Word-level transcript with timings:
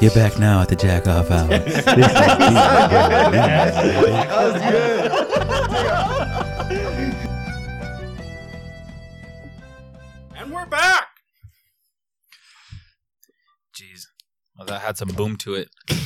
You're 0.00 0.12
back 0.12 0.38
now 0.38 0.60
at 0.60 0.68
the 0.68 0.76
Jack 0.76 1.06
Off 1.06 1.30
Hour. 1.30 1.48
And 10.36 10.52
we're 10.52 10.66
back. 10.66 11.06
Jeez. 13.74 14.02
Well, 14.56 14.66
that 14.66 14.80
had 14.82 14.98
some 14.98 15.08
boom 15.08 15.36
to 15.38 15.54
it. 15.54 15.70
All 15.90 15.96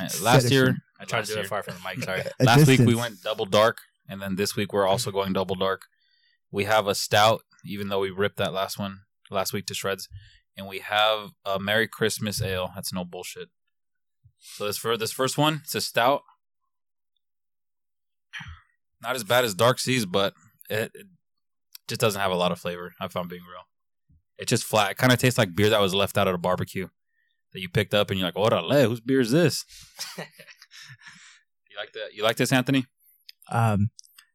right. 0.00 0.20
Last 0.22 0.50
year, 0.50 0.76
I 1.00 1.04
tried 1.04 1.24
to 1.26 1.34
do 1.34 1.40
it 1.40 1.46
far 1.46 1.62
from 1.62 1.74
the 1.74 1.80
mic. 1.88 2.04
Sorry. 2.04 2.22
Last 2.40 2.66
week 2.66 2.80
we 2.80 2.94
went 2.94 3.22
double 3.22 3.46
dark, 3.46 3.78
and 4.08 4.20
then 4.22 4.36
this 4.36 4.56
week 4.56 4.72
we're 4.72 4.86
also 4.86 5.10
going 5.10 5.32
double 5.32 5.56
dark. 5.56 5.82
We 6.50 6.64
have 6.64 6.86
a 6.86 6.94
stout, 6.94 7.42
even 7.64 7.88
though 7.88 8.00
we 8.00 8.10
ripped 8.10 8.38
that 8.38 8.52
last 8.52 8.78
one 8.78 9.00
last 9.30 9.52
week 9.52 9.66
to 9.66 9.74
shreds, 9.74 10.08
and 10.58 10.66
we 10.66 10.80
have 10.80 11.30
a 11.46 11.58
Merry 11.58 11.86
Christmas 11.86 12.42
ale. 12.42 12.72
That's 12.74 12.92
no 12.92 13.04
bullshit. 13.04 13.48
So 14.40 14.66
this 14.66 14.76
for 14.76 14.96
this 14.96 15.12
first 15.12 15.38
one, 15.38 15.60
it's 15.62 15.74
a 15.74 15.80
stout. 15.80 16.22
Not 19.00 19.14
as 19.14 19.22
bad 19.22 19.44
as 19.44 19.54
Dark 19.54 19.78
Seas, 19.78 20.04
but 20.04 20.34
it, 20.68 20.90
it 20.92 21.06
just 21.86 22.00
doesn't 22.00 22.20
have 22.20 22.32
a 22.32 22.36
lot 22.36 22.50
of 22.50 22.58
flavor. 22.58 22.92
If 23.00 23.16
I'm 23.16 23.28
being 23.28 23.42
real, 23.42 23.62
it's 24.36 24.50
just 24.50 24.64
flat. 24.64 24.90
It 24.90 24.96
kind 24.96 25.12
of 25.12 25.20
tastes 25.20 25.38
like 25.38 25.54
beer 25.54 25.70
that 25.70 25.80
was 25.80 25.94
left 25.94 26.18
out 26.18 26.26
at 26.26 26.34
a 26.34 26.38
barbecue 26.38 26.88
that 27.52 27.60
you 27.60 27.68
picked 27.68 27.94
up, 27.94 28.10
and 28.10 28.18
you're 28.18 28.28
like, 28.28 28.34
"Orale, 28.34 28.86
whose 28.88 29.00
beer 29.00 29.20
is 29.20 29.30
this?" 29.30 29.64
you 30.18 30.24
like 31.78 31.92
that? 31.92 32.14
You 32.14 32.24
like 32.24 32.36
this, 32.36 32.52
Anthony? 32.52 32.86
um, 33.50 33.90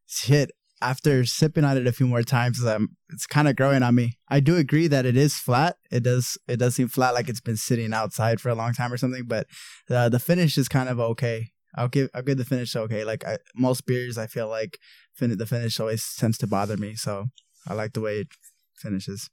shit. 0.06 0.50
After 0.84 1.24
sipping 1.24 1.64
on 1.64 1.78
it 1.78 1.86
a 1.86 1.92
few 1.92 2.06
more 2.06 2.22
times, 2.22 2.62
um, 2.62 2.96
it's 3.08 3.26
kind 3.26 3.48
of 3.48 3.56
growing 3.56 3.82
on 3.82 3.94
me. 3.94 4.18
I 4.28 4.40
do 4.40 4.56
agree 4.56 4.86
that 4.88 5.06
it 5.06 5.16
is 5.16 5.34
flat. 5.34 5.76
It 5.90 6.02
does. 6.02 6.36
It 6.46 6.58
does 6.58 6.74
seem 6.74 6.88
flat, 6.88 7.14
like 7.14 7.30
it's 7.30 7.40
been 7.40 7.56
sitting 7.56 7.94
outside 7.94 8.38
for 8.38 8.50
a 8.50 8.54
long 8.54 8.74
time 8.74 8.92
or 8.92 8.98
something. 8.98 9.24
But 9.26 9.46
the 9.88 10.10
the 10.10 10.18
finish 10.18 10.58
is 10.58 10.68
kind 10.68 10.90
of 10.90 11.00
okay. 11.00 11.52
I'll 11.74 11.88
give 11.88 12.10
I'll 12.14 12.22
give 12.22 12.36
the 12.36 12.44
finish 12.44 12.76
okay. 12.76 13.02
Like 13.02 13.24
I, 13.24 13.38
most 13.56 13.86
beers, 13.86 14.18
I 14.18 14.26
feel 14.26 14.48
like 14.48 14.78
fin- 15.14 15.36
the 15.36 15.46
finish 15.46 15.80
always 15.80 16.14
tends 16.16 16.36
to 16.38 16.46
bother 16.46 16.76
me. 16.76 16.94
So 16.96 17.26
I 17.66 17.72
like 17.72 17.94
the 17.94 18.02
way 18.02 18.18
it 18.18 18.28
finishes. 18.76 19.30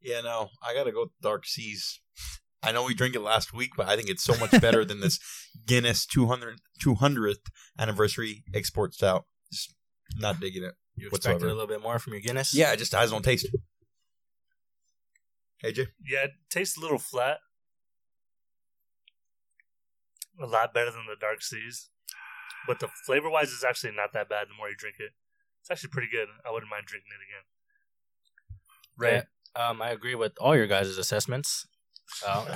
Yeah, 0.00 0.22
no, 0.22 0.48
I 0.66 0.72
gotta 0.72 0.92
go 0.92 1.12
Dark 1.20 1.46
Seas. 1.46 2.00
I 2.62 2.72
know 2.72 2.84
we 2.84 2.94
drank 2.94 3.14
it 3.14 3.20
last 3.20 3.52
week, 3.52 3.72
but 3.76 3.88
I 3.88 3.96
think 3.96 4.08
it's 4.08 4.24
so 4.24 4.36
much 4.38 4.58
better 4.60 4.84
than 4.84 5.00
this 5.00 5.20
Guinness 5.66 6.06
200, 6.06 6.58
200th 6.82 7.34
anniversary 7.78 8.42
export 8.54 8.94
stout. 8.94 9.26
Just 10.10 10.22
not 10.22 10.40
digging 10.40 10.64
it. 10.64 10.74
You 10.96 11.08
expected 11.08 11.34
Whatsoever. 11.34 11.46
a 11.46 11.54
little 11.54 11.66
bit 11.66 11.82
more 11.82 11.98
from 11.98 12.14
your 12.14 12.22
Guinness? 12.22 12.54
Yeah, 12.54 12.72
it 12.72 12.78
just 12.78 12.92
has 12.92 13.12
no 13.12 13.20
taste. 13.20 13.46
it. 13.46 13.60
AJ? 15.64 15.88
Yeah, 16.04 16.24
it 16.24 16.32
tastes 16.50 16.76
a 16.76 16.80
little 16.80 16.98
flat. 16.98 17.38
A 20.40 20.46
lot 20.46 20.72
better 20.72 20.90
than 20.90 21.06
the 21.08 21.16
Dark 21.20 21.42
Seas. 21.42 21.90
But 22.66 22.80
the 22.80 22.88
flavor 23.06 23.30
wise 23.30 23.48
is 23.48 23.64
actually 23.68 23.92
not 23.92 24.12
that 24.12 24.28
bad 24.28 24.48
the 24.48 24.54
more 24.56 24.68
you 24.68 24.76
drink 24.76 24.96
it. 24.98 25.12
It's 25.60 25.70
actually 25.70 25.90
pretty 25.90 26.08
good. 26.10 26.28
I 26.46 26.52
wouldn't 26.52 26.70
mind 26.70 26.86
drinking 26.86 27.10
it 27.12 27.24
again. 27.26 27.44
Right. 28.96 29.24
Um, 29.56 29.82
I 29.82 29.90
agree 29.90 30.14
with 30.14 30.32
all 30.40 30.56
your 30.56 30.66
guys' 30.66 30.96
assessments. 30.96 31.66
Uh, 32.26 32.46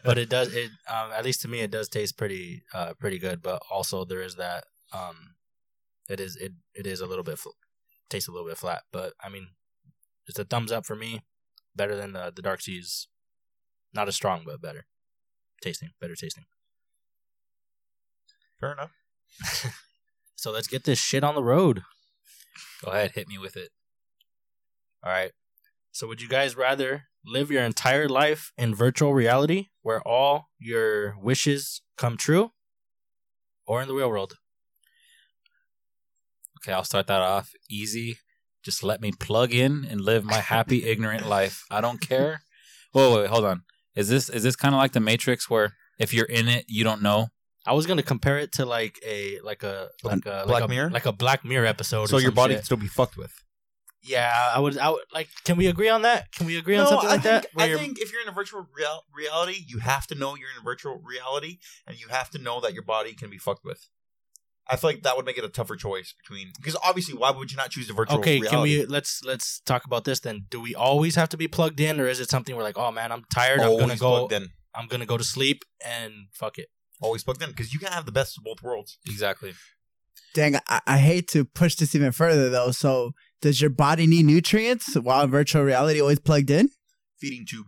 but 0.04 0.18
it 0.18 0.28
does 0.28 0.52
it 0.52 0.70
um, 0.88 1.12
at 1.12 1.24
least 1.24 1.40
to 1.42 1.46
me 1.48 1.60
it 1.60 1.70
does 1.70 1.88
taste 1.88 2.16
pretty 2.16 2.62
uh, 2.74 2.94
pretty 2.98 3.18
good. 3.18 3.42
But 3.42 3.62
also 3.70 4.04
there 4.04 4.22
is 4.22 4.36
that 4.36 4.64
um, 4.92 5.35
it 6.08 6.20
is 6.20 6.36
it 6.36 6.52
it 6.74 6.86
is 6.86 7.00
a 7.00 7.06
little 7.06 7.24
bit 7.24 7.38
fl- 7.38 7.50
tastes 8.08 8.28
a 8.28 8.32
little 8.32 8.46
bit 8.48 8.58
flat. 8.58 8.82
But 8.92 9.14
I 9.22 9.28
mean, 9.28 9.48
it's 10.26 10.38
a 10.38 10.44
thumbs 10.44 10.72
up 10.72 10.86
for 10.86 10.96
me. 10.96 11.22
Better 11.74 11.96
than 11.96 12.12
the 12.12 12.32
the 12.34 12.42
Dark 12.42 12.60
Seas. 12.60 13.08
Not 13.92 14.08
as 14.08 14.14
strong, 14.14 14.42
but 14.44 14.60
better 14.60 14.86
tasting. 15.62 15.90
Better 16.00 16.14
tasting. 16.14 16.44
Fair 18.60 18.72
enough. 18.72 18.92
So 20.38 20.52
let's 20.52 20.68
get 20.68 20.84
this 20.84 20.98
shit 20.98 21.24
on 21.24 21.34
the 21.34 21.42
road. 21.42 21.82
Go 22.84 22.90
ahead, 22.92 23.12
hit 23.12 23.26
me 23.26 23.38
with 23.38 23.56
it. 23.56 23.70
All 25.02 25.10
right. 25.10 25.32
So 25.92 26.06
would 26.06 26.20
you 26.20 26.28
guys 26.28 26.54
rather 26.54 27.04
live 27.24 27.50
your 27.50 27.62
entire 27.62 28.08
life 28.08 28.52
in 28.56 28.74
virtual 28.74 29.14
reality 29.14 29.68
where 29.80 30.06
all 30.06 30.50
your 30.58 31.16
wishes 31.18 31.80
come 31.96 32.18
true 32.18 32.52
or 33.66 33.80
in 33.80 33.88
the 33.88 33.94
real 33.94 34.10
world? 34.10 34.34
Okay, 36.66 36.74
I'll 36.74 36.82
start 36.82 37.06
that 37.06 37.22
off 37.22 37.52
easy. 37.70 38.18
Just 38.64 38.82
let 38.82 39.00
me 39.00 39.12
plug 39.12 39.54
in 39.54 39.86
and 39.88 40.00
live 40.00 40.24
my 40.24 40.38
happy, 40.38 40.84
ignorant 40.90 41.28
life. 41.28 41.64
I 41.70 41.80
don't 41.80 42.00
care. 42.00 42.42
Whoa, 42.90 43.14
wait, 43.14 43.20
wait, 43.20 43.30
hold 43.30 43.44
on. 43.44 43.62
Is 43.94 44.08
this 44.08 44.28
is 44.28 44.42
this 44.42 44.56
kind 44.56 44.74
of 44.74 44.80
like 44.80 44.90
the 44.90 44.98
Matrix 44.98 45.48
where 45.48 45.74
if 46.00 46.12
you're 46.12 46.26
in 46.26 46.48
it, 46.48 46.64
you 46.66 46.82
don't 46.82 47.02
know? 47.02 47.28
I 47.64 47.72
was 47.72 47.86
going 47.86 47.98
to 47.98 48.02
compare 48.02 48.38
it 48.38 48.50
to 48.54 48.66
like 48.66 48.98
a 49.06 49.38
like 49.44 49.62
a 49.62 49.90
like 50.02 50.26
a 50.26 50.42
Black 50.44 50.48
like 50.48 50.64
a, 50.64 50.68
Mirror? 50.68 50.90
like 50.90 51.06
a 51.06 51.12
Black 51.12 51.44
Mirror 51.44 51.66
episode. 51.66 52.08
So 52.08 52.18
your 52.18 52.32
body 52.32 52.54
shit. 52.54 52.58
can 52.58 52.64
still 52.64 52.76
be 52.78 52.88
fucked 52.88 53.16
with. 53.16 53.32
Yeah, 54.02 54.50
I 54.52 54.58
would 54.58 54.76
I 54.76 54.90
would 54.90 55.02
like 55.14 55.28
can 55.44 55.56
we 55.56 55.68
agree 55.68 55.88
on 55.88 56.02
that? 56.02 56.32
Can 56.32 56.46
we 56.46 56.58
agree 56.58 56.76
on 56.76 56.88
something 56.88 57.08
I 57.08 57.12
like 57.12 57.22
think, 57.22 57.42
that? 57.42 57.54
Where 57.54 57.76
I 57.76 57.78
think 57.78 58.00
if 58.00 58.10
you're 58.12 58.22
in 58.22 58.28
a 58.28 58.32
virtual 58.32 58.66
real- 58.76 59.04
reality, 59.14 59.62
you 59.68 59.78
have 59.78 60.08
to 60.08 60.16
know 60.16 60.34
you're 60.34 60.50
in 60.50 60.60
a 60.60 60.64
virtual 60.64 60.98
reality, 60.98 61.58
and 61.86 62.00
you 62.00 62.08
have 62.08 62.28
to 62.30 62.38
know 62.38 62.60
that 62.60 62.74
your 62.74 62.82
body 62.82 63.14
can 63.14 63.30
be 63.30 63.38
fucked 63.38 63.64
with. 63.64 63.88
I 64.68 64.76
feel 64.76 64.90
like 64.90 65.02
that 65.02 65.16
would 65.16 65.24
make 65.26 65.38
it 65.38 65.44
a 65.44 65.48
tougher 65.48 65.76
choice 65.76 66.14
between 66.22 66.52
because 66.56 66.76
obviously, 66.82 67.14
why 67.14 67.30
would 67.30 67.50
you 67.50 67.56
not 67.56 67.70
choose 67.70 67.86
the 67.86 67.92
virtual 67.94 68.18
Okay, 68.18 68.40
reality? 68.40 68.50
can 68.50 68.62
we 68.62 68.86
let's 68.86 69.22
let's 69.24 69.60
talk 69.60 69.84
about 69.84 70.04
this 70.04 70.20
then. 70.20 70.46
Do 70.50 70.60
we 70.60 70.74
always 70.74 71.14
have 71.14 71.28
to 71.30 71.36
be 71.36 71.46
plugged 71.48 71.78
in 71.80 72.00
or 72.00 72.06
is 72.06 72.18
it 72.20 72.30
something 72.30 72.56
we're 72.56 72.62
like, 72.64 72.78
"Oh 72.78 72.90
man, 72.90 73.12
I'm 73.12 73.24
tired. 73.32 73.60
I'm 73.60 73.76
going 73.76 73.90
to 73.90 73.98
go 73.98 74.26
plugged 74.26 74.32
in? 74.32 74.48
I'm 74.74 74.88
going 74.88 75.00
to 75.00 75.06
go 75.06 75.16
to 75.16 75.24
sleep 75.24 75.62
and 75.84 76.12
fuck 76.32 76.58
it." 76.58 76.68
Always 77.00 77.22
plugged 77.22 77.42
in 77.42 77.50
because 77.50 77.72
you 77.72 77.78
can 77.78 77.92
have 77.92 78.06
the 78.06 78.12
best 78.12 78.38
of 78.38 78.44
both 78.44 78.62
worlds. 78.62 78.98
Exactly. 79.06 79.54
Dang, 80.34 80.56
I, 80.68 80.80
I 80.86 80.98
hate 80.98 81.28
to 81.28 81.44
push 81.44 81.76
this 81.76 81.94
even 81.94 82.10
further 82.12 82.50
though. 82.50 82.70
So, 82.70 83.12
does 83.42 83.60
your 83.60 83.70
body 83.70 84.06
need 84.06 84.24
nutrients 84.26 84.94
while 84.96 85.26
virtual 85.26 85.62
reality 85.62 86.00
always 86.00 86.18
plugged 86.20 86.50
in? 86.50 86.70
Feeding 87.20 87.46
tube. 87.46 87.66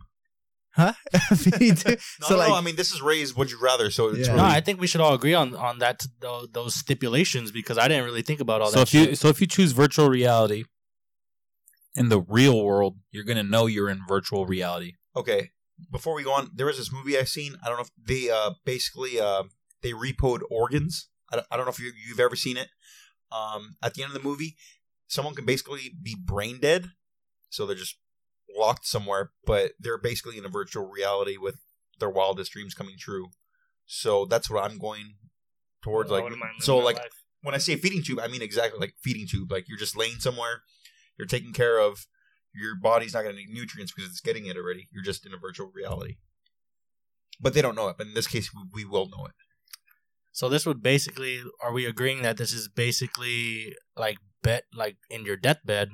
Huh? 0.71 0.93
Me 1.59 1.71
too. 1.75 1.97
No, 2.21 2.27
so 2.27 2.33
no, 2.35 2.37
like, 2.37 2.49
no, 2.49 2.55
I 2.55 2.61
mean, 2.61 2.75
this 2.75 2.91
is 2.91 3.01
raised. 3.01 3.35
Would 3.37 3.49
you 3.51 3.59
rather? 3.59 3.89
So 3.91 4.09
it's 4.09 4.19
Yeah. 4.27 4.33
really 4.35 4.37
No, 4.37 4.43
I 4.45 4.61
think 4.61 4.79
we 4.79 4.87
should 4.87 5.01
all 5.01 5.13
agree 5.13 5.33
on 5.33 5.55
on 5.55 5.79
that 5.79 6.05
those, 6.19 6.47
those 6.51 6.75
stipulations 6.75 7.51
because 7.51 7.77
I 7.77 7.87
didn't 7.87 8.05
really 8.05 8.21
think 8.21 8.39
about 8.39 8.61
all 8.61 8.69
So 8.69 8.79
that. 8.79 8.81
if 8.87 8.93
you 8.93 9.15
so 9.15 9.27
if 9.29 9.41
you 9.41 9.47
choose 9.47 9.71
virtual 9.71 10.09
reality 10.09 10.63
in 11.95 12.09
the 12.09 12.21
real 12.21 12.63
world, 12.63 12.97
you're 13.11 13.23
gonna 13.23 13.43
know 13.43 13.65
you're 13.65 13.89
in 13.89 14.01
virtual 14.07 14.45
reality. 14.45 14.93
okay. 15.15 15.51
Before 15.89 16.13
we 16.13 16.23
go 16.23 16.33
on, 16.33 16.51
there 16.53 16.65
was 16.65 16.77
this 16.77 16.91
movie 16.91 17.17
I've 17.17 17.29
seen. 17.29 17.55
I 17.63 17.69
don't 17.69 17.77
know 17.77 17.83
if 17.83 17.91
they 17.97 18.29
uh 18.29 18.51
basically 18.65 19.19
uh 19.19 19.43
they 19.81 19.93
repoed 19.93 20.41
organs. 20.51 21.07
I 21.31 21.37
don't, 21.37 21.47
I 21.49 21.55
don't 21.55 21.65
know 21.65 21.71
if 21.71 21.79
you, 21.79 21.91
you've 22.07 22.19
ever 22.19 22.35
seen 22.35 22.57
it. 22.57 22.67
Um, 23.31 23.75
at 23.81 23.93
the 23.93 24.03
end 24.03 24.13
of 24.13 24.21
the 24.21 24.27
movie, 24.27 24.57
someone 25.07 25.35
can 25.35 25.45
basically 25.45 25.91
be 26.01 26.15
brain 26.21 26.59
dead, 26.59 26.91
so 27.49 27.65
they're 27.65 27.77
just 27.77 27.95
locked 28.59 28.85
somewhere, 28.85 29.31
but 29.45 29.71
they're 29.79 29.97
basically 29.97 30.37
in 30.37 30.45
a 30.45 30.49
virtual 30.49 30.85
reality 30.87 31.37
with 31.37 31.55
their 31.99 32.09
wildest 32.09 32.51
dreams 32.51 32.73
coming 32.73 32.95
true. 32.97 33.27
So 33.85 34.25
that's 34.25 34.49
what 34.49 34.63
I'm 34.63 34.77
going 34.77 35.15
towards. 35.81 36.11
I 36.11 36.15
Like, 36.15 36.23
wouldn't 36.23 36.39
mind 36.39 36.51
living 36.55 36.65
so 36.65 36.77
like 36.77 36.97
life. 36.97 37.11
when 37.41 37.55
I 37.55 37.57
say 37.59 37.75
feeding 37.75 38.03
tube, 38.03 38.19
I 38.19 38.27
mean 38.27 38.41
exactly 38.41 38.79
like 38.79 38.93
feeding 39.01 39.27
tube. 39.27 39.51
Like 39.51 39.67
you're 39.67 39.77
just 39.85 39.97
laying 39.97 40.19
somewhere, 40.19 40.61
you're 41.17 41.27
taking 41.27 41.53
care 41.53 41.79
of. 41.79 42.05
Your 42.53 42.75
body's 42.75 43.13
not 43.13 43.21
going 43.23 43.35
to 43.35 43.41
need 43.41 43.49
nutrients 43.53 43.91
because 43.93 44.09
it's 44.09 44.21
getting 44.21 44.47
it 44.47 44.57
already. 44.57 44.87
You're 44.91 45.03
just 45.03 45.23
in 45.25 45.33
a 45.33 45.37
virtual 45.37 45.71
reality. 45.73 46.17
But 47.39 47.53
they 47.53 47.61
don't 47.61 47.75
know 47.75 47.87
it. 47.89 47.97
But 47.97 48.07
in 48.07 48.15
this 48.15 48.25
case, 48.27 48.49
we, 48.53 48.83
we 48.83 48.89
will 48.89 49.07
know 49.07 49.25
it. 49.25 49.33
so 50.31 50.49
this 50.49 50.65
would 50.65 50.81
basically 50.81 51.41
are 51.63 51.71
we 51.71 51.85
agreeing 51.85 52.21
that 52.23 52.37
this 52.37 52.51
is 52.53 52.67
basically 52.67 53.75
like 53.95 54.17
bet 54.41 54.63
like 54.73 54.97
in 55.09 55.25
your 55.25 55.37
deathbed, 55.37 55.89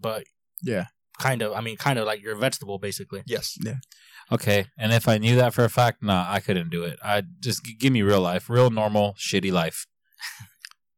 but 0.00 0.24
Yeah. 0.62 0.86
Kind 1.22 1.40
of. 1.42 1.52
I 1.58 1.60
mean, 1.66 1.76
kind 1.76 1.98
of 1.98 2.04
like 2.10 2.20
your 2.26 2.36
vegetable 2.36 2.78
basically. 2.78 3.22
Yes. 3.26 3.56
Yeah. 3.68 3.78
Okay, 4.30 4.60
and 4.78 4.92
if 4.92 5.08
I 5.08 5.18
knew 5.18 5.36
that 5.36 5.52
for 5.52 5.64
a 5.64 5.68
fact, 5.68 6.02
nah, 6.02 6.24
I 6.36 6.40
couldn't 6.40 6.70
do 6.70 6.82
it. 6.84 6.98
I 7.04 7.22
just 7.40 7.64
g- 7.64 7.76
give 7.78 7.92
me 7.92 8.02
real 8.02 8.20
life, 8.22 8.48
real 8.48 8.70
normal, 8.70 9.14
shitty 9.18 9.52
life. 9.52 9.86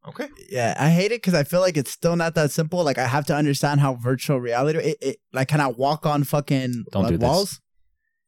Okay. 0.07 0.29
yeah, 0.51 0.75
I 0.79 0.91
hate 0.91 1.07
it 1.13 1.23
because 1.23 1.33
I 1.33 1.45
feel 1.45 1.61
like 1.61 1.79
it's 1.79 1.91
still 1.91 2.15
not 2.15 2.35
that 2.35 2.51
simple. 2.51 2.85
Like, 2.85 2.99
I 2.99 3.07
have 3.07 3.25
to 3.27 3.35
understand 3.35 3.81
how 3.81 3.95
virtual 3.95 4.39
reality. 4.39 4.79
It, 4.79 4.99
it 5.01 5.17
like, 5.33 5.49
can 5.49 5.61
I 5.63 5.69
walk 5.69 6.05
on 6.05 6.25
fucking 6.25 6.85
Don't 6.93 7.05
like, 7.05 7.13
do 7.13 7.17
this. 7.19 7.27
walls? 7.27 7.61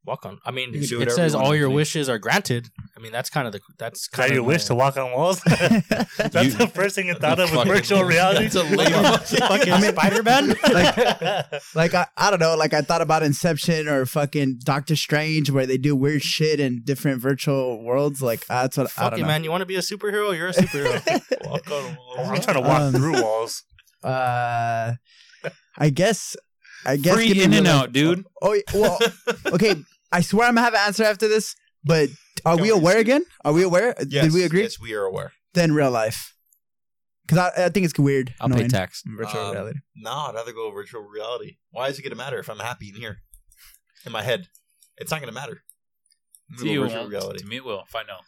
Walk 0.06 0.24
on. 0.24 0.38
I 0.44 0.52
mean, 0.52 0.72
You 0.72 1.00
it 1.02 1.10
says 1.10 1.34
all 1.34 1.54
your 1.54 1.68
wishes 1.68 2.08
are 2.08 2.18
granted. 2.18 2.68
I 2.96 3.00
mean, 3.00 3.10
that's 3.12 3.28
kind 3.28 3.46
of 3.46 3.52
the 3.52 3.60
that's 3.78 4.02
Is 4.02 4.06
kind 4.08 4.26
that 4.28 4.30
of 4.30 4.36
your 4.36 4.44
wish 4.44 4.64
to 4.66 4.74
walk 4.74 4.96
on 4.96 5.10
walls? 5.12 5.40
That's 5.44 6.34
You- 6.44 6.50
the 6.52 6.70
first 6.72 6.94
thing 6.94 7.08
you 7.08 7.14
thought 7.14 7.40
of 7.40 7.50
with 7.50 7.58
Fucking- 7.58 7.72
virtual 7.72 8.04
reality. 8.14 8.44
That's 8.46 8.54
a 8.54 8.62
lame- 8.62 9.48
fucking 9.48 9.72
I 9.72 9.80
mean- 9.80 9.92
Spider 9.92 10.22
Man. 10.22 10.48
like 11.74 11.94
I, 11.94 12.06
I 12.16 12.30
don't 12.30 12.38
know 12.40 12.56
like 12.56 12.72
i 12.72 12.80
thought 12.82 13.02
about 13.02 13.22
inception 13.22 13.88
or 13.88 14.06
fucking 14.06 14.60
doctor 14.64 14.96
strange 14.96 15.50
where 15.50 15.66
they 15.66 15.76
do 15.78 15.94
weird 15.96 16.22
shit 16.22 16.60
in 16.60 16.82
different 16.84 17.20
virtual 17.20 17.82
worlds 17.82 18.22
like 18.22 18.46
that's 18.46 18.76
what 18.76 18.86
i 18.86 18.88
Fuck 18.90 19.10
don't 19.10 19.18
it, 19.18 19.22
know 19.22 19.28
man. 19.28 19.44
You 19.44 19.50
want 19.50 19.62
to 19.62 19.66
be 19.66 19.76
a 19.76 19.80
superhero? 19.80 20.36
You're 20.36 20.48
a 20.48 20.52
superhero. 20.52 21.50
walk 21.50 21.70
on 21.70 21.96
walls. 21.96 22.28
I'm 22.30 22.40
trying 22.40 22.62
to 22.62 22.68
walk 22.68 22.80
Um, 22.80 22.92
through 22.94 23.22
walls. 23.22 23.64
uh 24.04 24.94
i 25.78 25.90
guess 25.90 26.36
i 26.84 26.96
guess 26.96 27.14
Free 27.14 27.42
in 27.42 27.52
and 27.52 27.66
out, 27.66 27.92
dude. 27.92 28.24
oh, 28.42 28.56
oh, 28.74 28.80
well 28.80 28.98
okay 29.54 29.74
I 30.12 30.20
swear 30.20 30.48
I'm 30.48 30.54
gonna 30.54 30.64
have 30.64 30.74
an 30.74 30.80
answer 30.86 31.04
after 31.04 31.28
this. 31.28 31.54
But 31.84 32.08
are 32.44 32.56
we 32.56 32.62
we 32.62 32.70
aware 32.70 32.98
again? 32.98 33.24
Are 33.44 33.52
we 33.52 33.62
aware? 33.62 33.94
Yes, 34.08 34.24
Did 34.24 34.32
we 34.34 34.42
agree? 34.44 34.62
Yes, 34.62 34.80
we 34.80 34.94
are 34.94 35.04
aware. 35.04 35.32
Then 35.54 35.72
real 35.72 35.90
life. 35.90 36.34
Because 37.26 37.38
I, 37.56 37.66
I 37.66 37.68
think 37.70 37.84
it's 37.86 37.98
weird. 37.98 38.34
I'll 38.40 38.48
pay 38.48 38.56
knowing 38.56 38.68
tax. 38.68 39.02
Virtual 39.06 39.40
Um, 39.40 39.52
reality. 39.52 39.78
No, 39.96 40.10
I'd 40.12 40.34
rather 40.34 40.52
go 40.52 40.70
virtual 40.70 41.02
reality. 41.02 41.56
Why 41.70 41.88
is 41.88 41.98
it 41.98 42.02
gonna 42.02 42.14
matter 42.16 42.38
if 42.38 42.48
I'm 42.48 42.58
happy 42.58 42.88
in 42.88 42.94
here, 42.96 43.18
in 44.04 44.12
my 44.12 44.22
head? 44.22 44.48
It's 44.96 45.10
not 45.10 45.20
gonna 45.20 45.32
matter. 45.32 45.62
I'm 46.50 46.56
To 46.58 46.62
gonna 46.64 46.72
you, 46.72 46.78
go 46.80 46.84
it 46.84 46.88
virtual 46.88 47.00
won't. 47.02 47.10
reality. 47.12 47.38
To 47.40 47.46
me, 47.46 47.56
it 47.56 47.64
will. 47.64 47.82
If 47.88 47.94
I 47.96 48.02
know. 48.02 48.18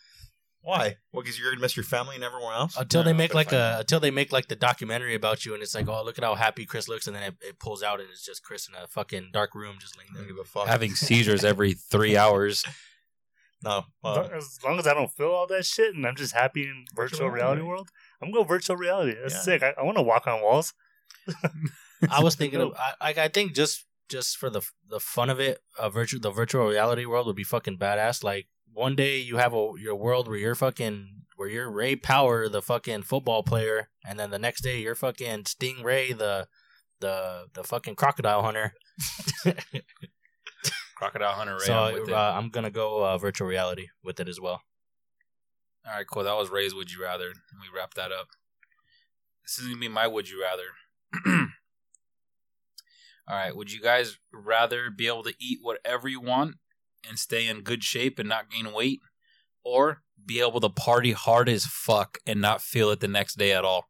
Why? 0.60 0.96
Well, 1.12 1.22
because 1.22 1.38
you're 1.38 1.50
gonna 1.50 1.60
miss 1.62 1.76
your 1.76 1.84
family 1.84 2.16
and 2.16 2.24
everyone 2.24 2.52
else. 2.54 2.76
Until 2.76 3.02
they 3.02 3.12
make 3.12 3.32
like 3.32 3.50
find 3.50 3.62
a 3.62 3.78
until 3.80 4.00
they 4.00 4.10
make 4.10 4.32
like 4.32 4.48
the 4.48 4.56
documentary 4.56 5.14
about 5.14 5.46
you, 5.46 5.54
and 5.54 5.62
it's 5.62 5.74
like, 5.74 5.88
oh, 5.88 6.04
look 6.04 6.18
at 6.18 6.24
how 6.24 6.34
happy 6.34 6.66
Chris 6.66 6.88
looks, 6.88 7.06
and 7.06 7.16
then 7.16 7.22
it, 7.22 7.34
it 7.40 7.58
pulls 7.58 7.82
out, 7.82 8.00
and 8.00 8.08
it's 8.10 8.24
just 8.24 8.42
Chris 8.42 8.68
in 8.68 8.74
a 8.74 8.86
fucking 8.86 9.30
dark 9.32 9.54
room, 9.54 9.76
just 9.80 9.96
laying 9.96 10.10
there. 10.14 10.24
give 10.24 10.38
a 10.38 10.44
fuck. 10.44 10.66
Having 10.66 10.94
seizures 10.96 11.44
every 11.44 11.72
three 11.74 12.16
hours. 12.24 12.64
no. 13.62 13.78
As 13.78 13.84
Uh, 14.04 14.14
long- 14.14 14.30
as 14.32 14.58
long 14.64 14.78
as 14.78 14.86
I 14.86 14.94
don't 14.94 15.10
feel 15.12 15.30
all 15.30 15.46
that 15.46 15.64
shit 15.64 15.94
and 15.94 16.06
I'm 16.06 16.16
just 16.16 16.34
happy 16.34 16.62
in 16.64 16.84
virtual, 16.94 17.18
Virtual 17.18 17.30
reality 17.30 17.60
reality. 17.60 17.68
world, 17.68 17.88
I'm 18.20 18.30
gonna 18.30 18.42
go 18.44 18.48
virtual 18.48 18.76
reality. 18.76 19.14
That's 19.20 19.34
Yeah. 19.34 19.40
sick. 19.42 19.62
I, 19.62 19.74
I 19.78 19.82
want 19.84 19.96
to 19.96 20.02
walk 20.02 20.26
on 20.26 20.42
walls. 20.42 20.74
I 22.10 22.22
was 22.22 22.34
thinking, 22.34 22.60
of, 22.60 22.74
I, 22.78 22.92
I 23.00 23.14
I 23.24 23.28
think 23.28 23.54
just 23.54 23.84
just 24.08 24.36
for 24.36 24.50
the 24.50 24.62
the 24.88 25.00
fun 25.00 25.30
of 25.30 25.40
it, 25.40 25.60
a 25.78 25.90
virtual 25.90 26.20
the 26.20 26.30
virtual 26.30 26.66
reality 26.66 27.04
world 27.06 27.26
would 27.26 27.36
be 27.36 27.44
fucking 27.44 27.78
badass. 27.78 28.22
Like 28.22 28.46
one 28.78 28.94
day 28.94 29.18
you 29.18 29.36
have 29.38 29.52
a 29.52 29.72
your 29.78 29.96
world 29.96 30.28
where 30.28 30.38
you're 30.38 30.54
fucking 30.54 31.22
where 31.36 31.48
you're 31.48 31.70
Ray 31.70 31.96
Power, 31.96 32.48
the 32.48 32.62
fucking 32.62 33.02
football 33.02 33.42
player, 33.42 33.88
and 34.06 34.18
then 34.18 34.30
the 34.30 34.38
next 34.38 34.62
day 34.62 34.80
you're 34.80 34.94
fucking 34.94 35.46
Sting 35.46 35.82
Ray, 35.82 36.12
the 36.12 36.46
the 37.00 37.46
the 37.52 37.64
fucking 37.64 37.96
crocodile 37.96 38.42
hunter. 38.42 38.74
Crocodile 40.96 41.34
Hunter 41.34 41.54
Ray. 41.54 41.66
so 41.66 41.74
I'm 41.74 41.94
with 41.94 42.08
it. 42.08 42.12
uh, 42.12 42.32
I'm 42.36 42.48
gonna 42.48 42.70
go 42.72 43.04
uh, 43.06 43.16
virtual 43.18 43.46
reality 43.46 43.86
with 44.02 44.18
it 44.18 44.28
as 44.28 44.40
well. 44.40 44.62
All 45.86 45.94
right, 45.94 46.06
cool. 46.06 46.24
That 46.24 46.36
was 46.36 46.50
Ray's 46.50 46.74
Would 46.74 46.90
You 46.92 47.02
Rather. 47.02 47.28
We 47.28 47.68
wrap 47.74 47.94
that 47.94 48.10
up. 48.10 48.26
This 49.44 49.58
is 49.64 49.72
to 49.72 49.78
be 49.78 49.86
my 49.86 50.08
Would 50.08 50.28
You 50.28 50.42
Rather. 50.42 50.64
All 53.28 53.36
right. 53.36 53.54
Would 53.54 53.72
you 53.72 53.80
guys 53.80 54.18
rather 54.32 54.90
be 54.90 55.06
able 55.06 55.22
to 55.22 55.34
eat 55.38 55.60
whatever 55.62 56.08
you 56.08 56.20
want 56.20 56.56
and 57.08 57.18
stay 57.18 57.46
in 57.46 57.62
good 57.62 57.82
shape 57.82 58.18
and 58.18 58.28
not 58.28 58.50
gain 58.50 58.72
weight? 58.72 59.00
Or 59.64 60.02
be 60.24 60.40
able 60.40 60.60
to 60.60 60.68
party 60.68 61.12
hard 61.12 61.48
as 61.48 61.64
fuck 61.66 62.18
and 62.26 62.40
not 62.40 62.62
feel 62.62 62.90
it 62.90 63.00
the 63.00 63.08
next 63.08 63.36
day 63.36 63.52
at 63.52 63.64
all? 63.64 63.88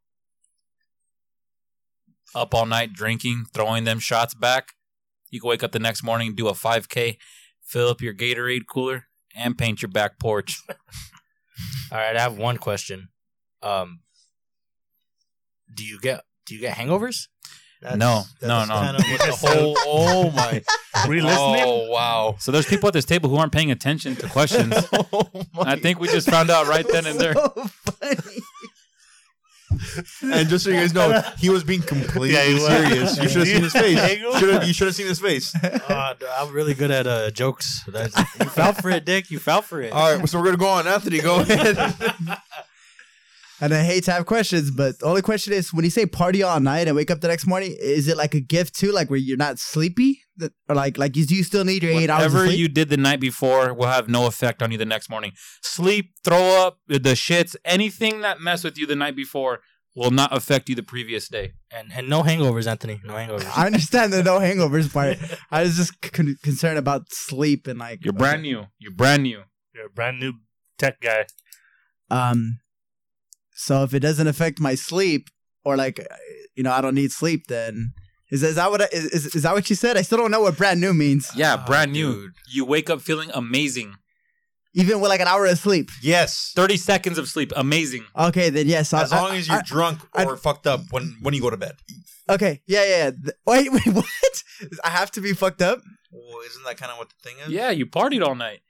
Up 2.35 2.53
all 2.53 2.65
night 2.65 2.93
drinking, 2.93 3.45
throwing 3.53 3.85
them 3.85 3.99
shots 3.99 4.33
back. 4.33 4.73
You 5.31 5.39
can 5.41 5.49
wake 5.49 5.63
up 5.63 5.71
the 5.71 5.79
next 5.79 6.03
morning, 6.03 6.35
do 6.35 6.47
a 6.47 6.53
5K, 6.53 7.17
fill 7.63 7.89
up 7.89 8.01
your 8.01 8.13
Gatorade 8.13 8.67
cooler, 8.67 9.05
and 9.35 9.57
paint 9.57 9.81
your 9.81 9.89
back 9.89 10.19
porch. 10.19 10.61
All 11.91 11.97
right, 11.97 12.15
I 12.15 12.21
have 12.21 12.37
one 12.37 12.57
question. 12.57 13.09
Um, 13.63 14.01
do 15.73 15.83
you 15.85 15.99
get 15.99 16.23
do 16.45 16.55
you 16.55 16.61
get 16.61 16.77
hangovers? 16.77 17.27
that's- 17.81 17.97
No, 17.97 18.23
that's 18.39 18.47
no, 18.47 18.65
no. 18.65 18.81
Kind 18.81 18.97
of 18.97 19.03
the 19.03 19.47
whole. 19.47 19.75
Oh 19.79 20.31
my. 20.31 20.63
Were 21.07 21.15
you 21.15 21.23
listening? 21.23 21.63
Oh 21.65 21.89
wow. 21.89 22.35
So 22.39 22.51
there's 22.51 22.65
people 22.65 22.87
at 22.87 22.93
this 22.93 23.05
table 23.05 23.29
who 23.29 23.37
aren't 23.37 23.51
paying 23.51 23.71
attention 23.71 24.15
to 24.17 24.27
questions. 24.27 24.73
oh. 24.93 25.29
I 25.59 25.75
think 25.77 25.99
we 25.99 26.07
just 26.07 26.29
found 26.29 26.49
out 26.49 26.67
right 26.67 26.87
then 26.87 27.05
and 27.05 27.19
there. 27.19 27.33
So 27.33 27.49
funny. 27.49 28.41
And 30.23 30.49
just 30.49 30.65
so 30.65 30.71
you 30.71 30.77
guys 30.77 30.93
know, 30.93 31.21
he 31.37 31.49
was 31.49 31.63
being 31.63 31.81
completely 31.81 32.33
Yeah, 32.33 32.43
he 32.45 32.53
was. 32.55 32.65
serious. 32.65 33.17
You 33.17 33.29
should 33.29 33.39
have 33.39 33.47
seen 33.47 33.63
his 33.63 33.73
face. 33.73 33.99
Hangover? 33.99 34.39
Should 34.39 34.53
have, 34.53 34.63
you 34.67 34.73
should 34.73 34.87
have 34.87 34.95
seen 34.95 35.07
his 35.07 35.19
face. 35.19 35.53
Uh, 35.63 36.15
I'm 36.37 36.51
really 36.51 36.73
good 36.73 36.89
at 36.91 37.05
uh, 37.07 37.29
jokes. 37.31 37.83
That's, 37.87 38.17
you 38.17 38.49
fell 38.49 38.73
for 38.73 38.89
it, 38.89 39.05
Dick. 39.05 39.29
You 39.29 39.37
fell 39.39 39.61
for 39.61 39.81
it. 39.81 39.93
All 39.93 40.17
right, 40.17 40.27
so 40.27 40.39
we're 40.39 40.45
gonna 40.45 40.57
go 40.57 40.67
on. 40.67 40.87
Anthony, 40.87 41.19
go 41.19 41.39
ahead. 41.41 41.77
And 43.61 43.73
I 43.73 43.83
hate 43.83 44.05
to 44.05 44.11
have 44.11 44.25
questions, 44.25 44.71
but 44.71 44.99
the 44.99 45.05
only 45.05 45.21
question 45.21 45.51
is 45.51 45.73
when 45.73 45.83
you 45.83 45.91
say 45.91 46.05
party 46.05 46.43
all 46.43 46.59
night 46.59 46.87
and 46.87 46.95
wake 46.95 47.11
up 47.11 47.19
the 47.19 47.27
next 47.27 47.45
morning, 47.45 47.75
is 47.79 48.07
it 48.07 48.15
like 48.15 48.33
a 48.33 48.39
gift 48.39 48.75
too? 48.75 48.91
Like 48.91 49.09
where 49.09 49.19
you're 49.19 49.37
not 49.37 49.59
sleepy? 49.59 50.21
That, 50.37 50.53
or 50.69 50.75
like 50.75 50.97
like 50.97 51.17
you, 51.17 51.25
do 51.25 51.35
you 51.35 51.43
still 51.43 51.65
need 51.65 51.83
your 51.83 51.91
eight 51.91 52.09
hours 52.09 52.33
Whatever 52.33 52.51
you 52.51 52.69
did 52.69 52.89
the 52.89 52.95
night 52.97 53.19
before 53.19 53.73
will 53.73 53.87
have 53.87 54.07
no 54.07 54.27
effect 54.27 54.63
on 54.63 54.71
you 54.71 54.77
the 54.77 54.85
next 54.85 55.09
morning. 55.09 55.33
Sleep, 55.61 56.11
throw 56.23 56.65
up, 56.65 56.79
the 56.87 56.99
shits, 56.99 57.55
anything 57.65 58.21
that 58.21 58.39
mess 58.39 58.63
with 58.63 58.77
you 58.77 58.87
the 58.87 58.95
night 58.95 59.15
before 59.17 59.59
will 59.93 60.11
not 60.11 60.33
affect 60.33 60.69
you 60.69 60.75
the 60.75 60.83
previous 60.83 61.27
day. 61.27 61.51
And 61.69 61.91
and 61.93 62.07
no 62.07 62.23
hangovers, 62.23 62.67
Anthony. 62.67 63.01
No 63.03 63.15
hangovers. 63.15 63.57
I 63.57 63.65
understand 63.65 64.13
the 64.13 64.23
no 64.23 64.39
hangovers 64.39 64.91
part. 64.93 65.17
I 65.51 65.63
was 65.63 65.75
just 65.75 66.01
con- 66.01 66.37
concerned 66.41 66.77
about 66.77 67.11
sleep 67.11 67.67
and 67.67 67.79
like 67.79 68.05
You're 68.05 68.13
brand 68.13 68.43
new. 68.43 68.67
You're 68.77 68.93
brand 68.93 69.23
new. 69.23 69.43
You're 69.75 69.87
a 69.87 69.89
brand 69.89 70.19
new 70.19 70.33
tech 70.77 71.01
guy. 71.01 71.25
Um, 72.09 72.59
so 73.65 73.83
if 73.83 73.93
it 73.93 73.99
doesn't 74.07 74.27
affect 74.27 74.59
my 74.59 74.75
sleep 74.75 75.23
or 75.65 75.75
like 75.83 75.97
you 76.55 76.63
know 76.63 76.71
I 76.71 76.81
don't 76.81 76.95
need 76.95 77.11
sleep, 77.11 77.41
then 77.47 77.93
is 78.31 78.41
is 78.43 78.55
that 78.55 78.69
what 78.71 78.81
I, 78.81 78.87
is, 78.91 79.05
is 79.17 79.35
is 79.37 79.43
that 79.43 79.53
what 79.53 79.69
you 79.69 79.75
said? 79.75 79.97
I 79.97 80.03
still 80.03 80.17
don't 80.21 80.31
know 80.31 80.41
what 80.45 80.57
brand 80.57 80.79
new 80.79 80.93
means. 80.93 81.29
Yeah, 81.35 81.55
Ah, 81.59 81.65
brand 81.65 81.91
new. 81.91 82.13
dude. 82.13 82.31
You 82.55 82.63
wake 82.65 82.89
up 82.89 83.01
feeling 83.01 83.29
amazing. 83.33 83.95
Even 84.75 84.99
with 85.01 85.09
like 85.09 85.19
an 85.19 85.27
hour 85.27 85.45
of 85.47 85.57
sleep. 85.57 85.89
yes. 86.03 86.51
30 86.55 86.77
seconds 86.77 87.17
of 87.17 87.27
sleep, 87.27 87.51
amazing. 87.55 88.05
Okay, 88.15 88.51
then 88.51 88.67
yes. 88.67 88.93
I- 88.93 89.01
As 89.03 89.11
long 89.11 89.35
as 89.35 89.47
you're 89.47 89.57
I- 89.57 89.61
drunk 89.75 89.99
I- 90.13 90.25
or 90.25 90.37
fucked 90.37 90.67
up 90.67 90.81
when 90.91 91.17
when 91.23 91.33
you 91.33 91.41
go 91.41 91.49
to 91.49 91.57
bed. 91.57 91.75
okay, 92.29 92.61
yeah, 92.67 92.85
yeah. 92.85 93.11
yeah. 93.25 93.31
Wait, 93.47 93.71
wait, 93.75 93.87
what? 93.87 94.05
I 94.83 94.89
have 94.99 95.09
to 95.17 95.21
be 95.21 95.33
fucked 95.33 95.63
up. 95.63 95.79
Well, 96.11 96.41
isn't 96.49 96.63
that 96.65 96.77
kind 96.77 96.91
of 96.91 96.97
what 96.99 97.09
the 97.09 97.15
thing 97.29 97.37
is? 97.43 97.49
Yeah, 97.49 97.71
you 97.71 97.85
partied 97.87 98.23
all 98.25 98.35
night. 98.35 98.61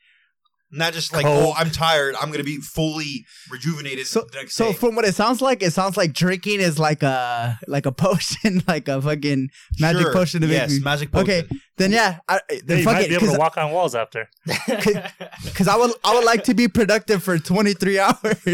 Not 0.71 0.93
just 0.93 1.11
like, 1.13 1.25
Cold. 1.25 1.45
oh, 1.47 1.53
I'm 1.57 1.71
tired. 1.71 2.13
I'm 2.21 2.29
gonna 2.31 2.43
be 2.43 2.57
fully 2.57 3.25
rejuvenated 3.49 4.05
So, 4.05 4.21
the 4.21 4.37
next 4.37 4.55
so 4.55 4.67
day. 4.67 4.73
from 4.73 4.95
what 4.95 5.03
it 5.03 5.15
sounds 5.15 5.41
like, 5.41 5.63
it 5.63 5.71
sounds 5.73 5.97
like 5.97 6.13
drinking 6.13 6.59
is 6.59 6.77
like 6.77 7.01
a 7.01 7.57
like 7.67 7.87
a 7.87 7.91
potion, 7.91 8.61
like 8.67 8.87
a 8.87 9.01
fucking 9.01 9.49
magic 9.79 10.01
Sure. 10.03 10.13
potion 10.13 10.41
to 10.41 10.47
make 10.47 10.53
yes, 10.57 10.69
me. 10.71 10.79
magic 10.81 11.11
potion. 11.11 11.23
Okay, 11.29 11.47
then 11.77 11.91
yeah, 11.91 12.19
I, 12.27 12.39
Yeah, 12.51 12.59
then 12.65 12.77
you 12.79 12.83
fuck 12.83 12.93
might 12.93 13.05
it, 13.05 13.09
be 13.09 13.15
able 13.15 13.21
because 13.21 13.33
to 13.35 13.39
walk 13.39 13.57
on 13.57 13.71
walls 13.71 13.95
after. 13.95 14.29
because 14.45 15.67
I 15.67 15.75
would 15.75 15.91
I 16.03 16.13
would 16.13 16.25
like 16.25 16.43
to 16.43 16.53
be 16.53 16.67
productive 16.67 17.23
for 17.23 17.39
twenty 17.39 17.73
three 17.73 17.97
hours. 18.05 18.15
But 18.43 18.45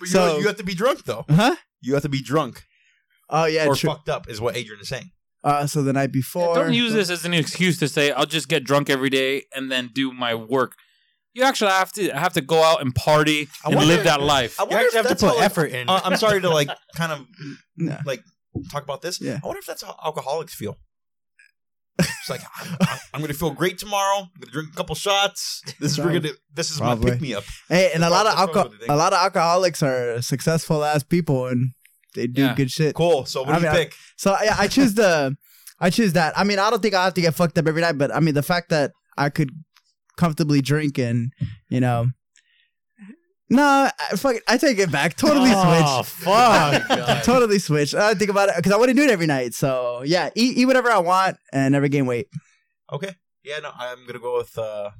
you, 0.00 0.06
So- 0.06 0.38
you 0.38 0.46
have 0.48 0.56
to 0.56 0.64
be 0.64 0.74
drunk 0.74 1.04
though. 1.04 1.26
huh? 1.30 1.54
You 1.80 1.94
have 1.94 2.02
to 2.02 2.08
be 2.08 2.22
drunk 2.22 2.64
Oh 3.28 3.44
yeah, 3.44 3.66
or 3.66 3.76
true. 3.76 3.90
fucked 3.90 4.08
up, 4.08 4.28
is 4.28 4.40
what 4.40 4.56
Adrian 4.56 4.80
is 4.80 4.88
saying. 4.88 5.12
Uh, 5.44 5.66
so 5.66 5.82
the 5.82 5.92
night 5.92 6.10
before. 6.12 6.56
Don't 6.56 6.72
use 6.74 6.92
this 6.92 7.08
as 7.08 7.24
an 7.24 7.32
excuse 7.34 7.78
to 7.78 7.88
say 7.88 8.10
I'll 8.10 8.26
just 8.26 8.48
get 8.48 8.64
drunk 8.64 8.90
every 8.90 9.08
day 9.10 9.44
and 9.54 9.70
then 9.70 9.90
do 9.94 10.12
my 10.12 10.34
work. 10.34 10.74
You 11.34 11.44
actually 11.44 11.70
have 11.70 11.92
to 11.92 12.08
have 12.10 12.32
to 12.34 12.40
go 12.40 12.62
out 12.62 12.80
and 12.82 12.94
party 12.94 13.48
I 13.64 13.68
and 13.68 13.76
wonder- 13.76 13.94
live 13.94 14.04
that 14.04 14.20
life. 14.20 14.58
I 14.58 14.64
You 14.64 14.68
wonder 14.70 14.84
actually 14.86 14.86
if 14.88 14.94
have 14.94 15.02
to 15.04 15.08
that's 15.08 15.22
put 15.22 15.28
how, 15.30 15.36
like, 15.36 15.44
effort 15.46 15.66
in. 15.66 15.88
uh, 15.88 16.00
I'm 16.04 16.16
sorry 16.16 16.40
to 16.40 16.48
like 16.50 16.68
kind 16.96 17.12
of 17.12 17.26
No. 17.76 17.96
like 18.04 18.22
talk 18.72 18.82
about 18.82 19.00
this. 19.02 19.20
Yeah. 19.20 19.38
I 19.42 19.46
wonder 19.46 19.60
if 19.60 19.66
that's 19.66 19.82
how 19.82 19.96
alcoholics 20.04 20.54
feel. 20.54 20.76
It's 21.98 22.30
like 22.30 22.40
I'm, 22.58 22.76
I'm- 22.80 22.98
I'm 23.14 23.20
gonna 23.20 23.34
feel 23.34 23.50
great 23.50 23.76
tomorrow. 23.78 24.20
I'm 24.22 24.40
gonna 24.40 24.52
drink 24.52 24.70
a 24.72 24.76
couple 24.76 24.94
shots. 24.94 25.62
This 25.80 25.92
is 25.92 25.98
we're 25.98 26.14
gonna. 26.18 26.32
This 26.54 26.70
is 26.70 26.80
my 26.80 26.86
Probably. 26.86 27.12
pick 27.12 27.20
me 27.20 27.34
up. 27.34 27.44
Hey, 27.68 27.90
and 27.94 28.02
a 28.02 28.08
lot 28.10 28.24
of 28.26 28.32
That's 28.32 28.40
alcohol, 28.40 28.62
what 28.64 28.72
they 28.72 28.78
think. 28.78 28.90
a 28.90 28.96
lot 28.96 29.12
of 29.12 29.18
alcoholics 29.18 29.82
are 29.82 30.22
successful 30.22 30.82
ass 30.82 31.02
people, 31.02 31.46
and 31.48 31.72
they 32.14 32.26
do 32.26 32.42
Yeah. 32.42 32.54
good 32.54 32.70
shit. 32.70 32.94
Cool. 32.94 33.26
So 33.26 33.42
what 33.42 33.50
I 33.50 33.58
do 33.58 33.64
you 33.64 33.70
mean, 33.70 33.76
I- 33.76 33.84
pick? 33.84 33.94
So 34.16 34.34
yeah, 34.42 34.56
I 34.58 34.66
choose 34.68 34.94
the, 34.94 35.36
I 35.78 35.90
choose 35.90 36.14
that. 36.14 36.36
I 36.38 36.44
mean, 36.44 36.58
I 36.58 36.70
don't 36.70 36.80
think 36.80 36.94
I 36.94 37.04
have 37.04 37.14
to 37.14 37.20
get 37.20 37.34
fucked 37.34 37.58
up 37.58 37.68
every 37.68 37.82
night, 37.82 37.98
but 37.98 38.14
I 38.14 38.20
mean, 38.20 38.34
the 38.34 38.42
fact 38.42 38.70
that 38.70 38.92
I 39.18 39.28
could 39.28 39.50
comfortably 40.20 40.60
drinking, 40.60 41.32
you 41.70 41.80
know, 41.80 42.08
no, 43.52 43.64
I, 43.64 44.16
fuck 44.16 44.36
it, 44.36 44.44
I 44.46 44.56
take 44.58 44.78
it 44.78 44.92
back. 44.92 45.16
Totally 45.16 45.50
oh, 45.52 46.02
switch. 46.02 46.06
fuck. 46.06 47.22
Totally 47.24 47.58
switch. 47.58 47.96
I 47.96 48.14
think 48.14 48.30
about 48.30 48.48
it 48.48 48.54
because 48.56 48.70
I 48.70 48.76
want 48.76 48.90
to 48.90 48.94
do 48.94 49.02
it 49.02 49.10
every 49.10 49.26
night. 49.26 49.54
So 49.54 50.02
yeah, 50.04 50.30
eat, 50.36 50.56
eat 50.56 50.66
whatever 50.66 50.88
I 50.88 50.98
want 50.98 51.36
and 51.52 51.72
never 51.72 51.88
gain 51.88 52.06
weight. 52.06 52.28
Okay. 52.92 53.16
Yeah. 53.42 53.58
No, 53.58 53.72
I'm 53.76 54.06
gonna 54.06 54.20
go 54.20 54.36
with 54.36 54.56
uh, 54.56 54.90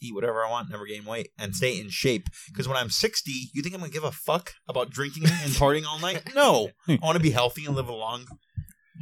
eat 0.00 0.14
whatever 0.14 0.44
I 0.44 0.50
want, 0.50 0.70
never 0.70 0.86
gain 0.86 1.04
weight, 1.04 1.30
and 1.36 1.56
stay 1.56 1.80
in 1.80 1.90
shape. 1.90 2.28
Because 2.46 2.68
when 2.68 2.76
I'm 2.76 2.90
60, 2.90 3.32
you 3.52 3.60
think 3.60 3.74
I'm 3.74 3.80
gonna 3.80 3.92
give 3.92 4.04
a 4.04 4.12
fuck 4.12 4.54
about 4.68 4.90
drinking 4.90 5.24
and 5.24 5.52
partying 5.52 5.84
all 5.84 5.98
night? 5.98 6.32
No. 6.32 6.70
I 6.88 6.98
want 7.02 7.16
to 7.16 7.22
be 7.22 7.32
healthy 7.32 7.64
and 7.64 7.74
live 7.74 7.88
a 7.88 7.94
long, 7.94 8.26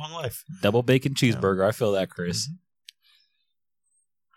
long 0.00 0.12
life. 0.12 0.44
Double 0.62 0.82
bacon 0.82 1.12
cheeseburger. 1.12 1.68
I 1.68 1.72
feel 1.72 1.92
that, 1.92 2.08
Chris. 2.08 2.48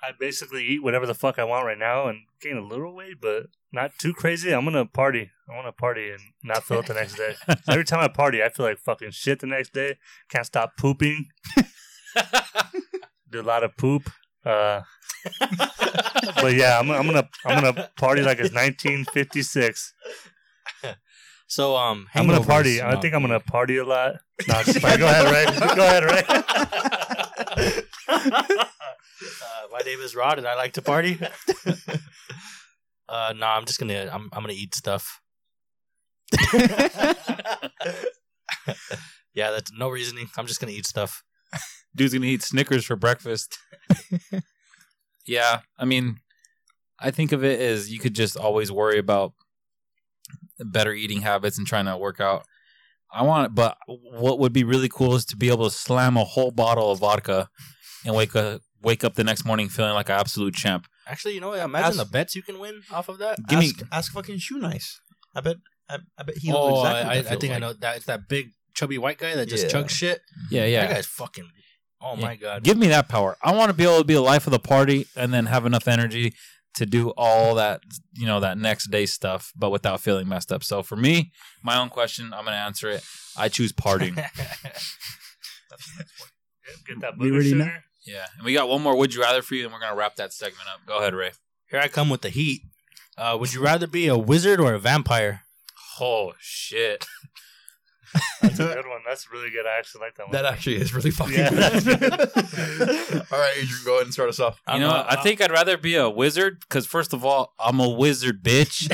I 0.01 0.11
basically 0.17 0.63
eat 0.65 0.83
whatever 0.83 1.05
the 1.05 1.13
fuck 1.13 1.39
I 1.39 1.43
want 1.43 1.65
right 1.65 1.77
now 1.77 2.07
and 2.07 2.19
gain 2.41 2.57
a 2.57 2.61
little 2.61 2.93
weight, 2.93 3.19
but 3.21 3.47
not 3.71 3.91
too 3.99 4.13
crazy. 4.13 4.53
I'm 4.53 4.65
gonna 4.65 4.85
party. 4.85 5.31
I 5.49 5.55
want 5.55 5.67
to 5.67 5.71
party 5.71 6.09
and 6.11 6.19
not 6.43 6.63
feel 6.63 6.79
it 6.79 6.87
the 6.87 6.93
next 6.93 7.15
day. 7.15 7.35
Every 7.69 7.83
time 7.83 7.99
I 7.99 8.07
party, 8.07 8.43
I 8.43 8.49
feel 8.49 8.65
like 8.65 8.79
fucking 8.79 9.11
shit 9.11 9.39
the 9.39 9.47
next 9.47 9.73
day. 9.73 9.97
Can't 10.29 10.45
stop 10.45 10.77
pooping. 10.77 11.27
Do 13.29 13.41
a 13.41 13.43
lot 13.43 13.63
of 13.63 13.75
poop. 13.77 14.09
Uh, 14.45 14.81
but 15.39 16.53
yeah, 16.53 16.79
I'm, 16.79 16.89
I'm 16.91 17.05
gonna 17.05 17.27
I'm 17.45 17.61
gonna 17.61 17.89
party 17.97 18.21
like 18.21 18.39
it's 18.39 18.53
1956. 18.53 19.93
So 21.47 21.77
um, 21.77 22.07
I'm 22.13 22.27
gonna 22.27 22.43
party. 22.43 22.81
I 22.81 22.99
think 22.99 23.13
I'm 23.13 23.21
gonna 23.21 23.39
party 23.39 23.77
a 23.77 23.85
lot. 23.85 24.15
No, 24.47 24.63
just 24.63 24.83
like, 24.83 24.99
go 24.99 25.07
ahead, 25.07 25.31
Ray. 25.31 25.45
Go 25.75 25.85
ahead, 25.85 26.03
Ray. 26.03 26.23
Uh, 29.21 29.67
my 29.71 29.79
name 29.79 29.99
is 29.99 30.15
Rod, 30.15 30.37
and 30.37 30.47
I 30.47 30.55
like 30.55 30.73
to 30.73 30.81
party. 30.81 31.19
uh, 33.09 33.33
no, 33.35 33.47
I'm 33.47 33.65
just 33.65 33.79
gonna. 33.79 34.09
I'm. 34.11 34.29
I'm 34.31 34.43
gonna 34.43 34.53
eat 34.53 34.75
stuff. 34.75 35.21
yeah, 39.33 39.51
that's 39.51 39.71
no 39.71 39.89
reasoning. 39.89 40.27
I'm 40.37 40.45
just 40.45 40.59
gonna 40.59 40.73
eat 40.73 40.85
stuff. 40.85 41.23
Dude's 41.95 42.13
gonna 42.13 42.27
eat 42.27 42.43
Snickers 42.43 42.85
for 42.85 42.95
breakfast. 42.95 43.57
yeah, 45.25 45.61
I 45.79 45.85
mean, 45.85 46.19
I 46.99 47.09
think 47.09 47.31
of 47.31 47.43
it 47.43 47.59
as 47.59 47.91
you 47.91 47.99
could 47.99 48.13
just 48.13 48.37
always 48.37 48.71
worry 48.71 48.99
about 48.99 49.33
better 50.59 50.93
eating 50.93 51.21
habits 51.21 51.57
and 51.57 51.65
trying 51.65 51.85
to 51.85 51.97
work 51.97 52.19
out. 52.19 52.45
I 53.11 53.23
want, 53.23 53.47
it, 53.47 53.55
but 53.55 53.77
what 53.87 54.37
would 54.39 54.53
be 54.53 54.65
really 54.65 54.89
cool 54.89 55.15
is 55.15 55.25
to 55.27 55.37
be 55.37 55.49
able 55.49 55.69
to 55.69 55.75
slam 55.75 56.17
a 56.17 56.23
whole 56.23 56.51
bottle 56.51 56.91
of 56.91 56.99
vodka 56.99 57.49
and 58.05 58.13
wake 58.13 58.35
up 58.35 58.61
wake 58.87 59.03
up 59.03 59.13
the 59.15 59.23
next 59.23 59.43
morning 59.45 59.67
feeling 59.69 59.93
like 59.93 60.09
an 60.09 60.15
absolute 60.23 60.53
champ. 60.55 60.87
Actually, 61.05 61.33
you 61.35 61.41
know 61.41 61.49
what? 61.49 61.59
Imagine 61.59 61.87
Ask- 61.89 61.97
the 61.97 62.05
bets 62.17 62.35
you 62.35 62.41
can 62.41 62.57
win 62.59 62.81
off 62.91 63.07
of 63.09 63.17
that. 63.19 63.35
Give 63.47 63.59
me- 63.59 63.73
ask, 63.77 63.85
ask 63.99 64.11
fucking 64.13 64.37
Shoenice. 64.45 64.87
I 65.35 65.41
bet. 65.41 65.57
I, 65.89 65.97
I 66.17 66.23
bet 66.23 66.37
he 66.37 66.49
knows 66.49 66.57
oh, 66.59 66.79
exactly. 66.79 67.03
what 67.07 67.15
I, 67.15 67.19
I 67.19 67.21
feels 67.23 67.41
think 67.41 67.53
I 67.53 67.59
know 67.59 67.73
that. 67.73 67.97
It's 67.97 68.05
that 68.07 68.27
big 68.27 68.45
chubby 68.73 68.97
white 68.97 69.17
guy 69.17 69.35
that 69.35 69.47
just 69.47 69.65
Yeah. 69.65 69.71
chugs 69.81 69.89
shit. 69.89 70.21
Yeah, 70.51 70.65
yeah. 70.65 70.81
That 70.87 70.93
guy's 70.95 71.05
fucking. 71.05 71.49
Oh 72.01 72.15
Yeah. 72.15 72.21
my 72.27 72.35
god. 72.35 72.63
Give 72.63 72.77
me 72.77 72.87
that 72.87 73.07
power. 73.09 73.37
I 73.43 73.51
want 73.55 73.69
to 73.69 73.73
be 73.73 73.83
able 73.83 73.99
to 73.99 74.03
be 74.05 74.13
the 74.13 74.21
life 74.21 74.47
of 74.47 74.51
the 74.51 74.59
party 74.59 75.07
and 75.15 75.33
then 75.33 75.45
have 75.47 75.65
enough 75.65 75.87
energy 75.87 76.33
to 76.75 76.85
do 76.85 77.09
all 77.17 77.55
that, 77.55 77.81
you 78.13 78.25
know, 78.27 78.39
that 78.39 78.57
next 78.57 78.91
day 78.91 79.05
stuff, 79.07 79.51
but 79.55 79.71
without 79.71 79.99
feeling 80.01 80.27
messed 80.27 80.51
up. 80.51 80.63
So 80.63 80.83
for 80.83 80.95
me, 80.95 81.31
my 81.63 81.75
own 81.79 81.89
question, 81.89 82.25
I'm 82.33 82.43
going 82.45 82.53
to 82.53 82.63
answer 82.69 82.87
it. 82.89 83.03
I 83.35 83.49
choose 83.49 83.71
partying. 83.73 84.15
Get 86.87 86.99
that 87.01 87.17
We 87.17 87.29
booger 87.29 87.33
already 87.33 87.53
know. 87.55 87.71
Sooner. 88.07 88.17
yeah. 88.17 88.25
And 88.37 88.45
we 88.45 88.53
got 88.53 88.69
one 88.69 88.81
more 88.81 88.95
Would 88.97 89.13
You 89.13 89.21
Rather 89.21 89.41
for 89.41 89.55
you, 89.55 89.65
and 89.65 89.73
we're 89.73 89.79
going 89.79 89.91
to 89.91 89.97
wrap 89.97 90.15
that 90.15 90.33
segment 90.33 90.67
up. 90.73 90.85
Go 90.87 90.99
ahead, 90.99 91.13
Ray. 91.13 91.31
Here 91.69 91.79
I 91.79 91.87
come 91.87 92.09
with 92.09 92.21
the 92.21 92.29
heat. 92.29 92.61
Uh, 93.17 93.35
would 93.39 93.53
you 93.53 93.61
rather 93.61 93.87
be 93.87 94.07
a 94.07 94.17
wizard 94.17 94.59
or 94.59 94.73
a 94.73 94.79
vampire? 94.79 95.41
Oh, 95.99 96.33
shit. 96.39 97.05
That's 98.41 98.59
a 98.59 98.63
good 98.65 98.87
one. 98.87 99.01
That's 99.07 99.29
really 99.31 99.49
good. 99.49 99.65
I 99.65 99.77
actually 99.79 100.01
like 100.01 100.15
that 100.15 100.27
one. 100.27 100.31
That 100.31 100.45
actually 100.45 100.77
is 100.77 100.93
really 100.93 101.11
fucking 101.11 101.33
Yeah. 101.35 101.49
good. 101.49 101.87
All 103.31 103.39
right, 103.39 103.53
Adrian, 103.57 103.81
go 103.83 103.95
ahead 103.95 104.03
and 104.05 104.13
start 104.13 104.29
us 104.29 104.39
off. 104.39 104.61
You 104.71 104.79
know, 104.79 104.91
I 105.07 105.17
think 105.21 105.41
I'd 105.41 105.51
rather 105.51 105.77
be 105.77 105.95
a 105.95 106.09
wizard 106.09 106.59
because, 106.61 106.85
first 106.87 107.13
of 107.13 107.25
all, 107.25 107.53
I'm 107.59 107.79
a 107.79 107.89
wizard, 107.89 108.43
bitch. 108.43 108.87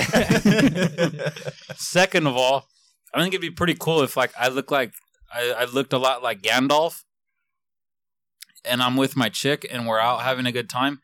Second 1.78 2.28
of 2.28 2.36
all, 2.36 2.68
I 3.14 3.22
think 3.22 3.34
it'd 3.34 3.42
be 3.42 3.52
pretty 3.52 3.76
cool 3.80 4.02
if 4.02 4.18
like 4.18 4.32
I 4.40 4.48
look 4.50 4.72
like 4.72 4.94
I, 5.34 5.52
I 5.60 5.66
looked 5.66 5.94
a 5.94 5.98
lot 5.98 6.24
like 6.24 6.42
Gandalf, 6.42 7.04
and 8.66 8.82
I'm 8.82 8.98
with 8.98 9.16
my 9.16 9.30
chick 9.30 9.66
and 9.70 9.88
we're 9.88 10.00
out 10.00 10.22
having 10.22 10.46
a 10.46 10.52
good 10.52 10.70
time, 10.70 11.02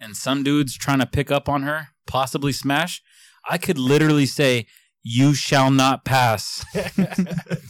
and 0.00 0.16
some 0.16 0.42
dude's 0.42 0.76
trying 0.76 1.00
to 1.00 1.06
pick 1.06 1.30
up 1.30 1.48
on 1.48 1.62
her, 1.62 1.88
possibly 2.06 2.52
smash. 2.52 3.02
I 3.48 3.58
could 3.58 3.78
literally 3.78 4.26
say, 4.26 4.66
"You 5.02 5.34
shall 5.34 5.70
not 5.70 6.04
pass." 6.04 6.64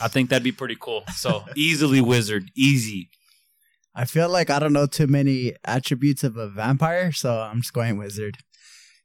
I 0.01 0.09
think 0.09 0.31
that'd 0.31 0.43
be 0.43 0.53
pretty 0.53 0.77
cool. 0.79 1.05
So 1.15 1.45
easily 1.55 2.01
wizard, 2.01 2.51
easy. 2.57 3.11
I 3.95 4.05
feel 4.05 4.29
like 4.29 4.51
I 4.51 4.59
don't 4.59 4.73
know 4.73 4.87
too 4.87 5.07
many 5.07 5.55
attributes 5.65 6.23
of 6.23 6.37
a 6.37 6.49
vampire, 6.49 7.13
so 7.13 7.41
I'm 7.41 7.63
just 7.63 7.73
going 7.73 7.99
wizard. 7.99 8.39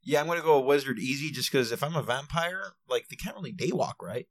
Yeah, 0.03 0.19
I'm 0.19 0.27
gonna 0.27 0.41
go 0.41 0.59
wizard 0.59 0.99
easy 0.99 1.31
just 1.31 1.51
because 1.51 1.71
if 1.71 1.81
I'm 1.81 1.95
a 1.95 2.03
vampire, 2.03 2.73
like 2.89 3.07
they 3.07 3.15
can't 3.15 3.35
really 3.35 3.53
daywalk, 3.53 4.01
right? 4.01 4.27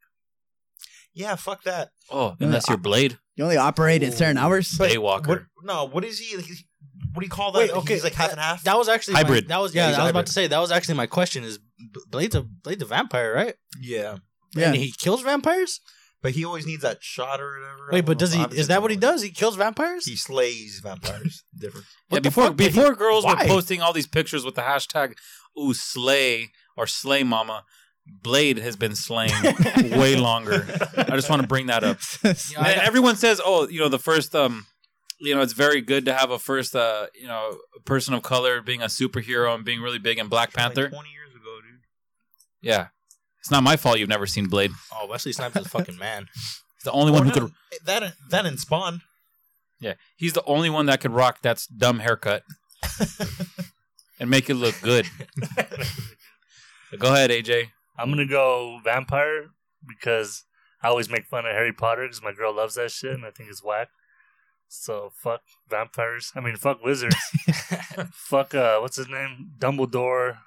Yeah, 1.14 1.34
fuck 1.36 1.62
that. 1.64 1.90
Oh, 2.10 2.34
unless 2.40 2.68
you're 2.68 2.78
Blade, 2.78 3.18
You 3.36 3.44
only 3.44 3.56
operate 3.56 4.02
in 4.02 4.12
certain 4.12 4.38
hours. 4.38 4.74
But 4.78 4.90
Daywalker. 4.90 5.26
What, 5.28 5.42
no, 5.62 5.84
what 5.84 6.04
is 6.04 6.18
he? 6.18 6.36
he- 6.40 6.64
What 7.12 7.20
do 7.20 7.26
you 7.26 7.30
call 7.30 7.52
that? 7.52 7.58
Wait, 7.58 7.70
okay, 7.70 7.94
He's 7.94 8.04
like 8.04 8.14
half 8.14 8.30
and 8.30 8.40
half. 8.40 8.62
That 8.64 8.78
was 8.78 8.88
actually 8.88 9.14
Hybrid. 9.14 9.48
My, 9.48 9.56
that 9.56 9.60
was 9.62 9.74
Yeah, 9.74 9.82
yeah. 9.82 9.88
he's 9.88 9.96
I 9.98 9.98
was 9.98 10.06
hybrid. 10.06 10.10
about 10.16 10.26
to 10.26 10.32
say 10.32 10.46
that 10.46 10.58
was 10.58 10.72
actually 10.72 10.94
my 10.94 11.06
question. 11.06 11.44
Is 11.44 11.58
B- 11.58 12.00
Blade's 12.08 12.34
a 12.34 12.42
Blade's 12.42 12.82
a 12.82 12.86
vampire, 12.86 13.32
right? 13.34 13.54
yeah, 13.80 14.16
Yeah. 14.56 14.66
And 14.68 14.76
he 14.76 14.92
kills 14.98 15.20
vampires. 15.22 15.80
but 16.22 16.32
he 16.32 16.44
always 16.44 16.64
needs 16.66 16.82
that 16.82 17.02
shot 17.02 17.40
or 17.40 17.58
whatever. 17.58 17.88
I 17.90 17.94
Wait, 17.94 18.00
don't 18.00 18.06
but 18.06 18.12
know. 18.12 18.18
does 18.20 18.32
he? 18.32 18.40
Obviously 18.40 18.60
Is 18.60 18.68
that 18.68 18.80
what 18.80 18.90
he 18.92 18.96
does? 18.96 19.22
He 19.22 19.30
kills 19.30 19.56
vampires. 19.56 20.06
He 20.06 20.16
slays 20.16 20.80
vampires. 20.82 21.44
Different. 21.58 21.86
Yeah, 22.08 22.14
What 22.16 22.22
the 22.22 22.28
before 22.30 22.46
fuck? 22.48 22.60
He- 22.60 22.66
before 22.68 22.94
girls 22.94 23.24
why? 23.24 23.34
were 23.34 23.48
posting 23.48 23.80
all 23.82 23.92
these 23.92 24.06
pictures 24.06 24.44
with 24.44 24.54
the 24.54 24.62
hashtag 24.62 25.14
"Ooh 25.58 25.74
slay" 25.74 26.52
or 26.76 26.86
"Slay 26.86 27.22
Mama," 27.24 27.64
Blade 28.06 28.58
has 28.58 28.76
been 28.76 28.94
slaying 28.96 29.32
way 29.98 30.16
longer. 30.16 30.66
I 30.96 31.14
just 31.16 31.30
want 31.30 31.42
to 31.42 31.48
bring 31.48 31.66
that 31.66 31.84
up. 31.84 31.98
Yeah, 32.24 32.60
I 32.60 32.72
And 32.72 32.80
everyone 32.82 33.16
says, 33.16 33.40
"Oh, 33.44 33.68
you 33.68 33.80
know, 33.80 33.88
the 33.88 33.98
first 33.98 34.34
um, 34.34 34.66
you 35.20 35.34
know, 35.34 35.40
it's 35.40 35.52
very 35.52 35.80
good 35.80 36.04
to 36.06 36.14
have 36.14 36.30
a 36.30 36.38
first 36.38 36.74
uh, 36.74 37.06
you 37.14 37.26
know, 37.28 37.58
person 37.84 38.14
of 38.14 38.22
color 38.22 38.60
being 38.60 38.82
a 38.82 38.86
superhero 38.86 39.54
and 39.54 39.64
being 39.64 39.80
really 39.80 39.98
big 39.98 40.18
in 40.18 40.28
Black 40.28 40.52
Panther." 40.52 40.84
Like 40.84 40.92
Twenty 40.92 41.10
years 41.10 41.30
ago, 41.30 41.60
dude. 41.62 41.80
yeah, 42.60 42.88
it's 43.40 43.50
not 43.50 43.62
my 43.62 43.76
fault 43.76 43.98
you've 43.98 44.08
never 44.08 44.26
seen 44.26 44.46
Blade. 44.48 44.72
oh, 44.94 45.06
Wesley 45.08 45.32
Snipes 45.32 45.56
is 45.56 45.66
a 45.66 45.68
fucking 45.68 45.98
man. 45.98 46.28
He's 46.34 46.84
the 46.84 46.92
only 46.92 47.12
one 47.12 47.22
who 47.22 47.28
no, 47.28 47.34
could. 47.34 47.52
that 47.84 48.14
that 48.30 48.46
and 48.46 48.58
Spawn. 48.58 49.02
Yeah, 49.78 49.94
he's 50.16 50.32
the 50.32 50.44
only 50.44 50.70
one 50.70 50.86
that 50.86 51.00
could 51.00 51.10
rock 51.12 51.42
that 51.42 51.64
dumb 51.76 51.98
haircut 51.98 52.44
and 54.20 54.30
make 54.30 54.48
it 54.48 54.54
look 54.54 54.80
good. 54.80 55.08
Go 56.98 57.12
ahead, 57.12 57.30
AJ. 57.30 57.70
I'm 57.96 58.10
gonna 58.10 58.26
go 58.26 58.80
vampire 58.84 59.50
because 59.86 60.44
I 60.82 60.88
always 60.88 61.08
make 61.10 61.26
fun 61.26 61.46
of 61.46 61.52
Harry 61.52 61.72
Potter 61.72 62.02
because 62.02 62.22
my 62.22 62.32
girl 62.32 62.54
loves 62.54 62.74
that 62.74 62.90
shit 62.90 63.14
and 63.14 63.24
I 63.24 63.30
think 63.30 63.50
it's 63.50 63.62
whack. 63.62 63.88
So 64.68 65.12
fuck 65.14 65.42
vampires. 65.68 66.32
I 66.34 66.40
mean, 66.40 66.56
fuck 66.56 66.82
wizards. 66.82 67.16
fuck 68.12 68.54
uh, 68.54 68.78
what's 68.78 68.96
his 68.96 69.08
name? 69.08 69.52
Dumbledore. 69.58 70.38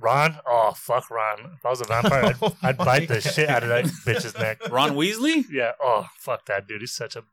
Ron? 0.00 0.38
Oh 0.46 0.72
fuck 0.76 1.10
Ron. 1.10 1.56
If 1.56 1.66
I 1.66 1.70
was 1.70 1.80
a 1.80 1.84
vampire, 1.84 2.24
I'd, 2.26 2.36
Oh 2.42 2.56
I'd 2.62 2.78
my 2.78 2.84
bite 2.84 3.08
the 3.08 3.20
shit 3.20 3.48
out 3.48 3.64
of 3.64 3.68
that 3.70 3.84
bitch's 4.06 4.38
neck. 4.38 4.68
Ron 4.70 4.92
Weasley. 4.92 5.44
Yeah. 5.50 5.72
Oh 5.82 6.06
fuck 6.18 6.46
that 6.46 6.68
dude. 6.68 6.80
He's 6.80 6.92
such 6.92 7.16
a 7.16 7.24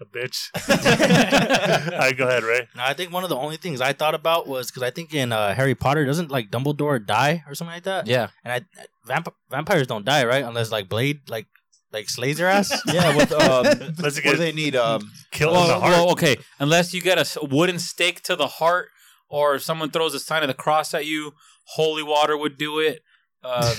a 0.00 0.04
bitch. 0.04 0.48
All 1.92 1.98
right, 1.98 2.16
go 2.16 2.26
ahead, 2.28 2.42
Ray. 2.44 2.68
No, 2.76 2.82
I 2.82 2.94
think 2.94 3.12
one 3.12 3.24
of 3.24 3.30
the 3.30 3.36
only 3.36 3.56
things 3.56 3.80
I 3.80 3.92
thought 3.92 4.14
about 4.14 4.46
was 4.46 4.68
because 4.70 4.82
I 4.82 4.90
think 4.90 5.12
in 5.14 5.32
uh, 5.32 5.54
Harry 5.54 5.74
Potter 5.74 6.04
doesn't 6.04 6.30
like 6.30 6.50
Dumbledore 6.50 7.04
die 7.04 7.44
or 7.48 7.54
something 7.54 7.74
like 7.74 7.84
that. 7.84 8.06
Yeah. 8.06 8.28
And 8.44 8.52
I 8.52 8.80
vamp- 9.06 9.34
vampires 9.50 9.86
don't 9.86 10.04
die, 10.04 10.24
right? 10.24 10.44
Unless 10.44 10.70
like 10.70 10.88
Blade 10.88 11.20
like 11.28 11.46
like 11.92 12.08
slays 12.10 12.36
their 12.38 12.48
ass. 12.48 12.70
Yeah, 12.92 13.16
with 13.16 13.32
um, 13.32 13.64
Let's 13.98 14.16
what 14.24 14.32
do 14.32 14.36
they 14.36 14.52
need? 14.52 14.76
Um, 14.76 15.10
killed 15.30 15.56
in 15.56 15.66
the 15.68 15.80
heart. 15.80 15.92
well, 15.92 16.10
okay. 16.12 16.36
Unless 16.58 16.92
you 16.94 17.00
get 17.00 17.18
a 17.18 17.26
wooden 17.46 17.78
stake 17.78 18.22
to 18.24 18.36
the 18.36 18.46
heart, 18.46 18.88
or 19.28 19.58
someone 19.58 19.90
throws 19.90 20.14
a 20.14 20.20
sign 20.20 20.42
of 20.42 20.48
the 20.48 20.54
cross 20.54 20.94
at 20.94 21.06
you, 21.06 21.34
holy 21.64 22.02
water 22.02 22.36
would 22.36 22.56
do 22.58 22.78
it. 22.78 23.02
Uh, 23.42 23.74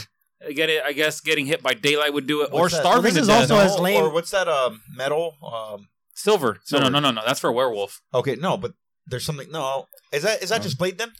get 0.55 0.69
it? 0.69 0.81
I 0.83 0.93
guess 0.93 1.21
getting 1.21 1.45
hit 1.45 1.61
by 1.61 1.73
daylight 1.73 2.13
would 2.13 2.27
do 2.27 2.41
it, 2.41 2.49
or 2.51 2.61
What's 2.61 2.73
that? 2.75 2.81
starving 2.81 3.03
Well, 3.03 3.11
to 3.11 3.15
this 3.15 3.21
is 3.23 3.27
death. 3.27 3.51
also 3.51 3.57
as 3.75 3.79
lame- 3.79 4.03
Or 4.03 4.09
what's 4.09 4.31
that? 4.31 4.47
Um, 4.47 4.81
metal. 4.95 5.35
Um, 5.43 5.87
Silver. 6.15 6.53
No, 6.53 6.59
Silver. 6.63 6.83
no, 6.85 6.99
no, 6.99 6.99
no, 6.99 7.11
no. 7.11 7.21
That's 7.25 7.39
for 7.39 7.49
a 7.49 7.53
werewolf. 7.53 8.01
okay, 8.13 8.35
no, 8.35 8.57
but 8.57 8.73
there's 9.07 9.25
something. 9.25 9.49
No, 9.51 9.87
is 10.11 10.23
that 10.23 10.43
is 10.43 10.49
that 10.49 10.57
No. 10.59 10.63
just 10.63 10.77
Blade 10.77 10.97
then? 10.97 11.11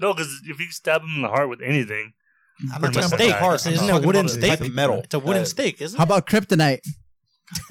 No, 0.00 0.12
because 0.14 0.40
if 0.44 0.58
you 0.60 0.70
stab 0.70 1.02
him 1.02 1.10
in 1.16 1.22
the 1.22 1.28
heart 1.28 1.48
with 1.48 1.60
anything, 1.62 2.12
I'm 2.72 2.80
Pretty 2.80 2.82
not 2.82 2.82
much 2.82 2.94
talking 2.94 3.18
stake. 3.18 3.28
about 3.30 3.40
heart. 3.40 3.66
I'm 3.66 3.72
isn't 3.72 3.84
it 3.84 3.88
talking 3.90 4.06
wooden 4.06 4.20
about 4.26 4.32
the 4.34 4.40
stake? 4.46 4.58
type 4.60 4.72
metal. 4.72 4.98
It's 5.04 5.14
a 5.14 5.18
wooden 5.18 5.42
Uh, 5.42 5.46
stake, 5.46 5.80
isn't 5.80 5.96
it? 5.96 5.98
How 5.98 6.04
it? 6.04 6.06
about 6.06 6.26
kryptonite? 6.26 6.80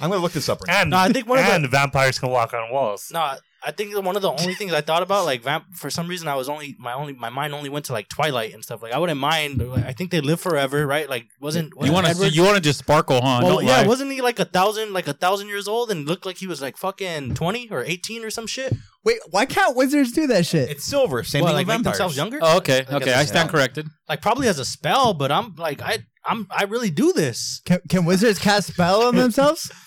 I'm 0.00 0.10
gonna 0.10 0.16
look 0.16 0.32
this 0.32 0.48
up 0.48 0.60
right 0.62 0.74
and 0.82 0.90
No, 0.90 0.98
I 0.98 1.12
think 1.12 1.28
one 1.28 1.38
of 1.38 1.44
the- 1.46 1.52
and 1.52 1.68
vampires 1.70 2.18
can 2.18 2.30
walk 2.30 2.54
on 2.54 2.72
walls. 2.72 3.10
No, 3.12 3.36
I 3.66 3.70
think 3.70 3.96
one 4.04 4.14
of 4.16 4.22
the 4.22 4.30
only 4.30 4.54
things 4.54 4.72
I 4.72 4.80
thought 4.82 5.02
about, 5.02 5.24
like 5.30 5.42
vamp, 5.42 5.64
for 5.74 5.88
some 5.90 6.06
reason, 6.08 6.28
I 6.28 6.34
was 6.34 6.48
only 6.48 6.76
my 6.78 6.92
only 6.92 7.12
my 7.14 7.30
mind 7.30 7.54
only 7.54 7.70
went 7.70 7.86
to 7.86 7.92
like 7.92 8.08
Twilight 8.08 8.52
and 8.54 8.62
stuff. 8.62 8.82
Like 8.82 8.92
I 8.92 8.98
wouldn't 8.98 9.18
mind. 9.18 9.58
Like, 9.66 9.84
I 9.86 9.92
think 9.92 10.10
they 10.10 10.20
live 10.20 10.40
forever, 10.40 10.86
right? 10.86 11.08
Like 11.08 11.26
wasn't, 11.40 11.68
You 11.70 11.92
wasn't 11.92 11.94
want 11.94 12.06
to? 12.18 12.28
You 12.30 12.42
want 12.42 12.56
to 12.56 12.60
just 12.62 12.78
sparkle, 12.80 13.20
huh? 13.22 13.40
well, 13.42 13.62
yeah, 13.62 13.78
lie. 13.82 13.86
wasn't 13.86 14.12
he 14.12 14.20
like 14.20 14.38
a 14.38 14.44
thousand, 14.44 14.92
like 14.92 15.08
a 15.08 15.12
thousand 15.14 15.48
years 15.48 15.66
old, 15.68 15.90
and 15.90 16.06
looked 16.06 16.26
like 16.26 16.36
he 16.38 16.46
was 16.46 16.60
like 16.60 16.76
fucking 16.76 17.34
twenty 17.34 17.68
or 17.70 17.82
eighteen 17.84 18.24
or 18.24 18.30
some 18.30 18.46
shit? 18.46 18.74
Wait, 19.04 19.18
why 19.30 19.44
can't 19.46 19.76
wizards 19.76 20.12
do 20.12 20.26
that 20.28 20.46
shit? 20.46 20.70
It's 20.70 20.84
silver. 20.84 21.22
Same 21.24 21.42
Well, 21.44 21.50
thing 21.52 21.56
like 21.56 21.66
with 21.66 21.68
make 21.68 21.76
vampires. 21.84 21.98
themselves 21.98 22.16
younger? 22.16 22.38
Oh, 22.40 22.56
okay, 22.58 22.78
Like, 22.90 23.02
okay. 23.02 23.12
I 23.12 23.24
stand 23.24 23.48
spell. 23.48 23.60
corrected. 23.60 23.86
Like 24.08 24.22
probably 24.22 24.48
as 24.48 24.58
a 24.58 24.64
spell, 24.64 25.12
but 25.14 25.30
I'm 25.30 25.54
like 25.56 25.82
I 25.82 25.98
I'm 26.24 26.46
I 26.50 26.64
really 26.64 26.90
do 26.90 27.12
this. 27.12 27.60
Can, 27.66 27.80
can 27.88 28.04
wizards 28.06 28.38
cast 28.38 28.68
spell 28.72 29.02
on 29.02 29.16
themselves? 29.16 29.70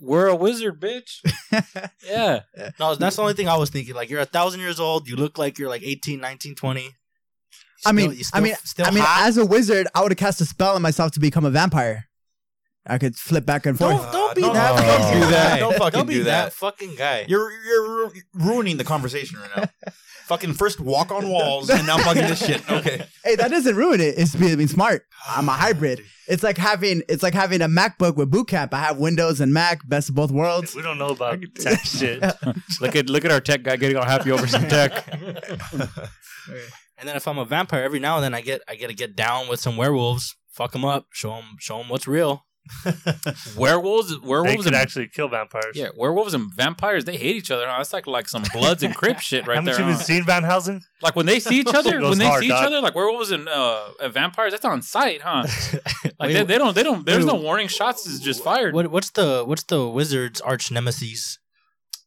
We're 0.00 0.28
a 0.28 0.36
wizard, 0.36 0.80
bitch. 0.80 1.20
yeah. 2.06 2.40
No, 2.78 2.94
that's 2.94 3.16
the 3.16 3.22
only 3.22 3.34
thing 3.34 3.48
I 3.48 3.56
was 3.56 3.70
thinking. 3.70 3.94
Like 3.94 4.10
you're 4.10 4.20
a 4.20 4.24
thousand 4.26 4.60
years 4.60 4.80
old, 4.80 5.08
you 5.08 5.16
look 5.16 5.38
like 5.38 5.58
you're 5.58 5.68
like 5.68 5.82
18, 5.82 6.20
19, 6.20 6.54
20. 6.54 6.90
I 7.86 7.92
mean, 7.92 8.12
Still- 8.14 8.38
I 8.38 8.40
mean, 8.42 8.54
still 8.64 8.86
I 8.86 8.90
mean, 8.90 9.04
hot. 9.04 9.28
as 9.28 9.38
a 9.38 9.46
wizard, 9.46 9.86
I 9.94 10.02
would 10.02 10.10
have 10.10 10.18
cast 10.18 10.40
a 10.40 10.44
spell 10.44 10.74
on 10.74 10.82
myself 10.82 11.12
to 11.12 11.20
become 11.20 11.44
a 11.44 11.50
vampire. 11.50 12.07
I 12.88 12.98
could 12.98 13.16
flip 13.16 13.44
back 13.46 13.66
and 13.66 13.78
forth. 13.78 14.00
Don't 14.00 14.12
don't 14.12 14.34
be 14.34 14.42
no, 14.42 14.52
that 14.52 14.70
no, 14.70 14.82
fucking 14.82 15.02
don't 15.02 15.12
do 15.12 15.30
that. 15.32 15.50
guy. 15.50 15.58
Don't 15.58 15.76
fucking 15.76 16.06
be 16.06 16.14
do 16.14 16.24
that. 16.24 16.44
that. 16.44 16.52
fucking 16.52 16.94
guy. 16.96 17.26
You're 17.28 17.50
you're 17.50 17.82
ru- 17.82 18.12
ruining 18.34 18.76
the 18.76 18.84
conversation 18.84 19.38
right 19.38 19.50
now. 19.56 19.92
fucking 20.26 20.52
first 20.52 20.78
walk 20.78 21.10
on 21.10 21.28
walls 21.30 21.70
and 21.70 21.86
now 21.86 21.96
fucking 21.98 22.22
this 22.22 22.44
shit. 22.44 22.70
Okay. 22.70 23.02
Hey, 23.24 23.36
that 23.36 23.50
doesn't 23.50 23.76
ruin 23.76 24.00
it. 24.00 24.14
It's 24.18 24.34
being 24.34 24.66
smart. 24.68 25.02
I'm 25.26 25.48
a 25.48 25.52
hybrid. 25.52 26.02
It's 26.28 26.42
like 26.42 26.58
having 26.58 27.02
it's 27.08 27.22
like 27.22 27.34
having 27.34 27.62
a 27.62 27.68
MacBook 27.68 28.16
with 28.16 28.30
boot 28.30 28.48
camp. 28.48 28.74
I 28.74 28.80
have 28.80 28.98
Windows 28.98 29.40
and 29.40 29.52
Mac, 29.52 29.86
best 29.88 30.10
of 30.10 30.14
both 30.14 30.30
worlds. 30.30 30.74
We 30.74 30.82
don't 30.82 30.98
know 30.98 31.08
about 31.08 31.40
tech 31.54 31.80
shit. 31.80 32.22
look 32.80 32.96
at 32.96 33.08
look 33.08 33.24
at 33.24 33.30
our 33.30 33.40
tech 33.40 33.62
guy 33.62 33.76
getting 33.76 33.96
all 33.96 34.04
happy 34.04 34.30
over 34.30 34.46
some 34.46 34.68
tech. 34.68 35.04
And 36.98 37.08
then 37.08 37.14
if 37.14 37.28
I'm 37.28 37.38
a 37.38 37.44
vampire, 37.44 37.84
every 37.84 38.00
now 38.00 38.16
and 38.16 38.24
then 38.24 38.34
I 38.34 38.40
get 38.40 38.60
I 38.68 38.74
get 38.74 38.88
to 38.88 38.94
get 38.94 39.14
down 39.14 39.48
with 39.48 39.60
some 39.60 39.76
werewolves, 39.76 40.34
fuck 40.50 40.72
them 40.72 40.84
up, 40.84 41.06
show 41.12 41.30
them 41.30 41.56
show 41.60 41.78
them 41.78 41.88
what's 41.88 42.08
real. 42.08 42.44
Werewolves, 43.56 44.10
They 44.10 44.26
werewolves, 44.26 44.64
could 44.64 44.66
and 44.74 44.76
actually 44.76 45.08
kill 45.08 45.28
vampires. 45.28 45.74
yeah, 45.76 45.88
werewolves 45.96 46.34
and 46.34 46.52
vampires. 46.52 47.04
They 47.04 47.16
hate 47.16 47.36
each 47.36 47.50
other. 47.50 47.66
Huh? 47.66 47.76
That's 47.78 47.92
like 47.92 48.06
like 48.06 48.28
some 48.28 48.44
Bloods 48.52 48.82
and 48.82 48.94
Crips 48.94 49.22
shit 49.22 49.46
right 49.46 49.54
there. 49.54 49.54
Haven't 49.56 49.64
there. 49.66 49.78
you 49.78 49.84
even 49.84 49.94
huh? 49.94 50.02
seen 50.04 50.24
Van 50.24 50.42
Helsing? 50.44 50.82
Like 51.02 51.16
when 51.16 51.26
they 51.26 51.40
see 51.40 51.60
each 51.60 51.66
other, 51.74 52.00
when 52.00 52.18
they 52.18 52.26
hard, 52.26 52.40
see 52.40 52.46
each 52.46 52.52
other, 52.52 52.80
like 52.80 52.94
werewolves 52.94 53.30
and 53.30 53.48
uh, 53.48 53.88
and 54.02 54.12
vampires, 54.12 54.52
that's 54.52 54.64
on 54.64 54.82
sight, 54.82 55.22
huh? 55.22 55.46
Like 56.20 56.28
Wait, 56.30 56.32
they, 56.34 56.44
they 56.44 56.58
don't, 56.58 56.74
they 56.74 56.82
don't. 56.82 57.06
There's 57.06 57.24
wait, 57.24 57.32
no 57.32 57.40
warning 57.40 57.68
shots. 57.68 58.04
Is 58.06 58.18
just 58.18 58.42
fired. 58.42 58.74
What 58.74 58.88
what's 58.90 59.10
the 59.10 59.44
what's 59.46 59.62
the 59.64 59.86
wizard's 59.88 60.40
arch 60.40 60.70
nemesis? 60.72 61.38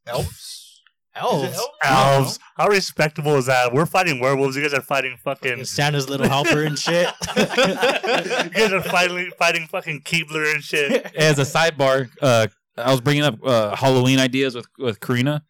Elves. 0.05 0.70
Elves. 1.15 1.59
Elves. 1.83 2.39
How 2.55 2.67
respectable 2.67 3.35
is 3.35 3.47
that? 3.47 3.73
We're 3.73 3.85
fighting 3.85 4.19
werewolves. 4.19 4.55
You 4.55 4.61
guys 4.61 4.73
are 4.73 4.81
fighting 4.81 5.17
fucking. 5.23 5.65
Santa's 5.65 6.09
little 6.09 6.27
helper 6.27 6.63
and 6.63 6.79
shit. 6.79 7.09
you 7.35 7.45
guys 7.45 8.71
are 8.71 8.81
fighting 8.81 9.29
fighting 9.37 9.67
fucking 9.67 10.01
Keebler 10.01 10.53
and 10.53 10.63
shit. 10.63 11.13
As 11.15 11.37
a 11.37 11.43
sidebar, 11.43 12.09
uh, 12.21 12.47
I 12.77 12.91
was 12.91 13.01
bringing 13.01 13.23
up 13.23 13.39
uh, 13.43 13.75
Halloween 13.75 14.19
ideas 14.19 14.55
with 14.55 14.67
with 14.79 14.99
Karina, 14.99 15.43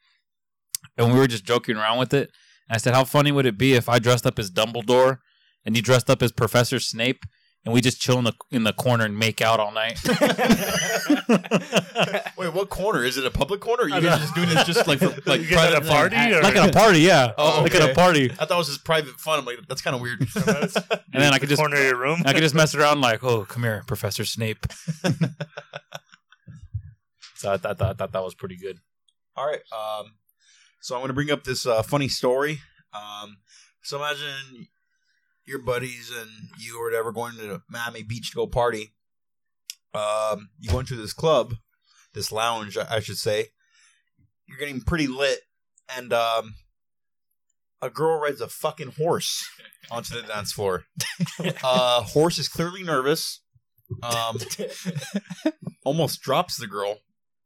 and 0.97 1.13
we 1.13 1.19
were 1.19 1.27
just 1.27 1.45
joking 1.45 1.77
around 1.77 1.99
with 1.99 2.13
it. 2.13 2.31
And 2.67 2.75
I 2.75 2.77
said, 2.77 2.93
"How 2.95 3.03
funny 3.03 3.31
would 3.31 3.45
it 3.45 3.57
be 3.57 3.73
if 3.73 3.87
I 3.87 3.99
dressed 3.99 4.25
up 4.25 4.39
as 4.39 4.49
Dumbledore 4.49 5.19
and 5.65 5.75
you 5.75 5.81
dressed 5.81 6.09
up 6.09 6.21
as 6.21 6.31
Professor 6.31 6.79
Snape, 6.79 7.23
and 7.65 7.73
we 7.73 7.81
just 7.81 7.99
chill 8.01 8.17
in 8.17 8.23
the 8.25 8.33
in 8.49 8.63
the 8.63 8.73
corner 8.73 9.05
and 9.05 9.17
make 9.17 9.41
out 9.41 9.59
all 9.59 9.71
night?" 9.71 9.99
Wait, 12.37 12.53
what 12.53 12.69
corner? 12.69 13.03
Is 13.03 13.17
it 13.17 13.25
a 13.25 13.31
public 13.31 13.59
corner? 13.61 13.83
Or 13.83 13.85
are 13.85 13.89
you 13.89 14.01
guys 14.01 14.19
just 14.19 14.35
doing 14.35 14.49
this 14.49 14.65
just 14.65 14.87
like 14.87 14.99
for 14.99 15.09
like 15.29 15.41
you 15.41 15.47
guys 15.49 15.73
at 15.73 15.83
private 15.83 15.85
a 15.85 15.89
party? 15.89 16.33
Or? 16.33 16.41
like 16.41 16.55
at 16.55 16.69
a 16.69 16.73
party, 16.73 16.99
yeah. 17.01 17.33
Oh, 17.37 17.61
Like 17.61 17.75
at 17.75 17.89
a 17.89 17.93
party. 17.93 18.31
I 18.31 18.35
thought 18.45 18.51
it 18.51 18.57
was 18.57 18.67
just 18.67 18.83
private 18.83 19.19
fun. 19.19 19.39
I'm 19.39 19.45
like, 19.45 19.59
that's 19.67 19.81
kind 19.81 19.95
of 19.95 20.01
weird. 20.01 20.25
And 21.13 21.21
then 21.21 21.33
I 21.33 21.39
could 21.39 21.49
just 21.49 21.59
corner 21.59 21.75
of 21.75 21.83
your 21.83 21.97
room. 21.97 22.23
I 22.25 22.31
could 22.33 22.41
just 22.41 22.55
mess 22.55 22.73
around 22.73 23.01
like, 23.01 23.21
oh, 23.23 23.43
come 23.45 23.63
here, 23.63 23.83
Professor 23.85 24.23
Snape. 24.23 24.65
so 27.35 27.51
I 27.51 27.57
thought, 27.57 27.81
I 27.81 27.93
thought 27.93 28.11
that 28.13 28.23
was 28.23 28.33
pretty 28.33 28.55
good. 28.55 28.79
All 29.35 29.45
right. 29.45 29.59
Um, 29.71 30.13
so 30.79 30.95
I'm 30.95 31.01
going 31.01 31.09
to 31.09 31.13
bring 31.13 31.31
up 31.31 31.43
this 31.43 31.65
uh, 31.65 31.83
funny 31.83 32.07
story. 32.07 32.61
Um, 32.93 33.37
so 33.81 33.97
imagine 33.97 34.67
your 35.45 35.59
buddies 35.59 36.11
and 36.15 36.29
you 36.59 36.79
or 36.79 36.85
whatever 36.85 37.11
going 37.11 37.35
to 37.37 37.61
Miami 37.69 38.03
Beach 38.03 38.31
to 38.31 38.35
go 38.35 38.47
party. 38.47 38.93
Um, 39.93 40.49
you 40.59 40.69
go 40.69 40.79
into 40.79 40.95
this 40.95 41.13
club, 41.13 41.55
this 42.13 42.31
lounge, 42.31 42.77
I 42.77 42.97
I 42.97 42.99
should 42.99 43.17
say. 43.17 43.47
You're 44.47 44.57
getting 44.57 44.81
pretty 44.81 45.07
lit, 45.07 45.39
and 45.95 46.11
um, 46.13 46.55
a 47.81 47.89
girl 47.89 48.19
rides 48.19 48.41
a 48.41 48.47
fucking 48.47 48.93
horse 48.97 49.47
onto 49.89 50.13
the 50.13 50.27
dance 50.27 50.51
floor. 50.51 50.85
uh, 51.63 52.01
horse 52.01 52.37
is 52.37 52.47
clearly 52.47 52.83
nervous. 52.83 53.41
Um, 54.03 54.37
almost 55.85 56.21
drops 56.21 56.57
the 56.57 56.67
girl. 56.67 56.99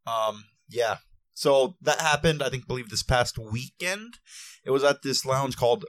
Um, 0.06 0.44
yeah, 0.70 0.98
so 1.36 1.76
that 1.82 2.00
happened, 2.00 2.42
I 2.42 2.50
think, 2.50 2.66
believe 2.66 2.90
this 2.90 3.04
past 3.04 3.38
weekend. 3.38 4.20
It 4.64 4.72
was 4.72 4.84
at 4.84 5.02
this 5.04 5.26
lounge 5.26 5.58
called 5.58 5.86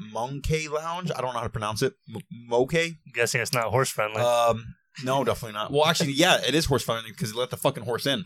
Mokai 0.00 0.66
Lounge. 0.68 1.10
I 1.14 1.20
don't 1.20 1.32
know 1.34 1.38
how 1.38 1.44
to 1.44 1.50
pronounce 1.50 1.82
it. 1.82 1.94
M- 2.12 2.22
Moke? 2.30 2.74
I'm 2.74 2.96
guessing 3.14 3.40
it's 3.40 3.52
not 3.52 3.64
horse 3.64 3.90
friendly. 3.90 4.20
Um, 4.20 4.74
no, 5.04 5.22
definitely 5.24 5.54
not. 5.54 5.70
Well, 5.70 5.86
actually, 5.86 6.12
yeah, 6.12 6.38
it 6.46 6.54
is 6.54 6.66
horse 6.66 6.82
friendly 6.82 7.10
because 7.10 7.32
he 7.32 7.38
let 7.38 7.50
the 7.50 7.56
fucking 7.56 7.84
horse 7.84 8.06
in. 8.06 8.24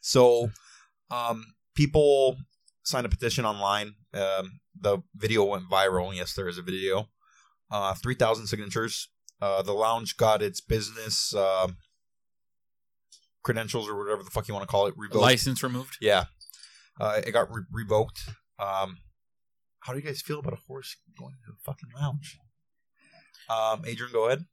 So, 0.00 0.50
um, 1.10 1.44
people 1.74 2.36
signed 2.84 3.06
a 3.06 3.08
petition 3.08 3.44
online. 3.44 3.94
Um, 4.14 4.60
the 4.80 4.98
video 5.14 5.44
went 5.44 5.64
viral. 5.70 6.14
Yes, 6.14 6.34
there 6.34 6.48
is 6.48 6.58
a 6.58 6.62
video. 6.62 7.08
Uh, 7.70 7.94
three 7.94 8.14
thousand 8.14 8.46
signatures. 8.46 9.08
Uh, 9.42 9.62
the 9.62 9.72
lounge 9.72 10.16
got 10.16 10.40
its 10.42 10.60
business 10.60 11.34
uh, 11.34 11.68
credentials 13.42 13.88
or 13.88 13.96
whatever 13.98 14.22
the 14.22 14.30
fuck 14.30 14.48
you 14.48 14.54
want 14.54 14.62
to 14.62 14.70
call 14.70 14.86
it 14.86 14.94
revoked. 14.96 15.22
License 15.22 15.62
removed. 15.62 15.96
Yeah, 16.00 16.24
uh, 17.00 17.20
it 17.26 17.32
got 17.32 17.52
re- 17.52 17.64
revoked. 17.72 18.28
Um, 18.58 18.98
how 19.86 19.92
do 19.92 20.00
you 20.00 20.04
guys 20.04 20.20
feel 20.20 20.40
about 20.40 20.52
a 20.52 20.62
horse 20.66 20.96
going 21.16 21.34
to 21.44 21.52
a 21.52 21.56
fucking 21.64 21.90
lounge? 21.94 22.38
Um, 23.48 23.84
Adrian, 23.86 24.12
go 24.12 24.26
ahead. 24.26 24.44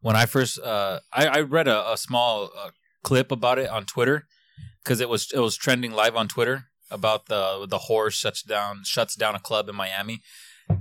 When 0.00 0.16
I 0.16 0.26
first, 0.26 0.58
uh, 0.58 1.00
I, 1.12 1.26
I 1.26 1.40
read 1.40 1.68
a, 1.68 1.92
a 1.92 1.96
small 1.96 2.50
uh, 2.56 2.70
clip 3.04 3.30
about 3.30 3.58
it 3.58 3.70
on 3.70 3.84
Twitter 3.84 4.26
because 4.82 5.00
it 5.00 5.08
was 5.08 5.30
it 5.32 5.38
was 5.38 5.56
trending 5.56 5.92
live 5.92 6.16
on 6.16 6.28
Twitter 6.28 6.64
about 6.90 7.26
the 7.26 7.66
the 7.68 7.78
horse 7.78 8.14
shuts 8.14 8.42
down 8.42 8.82
shuts 8.84 9.14
down 9.14 9.34
a 9.34 9.40
club 9.40 9.68
in 9.68 9.76
Miami, 9.76 10.22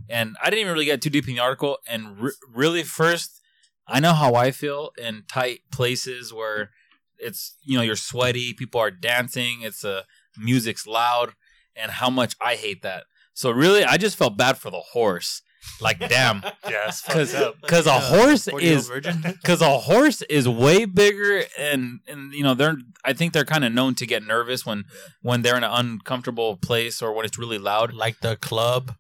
and 0.10 0.36
I 0.42 0.50
didn't 0.50 0.62
even 0.62 0.74
really 0.74 0.86
get 0.86 1.02
too 1.02 1.10
deep 1.10 1.28
in 1.28 1.36
the 1.36 1.42
article. 1.42 1.78
And 1.88 2.20
re- 2.20 2.32
really, 2.52 2.84
first, 2.84 3.42
I 3.88 4.00
know 4.00 4.14
how 4.14 4.34
I 4.34 4.52
feel 4.52 4.92
in 4.98 5.24
tight 5.28 5.62
places 5.72 6.34
where 6.34 6.72
it's 7.18 7.56
you 7.64 7.78
know 7.78 7.84
you're 7.84 7.96
sweaty, 7.96 8.54
people 8.54 8.82
are 8.82 8.92
dancing, 8.92 9.62
it's 9.62 9.84
a 9.84 10.06
music's 10.38 10.88
loud, 10.88 11.34
and 11.76 11.92
how 11.92 12.10
much 12.10 12.36
I 12.42 12.56
hate 12.56 12.82
that. 12.82 13.06
So 13.38 13.52
really, 13.52 13.84
I 13.84 13.98
just 13.98 14.18
felt 14.18 14.36
bad 14.36 14.58
for 14.58 14.72
the 14.72 14.80
horse. 14.80 15.44
Like, 15.80 16.00
damn, 16.00 16.42
yeah, 16.68 16.88
it's 16.88 17.04
because 17.04 17.36
because 17.62 17.86
a 17.86 18.00
horse 18.00 18.48
is 18.48 18.90
because 18.90 19.62
a 19.62 19.78
horse 19.78 20.24
is 20.24 20.50
way 20.50 20.86
bigger 20.86 21.44
and 21.56 22.00
and 22.08 22.34
you 22.34 22.42
know 22.42 22.56
they're 22.56 22.78
I 23.06 23.14
think 23.14 23.34
they're 23.34 23.46
kind 23.46 23.64
of 23.64 23.72
known 23.72 23.94
to 23.96 24.08
get 24.08 24.24
nervous 24.24 24.66
when 24.66 24.86
when 25.22 25.44
they're 25.44 25.56
in 25.56 25.64
an 25.64 25.70
uncomfortable 25.72 26.58
place 26.58 27.00
or 27.00 27.14
when 27.14 27.28
it's 27.28 27.38
really 27.38 27.60
loud. 27.60 27.94
like 27.94 28.22
the 28.22 28.38
club. 28.38 28.96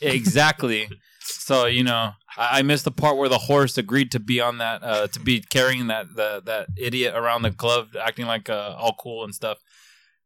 Exactly. 0.00 0.88
so 1.20 1.66
you 1.66 1.82
know 1.82 2.12
I, 2.36 2.60
I 2.60 2.62
missed 2.62 2.84
the 2.84 2.92
part 2.92 3.16
where 3.16 3.28
the 3.28 3.38
horse 3.38 3.76
agreed 3.76 4.12
to 4.12 4.20
be 4.20 4.40
on 4.40 4.58
that 4.58 4.84
uh, 4.84 5.08
to 5.08 5.18
be 5.18 5.40
carrying 5.40 5.88
that 5.88 6.14
the, 6.14 6.40
that 6.46 6.68
idiot 6.76 7.16
around 7.16 7.42
the 7.42 7.50
club 7.50 7.88
acting 8.00 8.26
like 8.26 8.48
uh, 8.48 8.76
all 8.78 8.94
cool 9.00 9.24
and 9.24 9.34
stuff. 9.34 9.58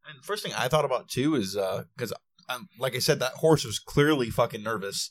And 0.06 0.22
first 0.22 0.42
thing 0.42 0.52
I 0.54 0.68
thought 0.68 0.84
about 0.84 1.08
too 1.08 1.34
is 1.34 1.54
because, 1.96 2.12
um, 2.48 2.68
like 2.78 2.94
I 2.94 2.98
said, 2.98 3.20
that 3.20 3.32
horse 3.34 3.64
was 3.64 3.78
clearly 3.78 4.30
fucking 4.30 4.62
nervous. 4.62 5.10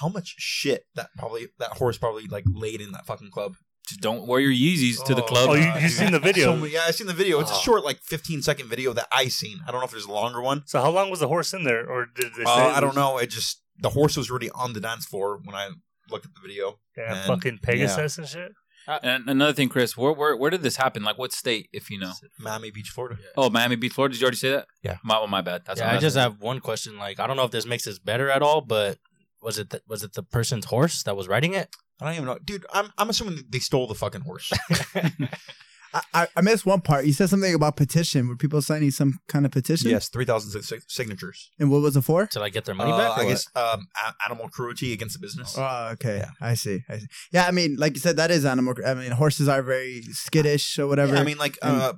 How 0.00 0.08
much 0.08 0.34
shit 0.38 0.84
that 0.94 1.10
probably 1.16 1.48
that 1.58 1.70
horse 1.78 1.98
probably 1.98 2.26
like 2.26 2.44
laid 2.46 2.80
in 2.80 2.92
that 2.92 3.06
fucking 3.06 3.30
club. 3.30 3.54
Just 3.88 4.00
don't 4.02 4.26
wear 4.26 4.38
your 4.38 4.52
Yeezys 4.52 5.02
to 5.04 5.14
the 5.14 5.22
Oh, 5.24 5.26
club. 5.26 5.48
Oh, 5.50 5.54
you, 5.54 5.64
God, 5.64 5.80
you 5.82 5.88
seen 5.88 6.12
the 6.12 6.18
video? 6.20 6.58
So 6.58 6.64
yeah, 6.66 6.82
I 6.86 6.90
seen 6.90 7.06
the 7.06 7.14
video. 7.14 7.40
It's 7.40 7.50
a 7.50 7.54
Oh. 7.54 7.58
short, 7.60 7.84
like 7.84 8.00
15 8.02 8.42
second 8.42 8.68
video 8.68 8.92
that 8.92 9.08
I 9.10 9.28
seen. 9.28 9.60
I 9.66 9.70
don't 9.70 9.80
know 9.80 9.86
if 9.86 9.90
there's 9.92 10.04
a 10.04 10.12
longer 10.12 10.42
one. 10.42 10.62
So 10.66 10.80
how 10.82 10.90
long 10.90 11.08
was 11.10 11.20
the 11.20 11.28
horse 11.28 11.54
in 11.54 11.64
there, 11.64 11.88
or 11.88 12.04
did 12.14 12.32
they 12.36 12.44
say? 12.44 12.50
Uh, 12.50 12.68
it 12.68 12.76
I 12.76 12.80
don't 12.80 12.94
know. 12.94 13.16
It 13.18 13.28
just 13.30 13.62
the 13.78 13.90
horse 13.90 14.16
was 14.16 14.28
already 14.30 14.50
on 14.50 14.74
the 14.74 14.80
dance 14.80 15.06
floor 15.06 15.40
when 15.42 15.54
I 15.56 15.70
looked 16.10 16.26
at 16.26 16.32
the 16.34 16.40
video. 16.46 16.78
Yeah, 16.98 17.14
And- 17.14 17.26
fucking 17.26 17.58
Pegasus 17.62 18.18
and 18.18 18.28
shit. 18.28 18.52
Uh, 18.88 18.98
and 19.02 19.28
another 19.28 19.52
thing, 19.52 19.68
Chris, 19.68 19.98
where, 19.98 20.12
where 20.12 20.34
where 20.34 20.50
did 20.50 20.62
this 20.62 20.76
happen? 20.76 21.02
Like 21.02 21.18
what 21.18 21.32
state, 21.32 21.68
if 21.74 21.90
you 21.90 21.98
know? 21.98 22.12
Miami 22.38 22.70
Beach, 22.70 22.88
Florida. 22.88 23.20
Oh, 23.36 23.50
Miami 23.50 23.76
Beach, 23.76 23.92
Florida. 23.92 24.14
Did 24.14 24.20
you 24.20 24.24
already 24.24 24.38
say 24.38 24.50
that? 24.50 24.66
Yeah. 24.82 24.96
My, 25.04 25.18
oh, 25.18 25.26
my 25.26 25.42
bad. 25.42 25.62
That's 25.66 25.80
yeah, 25.80 25.92
I 25.92 25.98
just 25.98 26.16
have 26.16 26.40
one 26.40 26.60
question. 26.60 26.96
Like, 26.96 27.20
I 27.20 27.26
don't 27.26 27.36
know 27.36 27.44
if 27.44 27.50
this 27.50 27.66
makes 27.66 27.84
this 27.84 27.98
better 27.98 28.30
at 28.30 28.40
all, 28.40 28.62
but 28.62 28.98
was 29.42 29.58
it 29.58 29.68
the, 29.70 29.82
was 29.86 30.02
it 30.02 30.14
the 30.14 30.22
person's 30.22 30.64
horse 30.64 31.02
that 31.02 31.16
was 31.16 31.28
riding 31.28 31.52
it? 31.52 31.68
I 32.00 32.06
don't 32.06 32.14
even 32.14 32.24
know, 32.26 32.38
dude. 32.42 32.64
I'm 32.72 32.90
I'm 32.96 33.10
assuming 33.10 33.44
they 33.50 33.58
stole 33.58 33.86
the 33.86 33.94
fucking 33.94 34.22
horse. 34.22 34.52
I, 35.94 36.02
I, 36.14 36.26
I 36.36 36.40
missed 36.42 36.66
one 36.66 36.80
part. 36.80 37.06
You 37.06 37.12
said 37.12 37.28
something 37.30 37.54
about 37.54 37.76
petition. 37.76 38.28
Were 38.28 38.36
people 38.36 38.60
signing 38.62 38.90
some 38.90 39.18
kind 39.28 39.46
of 39.46 39.52
petition? 39.52 39.90
yes, 39.90 40.08
three 40.08 40.24
thousand 40.24 40.62
signatures. 40.88 41.50
And 41.58 41.70
what 41.70 41.80
was 41.82 41.96
it 41.96 42.02
for? 42.02 42.26
To 42.26 42.40
like 42.40 42.52
get 42.52 42.64
their 42.66 42.74
money 42.74 42.92
Uh, 42.92 42.98
back? 42.98 43.18
or 43.18 43.20
I 43.20 43.24
what? 43.24 43.30
guess 43.30 43.46
um, 43.56 43.86
a- 43.96 44.14
animal 44.26 44.48
cruelty 44.48 44.92
against 44.92 45.14
the 45.14 45.20
business. 45.20 45.54
Oh, 45.56 45.88
okay. 45.94 46.18
Yeah. 46.18 46.30
I 46.40 46.54
see. 46.54 46.82
I 46.88 46.98
see. 46.98 47.06
Yeah, 47.32 47.46
I 47.46 47.50
mean, 47.52 47.76
like 47.78 47.94
you 47.94 48.00
said, 48.00 48.16
that 48.16 48.30
is 48.30 48.44
animal. 48.44 48.74
I 48.86 48.94
mean, 48.94 49.10
horses 49.12 49.48
are 49.48 49.62
very 49.62 50.02
skittish 50.12 50.78
or 50.78 50.86
whatever. 50.86 51.14
Yeah, 51.14 51.20
I 51.20 51.24
mean, 51.24 51.38
like, 51.38 51.58
And- 51.62 51.76
uh, 51.80 51.92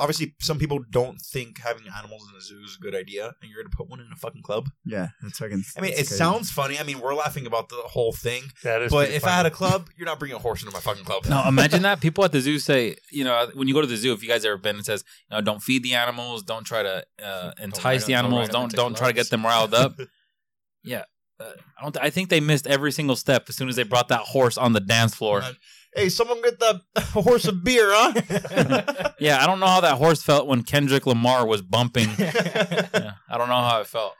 obviously, 0.00 0.34
some 0.40 0.58
people 0.58 0.80
don't 0.90 1.20
think 1.20 1.58
having 1.60 1.84
animals 1.96 2.26
in 2.30 2.36
a 2.36 2.40
zoo 2.40 2.60
is 2.64 2.76
a 2.76 2.82
good 2.82 2.94
idea, 2.94 3.26
and 3.40 3.50
you're 3.50 3.62
going 3.62 3.70
to 3.70 3.76
put 3.76 3.88
one 3.88 4.00
in 4.00 4.06
a 4.12 4.16
fucking 4.16 4.42
club. 4.42 4.68
yeah, 4.84 5.08
that's 5.22 5.38
fucking. 5.38 5.62
I 5.76 5.80
mean, 5.80 5.92
it 5.92 5.96
crazy. 5.96 6.14
sounds 6.16 6.50
funny. 6.50 6.78
I 6.78 6.82
mean, 6.82 7.00
we're 7.00 7.14
laughing 7.14 7.46
about 7.46 7.68
the 7.68 7.76
whole 7.76 8.12
thing, 8.12 8.44
That 8.64 8.82
is 8.82 8.90
but 8.90 9.10
if 9.10 9.22
funny. 9.22 9.32
I 9.32 9.36
had 9.36 9.46
a 9.46 9.50
club, 9.50 9.88
you're 9.96 10.06
not 10.06 10.18
bringing 10.18 10.36
a 10.36 10.40
horse 10.40 10.62
into 10.62 10.72
my 10.72 10.80
fucking 10.80 11.04
club. 11.04 11.26
No, 11.28 11.44
imagine 11.46 11.82
that. 11.82 12.00
People 12.00 12.24
at 12.24 12.32
the 12.32 12.40
zoo 12.40 12.58
say, 12.58 12.96
you 13.12 13.22
know, 13.24 13.48
when 13.54 13.68
you 13.68 13.74
go 13.74 13.80
to 13.80 13.86
the 13.86 13.96
zoo, 13.96 14.12
if 14.12 14.22
you 14.22 14.28
guys 14.28 14.44
ever 14.44 14.56
been, 14.56 14.76
it 14.78 14.86
says, 14.86 15.04
you 15.30 15.36
know, 15.36 15.40
don't 15.42 15.62
feed 15.62 15.82
the 15.82 15.94
animals, 15.94 16.42
don't 16.42 16.64
try 16.64 16.82
to 16.82 17.04
uh, 17.22 17.52
entice 17.60 18.04
the 18.06 18.14
them- 18.14 18.24
don't 18.24 18.32
animals, 18.32 18.48
don't 18.48 18.72
don't 18.72 18.96
try 18.96 19.08
to 19.08 19.14
get 19.14 19.30
them 19.30 19.44
riled 19.44 19.74
up. 19.74 19.94
yeah, 20.82 21.04
uh, 21.38 21.44
I 21.78 21.82
don't. 21.82 21.96
I 22.00 22.10
think 22.10 22.28
they 22.30 22.40
missed 22.40 22.66
every 22.66 22.92
single 22.92 23.16
step 23.16 23.46
as 23.48 23.56
soon 23.56 23.68
as 23.68 23.76
they 23.76 23.82
brought 23.82 24.08
that 24.08 24.20
horse 24.20 24.56
on 24.58 24.72
the 24.72 24.80
dance 24.80 25.14
floor. 25.14 25.42
Uh, 25.96 26.00
Hey, 26.00 26.08
someone 26.08 26.40
get 26.42 26.58
that 26.60 26.80
horse 27.12 27.46
a 27.46 27.52
beer, 27.52 27.88
huh? 27.90 29.12
Yeah, 29.20 29.42
I 29.42 29.46
don't 29.46 29.60
know 29.60 29.66
how 29.66 29.80
that 29.82 29.94
horse 29.96 30.22
felt 30.22 30.46
when 30.46 30.62
Kendrick 30.62 31.06
Lamar 31.06 31.46
was 31.46 31.62
bumping. 31.62 32.08
Yeah, 32.18 33.12
I 33.28 33.38
don't 33.38 33.48
know 33.48 33.60
how 33.60 33.80
it 33.80 33.86
felt. 33.86 34.14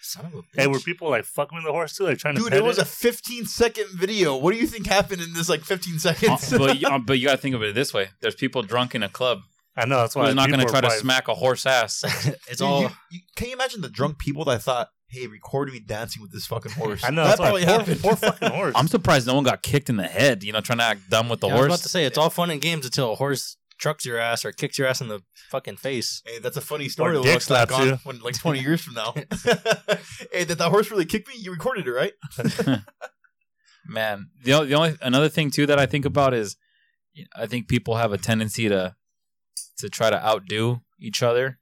Son 0.00 0.26
of 0.26 0.34
a 0.34 0.36
bitch. 0.38 0.42
Hey, 0.56 0.66
were 0.66 0.80
people 0.80 1.08
like 1.10 1.24
fucking 1.24 1.54
with 1.56 1.64
the 1.64 1.72
horse 1.72 1.96
too? 1.96 2.04
Like 2.04 2.18
trying 2.18 2.34
to 2.36 2.42
Dude, 2.42 2.52
it 2.54 2.64
was 2.64 2.78
it? 2.78 2.82
a 2.82 2.86
15 2.86 3.46
second 3.46 3.86
video. 3.94 4.36
What 4.36 4.52
do 4.52 4.58
you 4.58 4.66
think 4.66 4.86
happened 4.86 5.22
in 5.22 5.32
this 5.32 5.48
like 5.48 5.62
15 5.62 5.94
Uh, 5.94 5.98
seconds? 5.98 6.50
but 6.58 6.80
you, 6.80 6.88
uh, 6.88 6.98
but 6.98 7.18
you 7.18 7.26
got 7.26 7.32
to 7.36 7.38
think 7.38 7.54
of 7.54 7.62
it 7.62 7.74
this 7.74 7.94
way: 7.94 8.08
there's 8.20 8.34
people 8.34 8.62
drunk 8.62 8.94
in 8.96 9.02
a 9.04 9.08
club 9.08 9.38
I 9.76 9.86
know 9.86 9.98
that's 9.98 10.16
why. 10.16 10.26
who's 10.26 10.34
not 10.34 10.48
going 10.48 10.60
to 10.60 10.66
try 10.66 10.80
are 10.80 10.82
to 10.82 10.90
smack 10.90 11.28
a 11.28 11.34
horse 11.34 11.64
ass. 11.66 12.02
it's 12.48 12.58
Dude, 12.58 12.62
all 12.62 12.82
you- 12.82 12.90
you- 13.12 13.20
can 13.36 13.48
you 13.48 13.54
imagine 13.54 13.80
the 13.80 13.88
drunk 13.88 14.18
people 14.18 14.44
that 14.46 14.62
thought, 14.62 14.88
"Hey, 15.12 15.26
record 15.28 15.70
me 15.72 15.78
dancing 15.80 16.22
with 16.22 16.32
this 16.32 16.46
fucking 16.46 16.72
horse"? 16.80 17.04
I 17.04 17.10
know 17.10 17.22
that 17.24 17.36
that's 17.36 17.40
probably 17.40 17.64
Poor, 17.64 17.78
happened. 17.78 18.00
poor 18.00 18.16
fucking 18.16 18.50
horse. 18.58 18.74
I'm 18.76 18.88
surprised 18.88 19.26
no 19.26 19.34
one 19.34 19.44
got 19.44 19.62
kicked 19.62 19.88
in 19.90 19.96
the 19.96 20.04
head. 20.04 20.42
You 20.42 20.52
know, 20.52 20.60
trying 20.60 20.78
to 20.78 20.84
act 20.84 21.08
dumb 21.10 21.28
with 21.28 21.40
the 21.40 21.48
Yeah, 21.48 21.52
I 21.54 21.56
was 21.56 21.66
horse. 21.66 21.74
about 21.80 21.82
to 21.84 21.88
say 21.90 22.04
it's 22.04 22.18
all 22.18 22.30
fun 22.30 22.50
and 22.50 22.60
games 22.60 22.84
until 22.86 23.12
a 23.12 23.14
horse 23.14 23.56
trucks 23.78 24.04
your 24.06 24.16
ass 24.18 24.44
or 24.44 24.52
kicks 24.52 24.78
your 24.78 24.86
ass 24.86 25.00
in 25.00 25.08
the 25.08 25.20
fucking 25.50 25.76
face. 25.76 26.22
Hey, 26.24 26.38
that's 26.38 26.56
a 26.56 26.60
funny 26.60 26.88
story. 26.88 27.10
Or 27.10 27.14
to 27.14 27.22
dick 27.22 27.34
look 27.34 27.42
slaps 27.42 27.72
on 27.72 27.86
you. 27.88 27.98
when 28.04 28.20
like 28.20 28.38
20 28.38 28.60
years 28.60 28.80
from 28.80 28.94
now. 28.94 29.12
hey, 30.32 30.44
did 30.44 30.58
that 30.58 30.70
horse 30.70 30.90
really 30.90 31.04
kick 31.04 31.26
me? 31.28 31.34
You 31.36 31.50
recorded 31.52 31.86
it, 31.86 31.90
right? 31.90 32.12
Man, 33.86 34.30
the 34.44 34.52
only, 34.54 34.68
the 34.68 34.74
only 34.74 34.96
another 35.02 35.28
thing 35.28 35.50
too 35.50 35.66
that 35.66 35.78
I 35.78 35.86
think 35.86 36.04
about 36.04 36.32
is, 36.34 36.56
I 37.36 37.46
think 37.46 37.66
people 37.66 37.96
have 37.96 38.12
a 38.12 38.18
tendency 38.18 38.68
to 38.68 38.94
to 39.78 39.88
try 39.90 40.08
to 40.10 40.24
outdo 40.24 40.80
each 41.00 41.22
other. 41.22 41.58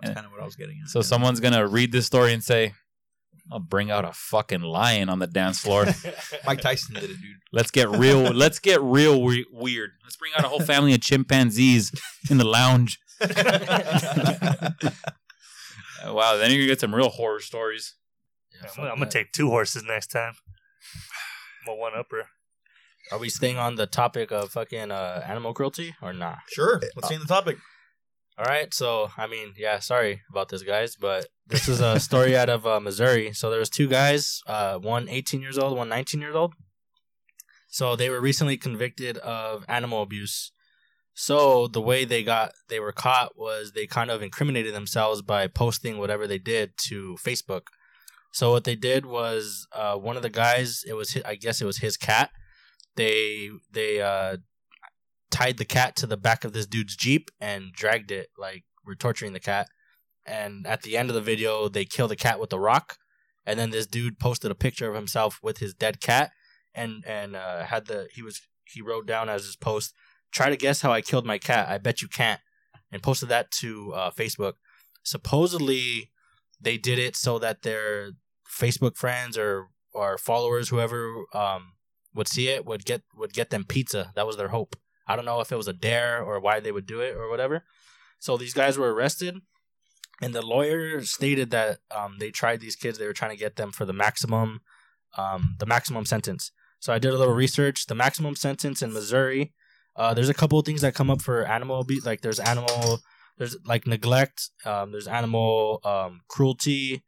That's 0.00 0.14
kind 0.14 0.24
of 0.26 0.32
what 0.32 0.40
I 0.40 0.44
was 0.44 0.56
getting 0.56 0.80
at. 0.82 0.88
So 0.88 1.02
someone's 1.02 1.40
gonna 1.40 1.66
read 1.66 1.92
this 1.92 2.06
story 2.06 2.32
and 2.32 2.42
say, 2.42 2.72
"I'll 3.50 3.58
bring 3.60 3.90
out 3.90 4.04
a 4.04 4.12
fucking 4.12 4.60
lion 4.62 5.08
on 5.08 5.18
the 5.18 5.26
dance 5.26 5.58
floor. 5.60 5.86
Mike 6.46 6.60
Tyson 6.60 6.94
did 6.94 7.04
it, 7.04 7.08
dude. 7.08 7.36
Let's 7.52 7.70
get 7.70 7.88
real. 7.90 8.20
let's 8.34 8.58
get 8.58 8.80
real 8.82 9.22
we- 9.22 9.46
weird. 9.52 9.90
Let's 10.04 10.16
bring 10.16 10.32
out 10.36 10.44
a 10.44 10.48
whole 10.48 10.60
family 10.60 10.94
of 10.94 11.00
chimpanzees 11.00 11.92
in 12.30 12.38
the 12.38 12.44
lounge. 12.46 12.98
Uh, 16.00 16.14
wow, 16.14 16.36
then 16.36 16.50
you're 16.50 16.60
gonna 16.60 16.68
get 16.68 16.78
some 16.78 16.94
real 16.94 17.08
horror 17.08 17.40
stories. 17.40 17.96
Yeah, 18.52 18.68
I'm, 18.70 18.76
gonna- 18.76 18.90
I'm 18.90 18.98
gonna 18.98 19.10
take 19.10 19.32
two 19.32 19.48
horses 19.50 19.82
next 19.82 20.08
time. 20.12 20.34
I'm 21.66 21.72
a 21.72 21.76
one 21.76 21.92
upper. 21.98 22.28
Are 23.10 23.18
we 23.18 23.28
staying 23.28 23.56
on 23.56 23.74
the 23.76 23.86
topic 23.86 24.30
of 24.30 24.50
fucking 24.52 24.90
uh, 24.92 25.24
animal 25.26 25.54
cruelty 25.54 25.94
or 26.02 26.12
not? 26.12 26.38
Sure. 26.52 26.80
Let's 26.94 27.08
change 27.08 27.22
the 27.22 27.26
topic. 27.28 27.56
All 28.38 28.44
right, 28.44 28.72
so 28.72 29.10
I 29.16 29.26
mean, 29.26 29.54
yeah, 29.56 29.80
sorry 29.80 30.22
about 30.30 30.48
this, 30.48 30.62
guys, 30.62 30.94
but 30.94 31.26
this 31.48 31.68
is 31.68 31.80
a 31.80 31.98
story 31.98 32.36
out 32.36 32.48
of 32.48 32.68
uh, 32.68 32.78
Missouri. 32.78 33.32
So 33.32 33.50
there 33.50 33.58
was 33.58 33.68
two 33.68 33.88
guys, 33.88 34.42
uh, 34.46 34.78
one 34.78 35.08
18 35.08 35.40
years 35.40 35.58
old, 35.58 35.76
one 35.76 35.88
19 35.88 36.20
years 36.20 36.36
old. 36.36 36.54
So 37.68 37.96
they 37.96 38.08
were 38.08 38.20
recently 38.20 38.56
convicted 38.56 39.18
of 39.18 39.64
animal 39.66 40.02
abuse. 40.02 40.52
So 41.14 41.66
the 41.66 41.80
way 41.80 42.04
they 42.04 42.22
got 42.22 42.52
they 42.68 42.78
were 42.78 42.92
caught 42.92 43.36
was 43.36 43.72
they 43.72 43.88
kind 43.88 44.08
of 44.08 44.22
incriminated 44.22 44.72
themselves 44.72 45.20
by 45.20 45.48
posting 45.48 45.98
whatever 45.98 46.28
they 46.28 46.38
did 46.38 46.74
to 46.86 47.16
Facebook. 47.20 47.62
So 48.32 48.52
what 48.52 48.62
they 48.62 48.76
did 48.76 49.04
was 49.04 49.66
uh, 49.72 49.96
one 49.96 50.16
of 50.16 50.22
the 50.22 50.30
guys, 50.30 50.84
it 50.86 50.92
was 50.92 51.14
hi- 51.14 51.22
I 51.24 51.34
guess 51.34 51.60
it 51.60 51.64
was 51.64 51.78
his 51.78 51.96
cat. 51.96 52.30
They 52.94 53.50
they 53.72 54.00
uh, 54.00 54.36
tied 55.30 55.58
the 55.58 55.64
cat 55.64 55.96
to 55.96 56.06
the 56.06 56.16
back 56.16 56.44
of 56.44 56.52
this 56.52 56.66
dude's 56.66 56.96
jeep 56.96 57.30
and 57.40 57.72
dragged 57.72 58.10
it 58.10 58.30
like 58.38 58.64
we're 58.84 58.94
torturing 58.94 59.32
the 59.32 59.40
cat. 59.40 59.68
And 60.26 60.66
at 60.66 60.82
the 60.82 60.96
end 60.96 61.08
of 61.08 61.14
the 61.14 61.20
video, 61.20 61.68
they 61.68 61.84
kill 61.84 62.08
the 62.08 62.16
cat 62.16 62.40
with 62.40 62.52
a 62.52 62.58
rock. 62.58 62.98
And 63.46 63.58
then 63.58 63.70
this 63.70 63.86
dude 63.86 64.18
posted 64.18 64.50
a 64.50 64.54
picture 64.54 64.88
of 64.88 64.94
himself 64.94 65.38
with 65.42 65.58
his 65.58 65.72
dead 65.72 66.02
cat, 66.02 66.32
and 66.74 67.02
and 67.06 67.34
uh, 67.34 67.64
had 67.64 67.86
the 67.86 68.08
he 68.12 68.20
was 68.20 68.42
he 68.64 68.82
wrote 68.82 69.06
down 69.06 69.30
as 69.30 69.46
his 69.46 69.56
post, 69.56 69.94
"Try 70.30 70.50
to 70.50 70.56
guess 70.56 70.82
how 70.82 70.92
I 70.92 71.00
killed 71.00 71.24
my 71.24 71.38
cat. 71.38 71.66
I 71.66 71.78
bet 71.78 72.02
you 72.02 72.08
can't." 72.08 72.42
And 72.92 73.02
posted 73.02 73.30
that 73.30 73.50
to 73.52 73.94
uh, 73.94 74.10
Facebook. 74.10 74.54
Supposedly, 75.02 76.10
they 76.60 76.76
did 76.76 76.98
it 76.98 77.16
so 77.16 77.38
that 77.38 77.62
their 77.62 78.10
Facebook 78.46 78.96
friends 78.96 79.38
or 79.38 79.68
or 79.94 80.18
followers, 80.18 80.68
whoever 80.68 81.24
um, 81.32 81.72
would 82.14 82.28
see 82.28 82.48
it, 82.48 82.66
would 82.66 82.84
get 82.84 83.02
would 83.16 83.32
get 83.32 83.48
them 83.48 83.64
pizza. 83.64 84.12
That 84.14 84.26
was 84.26 84.36
their 84.36 84.48
hope. 84.48 84.76
I 85.08 85.16
don't 85.16 85.24
know 85.24 85.40
if 85.40 85.50
it 85.50 85.56
was 85.56 85.68
a 85.68 85.72
dare 85.72 86.22
or 86.22 86.38
why 86.38 86.60
they 86.60 86.70
would 86.70 86.86
do 86.86 87.00
it 87.00 87.16
or 87.16 87.30
whatever. 87.30 87.64
So 88.18 88.36
these 88.36 88.54
guys 88.54 88.76
were 88.76 88.92
arrested, 88.92 89.40
and 90.20 90.34
the 90.34 90.44
lawyer 90.44 91.02
stated 91.02 91.50
that 91.50 91.78
um, 91.90 92.16
they 92.18 92.30
tried 92.30 92.60
these 92.60 92.76
kids. 92.76 92.98
They 92.98 93.06
were 93.06 93.12
trying 93.12 93.30
to 93.30 93.36
get 93.36 93.56
them 93.56 93.70
for 93.72 93.84
the 93.84 93.92
maximum, 93.92 94.60
um, 95.16 95.56
the 95.58 95.66
maximum 95.66 96.04
sentence. 96.04 96.50
So 96.80 96.92
I 96.92 96.98
did 96.98 97.12
a 97.12 97.18
little 97.18 97.34
research. 97.34 97.86
The 97.86 97.94
maximum 97.94 98.36
sentence 98.36 98.82
in 98.82 98.92
Missouri. 98.92 99.52
Uh, 99.96 100.14
there's 100.14 100.28
a 100.28 100.34
couple 100.34 100.58
of 100.58 100.64
things 100.64 100.80
that 100.82 100.94
come 100.94 101.10
up 101.10 101.22
for 101.22 101.44
animal 101.44 101.80
abuse. 101.80 102.06
Like 102.06 102.20
there's 102.20 102.38
animal, 102.38 103.00
there's 103.36 103.56
like 103.64 103.86
neglect. 103.86 104.50
Um, 104.64 104.92
there's 104.92 105.08
animal 105.08 105.80
um, 105.84 106.20
cruelty. 106.28 107.02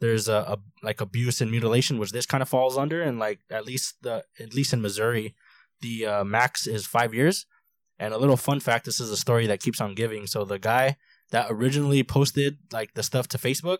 There's 0.00 0.28
a, 0.28 0.34
a 0.34 0.58
like 0.82 1.00
abuse 1.00 1.40
and 1.40 1.50
mutilation, 1.50 1.98
which 1.98 2.12
this 2.12 2.26
kind 2.26 2.42
of 2.42 2.48
falls 2.48 2.76
under. 2.76 3.02
And 3.02 3.18
like 3.18 3.40
at 3.50 3.64
least 3.64 4.02
the 4.02 4.24
at 4.38 4.54
least 4.54 4.72
in 4.72 4.82
Missouri, 4.82 5.34
the 5.80 6.06
uh, 6.06 6.24
max 6.24 6.66
is 6.66 6.86
five 6.86 7.14
years. 7.14 7.46
And 7.98 8.14
a 8.14 8.18
little 8.18 8.36
fun 8.36 8.60
fact: 8.60 8.84
this 8.84 9.00
is 9.00 9.10
a 9.10 9.16
story 9.16 9.46
that 9.48 9.60
keeps 9.60 9.80
on 9.80 9.94
giving. 9.94 10.26
So 10.26 10.44
the 10.44 10.58
guy 10.58 10.96
that 11.30 11.46
originally 11.50 12.02
posted 12.02 12.58
like 12.72 12.94
the 12.94 13.02
stuff 13.02 13.28
to 13.28 13.38
Facebook, 13.38 13.78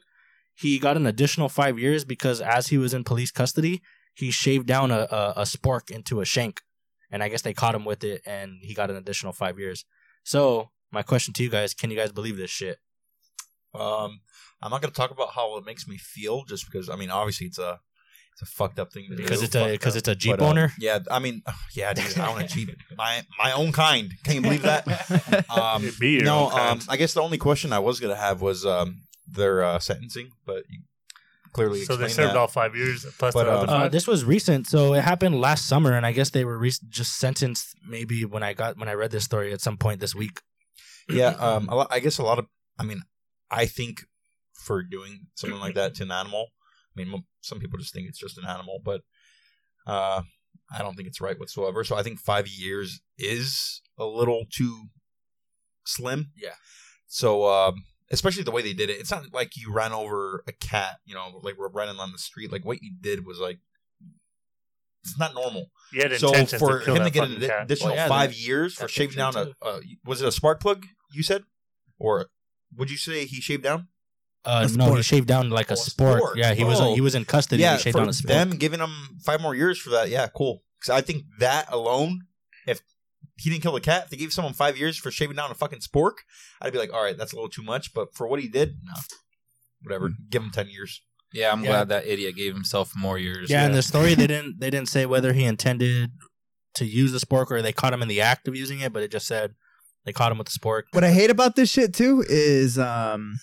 he 0.54 0.78
got 0.78 0.96
an 0.96 1.06
additional 1.06 1.48
five 1.48 1.78
years 1.78 2.04
because 2.04 2.40
as 2.40 2.68
he 2.68 2.78
was 2.78 2.92
in 2.92 3.04
police 3.04 3.30
custody, 3.30 3.80
he 4.14 4.30
shaved 4.30 4.66
down 4.66 4.90
a, 4.90 5.06
a, 5.11 5.32
a 5.37 5.42
spork 5.42 5.90
into 5.90 6.20
a 6.20 6.24
shank, 6.24 6.62
and 7.11 7.22
I 7.22 7.28
guess 7.28 7.42
they 7.42 7.54
caught 7.54 7.74
him 7.76 7.84
with 7.84 8.02
it, 8.02 8.22
and 8.26 8.58
he 8.62 8.74
got 8.74 8.90
an 8.90 8.96
additional 8.96 9.32
five 9.32 9.58
years. 9.58 9.84
So 10.24 10.70
my 10.90 11.02
question 11.02 11.32
to 11.34 11.42
you 11.42 11.50
guys: 11.50 11.74
Can 11.74 11.90
you 11.90 11.96
guys 11.96 12.11
believe 12.11 12.37
this 12.37 12.50
shit? 12.50 12.78
Um, 13.72 14.22
I'm 14.61 14.70
not 14.70 14.82
to 14.82 14.90
talk 14.90 15.11
about 15.11 15.34
how 15.34 15.56
it 15.58 15.64
makes 15.64 15.87
me 15.87 15.96
feel, 15.96 16.44
just 16.44 16.66
because. 16.66 16.88
I 16.88 16.96
mean, 16.96 17.11
obviously, 17.11 17.46
it's 17.46 17.58
a 17.58 17.80
it's 18.40 18.42
a 18.51 18.55
fucked 18.55 18.79
up 18.79 18.92
thing 18.92 19.07
to 19.11 19.16
do. 19.16 19.22
Because 19.22 19.42
it's 19.42 19.57
a 19.57 19.72
because 19.72 19.96
it's 19.96 20.07
a 20.09 20.14
Jeep 20.14 20.37
But, 20.38 20.44
uh, 20.44 20.48
owner. 20.48 20.72
Yeah, 20.79 21.01
I 21.11 21.18
mean, 21.18 21.42
yeah, 21.74 21.92
dude, 21.92 22.16
I 22.18 22.33
own 22.33 22.40
a 22.40 22.46
Jeep, 22.55 22.70
my 22.96 23.22
my 23.38 23.51
own 23.53 23.72
kind. 23.72 24.12
Can 24.24 24.37
you 24.37 24.40
believe 24.42 24.62
that? 24.62 24.87
Um, 25.51 25.90
be 25.98 26.11
your 26.12 26.24
no, 26.24 26.44
own 26.44 26.51
kind. 26.51 26.81
um, 26.83 26.87
I 26.88 26.96
guess 26.96 27.14
the 27.14 27.22
only 27.22 27.38
question 27.38 27.72
I 27.72 27.79
was 27.81 27.98
going 28.01 28.14
to 28.14 28.20
have 28.20 28.40
was 28.40 28.64
um, 28.64 29.03
their 29.27 29.64
uh, 29.64 29.79
sentencing, 29.81 30.31
but 30.46 30.62
you 30.68 30.81
clearly 31.53 31.81
So 31.85 31.96
they 31.96 32.05
explained 32.05 32.29
served 32.29 32.35
that. 32.37 32.40
all 32.40 32.46
five 32.46 32.77
years 32.77 33.05
plus 33.18 33.35
But, 33.35 33.44
the 33.44 33.51
other 33.51 33.62
um, 33.68 33.74
Uh, 33.74 33.83
five. 33.85 33.92
this 33.92 34.07
was 34.07 34.24
recent, 34.24 34.66
so 34.68 34.94
it 34.94 35.03
happened 35.03 35.40
last 35.40 35.66
summer, 35.66 35.92
and 35.94 36.07
I 36.07 36.12
guess 36.12 36.31
they 36.31 36.44
were 36.44 36.59
re- 36.59 36.72
just 36.88 37.18
sentenced 37.18 37.74
maybe 37.88 38.24
when 38.24 38.42
I 38.42 38.53
got 38.53 38.79
when 38.79 38.88
I 38.88 38.92
read 38.94 39.11
this 39.11 39.24
story 39.24 39.53
at 39.53 39.61
some 39.61 39.77
point 39.77 39.98
this 40.01 40.14
week. 40.14 40.40
yeah, 41.09 41.31
um, 41.40 41.68
a 41.68 41.74
lot, 41.74 41.88
I 41.90 41.98
guess 42.01 42.18
a 42.18 42.22
lot 42.22 42.38
of. 42.38 42.46
I 42.79 42.85
mean, 42.85 43.03
I 43.51 43.66
think 43.66 44.05
for 44.55 44.83
doing 44.83 45.27
something 45.35 45.59
like 45.59 45.74
that 45.74 45.94
to 45.96 46.03
an 46.05 46.12
animal, 46.12 46.48
I 46.96 47.05
mean, 47.05 47.24
some 47.40 47.59
people 47.61 47.79
just 47.79 47.94
think 47.94 48.09
it's 48.09 48.18
just 48.18 48.38
an 48.38 48.44
animal, 48.46 48.81
but 48.85 49.03
uh, 49.87 50.22
I 50.70 50.79
don't 50.79 50.94
think 50.94 51.09
it's 51.09 51.20
right 51.20 51.38
whatsoever. 51.38 51.85
So 51.85 51.96
I 51.96 52.03
think 52.03 52.18
five 52.18 52.48
years 52.48 53.01
is 53.16 53.83
a 53.98 54.05
little 54.05 54.44
too 54.53 54.88
slim. 55.87 56.33
Yeah. 56.37 56.55
So, 57.07 57.48
um, 57.48 57.74
especially 58.11 58.42
the 58.42 58.51
way 58.51 58.62
they 58.62 58.74
did 58.74 58.90
it, 58.90 59.01
it's 59.01 59.11
not 59.11 59.33
like 59.33 59.57
you 59.57 59.72
ran 59.72 59.92
over 59.92 60.42
a 60.46 60.53
cat. 60.53 60.96
You 61.05 61.14
know, 61.14 61.40
like 61.42 61.57
we're 61.59 61.70
running 61.70 61.98
on 61.98 62.12
the 62.12 62.18
street. 62.18 62.53
Like 62.53 62.64
what 62.64 62.83
you 62.83 62.92
did 63.01 63.24
was 63.24 63.38
like. 63.38 63.59
It's 65.05 65.18
not 65.18 65.33
normal. 65.33 65.70
Yeah. 65.92 66.16
So 66.18 66.33
for 66.59 66.81
to 66.81 66.94
him 66.94 67.05
to 67.05 67.11
get 67.11 67.29
an 67.29 67.42
additional 67.62 67.90
Well, 67.90 67.96
yeah, 67.96 68.09
five 68.09 68.35
years 68.35 68.74
for 68.74 68.88
shaving 68.88 69.16
down 69.16 69.37
a, 69.37 69.55
uh, 69.62 69.81
was 70.05 70.20
it 70.20 70.29
a 70.29 70.33
spark 70.33 70.61
plug? 70.61 70.85
You 71.12 71.22
said, 71.22 71.44
or 71.98 72.27
would 72.77 72.90
you 72.90 72.98
say 72.98 73.24
he 73.24 73.40
shaved 73.40 73.62
down? 73.62 73.88
Uh, 74.44 74.68
no, 74.77 74.94
he 74.94 75.03
shaved 75.03 75.27
down 75.29 75.51
like 75.51 75.70
a 75.70 75.74
a 75.74 75.77
sport. 75.77 76.22
spork. 76.22 76.37
Yeah, 76.37 76.55
he 76.55 76.64
was 76.64 76.81
Oh. 76.81 76.94
he 76.94 77.01
was 77.01 77.14
in 77.14 77.24
custody. 77.24 77.62
yeah, 77.62 77.77
he 77.77 77.83
shaved 77.83 77.94
for 77.94 78.01
down 78.01 78.09
a 78.09 78.12
sport. 78.12 78.29
them 78.29 78.51
giving 78.51 78.81
him 78.81 79.18
five 79.24 79.40
more 79.40 79.55
years 79.55 79.79
for 79.79 79.90
that. 79.90 80.09
Yeah, 80.09 80.27
cool. 80.35 80.62
Because 80.81 80.90
I 80.96 81.01
think 81.01 81.24
that 81.40 81.66
alone, 81.72 82.20
if 82.66 82.81
he 83.37 83.51
didn't 83.51 83.62
kill 83.62 83.72
the 83.72 83.81
cat, 83.81 84.05
if 84.05 84.11
they 84.11 84.16
gave 84.16 84.33
someone 84.33 84.55
five 84.55 84.77
years 84.79 84.96
for 84.96 85.11
shaving 85.11 85.37
down 85.37 85.51
a 85.51 85.55
fucking 85.55 85.81
spork, 85.81 86.12
I'd 86.62 86.72
be 86.72 86.79
like, 86.79 86.92
all 86.92 87.03
right, 87.03 87.16
that's 87.18 87.33
a 87.33 87.37
little 87.37 87.51
too 87.51 87.62
much. 87.62 87.92
But 87.92 88.14
for 88.14 88.27
what 88.27 88.40
he 88.40 88.48
did, 88.48 88.77
no, 88.85 88.94
whatever. 89.83 90.11
Give 90.31 90.42
him 90.42 90.51
ten 90.51 90.68
years. 90.68 91.03
Yeah, 91.33 91.53
I'm 91.53 91.62
Yeah. 91.62 91.70
glad 91.70 91.88
that 91.90 92.07
idiot 92.07 92.37
gave 92.37 92.55
himself 92.55 92.92
more 92.96 93.18
years. 93.18 93.51
Yeah, 93.51 93.66
in 93.66 93.72
the 93.72 93.83
story 93.83 94.14
they 94.14 94.27
didn't 94.35 94.61
they 94.61 94.70
didn't 94.70 94.88
say 94.88 95.05
whether 95.05 95.33
he 95.35 95.44
intended 95.44 96.12
to 96.74 96.85
use 96.87 97.12
the 97.12 97.18
spork 97.18 97.51
or 97.51 97.61
they 97.61 97.72
caught 97.72 97.92
him 97.92 98.03
in 98.03 98.09
the 98.09 98.20
act 98.20 98.46
of 98.48 98.55
using 98.57 98.81
it, 98.81 98.92
but 98.92 99.03
it 99.03 99.11
just 99.11 99.27
said 99.27 99.55
they 100.05 100.12
caught 100.12 100.31
him 100.33 100.38
with 100.38 100.48
the 100.48 100.59
spork. 100.59 100.83
what 100.92 101.05
I 101.05 101.11
hate 101.11 101.29
about 101.31 101.55
this 101.57 101.68
shit 101.70 101.92
too 101.92 102.24
is 102.29 102.79
um 102.79 103.38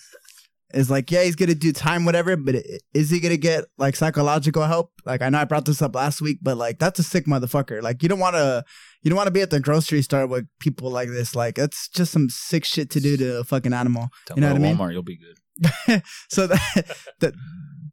is 0.74 0.90
like 0.90 1.10
yeah 1.10 1.22
he's 1.22 1.36
gonna 1.36 1.54
do 1.54 1.72
time 1.72 2.04
whatever 2.04 2.36
but 2.36 2.56
is 2.92 3.10
he 3.10 3.20
gonna 3.20 3.36
get 3.36 3.64
like 3.78 3.94
psychological 3.94 4.64
help 4.64 4.90
like 5.04 5.22
I 5.22 5.28
know 5.28 5.38
I 5.38 5.44
brought 5.44 5.64
this 5.64 5.80
up 5.80 5.94
last 5.94 6.20
week 6.20 6.38
but 6.42 6.56
like 6.56 6.78
that's 6.78 6.98
a 6.98 7.02
sick 7.04 7.26
motherfucker 7.26 7.82
like 7.82 8.02
you 8.02 8.08
don't 8.08 8.18
want 8.18 8.34
to 8.34 8.64
you 9.02 9.10
don't 9.10 9.16
want 9.16 9.28
to 9.28 9.32
be 9.32 9.42
at 9.42 9.50
the 9.50 9.60
grocery 9.60 10.02
store 10.02 10.26
with 10.26 10.46
people 10.58 10.90
like 10.90 11.08
this 11.08 11.36
like 11.36 11.54
that's 11.54 11.88
just 11.88 12.12
some 12.12 12.28
sick 12.28 12.64
shit 12.64 12.90
to 12.90 13.00
do 13.00 13.16
to 13.16 13.38
a 13.38 13.44
fucking 13.44 13.72
animal 13.72 14.08
Tell 14.26 14.36
you 14.36 14.40
know 14.40 14.48
what 14.48 14.56
I 14.56 14.58
mean? 14.60 14.76
Walmart, 14.76 14.92
you'll 14.92 15.02
be 15.02 15.18
good. 15.18 16.02
so 16.28 16.46
that 16.48 16.96
that 17.20 17.34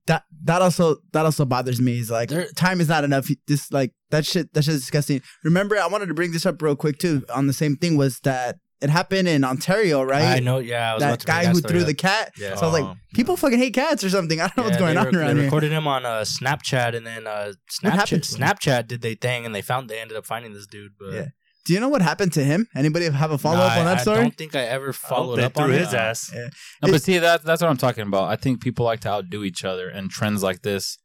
that 0.08 0.24
that 0.44 0.62
also 0.62 0.98
that 1.14 1.26
also 1.26 1.46
bothers 1.46 1.80
me. 1.80 2.00
Is 2.00 2.12
like 2.12 2.30
There- 2.30 2.48
time 2.58 2.82
is 2.82 2.90
not 2.90 3.04
enough. 3.04 3.30
This 3.48 3.72
like 3.72 3.94
that 4.12 4.26
shit 4.26 4.54
that 4.54 4.64
shit 4.66 4.76
is 4.76 4.82
disgusting. 4.82 5.22
Remember, 5.44 5.78
I 5.78 5.88
wanted 5.88 6.08
to 6.08 6.14
bring 6.14 6.32
this 6.34 6.46
up 6.46 6.62
real 6.62 6.76
quick 6.76 6.98
too. 6.98 7.24
On 7.34 7.48
the 7.48 7.54
same 7.54 7.78
thing 7.78 7.96
was 7.96 8.20
that 8.24 8.58
it 8.84 8.90
happened 8.90 9.28
in 9.28 9.44
Ontario, 9.44 10.04
right? 10.04 10.38
I 10.38 10.40
know. 10.40 10.60
Yeah, 10.60 10.92
I 10.92 10.94
was 10.96 11.04
about 11.04 11.12
that 11.12 11.20
to 11.22 11.26
guy 11.28 11.46
who 11.46 11.56
story 11.56 11.72
threw 11.72 11.82
up. 11.82 11.88
the 11.88 11.94
cat. 11.94 12.34
Yeah. 12.38 12.56
So 12.56 12.68
I 12.68 12.72
was 12.72 12.82
like, 12.82 12.98
people 13.14 13.38
fucking 13.38 13.58
hate 13.58 13.74
cats 13.74 14.04
or 14.04 14.10
something. 14.10 14.40
I 14.42 14.48
don't 14.48 14.58
know 14.58 14.64
what's 14.64 14.78
going 14.78 14.94
they 14.96 15.00
on 15.00 15.06
rec- 15.06 15.16
around 15.16 15.28
they 15.30 15.34
here. 15.36 15.44
recorded 15.46 15.72
him 15.72 15.88
on 15.88 16.06
uh, 16.06 16.22
Snapchat, 16.22 16.96
and 16.96 17.08
then 17.08 17.26
uh, 17.26 17.54
Snapchat 17.82 18.08
to? 18.08 18.20
Snapchat 18.20 18.88
did 18.88 19.02
they 19.02 19.16
thing, 19.16 19.46
and 19.46 19.56
they 19.56 19.62
found 19.62 19.90
they 19.90 20.00
ended 20.00 20.18
up 20.18 20.26
finding 20.26 20.54
this 20.54 20.68
dude. 20.68 20.92
But 21.00 21.14
Yeah. 21.14 21.26
Do 21.66 21.74
you 21.74 21.80
know 21.80 21.88
what 21.88 22.02
happened 22.02 22.34
to 22.34 22.44
him? 22.44 22.68
Anybody 22.76 23.10
have 23.10 23.32
a 23.32 23.38
follow 23.38 23.56
Nah, 23.56 23.68
up 23.68 23.78
on 23.78 23.86
that 23.86 24.00
I, 24.00 24.02
story? 24.02 24.18
I 24.18 24.22
don't 24.24 24.38
think 24.38 24.54
I 24.54 24.64
ever 24.64 24.92
followed 24.92 25.38
they 25.38 25.44
up 25.46 25.54
threw 25.54 25.64
on 25.64 25.72
his 25.72 25.94
it. 25.94 25.98
ass. 25.98 26.30
Yeah. 26.36 26.50
No, 26.82 26.92
but 26.92 27.02
see 27.02 27.18
that 27.20 27.44
that's 27.46 27.62
what 27.62 27.70
I'm 27.70 27.78
talking 27.78 28.06
about. 28.06 28.26
I 28.26 28.36
think 28.36 28.62
people 28.62 28.84
like 28.84 29.00
to 29.02 29.10
outdo 29.10 29.46
each 29.46 29.64
other, 29.64 29.88
and 29.88 30.10
trends 30.12 30.44
like 30.44 30.62
this, 30.64 30.98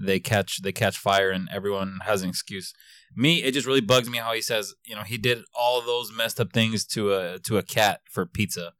they 0.00 0.18
catch 0.18 0.62
they 0.62 0.72
catch 0.72 0.96
fire, 0.96 1.30
and 1.30 1.46
everyone 1.52 1.98
has 2.06 2.22
an 2.22 2.30
excuse. 2.30 2.72
Me, 3.16 3.42
it 3.42 3.52
just 3.52 3.66
really 3.66 3.80
bugs 3.80 4.08
me 4.08 4.18
how 4.18 4.32
he 4.32 4.40
says, 4.42 4.74
you 4.84 4.94
know, 4.94 5.02
he 5.02 5.18
did 5.18 5.38
all 5.54 5.80
those 5.80 6.12
messed 6.12 6.38
up 6.40 6.52
things 6.52 6.84
to 6.86 7.12
a 7.14 7.38
to 7.40 7.58
a 7.58 7.62
cat 7.62 8.00
for 8.10 8.26
pizza. 8.26 8.72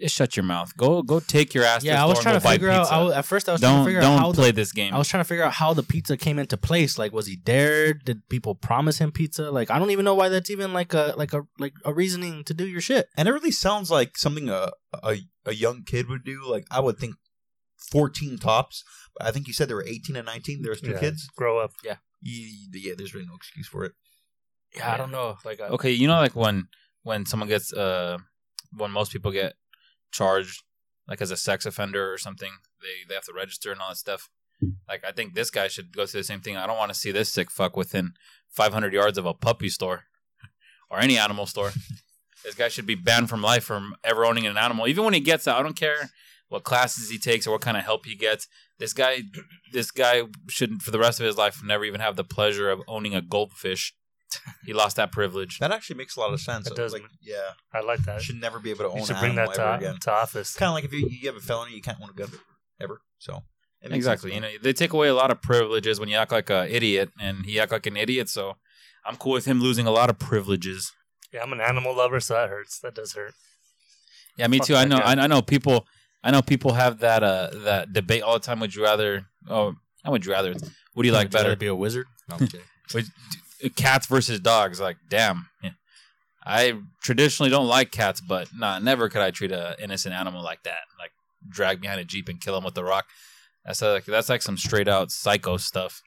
Just 0.00 0.14
shut 0.16 0.34
your 0.34 0.44
mouth. 0.44 0.74
Go 0.78 1.02
go 1.02 1.20
take 1.20 1.52
your 1.52 1.64
ass. 1.64 1.84
Yeah, 1.84 1.96
the 1.96 2.02
I 2.02 2.04
was 2.06 2.20
trying 2.20 2.32
to 2.32 2.36
and 2.36 2.42
go 2.42 2.48
buy 2.48 2.54
figure 2.54 2.70
out. 2.70 2.82
pizza. 2.84 2.94
I 2.94 3.02
was, 3.02 3.12
at 3.14 3.24
first, 3.26 3.48
I 3.50 3.52
was 3.52 3.60
trying 3.60 3.80
to 3.80 3.84
figure 3.84 4.00
don't 4.00 4.14
out 4.14 4.20
how 4.20 4.32
play 4.32 4.50
the, 4.50 4.56
this 4.56 4.72
game. 4.72 4.94
I 4.94 4.98
was 4.98 5.08
trying 5.08 5.22
to 5.22 5.28
figure 5.28 5.44
out 5.44 5.52
how 5.52 5.74
the 5.74 5.82
pizza 5.82 6.16
came 6.16 6.38
into 6.38 6.56
place. 6.56 6.98
Like, 6.98 7.12
was 7.12 7.26
he 7.26 7.36
dared? 7.36 8.06
Did 8.06 8.26
people 8.30 8.54
promise 8.54 8.96
him 8.96 9.12
pizza? 9.12 9.50
Like, 9.50 9.70
I 9.70 9.78
don't 9.78 9.90
even 9.90 10.06
know 10.06 10.14
why 10.14 10.30
that's 10.30 10.48
even 10.48 10.72
like 10.72 10.94
a 10.94 11.12
like 11.18 11.34
a 11.34 11.42
like 11.58 11.74
a 11.84 11.92
reasoning 11.92 12.44
to 12.44 12.54
do 12.54 12.66
your 12.66 12.80
shit. 12.80 13.08
And 13.18 13.28
it 13.28 13.32
really 13.32 13.50
sounds 13.50 13.90
like 13.90 14.16
something 14.16 14.48
a, 14.48 14.70
a 15.02 15.18
a 15.44 15.52
young 15.52 15.82
kid 15.84 16.08
would 16.08 16.24
do. 16.24 16.46
Like 16.48 16.64
I 16.70 16.80
would 16.80 16.96
think, 16.98 17.16
fourteen 17.90 18.38
tops. 18.38 18.82
But 19.18 19.26
I 19.26 19.32
think 19.32 19.48
you 19.48 19.52
said 19.52 19.68
there 19.68 19.76
were 19.76 19.86
eighteen 19.86 20.16
and 20.16 20.24
nineteen. 20.24 20.62
There 20.62 20.70
There's 20.72 20.80
two 20.80 20.92
Yeah. 20.92 21.00
kids. 21.00 21.28
Grow 21.36 21.58
up. 21.58 21.72
Yeah, 21.84 21.96
yeah, 22.22 22.94
there's 22.96 23.14
really 23.14 23.26
no 23.26 23.34
excuse 23.34 23.66
for 23.66 23.84
it. 23.84 23.92
Yeah, 24.76 24.92
I 24.92 24.96
don't 24.96 25.10
know. 25.10 25.36
Like, 25.44 25.60
uh, 25.60 25.74
okay, 25.74 25.90
you 25.90 26.06
know, 26.06 26.16
like 26.18 26.36
when 26.36 26.68
when 27.02 27.26
someone 27.26 27.48
gets 27.48 27.72
uh 27.72 28.18
when 28.76 28.90
most 28.90 29.12
people 29.12 29.32
get 29.32 29.54
charged 30.12 30.62
like 31.08 31.20
as 31.20 31.30
a 31.30 31.36
sex 31.36 31.66
offender 31.66 32.12
or 32.12 32.18
something, 32.18 32.52
they 32.80 33.08
they 33.08 33.14
have 33.14 33.24
to 33.24 33.32
register 33.32 33.72
and 33.72 33.80
all 33.80 33.88
that 33.88 33.96
stuff. 33.96 34.28
Like 34.88 35.04
I 35.06 35.12
think 35.12 35.34
this 35.34 35.50
guy 35.50 35.68
should 35.68 35.94
go 35.94 36.06
through 36.06 36.20
the 36.20 36.24
same 36.24 36.40
thing. 36.40 36.56
I 36.56 36.66
don't 36.66 36.76
want 36.76 36.92
to 36.92 36.98
see 36.98 37.10
this 37.10 37.32
sick 37.32 37.50
fuck 37.50 37.76
within 37.76 38.12
500 38.48 38.92
yards 38.92 39.18
of 39.18 39.26
a 39.26 39.34
puppy 39.34 39.68
store 39.68 40.04
or 40.90 41.00
any 41.00 41.16
animal 41.16 41.46
store. 41.46 41.72
this 42.44 42.54
guy 42.54 42.68
should 42.68 42.86
be 42.86 42.94
banned 42.94 43.30
from 43.30 43.42
life 43.42 43.64
from 43.64 43.94
ever 44.04 44.24
owning 44.24 44.46
an 44.46 44.58
animal. 44.58 44.86
Even 44.86 45.04
when 45.04 45.14
he 45.14 45.20
gets 45.20 45.48
out, 45.48 45.58
I 45.58 45.62
don't 45.62 45.76
care 45.76 46.10
what 46.50 46.62
classes 46.64 47.08
he 47.08 47.18
takes 47.18 47.46
or 47.46 47.52
what 47.52 47.62
kind 47.62 47.76
of 47.78 47.84
help 47.84 48.04
he 48.04 48.14
gets. 48.14 48.46
This 48.78 48.92
guy, 48.92 49.22
this 49.72 49.90
guy 49.90 50.24
should 50.48 50.82
for 50.82 50.90
the 50.90 50.98
rest 50.98 51.18
of 51.20 51.24
his 51.26 51.36
life 51.38 51.62
never 51.64 51.84
even 51.86 52.00
have 52.02 52.16
the 52.16 52.24
pleasure 52.24 52.68
of 52.70 52.80
owning 52.86 53.14
a 53.14 53.22
goldfish. 53.22 53.94
He 54.64 54.72
lost 54.72 54.94
that 54.96 55.10
privilege. 55.10 55.58
That 55.58 55.72
actually 55.72 55.96
makes 55.96 56.16
a 56.16 56.20
lot 56.20 56.32
of 56.32 56.40
sense. 56.40 56.66
It 56.68 56.76
does, 56.76 56.92
Like, 56.92 57.02
yeah, 57.20 57.36
I 57.72 57.80
like 57.80 58.04
that. 58.04 58.18
you 58.18 58.22
should 58.22 58.40
never 58.40 58.60
be 58.60 58.70
able 58.70 58.84
to 58.84 58.90
own 58.90 58.98
You 58.98 59.06
should 59.06 59.16
an 59.16 59.22
bring 59.22 59.34
that 59.34 59.54
to, 59.54 59.74
again. 59.74 59.96
to 60.02 60.12
office. 60.12 60.54
Kind 60.54 60.68
of 60.68 60.74
like 60.74 60.84
if 60.84 60.92
you, 60.92 61.08
you 61.08 61.26
have 61.28 61.36
a 61.36 61.40
felony, 61.40 61.74
you 61.74 61.82
can't 61.82 61.98
own 62.00 62.10
a 62.10 62.12
gun 62.12 62.28
ever. 62.80 63.00
So 63.18 63.42
Exactly. 63.82 64.30
sense, 64.30 64.34
You 64.36 64.40
know, 64.40 64.48
they 64.62 64.72
take 64.72 64.92
away 64.92 65.08
a 65.08 65.14
lot 65.14 65.30
of 65.32 65.42
privileges 65.42 65.98
when 65.98 66.08
you 66.08 66.16
act 66.16 66.30
like 66.30 66.48
an 66.50 66.68
idiot, 66.68 67.10
and 67.18 67.44
he 67.46 67.58
act 67.58 67.72
like 67.72 67.86
an 67.86 67.96
idiot. 67.96 68.28
So 68.28 68.56
I'm 69.04 69.16
cool 69.16 69.32
with 69.32 69.46
him 69.46 69.60
losing 69.60 69.86
a 69.86 69.90
lot 69.90 70.10
of 70.10 70.18
privileges. 70.20 70.92
Yeah, 71.32 71.42
I'm 71.42 71.52
an 71.52 71.60
animal 71.60 71.96
lover, 71.96 72.20
so 72.20 72.34
that 72.34 72.48
hurts. 72.50 72.78
That 72.80 72.94
does 72.94 73.14
hurt. 73.14 73.34
Yeah, 74.36 74.46
me 74.46 74.58
Fuck 74.58 74.66
too. 74.68 74.76
I 74.76 74.84
know. 74.84 74.98
guy. 74.98 75.14
I, 75.14 75.24
I 75.24 75.26
know 75.26 75.42
people. 75.42 75.86
I 76.22 76.30
know 76.30 76.42
people 76.42 76.74
have 76.74 76.98
that 77.00 77.22
uh 77.22 77.50
that 77.64 77.92
debate 77.92 78.22
all 78.22 78.34
the 78.34 78.40
time. 78.44 78.60
Would 78.60 78.74
you 78.74 78.82
rather? 78.82 79.26
Oh, 79.48 79.74
I 80.04 80.10
would 80.10 80.24
you 80.26 80.32
rather? 80.32 80.52
What 80.94 81.02
do 81.02 81.06
you 81.08 81.12
like 81.14 81.26
would 81.26 81.32
you 81.34 81.38
better? 81.38 81.56
Be 81.56 81.66
a 81.66 81.74
wizard? 81.74 82.06
No, 82.28 82.36
I'm 82.40 82.46
kidding. 82.46 82.66
Cats 83.76 84.06
versus 84.06 84.40
dogs? 84.40 84.80
Like, 84.80 84.96
damn. 85.08 85.48
Yeah. 85.62 85.70
I 86.44 86.74
traditionally 87.02 87.50
don't 87.50 87.66
like 87.66 87.90
cats, 87.90 88.20
but 88.22 88.48
nah, 88.56 88.78
never 88.78 89.08
could 89.10 89.20
I 89.20 89.30
treat 89.30 89.52
an 89.52 89.74
innocent 89.78 90.14
animal 90.14 90.42
like 90.42 90.62
that. 90.62 90.80
Like 90.98 91.10
drag 91.48 91.80
behind 91.82 92.00
a 92.00 92.04
jeep 92.04 92.28
and 92.30 92.40
kill 92.40 92.56
him 92.56 92.64
with 92.64 92.76
a 92.78 92.84
rock. 92.84 93.04
That's 93.64 93.82
like 93.82 94.06
that's 94.06 94.30
like 94.30 94.40
some 94.42 94.56
straight 94.56 94.88
out 94.88 95.10
psycho 95.10 95.58
stuff. 95.58 96.00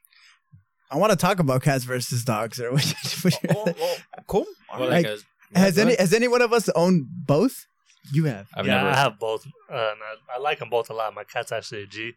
I 0.89 0.97
want 0.97 1.11
to 1.11 1.15
talk 1.15 1.39
about 1.39 1.61
cats 1.61 1.83
versus 1.85 2.23
dogs. 2.23 2.59
Or 2.59 2.71
what, 2.73 2.83
what 3.21 3.43
you- 3.43 3.49
Well, 3.53 3.75
well, 3.79 3.95
cool. 4.27 4.45
All 4.71 4.79
Well, 4.79 4.89
right. 4.89 5.05
like, 5.05 5.19
has 5.55 5.77
any 5.77 5.95
has 5.95 6.13
any 6.13 6.27
one 6.27 6.41
of 6.41 6.51
us 6.51 6.67
owned 6.69 7.05
both? 7.09 7.67
You 8.11 8.25
have. 8.25 8.47
I've 8.53 8.65
yeah, 8.65 8.77
never. 8.77 8.89
I 8.89 8.95
have 8.95 9.19
both. 9.19 9.45
Uh, 9.69 9.75
and 9.75 9.99
I, 10.01 10.35
I 10.35 10.39
like 10.39 10.59
them 10.59 10.69
both 10.69 10.89
a 10.89 10.93
lot. 10.93 11.13
My 11.13 11.23
cat's 11.23 11.51
actually 11.51 11.83
a 11.83 11.87
G. 11.87 12.13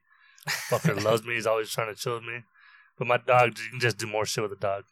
Fucker 0.48 1.02
loves 1.02 1.24
me. 1.24 1.34
He's 1.34 1.46
always 1.46 1.70
trying 1.70 1.94
to 1.94 2.00
chill 2.00 2.14
with 2.14 2.24
me. 2.24 2.40
But 2.98 3.06
my 3.08 3.18
dog, 3.18 3.58
you 3.58 3.70
can 3.70 3.80
just 3.80 3.98
do 3.98 4.06
more 4.06 4.24
shit 4.24 4.42
with 4.42 4.52
a 4.52 4.60
dog. 4.60 4.84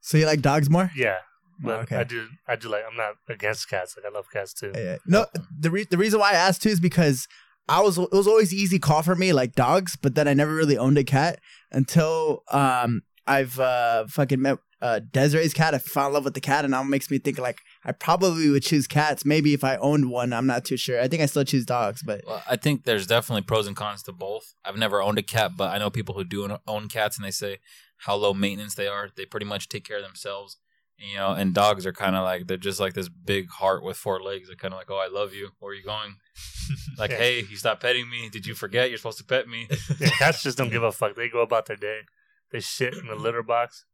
So 0.00 0.18
you 0.18 0.26
like 0.26 0.40
dogs 0.40 0.68
more? 0.68 0.90
Yeah, 0.96 1.18
but 1.60 1.80
okay. 1.82 1.96
I 1.96 2.04
do. 2.04 2.28
I 2.48 2.56
do 2.56 2.68
like. 2.68 2.82
I'm 2.90 2.96
not 2.96 3.14
against 3.28 3.68
cats. 3.68 3.96
Like 3.96 4.10
I 4.10 4.14
love 4.14 4.26
cats 4.32 4.52
too. 4.52 4.72
Yeah. 4.74 4.96
No, 5.06 5.26
the 5.58 5.70
re- 5.70 5.86
the 5.88 5.98
reason 5.98 6.18
why 6.18 6.30
I 6.32 6.34
asked 6.34 6.62
too 6.62 6.70
is 6.70 6.80
because 6.80 7.28
I 7.68 7.80
was 7.80 7.98
it 7.98 8.12
was 8.12 8.26
always 8.26 8.52
easy 8.52 8.78
call 8.78 9.02
for 9.02 9.14
me 9.14 9.32
like 9.32 9.54
dogs, 9.54 9.96
but 9.96 10.14
then 10.14 10.26
I 10.26 10.34
never 10.34 10.54
really 10.54 10.76
owned 10.76 10.98
a 10.98 11.04
cat 11.04 11.38
until 11.70 12.42
um 12.50 13.02
I've 13.26 13.58
uh 13.60 14.06
fucking 14.08 14.42
met 14.42 14.58
uh 14.82 14.98
Desiree's 15.12 15.54
cat. 15.54 15.74
I 15.74 15.78
fell 15.78 16.08
in 16.08 16.12
love 16.12 16.24
with 16.24 16.34
the 16.34 16.40
cat, 16.40 16.64
and 16.66 16.72
now 16.72 16.82
it 16.82 16.86
makes 16.86 17.10
me 17.10 17.18
think 17.18 17.38
like 17.38 17.60
I 17.84 17.92
probably 17.92 18.50
would 18.50 18.62
choose 18.64 18.86
cats. 18.86 19.24
Maybe 19.24 19.54
if 19.54 19.62
I 19.64 19.76
owned 19.76 20.10
one, 20.10 20.32
I'm 20.34 20.46
not 20.46 20.64
too 20.64 20.76
sure. 20.76 21.00
I 21.00 21.08
think 21.08 21.22
I 21.22 21.26
still 21.26 21.44
choose 21.44 21.64
dogs, 21.64 22.02
but 22.02 22.22
Well, 22.26 22.42
I 22.48 22.56
think 22.56 22.84
there's 22.84 23.06
definitely 23.06 23.42
pros 23.42 23.66
and 23.66 23.76
cons 23.76 24.02
to 24.04 24.12
both. 24.12 24.54
I've 24.64 24.76
never 24.76 25.00
owned 25.00 25.18
a 25.18 25.22
cat, 25.22 25.52
but 25.56 25.70
I 25.72 25.78
know 25.78 25.88
people 25.88 26.14
who 26.16 26.24
do 26.24 26.44
own- 26.44 26.58
own 26.66 26.88
cats, 26.88 27.16
and 27.16 27.24
they 27.24 27.30
say 27.30 27.58
how 27.98 28.16
low 28.16 28.34
maintenance 28.34 28.74
they 28.74 28.88
are. 28.88 29.08
They 29.16 29.24
pretty 29.24 29.46
much 29.46 29.68
take 29.68 29.84
care 29.84 29.98
of 29.98 30.02
themselves, 30.02 30.58
you 30.98 31.14
know. 31.16 31.30
And 31.32 31.54
dogs 31.54 31.86
are 31.86 31.92
kind 31.92 32.16
of 32.16 32.24
like 32.24 32.48
they're 32.48 32.56
just 32.56 32.80
like 32.80 32.94
this 32.94 33.08
big 33.08 33.48
heart 33.50 33.84
with 33.84 33.96
four 33.96 34.20
legs. 34.20 34.48
They're 34.48 34.56
kind 34.56 34.74
of 34.74 34.78
like, 34.78 34.90
oh, 34.90 34.96
I 34.98 35.06
love 35.08 35.32
you. 35.32 35.50
Where 35.60 35.70
are 35.72 35.74
you 35.74 35.84
going? 35.84 36.16
Like, 36.98 37.10
Yeah. 37.10 37.16
hey, 37.18 37.40
you 37.50 37.56
stopped 37.56 37.82
petting 37.82 38.08
me. 38.08 38.28
Did 38.30 38.46
you 38.46 38.54
forget 38.54 38.88
you're 38.88 38.96
supposed 38.98 39.18
to 39.18 39.24
pet 39.24 39.48
me? 39.48 39.66
Yeah, 39.98 40.10
cats 40.10 40.42
just 40.46 40.56
don't 40.58 40.70
give 40.70 40.82
a 40.82 40.92
fuck. 40.92 41.14
They 41.16 41.28
go 41.28 41.40
about 41.40 41.66
their 41.66 41.76
day. 41.76 42.00
They 42.50 42.60
shit 42.60 42.94
in 42.94 43.06
the 43.06 43.14
litter 43.16 43.42
box. 43.42 43.84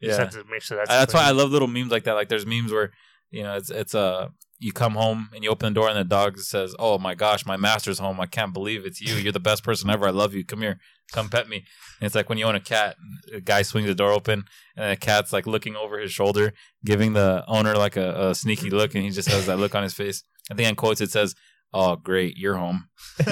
You 0.00 0.08
Yeah. 0.10 0.16
just 0.16 0.34
have 0.36 0.44
to 0.44 0.50
make 0.50 0.62
sure 0.62 0.76
that's. 0.78 0.88
That's 0.90 1.14
why 1.14 1.24
I 1.24 1.30
love 1.30 1.50
little 1.50 1.68
memes 1.68 1.90
like 1.90 2.04
that. 2.04 2.14
Like 2.14 2.28
there's 2.28 2.46
memes 2.46 2.72
where 2.72 2.90
you 3.30 3.42
know 3.42 3.56
it's 3.56 3.70
it's 3.70 3.94
uh 3.94 4.28
you 4.58 4.72
come 4.72 4.92
home 4.94 5.30
and 5.34 5.42
you 5.42 5.48
open 5.50 5.72
the 5.72 5.80
door 5.80 5.88
and 5.88 5.98
the 5.98 6.04
dog 6.04 6.38
says, 6.38 6.74
"Oh 6.78 6.98
my 6.98 7.14
gosh, 7.14 7.46
my 7.46 7.56
master's 7.56 7.98
home. 7.98 8.20
I 8.20 8.26
can't 8.26 8.52
believe 8.52 8.84
it's 8.84 9.00
you. 9.00 9.14
You're 9.14 9.32
the 9.32 9.40
best 9.40 9.62
person 9.64 9.88
ever. 9.90 10.06
I 10.06 10.10
love 10.10 10.34
you. 10.34 10.44
Come 10.44 10.60
here, 10.60 10.78
come 11.12 11.28
pet 11.28 11.48
me." 11.48 11.56
And 12.00 12.06
it's 12.06 12.14
like 12.14 12.28
when 12.28 12.38
you 12.38 12.44
own 12.46 12.54
a 12.54 12.60
cat, 12.60 12.96
a 13.32 13.40
guy 13.40 13.62
swings 13.62 13.86
the 13.88 13.94
door 13.94 14.12
open 14.12 14.44
and 14.76 14.92
the 14.92 14.96
cat's 14.96 15.32
like 15.32 15.46
looking 15.46 15.76
over 15.76 15.98
his 15.98 16.12
shoulder, 16.12 16.52
giving 16.84 17.12
the 17.14 17.44
owner 17.46 17.74
like 17.74 17.96
a, 17.96 18.28
a 18.30 18.34
sneaky 18.34 18.68
look, 18.70 18.94
and 18.94 19.04
he 19.04 19.10
just 19.10 19.28
has 19.30 19.46
that 19.46 19.58
look 19.58 19.74
on 19.74 19.82
his 19.82 19.94
face. 19.94 20.22
I 20.50 20.54
think 20.54 20.68
in 20.68 20.74
quotes 20.76 21.00
it 21.00 21.10
says, 21.10 21.34
"Oh 21.72 21.96
great, 21.96 22.36
you're 22.36 22.56
home." 22.56 22.88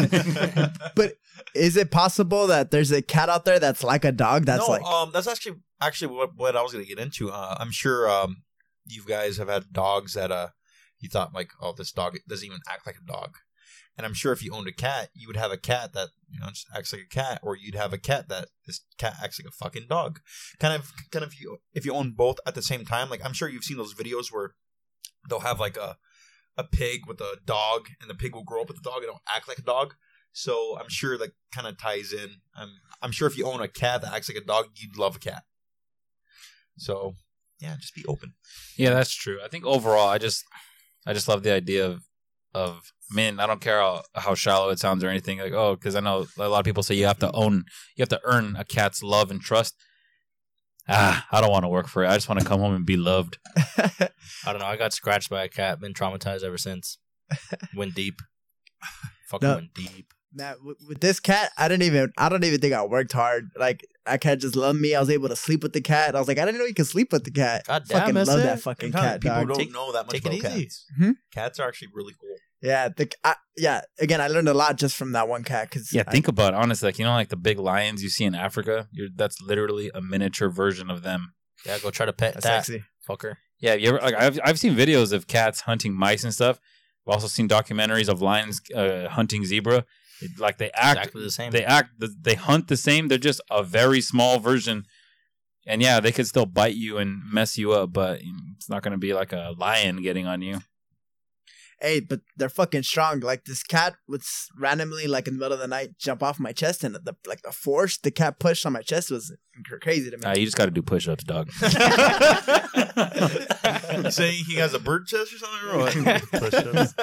but 0.94 1.14
is 1.54 1.76
it 1.76 1.90
possible 1.90 2.46
that 2.46 2.70
there's 2.70 2.90
a 2.90 3.02
cat 3.02 3.28
out 3.28 3.44
there 3.44 3.58
that's 3.58 3.84
like 3.84 4.04
a 4.04 4.12
dog? 4.12 4.44
That's 4.44 4.66
no, 4.66 4.74
like 4.74 4.84
um, 4.84 5.10
that's 5.12 5.26
actually 5.26 5.56
actually 5.80 6.14
what, 6.14 6.36
what 6.36 6.56
I 6.56 6.62
was 6.62 6.72
going 6.72 6.84
to 6.84 6.88
get 6.88 6.98
into. 6.98 7.30
Uh, 7.30 7.56
I'm 7.58 7.70
sure 7.70 8.08
um, 8.08 8.42
you 8.86 9.04
guys 9.04 9.36
have 9.36 9.48
had 9.48 9.72
dogs 9.72 10.14
that 10.14 10.30
uh, 10.30 10.48
you 10.98 11.08
thought 11.08 11.34
like, 11.34 11.50
oh, 11.60 11.72
this 11.72 11.92
dog 11.92 12.16
doesn't 12.28 12.46
even 12.46 12.60
act 12.68 12.86
like 12.86 12.96
a 12.96 13.06
dog. 13.06 13.36
And 13.96 14.06
I'm 14.06 14.14
sure 14.14 14.32
if 14.32 14.44
you 14.44 14.52
owned 14.54 14.68
a 14.68 14.72
cat, 14.72 15.08
you 15.12 15.26
would 15.26 15.36
have 15.36 15.50
a 15.50 15.56
cat 15.56 15.92
that 15.94 16.10
you 16.30 16.38
know 16.38 16.46
just 16.48 16.68
acts 16.74 16.92
like 16.92 17.02
a 17.02 17.14
cat, 17.14 17.40
or 17.42 17.56
you'd 17.56 17.74
have 17.74 17.92
a 17.92 17.98
cat 17.98 18.28
that 18.28 18.48
this 18.64 18.82
cat 18.96 19.14
acts 19.22 19.40
like 19.40 19.48
a 19.48 19.52
fucking 19.52 19.86
dog. 19.88 20.20
Kind 20.60 20.74
of, 20.74 20.92
kind 21.10 21.24
of. 21.24 21.34
You 21.34 21.58
if 21.72 21.84
you 21.84 21.92
own 21.92 22.12
both 22.12 22.38
at 22.46 22.54
the 22.54 22.62
same 22.62 22.84
time, 22.84 23.10
like 23.10 23.24
I'm 23.24 23.32
sure 23.32 23.48
you've 23.48 23.64
seen 23.64 23.76
those 23.76 23.94
videos 23.94 24.26
where 24.30 24.54
they'll 25.28 25.40
have 25.40 25.58
like 25.58 25.76
a 25.76 25.96
a 26.58 26.64
pig 26.64 27.06
with 27.06 27.20
a 27.20 27.38
dog, 27.46 27.88
and 28.00 28.10
the 28.10 28.14
pig 28.14 28.34
will 28.34 28.44
grow 28.44 28.60
up 28.60 28.68
with 28.68 28.76
the 28.76 28.82
dog 28.82 28.98
and 28.98 29.04
it'll 29.04 29.22
act 29.34 29.48
like 29.48 29.58
a 29.58 29.62
dog. 29.62 29.94
So 30.32 30.76
I'm 30.78 30.90
sure 30.90 31.16
that 31.16 31.30
kind 31.52 31.66
of 31.66 31.78
ties 31.78 32.12
in. 32.12 32.28
I'm 32.54 32.68
I'm 33.00 33.12
sure 33.12 33.26
if 33.26 33.38
you 33.38 33.46
own 33.46 33.62
a 33.62 33.68
cat 33.68 34.02
that 34.02 34.12
acts 34.12 34.28
like 34.28 34.42
a 34.42 34.46
dog, 34.46 34.66
you'd 34.74 34.98
love 34.98 35.16
a 35.16 35.18
cat. 35.20 35.44
So 36.76 37.14
yeah, 37.60 37.76
just 37.80 37.94
be 37.94 38.04
open. 38.06 38.34
Yeah, 38.76 38.90
that's 38.90 39.14
true. 39.14 39.38
I 39.44 39.48
think 39.48 39.64
overall, 39.64 40.08
I 40.08 40.18
just, 40.18 40.44
I 41.06 41.12
just 41.12 41.28
love 41.28 41.42
the 41.42 41.52
idea 41.52 41.86
of, 41.86 42.02
of 42.54 42.92
men. 43.10 43.40
I 43.40 43.46
don't 43.46 43.60
care 43.60 43.80
how, 43.80 44.02
how 44.14 44.34
shallow 44.34 44.70
it 44.70 44.78
sounds 44.78 45.02
or 45.02 45.08
anything. 45.08 45.38
Like, 45.38 45.52
oh, 45.52 45.74
because 45.74 45.96
I 45.96 46.00
know 46.00 46.26
a 46.38 46.48
lot 46.48 46.60
of 46.60 46.64
people 46.64 46.82
say 46.82 46.94
you 46.94 47.06
have 47.06 47.18
to 47.18 47.32
own, 47.32 47.64
you 47.96 48.02
have 48.02 48.08
to 48.10 48.20
earn 48.24 48.54
a 48.56 48.64
cat's 48.64 49.02
love 49.02 49.30
and 49.30 49.40
trust. 49.40 49.74
Ah, 50.88 51.26
I 51.30 51.40
don't 51.40 51.50
want 51.50 51.64
to 51.64 51.68
work 51.68 51.86
for 51.88 52.02
it. 52.04 52.08
I 52.08 52.14
just 52.14 52.28
want 52.28 52.40
to 52.40 52.46
come 52.46 52.60
home 52.60 52.74
and 52.74 52.86
be 52.86 52.96
loved. 52.96 53.38
I 53.76 54.08
don't 54.46 54.58
know. 54.58 54.66
I 54.66 54.76
got 54.76 54.92
scratched 54.92 55.28
by 55.30 55.44
a 55.44 55.48
cat. 55.48 55.80
Been 55.80 55.92
traumatized 55.94 56.42
ever 56.44 56.58
since. 56.58 56.98
Went 57.76 57.94
deep. 57.94 58.20
Fucking 59.28 59.48
No. 59.48 59.54
went 59.56 59.74
deep. 59.74 60.12
Matt, 60.32 60.56
with, 60.62 60.78
with 60.86 61.00
this 61.00 61.20
cat, 61.20 61.50
I 61.58 61.68
didn't 61.68 61.82
even 61.84 62.12
I 62.16 62.28
don't 62.28 62.44
even 62.44 62.60
think 62.60 62.72
I 62.74 62.84
worked 62.84 63.12
hard. 63.12 63.50
Like 63.56 63.86
that 64.06 64.20
cat 64.20 64.40
just 64.40 64.56
loved 64.56 64.78
me. 64.80 64.94
I 64.94 65.00
was 65.00 65.10
able 65.10 65.28
to 65.28 65.36
sleep 65.36 65.62
with 65.62 65.72
the 65.72 65.80
cat. 65.80 66.14
I 66.14 66.18
was 66.18 66.28
like, 66.28 66.38
I 66.38 66.44
didn't 66.44 66.58
know 66.60 66.66
you 66.66 66.74
could 66.74 66.86
sleep 66.86 67.12
with 67.12 67.24
the 67.24 67.30
cat. 67.30 67.64
God 67.66 67.84
damn, 67.88 68.00
fucking 68.00 68.14
love 68.14 68.40
it. 68.40 68.42
that 68.44 68.60
fucking 68.60 68.92
Sometimes 68.92 69.12
cat, 69.12 69.20
people 69.20 69.36
dog. 69.38 69.48
don't 69.48 69.58
Take- 69.58 69.72
know 69.72 69.92
that 69.92 70.06
much 70.06 70.12
take 70.12 70.22
about 70.26 70.34
it 70.34 70.44
easy. 70.44 70.64
cats. 70.64 70.86
Hmm? 70.98 71.10
Cats 71.32 71.58
are 71.60 71.68
actually 71.68 71.88
really 71.94 72.14
cool. 72.20 72.36
Yeah, 72.60 72.88
the, 72.88 73.10
I, 73.22 73.34
yeah. 73.56 73.82
Again, 74.00 74.20
I 74.20 74.26
learned 74.28 74.48
a 74.48 74.54
lot 74.54 74.76
just 74.76 74.96
from 74.96 75.12
that 75.12 75.28
one 75.28 75.44
cat. 75.44 75.70
Cause 75.70 75.90
Yeah, 75.92 76.02
I- 76.06 76.10
think 76.10 76.26
about 76.28 76.54
it. 76.54 76.56
Honestly, 76.56 76.88
like 76.88 76.98
you 76.98 77.04
know, 77.04 77.12
like 77.12 77.28
the 77.28 77.36
big 77.36 77.58
lions 77.58 78.02
you 78.02 78.08
see 78.08 78.24
in 78.24 78.34
Africa. 78.34 78.88
You're 78.92 79.08
that's 79.14 79.40
literally 79.40 79.90
a 79.94 80.00
miniature 80.00 80.48
version 80.50 80.90
of 80.90 81.02
them. 81.02 81.34
Yeah, 81.64 81.78
go 81.78 81.90
try 81.90 82.06
to 82.06 82.12
pet 82.12 82.34
that's 82.34 82.44
that 82.46 82.66
sexy. 82.66 82.84
fucker. 83.08 83.34
Yeah, 83.60 83.74
you 83.74 83.88
ever 83.90 83.98
like 84.00 84.14
I've 84.14 84.38
I've 84.44 84.58
seen 84.58 84.74
videos 84.74 85.12
of 85.12 85.26
cats 85.26 85.62
hunting 85.62 85.92
mice 85.94 86.24
and 86.24 86.32
stuff. 86.34 86.58
I've 87.06 87.14
also 87.14 87.26
seen 87.28 87.48
documentaries 87.48 88.08
of 88.08 88.20
lions 88.20 88.60
uh, 88.74 89.08
hunting 89.08 89.44
zebra. 89.44 89.84
It, 90.20 90.38
like 90.40 90.58
they 90.58 90.70
act, 90.74 90.98
Exactly 90.98 91.22
the 91.22 91.30
same. 91.30 91.50
they 91.52 91.64
act, 91.64 91.90
they 92.22 92.34
hunt 92.34 92.66
the 92.68 92.76
same. 92.76 93.06
They're 93.08 93.18
just 93.18 93.40
a 93.50 93.62
very 93.62 94.00
small 94.00 94.40
version. 94.40 94.84
And 95.66 95.80
yeah, 95.80 96.00
they 96.00 96.10
could 96.12 96.26
still 96.26 96.46
bite 96.46 96.74
you 96.74 96.98
and 96.98 97.22
mess 97.32 97.56
you 97.56 97.72
up, 97.72 97.92
but 97.92 98.20
it's 98.56 98.68
not 98.68 98.82
going 98.82 98.92
to 98.92 98.98
be 98.98 99.14
like 99.14 99.32
a 99.32 99.54
lion 99.56 100.02
getting 100.02 100.26
on 100.26 100.42
you. 100.42 100.60
Hey, 101.80 102.00
but 102.00 102.20
they're 102.36 102.48
fucking 102.48 102.82
strong. 102.82 103.20
Like 103.20 103.44
this 103.44 103.62
cat 103.62 103.94
would 104.08 104.22
randomly, 104.58 105.06
like 105.06 105.28
in 105.28 105.34
the 105.34 105.40
middle 105.40 105.54
of 105.54 105.60
the 105.60 105.68
night, 105.68 105.98
jump 105.98 106.22
off 106.22 106.40
my 106.40 106.52
chest, 106.52 106.82
and 106.82 106.94
the 106.94 107.16
like 107.26 107.42
the 107.42 107.52
force 107.52 107.98
the 107.98 108.10
cat 108.10 108.40
pushed 108.40 108.66
on 108.66 108.72
my 108.72 108.82
chest 108.82 109.10
was 109.10 109.32
crazy 109.80 110.10
to 110.10 110.16
me. 110.16 110.24
Uh, 110.24 110.36
you 110.36 110.44
just 110.44 110.56
got 110.56 110.64
to 110.66 110.70
do 110.70 110.82
push-ups, 110.82 111.24
dog. 111.24 111.50
Saying 114.10 114.44
he 114.46 114.56
has 114.56 114.74
a 114.74 114.78
bird 114.78 115.06
chest 115.06 115.32
or 115.32 115.38
something, 115.38 115.68
or 115.68 115.78
what? 115.78 115.92
Push-ups. 116.32 116.94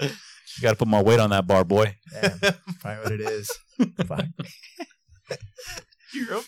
You 0.00 0.62
got 0.62 0.70
to 0.70 0.76
put 0.76 0.88
my 0.88 1.02
weight 1.02 1.20
on 1.20 1.30
that 1.30 1.46
bar, 1.46 1.64
boy. 1.64 1.96
Damn, 2.12 2.38
probably 2.80 3.02
what 3.02 3.12
it 3.12 3.20
is. 3.20 3.50
Fuck. 4.06 4.24
Europe? 6.14 6.44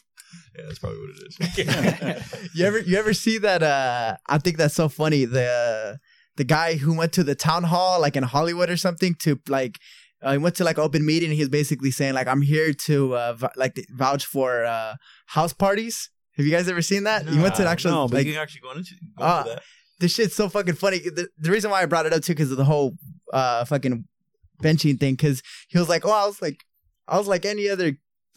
Yeah, 0.56 0.64
that's 0.66 0.78
probably 0.78 0.98
what 0.98 1.10
it 1.10 1.22
is. 1.28 2.54
you 2.54 2.64
ever 2.64 2.78
you 2.80 2.98
ever 2.98 3.14
see 3.14 3.38
that? 3.38 3.62
Uh, 3.62 4.16
I 4.26 4.38
think 4.38 4.56
that's 4.56 4.74
so 4.74 4.88
funny. 4.88 5.24
The 5.24 5.98
the 6.40 6.44
guy 6.58 6.68
who 6.82 6.92
went 7.00 7.12
to 7.18 7.22
the 7.30 7.34
town 7.48 7.64
hall, 7.72 8.00
like 8.00 8.16
in 8.20 8.22
Hollywood 8.34 8.70
or 8.74 8.78
something, 8.86 9.14
to 9.24 9.30
like. 9.58 9.74
Uh, 10.22 10.32
he 10.32 10.38
went 10.46 10.54
to 10.60 10.64
like 10.64 10.78
open 10.86 11.02
meeting. 11.10 11.28
and 11.30 11.34
He 11.38 11.44
was 11.46 11.48
basically 11.60 11.90
saying 11.98 12.14
like, 12.14 12.28
"I'm 12.32 12.42
here 12.54 12.70
to 12.88 12.94
uh, 13.22 13.32
v- 13.42 13.56
like 13.62 13.74
vouch 14.02 14.24
for 14.34 14.48
uh, 14.76 14.94
house 15.36 15.54
parties." 15.64 15.96
Have 16.36 16.44
you 16.46 16.52
guys 16.56 16.68
ever 16.68 16.82
seen 16.92 17.04
that? 17.04 17.20
he 17.28 17.38
went 17.44 17.54
to 17.56 17.62
an 17.62 17.68
actual 17.68 17.90
no, 17.92 18.02
but 18.08 18.16
like 18.18 18.26
you 18.26 18.32
can 18.34 18.42
actually 18.42 18.60
go 18.68 18.70
into, 18.72 18.94
go 19.18 19.38
into 19.38 19.48
that. 19.50 19.62
this 20.00 20.14
shit's 20.14 20.34
so 20.40 20.48
fucking 20.48 20.74
funny. 20.84 20.98
The, 20.98 21.28
the 21.38 21.50
reason 21.50 21.70
why 21.70 21.82
I 21.82 21.86
brought 21.86 22.06
it 22.06 22.12
up 22.14 22.22
too, 22.22 22.32
because 22.34 22.50
of 22.50 22.58
the 22.62 22.68
whole 22.72 22.88
uh 23.32 23.64
fucking 23.66 24.04
benching 24.62 24.98
thing. 25.00 25.14
Because 25.14 25.42
he 25.68 25.78
was 25.78 25.88
like, 25.88 26.04
"Oh, 26.06 26.12
I 26.24 26.26
was 26.26 26.40
like, 26.46 26.58
I 27.08 27.16
was 27.18 27.28
like 27.34 27.44
any 27.46 27.68
other, 27.74 27.88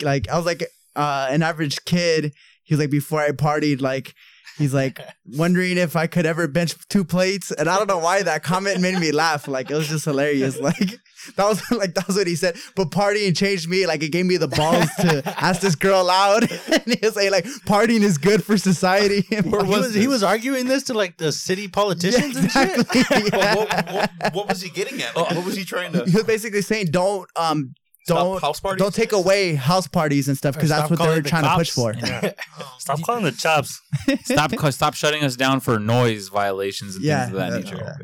like 0.02 0.30
I 0.30 0.36
was 0.38 0.46
like 0.46 0.62
uh 0.96 1.28
an 1.36 1.42
average 1.44 1.78
kid." 1.86 2.34
He 2.66 2.74
was 2.74 2.80
like, 2.80 2.92
before 2.92 3.20
I 3.20 3.32
partied, 3.32 3.82
like 3.82 4.14
he's 4.58 4.74
like 4.74 5.00
wondering 5.26 5.78
if 5.78 5.96
I 5.96 6.08
could 6.08 6.26
ever 6.26 6.48
bench 6.48 6.76
two 6.90 7.04
plates, 7.04 7.52
and 7.52 7.70
I 7.70 7.78
don't 7.78 7.88
know 7.88 8.00
why 8.00 8.24
that 8.24 8.44
comment 8.44 8.82
made 8.82 9.00
me 9.00 9.12
laugh. 9.12 9.48
Like 9.48 9.72
it 9.72 9.76
was 9.76 9.88
just 9.88 10.06
hilarious. 10.06 10.60
Like 10.64 11.00
that 11.36 11.46
was 11.46 11.72
like 11.72 11.94
that 11.96 12.08
was 12.08 12.16
what 12.16 12.28
he 12.28 12.36
said. 12.36 12.58
But 12.76 12.90
partying 12.90 13.36
changed 13.36 13.70
me. 13.70 13.86
Like 13.86 14.04
it 14.04 14.12
gave 14.12 14.26
me 14.26 14.38
the 14.38 14.48
balls 14.48 14.90
to 15.00 15.24
ask 15.38 15.62
this 15.62 15.76
girl 15.76 16.10
out, 16.10 16.44
and 16.44 16.84
he 16.86 17.00
was 17.02 17.16
saying 17.16 17.32
like 17.32 17.46
partying 17.66 18.02
is 18.02 18.18
good 18.18 18.44
for 18.44 18.58
society. 18.58 19.26
And 19.32 19.46
he, 19.46 19.52
was, 19.52 19.94
he 19.94 20.08
was 20.08 20.24
arguing 20.24 20.68
this 20.68 20.84
to 20.84 20.94
like 20.94 21.18
the 21.18 21.32
city 21.32 21.68
politicians 21.68 22.36
and 22.36 22.52
shit. 22.52 22.80
exactly. 22.80 23.30
But 23.30 23.58
what, 23.58 23.92
what, 23.92 24.34
what 24.34 24.48
was 24.48 24.62
he 24.62 24.70
getting 24.70 25.02
at? 25.02 25.16
Like, 25.16 25.32
what 25.32 25.46
was 25.46 25.56
he 25.56 25.66
trying 25.66 25.94
to 25.94 26.06
he 26.06 26.16
was 26.16 26.24
basically 26.24 26.62
saying 26.62 26.88
don't 26.88 27.30
um 27.36 27.76
stop 27.76 27.83
don't 28.06 28.42
house 28.42 28.60
parties? 28.60 28.82
don't 28.82 28.94
take 28.94 29.12
away 29.12 29.56
house 29.56 29.88
parties 29.88 30.28
and 30.28 30.38
stuff 30.38 30.56
because 30.56 30.70
that's 30.70 30.90
what 30.90 31.00
they're 31.00 31.22
the 31.22 31.30
trying 31.30 31.44
to 31.44 31.56
push 31.56 31.72
for. 31.72 31.94
Yeah. 31.94 32.34
Stop 32.78 33.02
calling 33.02 33.24
the 33.24 33.32
chops. 33.32 33.82
Stop, 34.24 34.52
stop 34.72 34.94
shutting 34.94 35.24
us 35.24 35.36
down 35.36 35.60
for 35.62 35.80
noise 35.80 36.28
violations 36.28 36.96
and 36.96 37.06
Yeah, 37.06 37.26
things 37.26 37.38
of 37.38 37.40
that 37.40 37.64
nature. 37.64 37.98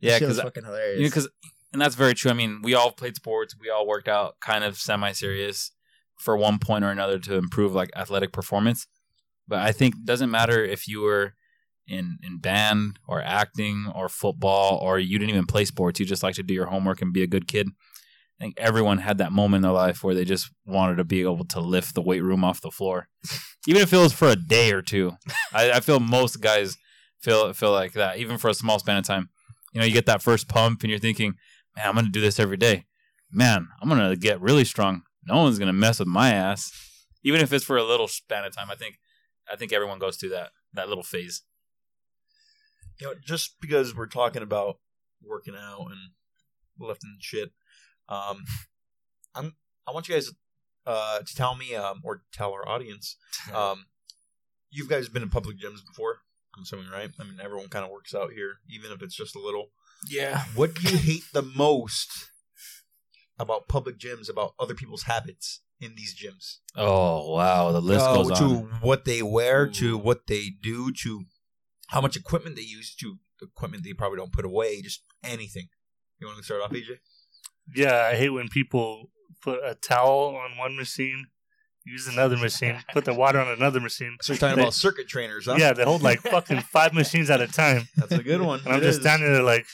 Yeah, 0.00 0.18
because 0.18 0.40
fucking 0.40 0.64
hilarious. 0.64 0.98
you 0.98 1.04
know, 1.04 1.08
because 1.08 1.28
and 1.72 1.80
that's 1.80 1.94
very 1.94 2.14
true. 2.14 2.30
I 2.30 2.34
mean, 2.34 2.60
we 2.62 2.74
all 2.74 2.90
played 2.90 3.16
sports. 3.16 3.54
We 3.60 3.70
all 3.70 3.86
worked 3.86 4.08
out 4.08 4.36
kind 4.40 4.64
of 4.64 4.78
semi-serious 4.78 5.70
for 6.18 6.36
one 6.36 6.58
point 6.58 6.84
or 6.84 6.90
another 6.90 7.18
to 7.18 7.34
improve 7.34 7.74
like 7.74 7.90
athletic 7.94 8.32
performance. 8.32 8.86
But 9.46 9.60
I 9.60 9.72
think 9.72 9.94
it 9.94 10.04
doesn't 10.04 10.30
matter 10.30 10.64
if 10.64 10.88
you 10.88 11.02
were 11.02 11.34
in 11.86 12.18
in 12.22 12.38
band 12.38 12.98
or 13.06 13.22
acting 13.22 13.92
or 13.94 14.08
football 14.08 14.78
or 14.78 14.98
you 14.98 15.18
didn't 15.18 15.30
even 15.30 15.46
play 15.46 15.64
sports. 15.64 16.00
You 16.00 16.06
just 16.06 16.22
like 16.22 16.34
to 16.34 16.42
do 16.42 16.54
your 16.54 16.66
homework 16.66 17.00
and 17.00 17.12
be 17.12 17.22
a 17.22 17.28
good 17.28 17.46
kid. 17.46 17.68
I 18.38 18.44
think 18.44 18.54
everyone 18.58 18.98
had 18.98 19.18
that 19.18 19.32
moment 19.32 19.60
in 19.60 19.62
their 19.62 19.72
life 19.72 20.04
where 20.04 20.14
they 20.14 20.24
just 20.24 20.50
wanted 20.66 20.96
to 20.96 21.04
be 21.04 21.22
able 21.22 21.46
to 21.46 21.60
lift 21.60 21.94
the 21.94 22.02
weight 22.02 22.22
room 22.22 22.44
off 22.44 22.60
the 22.60 22.70
floor, 22.70 23.08
even 23.66 23.80
if 23.80 23.92
it 23.92 23.96
was 23.96 24.12
for 24.12 24.28
a 24.28 24.36
day 24.36 24.72
or 24.72 24.82
two. 24.82 25.12
I, 25.54 25.72
I 25.72 25.80
feel 25.80 26.00
most 26.00 26.40
guys 26.40 26.76
feel 27.18 27.52
feel 27.54 27.72
like 27.72 27.94
that, 27.94 28.18
even 28.18 28.36
for 28.36 28.48
a 28.48 28.54
small 28.54 28.78
span 28.78 28.98
of 28.98 29.04
time. 29.04 29.30
You 29.72 29.80
know, 29.80 29.86
you 29.86 29.92
get 29.92 30.06
that 30.06 30.22
first 30.22 30.48
pump 30.48 30.82
and 30.82 30.90
you're 30.90 30.98
thinking, 30.98 31.34
man, 31.76 31.88
I'm 31.88 31.94
going 31.94 32.06
to 32.06 32.12
do 32.12 32.20
this 32.20 32.38
every 32.38 32.56
day. 32.56 32.84
Man, 33.30 33.68
I'm 33.80 33.88
going 33.88 34.08
to 34.08 34.16
get 34.16 34.40
really 34.40 34.64
strong. 34.64 35.02
No 35.26 35.38
one's 35.42 35.58
going 35.58 35.66
to 35.66 35.72
mess 35.72 35.98
with 35.98 36.08
my 36.08 36.30
ass. 36.30 36.72
Even 37.24 37.40
if 37.40 37.52
it's 37.52 37.64
for 37.64 37.76
a 37.76 37.84
little 37.84 38.08
span 38.08 38.44
of 38.44 38.54
time. 38.54 38.70
I 38.70 38.76
think 38.76 38.98
I 39.52 39.56
think 39.56 39.72
everyone 39.72 39.98
goes 39.98 40.16
through 40.16 40.30
that 40.30 40.50
that 40.74 40.88
little 40.88 41.02
phase. 41.02 41.42
you 43.00 43.06
know, 43.06 43.14
just 43.24 43.56
because 43.60 43.94
we're 43.94 44.06
talking 44.06 44.42
about 44.42 44.78
working 45.22 45.54
out 45.56 45.86
and 45.90 46.12
lifting 46.78 47.16
shit, 47.20 47.50
um, 48.08 48.44
I'm 49.34 49.56
I 49.86 49.92
want 49.92 50.08
you 50.08 50.14
guys 50.14 50.30
uh, 50.86 51.18
to 51.20 51.34
tell 51.34 51.54
me 51.56 51.74
um, 51.74 52.00
or 52.04 52.22
tell 52.32 52.52
our 52.52 52.68
audience, 52.68 53.16
um, 53.54 53.86
you 54.70 54.86
guys 54.88 55.08
been 55.08 55.22
in 55.22 55.30
public 55.30 55.58
gyms 55.58 55.84
before. 55.86 56.18
I'm 56.56 56.62
assuming, 56.62 56.88
right? 56.90 57.10
I 57.20 57.24
mean, 57.24 57.38
everyone 57.42 57.68
kind 57.68 57.84
of 57.84 57.90
works 57.90 58.14
out 58.14 58.32
here, 58.32 58.54
even 58.68 58.90
if 58.90 59.02
it's 59.02 59.14
just 59.14 59.36
a 59.36 59.38
little. 59.40 59.66
Yeah. 60.08 60.44
What 60.54 60.74
do 60.74 60.88
you 60.90 60.96
hate 61.10 61.24
the 61.32 61.42
most 61.42 62.30
about 63.38 63.68
public 63.68 63.98
gyms? 63.98 64.30
About 64.30 64.54
other 64.58 64.74
people's 64.74 65.02
habits 65.02 65.60
in 65.80 65.94
these 65.96 66.14
gyms? 66.14 66.58
Oh, 66.74 67.34
wow, 67.34 67.72
the 67.72 67.82
list 67.82 68.06
Oh, 68.08 68.24
goes 68.24 68.38
to 68.38 68.44
on. 68.44 68.78
what 68.80 69.04
they 69.04 69.22
wear, 69.22 69.66
to 69.68 69.98
what 69.98 70.26
they 70.28 70.48
do, 70.62 70.92
to 71.02 71.24
how 71.88 72.00
much 72.00 72.16
equipment 72.16 72.56
they 72.56 72.62
use, 72.62 72.94
to 72.96 73.18
equipment 73.42 73.84
they 73.84 73.92
probably 73.92 74.16
don't 74.18 74.32
put 74.32 74.44
away, 74.46 74.80
just 74.80 75.02
anything. 75.22 75.68
You 76.18 76.26
want 76.26 76.38
to 76.38 76.44
start 76.44 76.62
off, 76.62 76.70
AJ? 76.70 76.98
Yeah, 77.74 78.08
I 78.12 78.16
hate 78.16 78.30
when 78.30 78.48
people 78.48 79.10
put 79.42 79.60
a 79.64 79.74
towel 79.74 80.36
on 80.36 80.56
one 80.56 80.76
machine, 80.76 81.26
use 81.84 82.06
another 82.06 82.36
machine, 82.36 82.76
put 82.92 83.04
the 83.04 83.14
water 83.14 83.38
on 83.40 83.48
another 83.48 83.80
machine. 83.80 84.16
So 84.22 84.32
you're 84.32 84.38
talking 84.38 84.56
They- 84.56 84.62
about 84.62 84.74
circuit 84.74 85.08
trainers, 85.08 85.46
huh? 85.46 85.56
Yeah, 85.58 85.72
they 85.72 85.84
hold 85.84 86.02
like 86.02 86.20
fucking 86.20 86.60
five 86.62 86.92
machines 86.94 87.30
at 87.30 87.40
a 87.40 87.46
time. 87.46 87.88
that's 87.96 88.12
a 88.12 88.22
good 88.22 88.40
one. 88.40 88.60
And 88.64 88.68
I'm 88.74 88.78
It 88.80 88.84
just 88.84 88.98
is. 88.98 89.04
standing 89.04 89.32
there 89.32 89.42
like, 89.42 89.66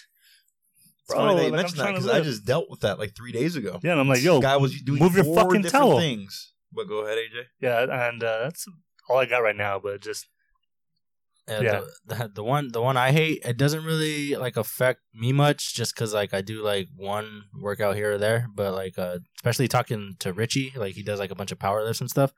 funny 1.09 1.22
bro, 1.24 1.37
that 1.37 1.42
like, 1.44 1.52
mentioned 1.52 1.81
that 1.81 1.88
because 1.88 2.09
I 2.09 2.20
just 2.20 2.44
dealt 2.44 2.70
with 2.70 2.81
that 2.81 2.98
like 2.98 3.14
three 3.14 3.33
days 3.33 3.57
ago. 3.57 3.78
yeah, 3.83 3.92
and 3.92 4.00
I'm 4.00 4.09
like, 4.09 4.22
yo, 4.22 4.40
guy 4.40 4.57
was 4.57 4.81
doing 4.81 4.98
move 5.00 5.14
your 5.14 5.24
four 5.24 5.37
fucking 5.37 5.62
different 5.62 5.85
towel. 5.85 5.98
things. 5.98 6.52
But 6.74 6.88
go 6.88 7.05
ahead, 7.05 7.18
AJ. 7.18 7.42
yeah, 7.61 8.09
and 8.09 8.22
uh, 8.24 8.44
that's 8.44 8.66
all 9.09 9.18
I 9.18 9.26
got 9.26 9.38
right 9.40 9.57
now. 9.57 9.78
But 9.78 10.00
just 10.00 10.26
Yeah, 11.48 11.61
Yeah. 11.61 11.81
The, 12.07 12.14
the, 12.14 12.31
the 12.37 12.44
one 12.44 12.68
the 12.72 12.81
one 12.81 12.96
I 12.96 13.11
hate 13.12 13.42
it 13.44 13.57
doesn't 13.57 13.85
really 13.85 14.37
like 14.37 14.57
affect 14.57 15.00
me 15.14 15.33
much 15.33 15.74
just 15.74 15.94
because 15.94 16.14
like 16.14 16.33
I 16.33 16.40
do 16.40 16.62
like 16.62 16.88
one 16.96 17.44
workout 17.61 17.96
here 17.96 18.12
or 18.12 18.18
there 18.18 18.46
but 18.55 18.74
like 18.74 18.98
uh 18.98 19.18
especially 19.37 19.68
talking 19.68 20.14
to 20.20 20.33
Richie 20.33 20.72
like 20.76 20.94
he 20.94 21.02
does 21.02 21.18
like 21.18 21.31
a 21.31 21.35
bunch 21.35 21.52
of 21.52 21.59
power 21.59 21.85
lifts 21.85 22.00
and 22.00 22.11
stuff 22.11 22.33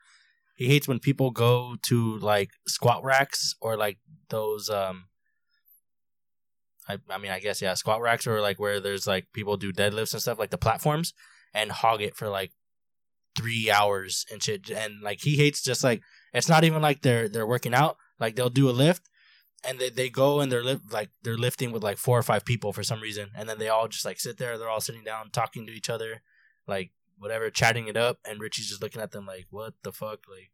he 0.56 0.68
hates 0.68 0.88
when 0.88 1.00
people 1.00 1.30
go 1.30 1.76
to 1.82 2.18
like 2.18 2.50
squat 2.66 3.04
racks 3.04 3.54
or 3.60 3.76
like 3.76 3.98
those 4.30 4.70
um 4.70 5.06
I, 6.88 6.98
I 7.10 7.18
mean 7.18 7.30
I 7.30 7.40
guess 7.40 7.60
yeah 7.60 7.74
squat 7.74 8.00
racks 8.00 8.26
or 8.26 8.40
like 8.40 8.58
where 8.58 8.80
there's 8.80 9.06
like 9.06 9.26
people 9.32 9.56
do 9.56 9.72
deadlifts 9.72 10.12
and 10.12 10.22
stuff 10.22 10.38
like 10.38 10.50
the 10.50 10.58
platforms 10.58 11.12
and 11.52 11.70
hog 11.70 12.00
it 12.00 12.16
for 12.16 12.28
like 12.28 12.52
three 13.36 13.70
hours 13.70 14.24
and 14.32 14.42
shit 14.42 14.70
and 14.70 15.02
like 15.02 15.20
he 15.22 15.36
hates 15.36 15.62
just 15.62 15.82
like 15.84 16.00
it's 16.32 16.48
not 16.48 16.64
even 16.64 16.80
like 16.80 17.02
they're 17.02 17.28
they're 17.28 17.46
working 17.46 17.74
out 17.74 17.96
like 18.18 18.36
they'll 18.36 18.50
do 18.50 18.68
a 18.68 18.72
lift 18.72 19.08
and 19.66 19.78
they, 19.78 19.90
they 19.90 20.08
go 20.08 20.40
and 20.40 20.50
they're 20.50 20.64
lift 20.64 20.92
like 20.92 21.10
they're 21.22 21.38
lifting 21.38 21.72
with 21.72 21.82
like 21.82 21.98
four 21.98 22.18
or 22.18 22.22
five 22.22 22.44
people 22.44 22.72
for 22.72 22.82
some 22.82 23.00
reason 23.00 23.30
and 23.34 23.48
then 23.48 23.58
they 23.58 23.68
all 23.68 23.88
just 23.88 24.04
like 24.04 24.20
sit 24.20 24.38
there 24.38 24.58
they're 24.58 24.68
all 24.68 24.80
sitting 24.80 25.04
down 25.04 25.30
talking 25.30 25.66
to 25.66 25.72
each 25.72 25.90
other 25.90 26.22
like 26.66 26.92
whatever 27.18 27.50
chatting 27.50 27.88
it 27.88 27.96
up 27.96 28.18
and 28.28 28.40
richie's 28.40 28.68
just 28.68 28.82
looking 28.82 29.02
at 29.02 29.12
them 29.12 29.26
like 29.26 29.46
what 29.50 29.74
the 29.82 29.92
fuck? 29.92 30.20
Like 30.28 30.50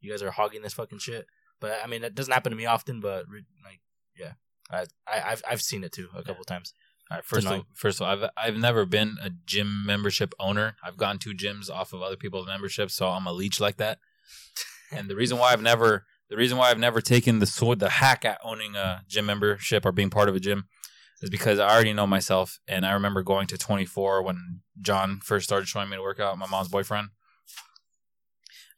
you 0.00 0.10
guys 0.10 0.22
are 0.22 0.30
hogging 0.30 0.62
this 0.62 0.74
fucking 0.74 0.98
shit. 0.98 1.26
But 1.60 1.78
i 1.84 1.86
mean 1.86 2.04
it 2.04 2.14
doesn't 2.14 2.32
happen 2.32 2.50
to 2.50 2.56
me 2.56 2.66
often 2.66 3.00
but 3.00 3.26
like 3.64 3.80
yeah. 4.18 4.32
I, 4.70 4.86
I 5.06 5.32
i've 5.32 5.42
i've 5.48 5.62
seen 5.62 5.84
it 5.84 5.92
too 5.92 6.08
a 6.14 6.22
couple 6.22 6.44
times. 6.44 6.74
All 7.10 7.16
right, 7.16 7.24
first 7.24 7.48
of, 7.48 7.64
first 7.74 8.00
of 8.00 8.06
all, 8.06 8.12
I've 8.12 8.30
I've 8.36 8.56
never 8.56 8.86
been 8.86 9.16
a 9.20 9.30
gym 9.30 9.84
membership 9.84 10.32
owner. 10.38 10.76
I've 10.84 10.96
gone 10.96 11.18
to 11.18 11.34
gyms 11.34 11.68
off 11.68 11.92
of 11.92 12.02
other 12.02 12.14
people's 12.14 12.46
memberships, 12.46 12.94
so 12.94 13.08
I'm 13.08 13.26
a 13.26 13.32
leech 13.32 13.58
like 13.58 13.78
that. 13.78 13.98
and 14.92 15.10
the 15.10 15.16
reason 15.16 15.36
why 15.36 15.52
I've 15.52 15.60
never 15.60 16.06
the 16.30 16.36
reason 16.36 16.56
why 16.56 16.70
I've 16.70 16.78
never 16.78 17.00
taken 17.00 17.40
the 17.40 17.46
sword 17.46 17.80
the 17.80 17.90
hack 17.90 18.24
at 18.24 18.40
owning 18.42 18.76
a 18.76 19.02
gym 19.08 19.26
membership 19.26 19.84
or 19.84 19.92
being 19.92 20.10
part 20.10 20.28
of 20.28 20.36
a 20.36 20.40
gym 20.40 20.68
is 21.20 21.28
because 21.28 21.58
I 21.58 21.68
already 21.68 21.92
know 21.92 22.06
myself, 22.06 22.60
and 22.66 22.86
I 22.86 22.92
remember 22.92 23.22
going 23.22 23.46
to 23.48 23.58
24 23.58 24.22
when 24.22 24.60
John 24.80 25.20
first 25.22 25.44
started 25.44 25.66
showing 25.66 25.90
me 25.90 25.96
to 25.96 26.02
work 26.02 26.20
out. 26.20 26.38
My 26.38 26.46
mom's 26.46 26.68
boyfriend. 26.68 27.08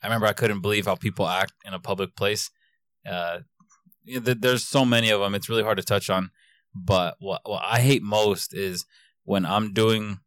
I 0.02 0.06
remember 0.06 0.26
I 0.26 0.32
couldn't 0.32 0.62
believe 0.62 0.86
how 0.86 0.96
people 0.96 1.28
act 1.28 1.52
in 1.64 1.74
a 1.74 1.78
public 1.78 2.16
place. 2.16 2.50
Uh, 3.08 3.40
there's 4.04 4.64
so 4.64 4.84
many 4.84 5.10
of 5.10 5.20
them; 5.20 5.34
it's 5.34 5.48
really 5.48 5.62
hard 5.62 5.76
to 5.76 5.84
touch 5.84 6.10
on. 6.10 6.30
But 6.74 7.16
what 7.20 7.42
what 7.44 7.62
I 7.64 7.80
hate 7.80 8.02
most 8.02 8.54
is 8.54 8.86
when 9.24 9.46
I'm 9.46 9.72
doing 9.72 10.18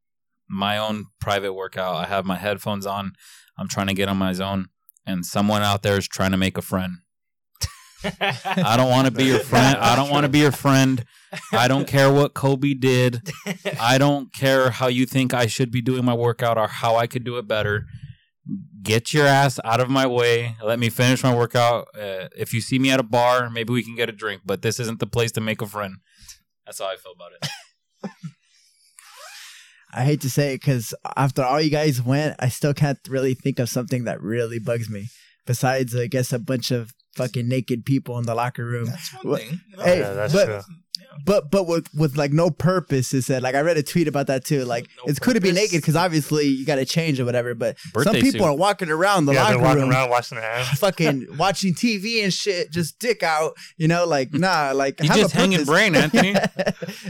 my 0.47 0.77
own 0.77 1.07
private 1.19 1.53
workout, 1.53 1.95
I 1.95 2.05
have 2.05 2.23
my 2.23 2.37
headphones 2.37 2.85
on. 2.85 3.13
I'm 3.57 3.67
trying 3.67 3.87
to 3.87 3.93
get 3.93 4.07
on 4.07 4.17
my 4.17 4.31
zone, 4.31 4.67
and 5.05 5.25
someone 5.25 5.63
out 5.63 5.81
there 5.81 5.97
is 5.97 6.07
trying 6.07 6.31
to 6.31 6.37
make 6.37 6.57
a 6.57 6.61
friend. 6.61 6.99
I 8.05 8.75
don't 8.77 8.89
want 8.89 9.07
to 9.07 9.11
be 9.11 9.25
your 9.25 9.39
friend. 9.39 9.77
I 9.77 9.95
don't 9.95 10.09
want 10.09 10.23
to 10.25 10.29
be 10.29 10.39
your 10.39 10.51
friend. 10.51 11.03
I 11.51 11.67
don't 11.67 11.87
care 11.87 12.11
what 12.11 12.33
Kobe 12.33 12.73
did. 12.73 13.21
I 13.79 13.97
don't 13.97 14.33
care 14.33 14.69
how 14.69 14.87
you 14.87 15.05
think 15.05 15.33
I 15.33 15.47
should 15.47 15.71
be 15.71 15.81
doing 15.81 16.05
my 16.05 16.13
workout 16.13 16.57
or 16.57 16.67
how 16.67 16.95
I 16.95 17.07
could 17.07 17.23
do 17.23 17.37
it 17.37 17.47
better. 17.47 17.85
Get 18.81 19.13
your 19.13 19.25
ass 19.25 19.59
out 19.65 19.79
of 19.79 19.89
my 19.89 20.05
way. 20.05 20.55
Let 20.63 20.77
me 20.77 20.89
finish 20.89 21.23
my 21.23 21.35
workout. 21.35 21.87
Uh, 21.95 22.29
if 22.37 22.53
you 22.53 22.61
see 22.61 22.77
me 22.77 22.91
at 22.91 22.99
a 22.99 23.03
bar, 23.03 23.49
maybe 23.49 23.73
we 23.73 23.83
can 23.83 23.95
get 23.95 24.09
a 24.09 24.13
drink, 24.13 24.43
but 24.45 24.61
this 24.61 24.79
isn't 24.79 24.99
the 24.99 25.07
place 25.07 25.31
to 25.33 25.41
make 25.41 25.61
a 25.61 25.65
friend. 25.65 25.95
That's 26.65 26.79
how 26.79 26.85
I 26.85 26.95
feel 26.95 27.13
about 27.13 27.31
it. 27.33 28.09
I 29.93 30.03
hate 30.03 30.21
to 30.21 30.29
say 30.29 30.53
it 30.53 30.61
because 30.61 30.93
after 31.15 31.41
all 31.41 31.61
you 31.61 31.69
guys 31.69 32.01
went, 32.01 32.35
I 32.37 32.49
still 32.49 32.73
can't 32.73 32.99
really 33.07 33.33
think 33.33 33.59
of 33.59 33.69
something 33.69 34.03
that 34.03 34.21
really 34.21 34.59
bugs 34.59 34.89
me. 34.89 35.07
Besides, 35.47 35.95
I 35.95 36.07
guess 36.07 36.33
a 36.33 36.39
bunch 36.39 36.69
of 36.69 36.93
fucking 37.15 37.47
naked 37.47 37.85
people 37.85 38.17
in 38.19 38.25
the 38.25 38.35
locker 38.35 38.65
room. 38.65 38.85
That's 38.87 39.13
one 39.13 39.27
What- 39.31 39.41
thing. 39.41 39.61
you 39.69 39.77
know? 39.77 39.83
Hey, 39.83 39.99
Yeah, 39.99 40.13
that's 40.13 40.33
but 40.33 40.45
true. 40.45 40.61
But 41.23 41.49
but 41.51 41.65
with 41.67 41.87
with 41.93 42.17
like 42.17 42.31
no 42.33 42.49
purpose 42.49 43.13
is 43.13 43.25
said. 43.25 43.41
Like 43.43 43.55
I 43.55 43.61
read 43.61 43.77
a 43.77 43.83
tweet 43.83 44.07
about 44.07 44.27
that 44.27 44.43
too. 44.43 44.65
Like 44.65 44.87
No 44.97 45.03
it's 45.09 45.19
cool 45.19 45.33
to 45.33 45.39
be 45.41 45.51
naked 45.51 45.81
because 45.81 45.95
obviously 45.95 46.45
you 46.47 46.65
got 46.65 46.75
to 46.75 46.85
change 46.85 47.19
or 47.19 47.25
whatever. 47.25 47.53
But 47.55 47.77
Birthday 47.93 48.11
some 48.11 48.21
people 48.21 48.45
suit. 48.45 48.51
are 48.51 48.55
walking 48.55 48.89
around 48.89 49.25
the 49.25 49.33
yeah, 49.33 49.45
they're 49.45 49.53
locker 49.57 49.63
walking 49.67 49.81
room. 49.83 49.91
around 49.91 50.09
washing 50.09 50.37
their 50.39 50.51
hands. 50.51 50.67
Fucking 50.79 51.27
watching 51.37 51.73
TV 51.73 52.23
and 52.23 52.33
shit, 52.33 52.71
just 52.71 52.99
dick 52.99 53.23
out, 53.23 53.53
you 53.77 53.87
know, 53.87 54.05
like 54.05 54.33
nah, 54.33 54.71
like 54.73 54.99
You 55.01 55.07
have 55.09 55.17
a 55.17 55.21
just 55.21 55.33
hanging 55.33 55.59
purpose. 55.59 55.69
brain, 55.69 55.95
Anthony. 55.95 56.35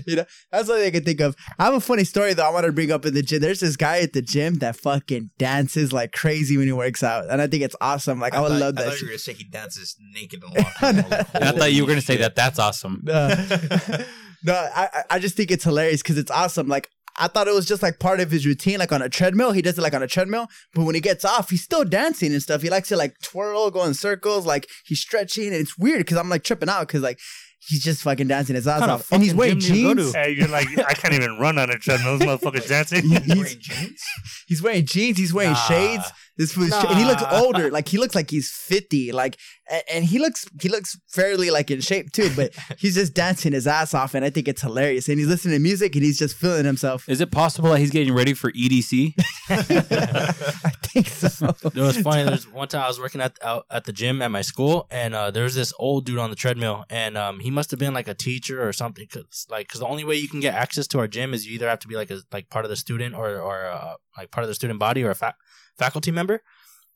you 0.05 0.17
know, 0.17 0.25
that's 0.51 0.69
all 0.69 0.75
I 0.81 0.91
can 0.91 1.03
think 1.03 1.21
of. 1.21 1.35
I 1.57 1.65
have 1.65 1.73
a 1.73 1.79
funny 1.79 2.03
story 2.03 2.33
though. 2.33 2.45
I 2.45 2.49
want 2.51 2.65
to 2.65 2.71
bring 2.71 2.91
up 2.91 3.05
in 3.05 3.13
the 3.13 3.21
gym. 3.23 3.41
There's 3.41 3.59
this 3.61 3.75
guy 3.75 3.99
at 4.01 4.13
the 4.13 4.21
gym 4.21 4.55
that 4.55 4.75
fucking 4.75 5.31
dances 5.37 5.91
like 5.93 6.11
crazy 6.11 6.57
when 6.57 6.67
he 6.67 6.73
works 6.73 7.03
out, 7.03 7.29
and 7.29 7.41
I 7.41 7.47
think 7.47 7.63
it's 7.63 7.75
awesome. 7.81 8.19
Like 8.19 8.33
I, 8.33 8.41
would 8.41 8.49
thought- 8.49 8.59
love 8.59 8.77
I 8.77 8.83
that. 8.83 8.85
thought 8.85 8.91
you 8.93 8.97
shit. 8.97 9.03
were 9.07 9.09
gonna 9.09 9.19
say 9.19 9.33
he 9.33 9.43
dances 9.45 9.95
naked 10.13 10.43
in 10.43 10.49
the 10.51 10.61
locker 10.61 10.95
room. 10.95 11.05
I 11.05 11.09
like, 11.09 11.35
I 11.43 11.51
thought 11.57 11.73
you 11.73 11.83
were 11.83 11.87
going 11.87 11.99
to 11.99 12.05
say 12.05 12.13
shit. 12.13 12.21
that. 12.21 12.35
That's 12.35 12.59
awesome. 12.59 13.01
No, 13.03 13.13
uh, 13.13 13.94
no, 14.43 14.53
I 14.53 14.89
I- 14.93 15.03
I 15.11 15.19
just 15.19 15.35
think 15.35 15.51
it's 15.51 15.63
hilarious 15.63 16.01
because 16.01 16.17
it's 16.17 16.31
awesome. 16.31 16.67
Like 16.67 16.89
I 17.17 17.27
thought 17.29 17.47
it 17.47 17.53
was 17.53 17.65
just 17.65 17.81
like 17.81 17.99
part 17.99 18.19
of 18.19 18.29
his 18.29 18.45
routine, 18.45 18.79
like 18.79 18.91
on 18.91 19.01
a 19.01 19.07
treadmill. 19.09 19.51
He 19.53 19.61
does 19.61 19.77
it 19.77 19.81
like 19.81 19.93
on 19.93 20.03
a 20.03 20.07
treadmill, 20.07 20.47
but 20.73 20.83
when 20.83 20.95
he 20.95 21.01
gets 21.01 21.23
off, 21.23 21.49
he's 21.49 21.63
still 21.63 21.85
dancing 21.85 22.33
and 22.33 22.41
stuff. 22.41 22.61
He 22.61 22.69
likes 22.69 22.89
to 22.89 22.97
like 22.97 23.15
twirl, 23.23 23.71
go 23.71 23.85
in 23.85 23.93
circles, 23.93 24.45
like 24.45 24.67
he's 24.85 24.99
stretching, 24.99 25.47
and 25.47 25.55
it's 25.55 25.77
weird 25.77 25.99
because 25.99 26.17
I'm 26.17 26.29
like 26.29 26.43
tripping 26.43 26.67
out 26.69 26.87
because 26.87 27.01
like 27.01 27.19
he's 27.67 27.83
just 27.83 28.03
fucking 28.03 28.27
dancing 28.27 28.55
his 28.55 28.67
ass 28.67 28.79
Kinda 28.81 28.93
off, 28.95 29.11
and 29.13 29.23
he's 29.23 29.33
wearing 29.33 29.59
gym 29.59 29.73
do 29.73 29.79
you 29.79 29.95
jeans. 29.95 30.11
to? 30.11 30.19
Hey, 30.19 30.31
you're 30.37 30.47
like, 30.49 30.67
I 30.77 30.93
can't 30.93 31.13
even 31.13 31.39
run 31.39 31.57
on 31.57 31.69
a 31.69 31.77
treadmill. 31.79 32.17
This 32.17 32.27
motherfucker's 32.27 32.67
dancing. 32.69 33.01
He's 33.03 33.23
he's, 33.23 33.35
wearing 33.37 33.59
jeans. 33.59 34.03
he's 34.47 34.61
wearing 34.61 34.85
jeans. 34.85 35.17
He's 35.17 35.33
wearing 35.33 35.53
Nah. 35.53 35.67
shades. 35.67 36.03
This 36.37 36.51
fool's 36.51 36.71
and 36.73 36.97
he 36.97 37.05
looks 37.05 37.23
older. 37.31 37.71
Like 37.71 37.87
he 37.87 37.97
looks 37.97 38.13
like 38.13 38.29
he's 38.29 38.51
fifty. 38.51 39.11
Like 39.11 39.37
and, 39.69 39.83
and 39.91 40.05
he 40.05 40.19
looks 40.19 40.45
he 40.61 40.69
looks 40.69 40.99
fairly 41.07 41.49
like 41.49 41.71
in 41.71 41.81
shape 41.81 42.11
too. 42.11 42.29
But 42.35 42.53
he's 42.77 42.95
just 42.95 43.13
dancing 43.13 43.53
his 43.53 43.67
ass 43.67 43.93
off, 43.93 44.13
and 44.13 44.25
I 44.25 44.29
think 44.29 44.47
it's 44.47 44.61
hilarious. 44.61 45.07
And 45.07 45.17
he's 45.17 45.27
listening 45.27 45.55
to 45.55 45.59
music, 45.59 45.95
and 45.95 46.03
he's 46.03 46.19
just 46.19 46.35
feeling 46.35 46.65
himself. 46.65 47.07
Is 47.07 47.21
it 47.21 47.31
possible 47.31 47.69
that 47.71 47.79
he's 47.79 47.91
getting 47.91 48.13
ready 48.13 48.33
for 48.33 48.51
EDC? 48.51 49.13
I 49.49 50.71
think 50.83 51.07
so. 51.07 51.55
It 51.63 51.75
was 51.75 51.97
funny. 51.97 52.23
There's 52.23 52.51
one 52.51 52.67
time 52.67 52.83
I 52.83 52.87
was 52.87 52.99
working 52.99 53.21
at 53.21 53.37
out 53.41 53.65
at 53.71 53.85
the 53.85 53.93
gym 53.93 54.21
at 54.21 54.29
my 54.29 54.41
school, 54.41 54.87
and 54.91 55.15
uh, 55.15 55.31
there 55.31 55.43
was 55.43 55.55
this 55.55 55.73
old 55.79 56.05
dude 56.05 56.19
on 56.19 56.29
the 56.29 56.35
treadmill, 56.35 56.85
and 56.89 57.17
um, 57.17 57.39
he 57.39 57.49
must 57.49 57.71
have 57.71 57.79
been 57.79 57.93
like 57.93 58.07
a 58.07 58.13
teacher 58.13 58.67
or 58.67 58.73
something. 58.73 59.07
Cause 59.07 59.47
like, 59.49 59.67
cause 59.67 59.79
the 59.79 59.87
only 59.87 60.03
way 60.03 60.15
you 60.15 60.27
can 60.27 60.39
get 60.39 60.53
access 60.53 60.87
to 60.87 60.99
our 60.99 61.07
gym 61.07 61.33
is 61.33 61.47
you 61.47 61.53
either 61.55 61.69
have 61.69 61.79
to 61.79 61.87
be 61.87 61.95
like 61.95 62.11
a 62.11 62.19
like 62.31 62.49
part 62.49 62.65
of 62.65 62.69
the 62.69 62.75
student 62.75 63.15
or 63.15 63.39
or 63.39 63.67
uh, 63.67 63.93
like 64.17 64.31
part 64.31 64.43
of 64.43 64.49
the 64.49 64.55
student 64.55 64.79
body 64.79 65.03
or 65.03 65.11
a 65.11 65.15
fa- 65.15 65.35
faculty 65.77 66.11
member. 66.11 66.41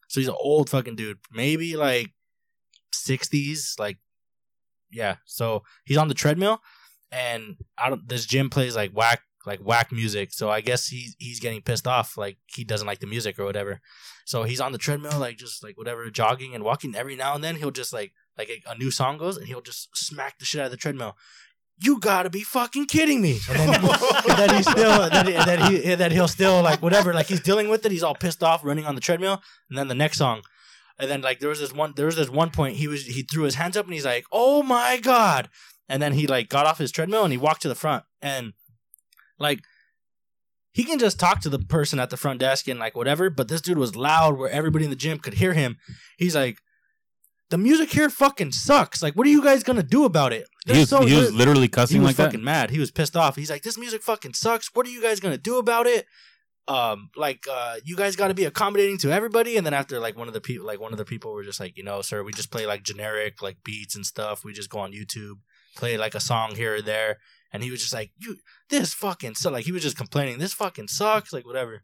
So 0.08 0.20
he's 0.20 0.28
an 0.28 0.36
old 0.40 0.70
fucking 0.70 0.96
dude, 0.96 1.20
maybe 1.32 1.76
like 1.76 2.12
sixties, 2.92 3.76
like 3.78 3.98
yeah. 4.92 5.18
So 5.26 5.64
he's 5.86 5.98
on 5.98 6.08
the 6.08 6.14
treadmill, 6.14 6.62
and 7.12 7.58
I 7.78 7.90
don't. 7.90 8.08
This 8.08 8.26
gym 8.26 8.50
plays 8.50 8.76
like 8.76 8.92
whack 8.92 9.22
like 9.46 9.60
whack 9.60 9.92
music. 9.92 10.34
So 10.34 10.50
I 10.50 10.62
guess 10.62 10.88
he's 10.88 11.16
he's 11.20 11.40
getting 11.40 11.62
pissed 11.62 11.88
off, 11.88 12.18
like 12.18 12.38
he 12.48 12.64
doesn't 12.64 12.88
like 12.88 13.00
the 13.00 13.08
music 13.08 13.40
or 13.40 13.46
whatever. 13.46 13.82
So 14.26 14.44
he's 14.44 14.62
on 14.62 14.72
the 14.72 14.78
treadmill, 14.78 15.20
like 15.20 15.38
just 15.38 15.64
like 15.64 15.78
whatever, 15.78 16.10
jogging 16.10 16.54
and 16.54 16.64
walking. 16.64 16.96
Every 16.96 17.16
now 17.16 17.36
and 17.36 17.44
then 17.44 17.56
he'll 17.56 17.72
just 17.72 17.94
like 17.94 18.14
like 18.38 18.50
a 18.68 18.78
new 18.78 18.92
song 18.92 19.18
goes 19.18 19.38
and 19.38 19.48
he'll 19.48 19.62
just 19.62 19.96
smack 19.98 20.40
the 20.40 20.46
shit 20.46 20.62
out 20.62 20.66
of 20.66 20.72
the 20.72 20.78
treadmill. 20.78 21.18
You 21.82 22.00
gotta 22.00 22.30
be 22.30 22.42
fucking 22.42 22.88
kidding 22.88 23.22
me! 23.22 23.40
And 23.50 23.58
then, 23.58 23.82
then 24.36 24.56
he's 24.56 24.70
still, 24.70 25.04
and 25.04 25.14
then, 25.14 25.72
he, 25.72 25.92
and 25.92 26.00
then 26.00 26.12
he'll 26.12 26.28
still 26.28 26.62
like 26.62 26.82
whatever, 26.82 27.14
like 27.14 27.28
he's 27.28 27.40
dealing 27.40 27.70
with 27.70 27.86
it. 27.86 27.92
He's 27.92 28.04
all 28.04 28.16
pissed 28.16 28.44
off, 28.44 28.66
running 28.66 28.86
on 28.86 28.96
the 28.96 29.02
treadmill, 29.02 29.42
and 29.70 29.78
then 29.78 29.88
the 29.88 29.96
next 29.96 30.18
song, 30.18 30.42
and 31.00 31.10
then 31.10 31.22
like 31.22 31.40
there 31.40 31.50
was 31.50 31.60
this 31.60 31.72
one, 31.72 31.94
there 31.96 32.06
was 32.06 32.18
this 32.18 32.30
one 32.30 32.50
point 32.50 32.76
he 32.76 32.88
was 32.88 33.06
he 33.06 33.22
threw 33.22 33.44
his 33.44 33.56
hands 33.56 33.78
up 33.78 33.86
and 33.86 33.94
he's 33.94 34.06
like, 34.06 34.26
"Oh 34.32 34.62
my 34.62 35.00
god!" 35.02 35.50
And 35.88 36.02
then 36.02 36.14
he 36.14 36.28
like 36.28 36.50
got 36.50 36.66
off 36.66 36.78
his 36.78 36.92
treadmill 36.92 37.24
and 37.24 37.32
he 37.32 37.38
walked 37.38 37.62
to 37.62 37.70
the 37.70 37.76
front 37.76 38.04
and 38.22 38.54
like 39.40 39.62
he 40.74 40.84
can 40.84 41.00
just 41.00 41.20
talk 41.20 41.42
to 41.42 41.50
the 41.50 41.60
person 41.60 42.00
at 42.00 42.10
the 42.10 42.18
front 42.18 42.40
desk 42.40 42.68
and 42.68 42.80
like 42.80 42.96
whatever, 42.96 43.30
but 43.30 43.48
this 43.48 43.62
dude 43.62 43.78
was 43.78 43.96
loud 43.96 44.38
where 44.38 44.50
everybody 44.50 44.84
in 44.84 44.92
the 44.92 44.96
gym 44.96 45.18
could 45.18 45.36
hear 45.36 45.54
him. 45.54 45.78
He's 46.18 46.36
like, 46.36 46.60
the 47.50 47.58
music 47.58 47.92
here 47.92 48.10
fucking 48.10 48.52
sucks. 48.52 49.02
Like, 49.02 49.16
what 49.16 49.26
are 49.28 49.32
you 49.32 49.44
guys 49.44 49.64
gonna 49.64 49.84
do 49.84 50.06
about 50.06 50.34
it? 50.34 50.48
He 50.66 50.74
They're 50.74 50.82
was, 50.82 50.90
so 50.90 51.06
he 51.06 51.16
was 51.16 51.32
good." 51.32 51.36
literally 51.36 51.68
He 51.68 51.82
was 52.00 52.08
like 52.08 52.16
that. 52.18 52.26
fucking 52.26 52.44
mad. 52.44 52.70
He 52.70 52.80
was 52.80 52.92
pissed 52.92 53.16
off. 53.18 53.36
He's 53.36 53.50
like, 53.50 53.64
this 53.64 53.78
music 53.78 54.02
fucking 54.04 54.34
sucks. 54.34 54.70
What 54.74 54.86
are 54.86 54.90
you 54.90 55.02
guys 55.02 55.20
gonna 55.20 55.38
do 55.38 55.58
about 55.58 55.88
it? 55.88 56.06
Um, 56.68 57.10
like, 57.16 57.48
uh, 57.52 57.78
you 57.84 57.96
guys 57.96 58.16
got 58.16 58.28
to 58.28 58.36
be 58.36 58.46
accommodating 58.46 59.00
to 59.00 59.12
everybody. 59.12 59.58
And 59.58 59.66
then 59.66 59.74
after, 59.74 60.00
like, 60.00 60.16
one 60.16 60.28
of 60.28 60.36
the 60.36 60.42
people, 60.42 60.68
like, 60.68 60.80
one 60.80 60.92
of 60.92 61.00
the 61.00 61.06
people 61.06 61.34
were 61.34 61.44
just 61.44 61.60
like, 61.60 61.76
you 61.76 61.84
know, 61.84 62.04
sir, 62.04 62.22
we 62.24 62.32
just 62.32 62.52
play 62.52 62.68
like 62.68 62.84
generic 62.84 63.42
like 63.42 63.58
beats 63.64 63.96
and 63.96 64.06
stuff. 64.06 64.44
We 64.44 64.54
just 64.54 64.70
go 64.70 64.78
on 64.78 64.92
YouTube, 64.92 65.40
play 65.76 65.98
like 65.98 66.14
a 66.14 66.20
song 66.20 66.54
here 66.56 66.76
or 66.76 66.82
there. 66.84 67.18
And 67.52 67.64
he 67.64 67.72
was 67.72 67.82
just 67.82 67.94
like, 67.94 68.12
you, 68.20 68.38
this 68.70 68.94
fucking 68.94 69.34
so 69.34 69.50
like 69.50 69.66
he 69.66 69.72
was 69.72 69.82
just 69.82 69.98
complaining. 69.98 70.38
This 70.38 70.54
fucking 70.54 70.90
sucks. 70.90 71.34
Like 71.34 71.48
whatever. 71.48 71.82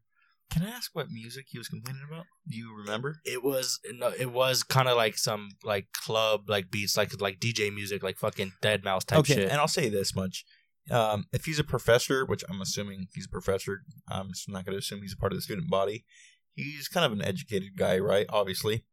Can 0.52 0.64
I 0.64 0.70
ask 0.70 0.92
what 0.94 1.10
music 1.10 1.48
he 1.50 1.58
was 1.58 1.68
complaining 1.68 2.04
about? 2.10 2.26
Do 2.48 2.56
you 2.56 2.74
remember? 2.78 3.18
It 3.26 3.44
was 3.44 3.80
no, 3.94 4.14
it 4.18 4.32
was 4.32 4.64
kind 4.64 4.88
of 4.88 4.96
like 4.96 5.18
some 5.18 5.50
like 5.64 5.88
club 5.94 6.50
like 6.50 6.72
beats 6.72 6.96
like 6.96 7.20
like 7.20 7.40
DJ 7.40 7.74
music 7.74 8.04
like 8.04 8.18
fucking 8.18 8.54
Deadmau5 8.62 9.06
type 9.06 9.20
okay, 9.20 9.34
shit. 9.36 9.50
and 9.52 9.60
I'll 9.60 9.68
say 9.68 9.90
this 9.90 10.16
much: 10.16 10.46
um, 10.92 11.26
if 11.34 11.46
he's 11.46 11.60
a 11.60 11.64
professor, 11.64 12.26
which 12.26 12.44
I'm 12.50 12.62
assuming 12.62 13.08
he's 13.14 13.26
a 13.26 13.30
professor, 13.30 13.82
I'm 14.08 14.30
just 14.30 14.48
not 14.48 14.66
going 14.66 14.74
to 14.74 14.80
assume 14.80 15.02
he's 15.02 15.14
a 15.14 15.18
part 15.18 15.34
of 15.34 15.38
the 15.38 15.42
student 15.42 15.70
body. 15.70 16.06
He's 16.54 16.88
kind 16.88 17.06
of 17.06 17.12
an 17.12 17.26
educated 17.26 17.76
guy, 17.76 17.98
right? 18.00 18.26
Obviously, 18.30 18.86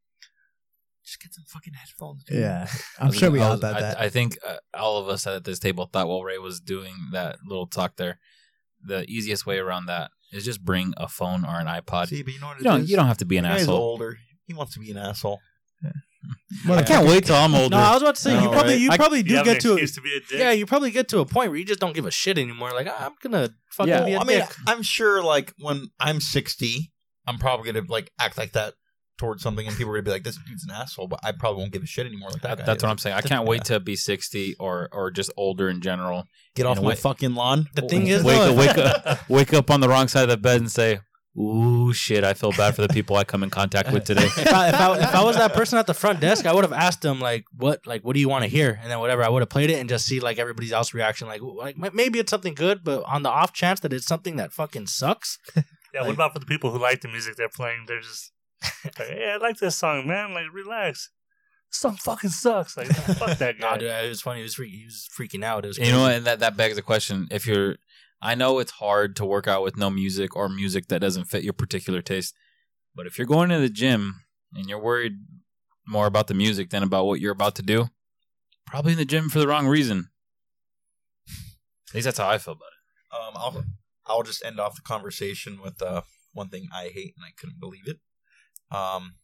just 1.05 1.21
get 1.21 1.35
some 1.35 1.45
fucking 1.47 1.75
headphones. 1.75 2.25
dude. 2.25 2.41
Yeah, 2.41 2.67
I 2.99 3.05
I'm 3.05 3.13
sure 3.13 3.31
we 3.31 3.41
all 3.41 3.53
was- 3.53 3.61
thought 3.61 3.77
I, 3.77 3.81
that. 3.81 4.01
I 4.01 4.09
think 4.09 4.37
uh, 4.47 4.57
all 4.75 4.99
of 4.99 5.09
us 5.09 5.27
at 5.27 5.45
this 5.45 5.59
table 5.59 5.89
thought 5.93 6.09
while 6.09 6.25
Ray 6.25 6.39
was 6.39 6.61
doing 6.61 6.95
that 7.13 7.37
little 7.47 7.67
talk 7.67 7.97
there, 7.97 8.19
the 8.85 9.05
easiest 9.09 9.47
way 9.47 9.59
around 9.59 9.87
that 9.87 10.11
is 10.33 10.45
just 10.45 10.65
bring 10.65 10.95
a 10.97 11.09
phone 11.09 11.45
or 11.45 11.61
an 11.61 11.67
iPod. 11.67 12.09
See, 12.09 12.23
but 12.23 12.33
you 12.35 12.41
know 12.41 12.47
what 12.49 12.57
it 12.57 12.61
you 12.61 12.65
don't 12.65 12.89
you 12.89 12.97
don't 12.97 13.07
have 13.07 13.19
to 13.19 13.25
be 13.25 13.37
an 13.37 13.45
The 13.45 13.51
guy's 13.51 13.63
asshole. 13.63 13.77
older. 13.77 14.19
He 14.47 14.55
wants 14.55 14.75
to 14.75 14.81
be 14.81 14.91
an 14.91 14.97
asshole. 14.99 15.41
I 16.69 16.83
can't 16.83 17.07
wait 17.09 17.25
till 17.27 17.35
I'm 17.35 17.55
older. 17.55 17.77
no, 17.77 17.83
I 17.83 17.93
was 17.95 18.03
about 18.03 18.15
to 18.15 18.21
say 18.21 18.35
you 18.35 18.43
No, 18.43 18.51
probably 18.53 18.73
right? 18.75 18.81
you 18.81 18.91
I- 18.93 18.97
probably 18.97 19.19
You 19.19 19.25
do 19.25 19.35
have 19.37 19.45
get 19.45 19.61
to 19.63 19.71
a, 19.71 19.73
excuse 19.73 19.95
to 19.97 20.01
be 20.03 20.15
a 20.17 20.21
dick. 20.21 20.39
yeah 20.39 20.53
you 20.53 20.67
probably 20.67 20.91
get 20.93 21.09
to 21.09 21.19
a 21.19 21.27
point 21.27 21.51
where 21.51 21.59
you 21.59 21.65
just 21.65 21.81
don't 21.81 21.95
give 21.95 22.07
a 22.07 22.11
shit 22.13 22.39
anymore. 22.39 22.71
Like 22.73 22.87
ah, 22.89 23.07
I'm 23.07 23.13
gonna 23.23 23.51
fucking 23.71 23.89
Yeah. 23.93 24.05
be 24.05 24.13
a 24.13 24.21
I 24.21 24.25
mean, 24.25 24.39
dick. 24.39 24.55
I'm 24.67 24.83
sure, 24.83 25.23
like 25.23 25.53
when 25.59 25.89
I'm 25.99 26.21
60, 26.21 26.93
I'm 27.27 27.39
probably 27.39 27.73
gonna 27.73 27.87
like 27.89 28.13
act 28.21 28.39
like 28.39 28.53
that 28.53 28.75
towards 29.23 29.43
something, 29.43 29.67
and 29.67 29.77
people 29.77 29.93
are 29.93 29.97
gonna 29.97 30.03
be 30.03 30.11
like, 30.11 30.25
"This 30.25 30.39
dude's 30.47 30.65
an 30.65 30.73
asshole," 30.73 31.07
but 31.07 31.21
I 31.23 31.31
probably 31.33 31.61
won't 31.61 31.73
give 31.73 31.83
a 31.83 31.87
shit 31.87 32.07
anymore. 32.07 32.31
Like 32.31 32.43
that. 32.43 32.49
That- 32.49 32.59
guy 32.59 32.65
that's 32.65 32.79
is. 32.79 32.83
what 32.83 32.91
I'm 32.91 32.99
saying. 32.99 33.17
I 33.17 33.21
can't 33.23 33.47
wait 33.47 33.65
to 33.67 33.79
be 33.81 33.95
60 33.97 34.57
or 34.59 34.89
or 34.93 35.11
just 35.11 35.31
older 35.37 35.69
in 35.69 35.81
general. 35.81 36.25
Get 36.57 36.67
off 36.67 36.79
my 36.79 36.89
way- 36.89 36.95
fucking 36.97 37.35
lawn. 37.35 37.69
The 37.75 37.83
thing 37.83 38.09
is, 38.09 38.25
wake, 38.25 38.37
though, 38.37 38.55
wake 38.55 38.77
up, 38.77 39.21
wake 39.31 39.55
up 39.55 39.71
on 39.71 39.81
the 39.81 39.89
wrong 39.89 40.09
side 40.09 40.25
of 40.25 40.29
the 40.29 40.37
bed 40.37 40.61
and 40.61 40.71
say, 40.71 40.99
"Ooh, 41.39 41.93
shit! 41.93 42.25
I 42.25 42.35
feel 42.35 42.53
bad 42.53 42.75
for 42.75 42.83
the 42.83 42.89
people 42.93 43.17
I 43.17 43.25
come 43.25 43.43
in 43.43 43.51
contact 43.51 43.93
with 43.93 44.05
today." 44.05 44.25
if 44.37 44.53
I, 44.53 44.69
if 44.69 44.75
I 44.75 44.99
if 44.99 45.15
I 45.15 45.23
was 45.25 45.37
that 45.37 45.55
person 45.55 45.79
at 45.79 45.87
the 45.87 45.95
front 45.95 46.21
desk, 46.21 46.45
I 46.45 46.53
would 46.53 46.65
have 46.65 46.73
asked 46.73 47.03
them 47.03 47.21
like, 47.21 47.45
"What 47.57 47.87
like 47.87 48.03
what 48.03 48.15
do 48.15 48.21
you 48.21 48.29
want 48.29 48.43
to 48.43 48.49
hear?" 48.49 48.79
And 48.83 48.91
then 48.91 48.99
whatever, 48.99 49.23
I 49.23 49.29
would 49.29 49.43
have 49.43 49.49
played 49.51 49.71
it 49.71 49.79
and 49.79 49.89
just 49.89 50.05
see 50.07 50.19
like 50.21 50.39
everybody 50.39 50.71
else 50.73 50.93
reaction. 50.93 51.29
Like 51.29 51.41
like 51.43 51.77
maybe 51.95 52.19
it's 52.19 52.31
something 52.31 52.55
good, 52.55 52.83
but 52.83 53.05
on 53.05 53.23
the 53.23 53.31
off 53.31 53.53
chance 53.53 53.81
that 53.81 53.93
it's 53.93 54.07
something 54.07 54.37
that 54.37 54.53
fucking 54.53 54.89
sucks, 54.89 55.39
Yeah, 55.95 56.03
what 56.03 56.15
about 56.15 56.33
for 56.33 56.39
the 56.39 56.47
people 56.47 56.71
who 56.71 56.79
like 56.79 57.03
the 57.03 57.09
music 57.09 57.37
they're 57.37 57.49
playing? 57.51 57.85
They're 57.87 58.01
just 58.01 58.33
like, 58.85 59.09
hey, 59.09 59.33
I 59.33 59.37
like 59.37 59.59
this 59.59 59.77
song, 59.77 60.07
man. 60.07 60.35
Like, 60.35 60.47
relax. 60.53 61.11
This 61.71 61.79
song 61.79 61.97
fucking 61.97 62.31
sucks. 62.31 62.77
Like, 62.77 62.89
fuck 63.19 63.39
that 63.39 63.59
guy. 63.59 63.71
nah, 63.71 63.77
dude, 63.77 63.91
it 63.91 64.09
was 64.09 64.23
funny. 64.23 64.41
He 64.41 64.45
was 64.45 64.55
freak, 64.55 64.73
he 64.73 64.85
was 64.85 65.09
freaking 65.17 65.45
out. 65.45 65.65
It 65.65 65.69
was 65.69 65.79
you 65.79 65.93
know, 65.93 66.03
what? 66.03 66.15
and 66.15 66.27
that 66.27 66.41
that 66.41 66.57
begs 66.57 66.77
the 66.77 66.83
question: 66.83 67.29
If 67.31 67.47
you're, 67.47 67.77
I 68.21 68.35
know 68.35 68.59
it's 68.59 68.73
hard 68.73 69.17
to 69.17 69.25
work 69.25 69.49
out 69.49 69.63
with 69.63 69.77
no 69.77 69.91
music 69.91 70.37
or 70.37 70.49
music 70.49 70.89
that 70.89 71.01
doesn't 71.01 71.25
fit 71.25 71.45
your 71.45 71.55
particular 71.55 72.03
taste, 72.03 72.35
but 72.95 73.07
if 73.07 73.19
you're 73.19 73.27
going 73.27 73.49
to 73.51 73.59
the 73.59 73.71
gym 73.71 74.23
and 74.55 74.69
you're 74.69 74.79
worried 74.79 75.15
more 75.87 76.07
about 76.07 76.27
the 76.27 76.35
music 76.35 76.71
than 76.71 76.83
about 76.83 77.07
what 77.07 77.21
you're 77.21 77.33
about 77.33 77.57
to 77.57 77.63
do, 77.63 77.89
probably 78.67 78.93
in 78.93 78.99
the 78.99 79.05
gym 79.05 79.29
for 79.29 79.39
the 79.39 79.49
wrong 79.49 79.67
reason. 79.67 80.11
At 81.89 81.97
least 81.97 82.05
that's 82.07 82.19
how 82.19 82.29
I 82.29 82.39
feel 82.39 82.55
about 82.55 82.67
it. 82.67 83.15
Um, 83.15 83.35
I'll 83.37 83.65
I'll 84.07 84.23
just 84.23 84.45
end 84.45 84.59
off 84.59 84.75
the 84.75 84.83
conversation 84.83 85.61
with 85.63 85.83
uh, 85.83 86.03
one 86.33 86.49
thing 86.49 86.69
I 86.73 86.85
hate 86.85 87.15
and 87.17 87.25
I 87.27 87.33
couldn't 87.37 87.61
believe 87.61 87.87
it. 87.87 87.99
Um, 88.73 89.17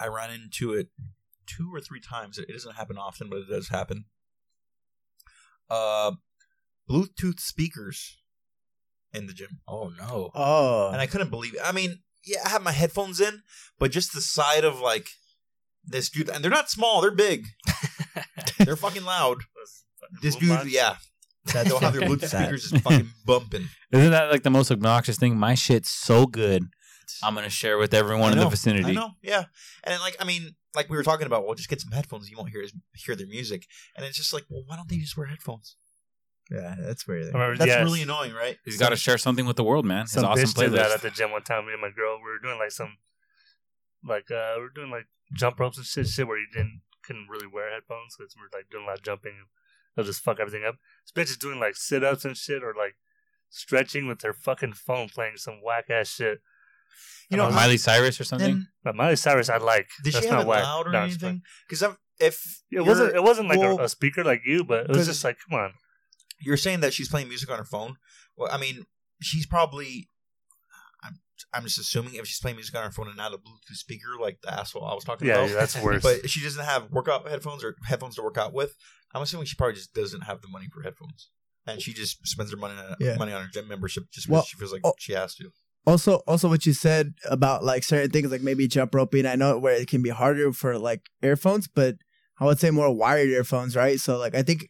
I 0.00 0.08
ran 0.08 0.30
into 0.30 0.72
it 0.74 0.88
two 1.46 1.70
or 1.72 1.80
three 1.80 2.00
times. 2.00 2.38
It 2.38 2.48
doesn't 2.52 2.74
happen 2.76 2.98
often, 2.98 3.28
but 3.30 3.38
it 3.40 3.48
does 3.48 3.68
happen. 3.68 4.06
Uh, 5.70 6.12
Bluetooth 6.90 7.40
speakers 7.40 8.18
in 9.12 9.26
the 9.26 9.32
gym, 9.32 9.60
Oh 9.68 9.90
no. 9.96 10.30
Oh, 10.34 10.90
and 10.92 11.00
I 11.00 11.06
couldn't 11.06 11.30
believe 11.30 11.54
it. 11.54 11.60
I 11.64 11.72
mean, 11.72 12.00
yeah, 12.26 12.40
I 12.44 12.48
have 12.50 12.62
my 12.62 12.72
headphones 12.72 13.20
in, 13.20 13.42
but 13.78 13.90
just 13.90 14.12
the 14.12 14.20
side 14.20 14.64
of 14.64 14.80
like 14.80 15.08
this 15.84 16.10
dude, 16.10 16.28
and 16.28 16.42
they're 16.42 16.50
not 16.50 16.70
small; 16.70 17.00
they're 17.00 17.10
big. 17.10 17.46
they're 18.58 18.76
fucking 18.76 19.04
loud. 19.04 19.38
Fucking 20.00 20.18
This 20.22 20.36
dude, 20.36 20.48
box. 20.50 20.66
yeah, 20.66 20.96
that's 21.46 21.68
they'll 21.68 21.78
have 21.78 21.92
their 21.94 22.02
Bluetooth 22.08 22.28
speakers 22.28 22.70
just 22.70 22.82
fucking 22.82 23.10
bumping. 23.24 23.68
Isn't 23.92 24.10
that 24.10 24.30
like 24.30 24.42
the 24.42 24.50
most 24.50 24.70
obnoxious 24.70 25.16
thing? 25.18 25.36
My 25.38 25.54
shit's 25.54 25.90
so 25.90 26.26
good. 26.26 26.64
I'm 27.22 27.34
gonna 27.34 27.50
share 27.50 27.78
with 27.78 27.94
everyone 27.94 28.30
I 28.30 28.32
in 28.32 28.38
the 28.38 28.48
vicinity. 28.48 28.90
I 28.90 28.92
know, 28.92 29.10
yeah. 29.22 29.44
And 29.84 30.00
like, 30.00 30.16
I 30.20 30.24
mean, 30.24 30.54
like 30.74 30.88
we 30.88 30.96
were 30.96 31.02
talking 31.02 31.26
about, 31.26 31.44
well, 31.44 31.54
just 31.54 31.68
get 31.68 31.80
some 31.80 31.92
headphones. 31.92 32.30
You 32.30 32.36
won't 32.36 32.50
hear 32.50 32.62
his, 32.62 32.72
hear 32.94 33.16
their 33.16 33.26
music. 33.26 33.66
And 33.96 34.04
it's 34.04 34.16
just 34.16 34.32
like, 34.32 34.44
well, 34.48 34.62
why 34.66 34.76
don't 34.76 34.88
they 34.88 34.96
just 34.96 35.16
wear 35.16 35.26
headphones? 35.26 35.76
Yeah, 36.50 36.74
that's 36.78 37.06
weird. 37.06 37.32
Remember, 37.32 37.56
That's 37.56 37.68
yes, 37.68 37.84
really 37.84 38.02
annoying, 38.02 38.34
right? 38.34 38.58
He's 38.64 38.78
got 38.78 38.90
to 38.90 38.96
share 38.96 39.16
something 39.16 39.46
with 39.46 39.56
the 39.56 39.64
world, 39.64 39.86
man. 39.86 40.02
His 40.02 40.12
Some 40.12 40.26
awesome 40.26 40.44
bitch 40.44 40.54
did 40.54 40.72
that 40.72 40.90
at 40.90 41.00
the 41.00 41.10
gym 41.10 41.30
one 41.30 41.42
time. 41.42 41.66
Me 41.66 41.72
and 41.72 41.80
my 41.80 41.90
girl, 41.90 42.18
we 42.18 42.30
were 42.30 42.38
doing 42.38 42.58
like 42.58 42.70
some, 42.70 42.98
like 44.06 44.30
uh, 44.30 44.52
we 44.56 44.62
were 44.62 44.72
doing 44.74 44.90
like 44.90 45.06
jump 45.32 45.58
ropes 45.58 45.78
and 45.78 45.86
shit, 45.86 46.06
shit 46.06 46.26
where 46.26 46.38
you 46.38 46.46
didn't 46.52 46.82
couldn't 47.02 47.28
really 47.28 47.46
wear 47.46 47.72
headphones 47.72 48.16
because 48.16 48.34
we 48.36 48.42
were 48.42 48.50
like 48.52 48.68
doing 48.70 48.84
a 48.84 48.86
lot 48.86 48.98
of 48.98 49.02
jumping. 49.02 49.32
They'll 49.96 50.04
just 50.04 50.22
fuck 50.22 50.38
everything 50.40 50.64
up. 50.66 50.76
This 51.04 51.12
bitch 51.12 51.30
is 51.30 51.38
doing 51.38 51.60
like 51.60 51.76
sit 51.76 52.04
ups 52.04 52.24
and 52.24 52.36
shit, 52.36 52.62
or 52.62 52.74
like 52.76 52.96
stretching 53.48 54.06
with 54.06 54.22
her 54.22 54.32
fucking 54.32 54.74
phone, 54.74 55.08
playing 55.08 55.36
some 55.36 55.60
whack 55.64 55.88
ass 55.88 56.08
shit. 56.08 56.40
You 57.30 57.36
know, 57.38 57.50
Miley 57.50 57.78
Cyrus 57.78 58.20
or 58.20 58.24
something. 58.24 58.66
But 58.82 58.94
Miley 58.94 59.16
Cyrus, 59.16 59.48
I 59.48 59.56
like. 59.56 59.88
did 60.04 60.12
That's 60.14 60.24
she 60.24 60.30
not 60.30 60.38
have 60.38 60.46
it 60.46 60.48
whack. 60.48 60.62
loud 60.64 60.86
or 60.88 60.92
No, 60.92 61.04
it's 61.04 61.14
anything? 61.22 61.42
Because 61.68 61.96
if 62.20 62.62
It 62.70 62.82
wasn't. 62.82 63.14
It 63.14 63.22
wasn't 63.22 63.48
like 63.48 63.58
well, 63.58 63.80
a, 63.80 63.84
a 63.84 63.88
speaker 63.88 64.22
like 64.22 64.42
you, 64.44 64.62
but 64.64 64.82
it 64.82 64.88
was 64.88 64.98
'cause- 64.98 65.06
just 65.06 65.24
like, 65.24 65.38
come 65.48 65.58
on. 65.58 65.72
you're 66.40 66.56
saying 66.56 66.80
that 66.80 66.92
she's 66.92 67.08
playing 67.08 67.28
music 67.28 67.50
on 67.50 67.58
her 67.58 67.64
phone. 67.64 67.96
Well, 68.36 68.50
I 68.52 68.58
mean, 68.58 68.84
she's 69.22 69.46
probably. 69.46 70.10
I'm, 71.02 71.18
I'm 71.52 71.62
just 71.64 71.78
assuming 71.78 72.14
if 72.14 72.26
she's 72.26 72.40
playing 72.40 72.56
music 72.56 72.74
on 72.76 72.84
her 72.84 72.90
phone 72.90 73.08
and 73.08 73.16
not 73.16 73.32
a 73.32 73.36
Bluetooth 73.38 73.76
speaker, 73.76 74.08
like 74.20 74.38
the 74.42 74.52
asshole 74.52 74.84
I 74.84 74.94
was 74.94 75.04
talking 75.04 75.26
Yeah, 75.28 75.34
about. 75.36 75.50
yeah, 75.50 75.56
that's 75.56 75.80
worse. 75.80 76.02
But 76.02 76.28
she 76.30 76.42
doesn't 76.42 76.64
have 76.64 76.90
workout 76.90 77.28
headphones 77.28 77.64
or 77.64 77.74
headphones 77.86 78.16
to 78.16 78.22
work 78.22 78.38
out 78.38 78.52
with. 78.52 78.74
I'm 79.14 79.22
assuming 79.22 79.46
she 79.46 79.56
probably 79.56 79.74
just 79.74 79.94
doesn't 79.94 80.22
have 80.22 80.40
the 80.42 80.48
money 80.48 80.66
for 80.72 80.82
headphones, 80.82 81.30
and 81.66 81.80
she 81.80 81.92
just 81.94 82.26
spends 82.26 82.50
her 82.50 82.56
money 82.56 82.74
on 82.78 82.96
Yeah. 83.00 83.16
money 83.16 83.32
on 83.32 83.42
her 83.42 83.48
gym 83.52 83.68
membership 83.68 84.04
just 84.12 84.26
because 84.26 84.32
Well, 84.34 84.42
she 84.44 84.56
feels 84.56 84.72
like 84.72 84.82
oh- 84.84 84.94
she 84.98 85.12
has 85.12 85.34
to. 85.36 85.50
Also 85.86 86.16
also 86.26 86.48
what 86.48 86.66
you 86.66 86.72
said 86.72 87.14
about 87.30 87.64
like 87.64 87.84
certain 87.84 88.10
things 88.10 88.30
like 88.30 88.42
maybe 88.42 88.66
jump 88.66 88.94
roping 88.94 89.26
i 89.26 89.34
know 89.34 89.58
where 89.58 89.74
it 89.74 89.88
can 89.88 90.02
be 90.02 90.10
harder 90.10 90.52
for 90.52 90.78
like 90.78 91.02
earphones 91.22 91.68
but 91.68 91.96
i 92.40 92.44
would 92.44 92.58
say 92.58 92.70
more 92.70 92.94
wired 92.94 93.28
earphones 93.28 93.76
right? 93.76 94.00
So 94.00 94.16
like 94.18 94.34
i 94.34 94.42
think 94.42 94.68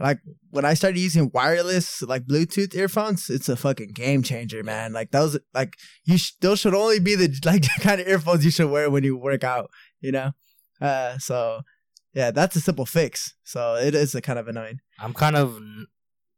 like 0.00 0.20
when 0.50 0.64
i 0.64 0.74
started 0.74 0.98
using 0.98 1.30
wireless 1.32 2.02
like 2.02 2.26
bluetooth 2.26 2.74
earphones 2.74 3.30
it's 3.30 3.48
a 3.48 3.56
fucking 3.56 3.92
game 3.92 4.22
changer 4.22 4.62
man. 4.62 4.92
Like 4.92 5.10
those 5.10 5.38
like 5.54 5.74
you 6.04 6.18
sh- 6.18 6.34
those 6.40 6.60
should 6.60 6.74
only 6.74 7.00
be 7.00 7.14
the 7.14 7.28
like 7.44 7.64
kind 7.80 8.00
of 8.00 8.08
earphones 8.08 8.44
you 8.44 8.50
should 8.50 8.70
wear 8.70 8.90
when 8.90 9.04
you 9.04 9.16
work 9.16 9.44
out 9.44 9.70
you 10.00 10.12
know? 10.12 10.32
Uh 10.80 11.18
so 11.18 11.62
yeah 12.14 12.30
that's 12.30 12.56
a 12.56 12.60
simple 12.60 12.86
fix. 12.86 13.34
So 13.44 13.74
it 13.76 13.94
is 13.94 14.14
a 14.14 14.20
kind 14.20 14.38
of 14.38 14.48
annoying. 14.48 14.80
I'm 14.98 15.14
kind 15.14 15.36
of. 15.36 15.60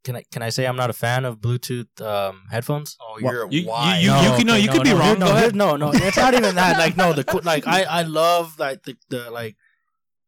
Can 0.04 0.16
I 0.16 0.22
can 0.32 0.40
I 0.42 0.48
say 0.48 0.66
I'm 0.66 0.76
not 0.76 0.88
a 0.88 0.94
fan 0.94 1.24
of 1.26 1.40
Bluetooth 1.40 2.00
um, 2.00 2.44
headphones? 2.50 2.96
Oh, 3.00 3.18
you're 3.20 3.46
you- 3.50 3.66
why? 3.66 3.98
you- 3.98 4.10
you 4.12 4.36
can- 4.38 4.46
no, 4.46 4.54
you 4.56 4.68
could 4.70 4.82
be 4.82 4.92
wrong. 4.92 5.18
No, 5.18 5.26
Go 5.26 5.36
ahead. 5.36 5.54
no, 5.54 5.76
no, 5.76 5.90
it's 5.92 6.16
not 6.16 6.32
even 6.34 6.54
that. 6.54 6.78
Like, 6.78 6.96
no, 6.96 7.12
the 7.12 7.24
like 7.44 7.66
I 7.66 7.82
I 7.82 8.02
love 8.02 8.58
like 8.58 8.82
the, 8.84 8.96
the 9.10 9.30
like 9.30 9.56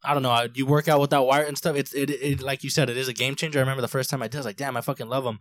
I 0.04 0.12
don't 0.14 0.22
know. 0.22 0.30
I- 0.30 0.48
You 0.54 0.66
work 0.66 0.88
out 0.88 1.00
without 1.00 1.26
wire 1.26 1.44
and 1.44 1.56
stuff. 1.56 1.74
It's 1.76 1.94
it, 1.94 2.10
it 2.10 2.42
like 2.42 2.62
you 2.64 2.70
said, 2.70 2.90
it 2.90 2.96
is 2.98 3.08
a 3.08 3.14
game 3.14 3.34
changer. 3.34 3.58
I 3.58 3.62
remember 3.62 3.80
the 3.82 3.88
first 3.88 4.10
time 4.10 4.22
I 4.22 4.28
did, 4.28 4.36
I 4.36 4.40
was 4.40 4.46
like, 4.46 4.56
damn, 4.56 4.76
I 4.76 4.82
fucking 4.82 5.08
love 5.08 5.24
them. 5.24 5.38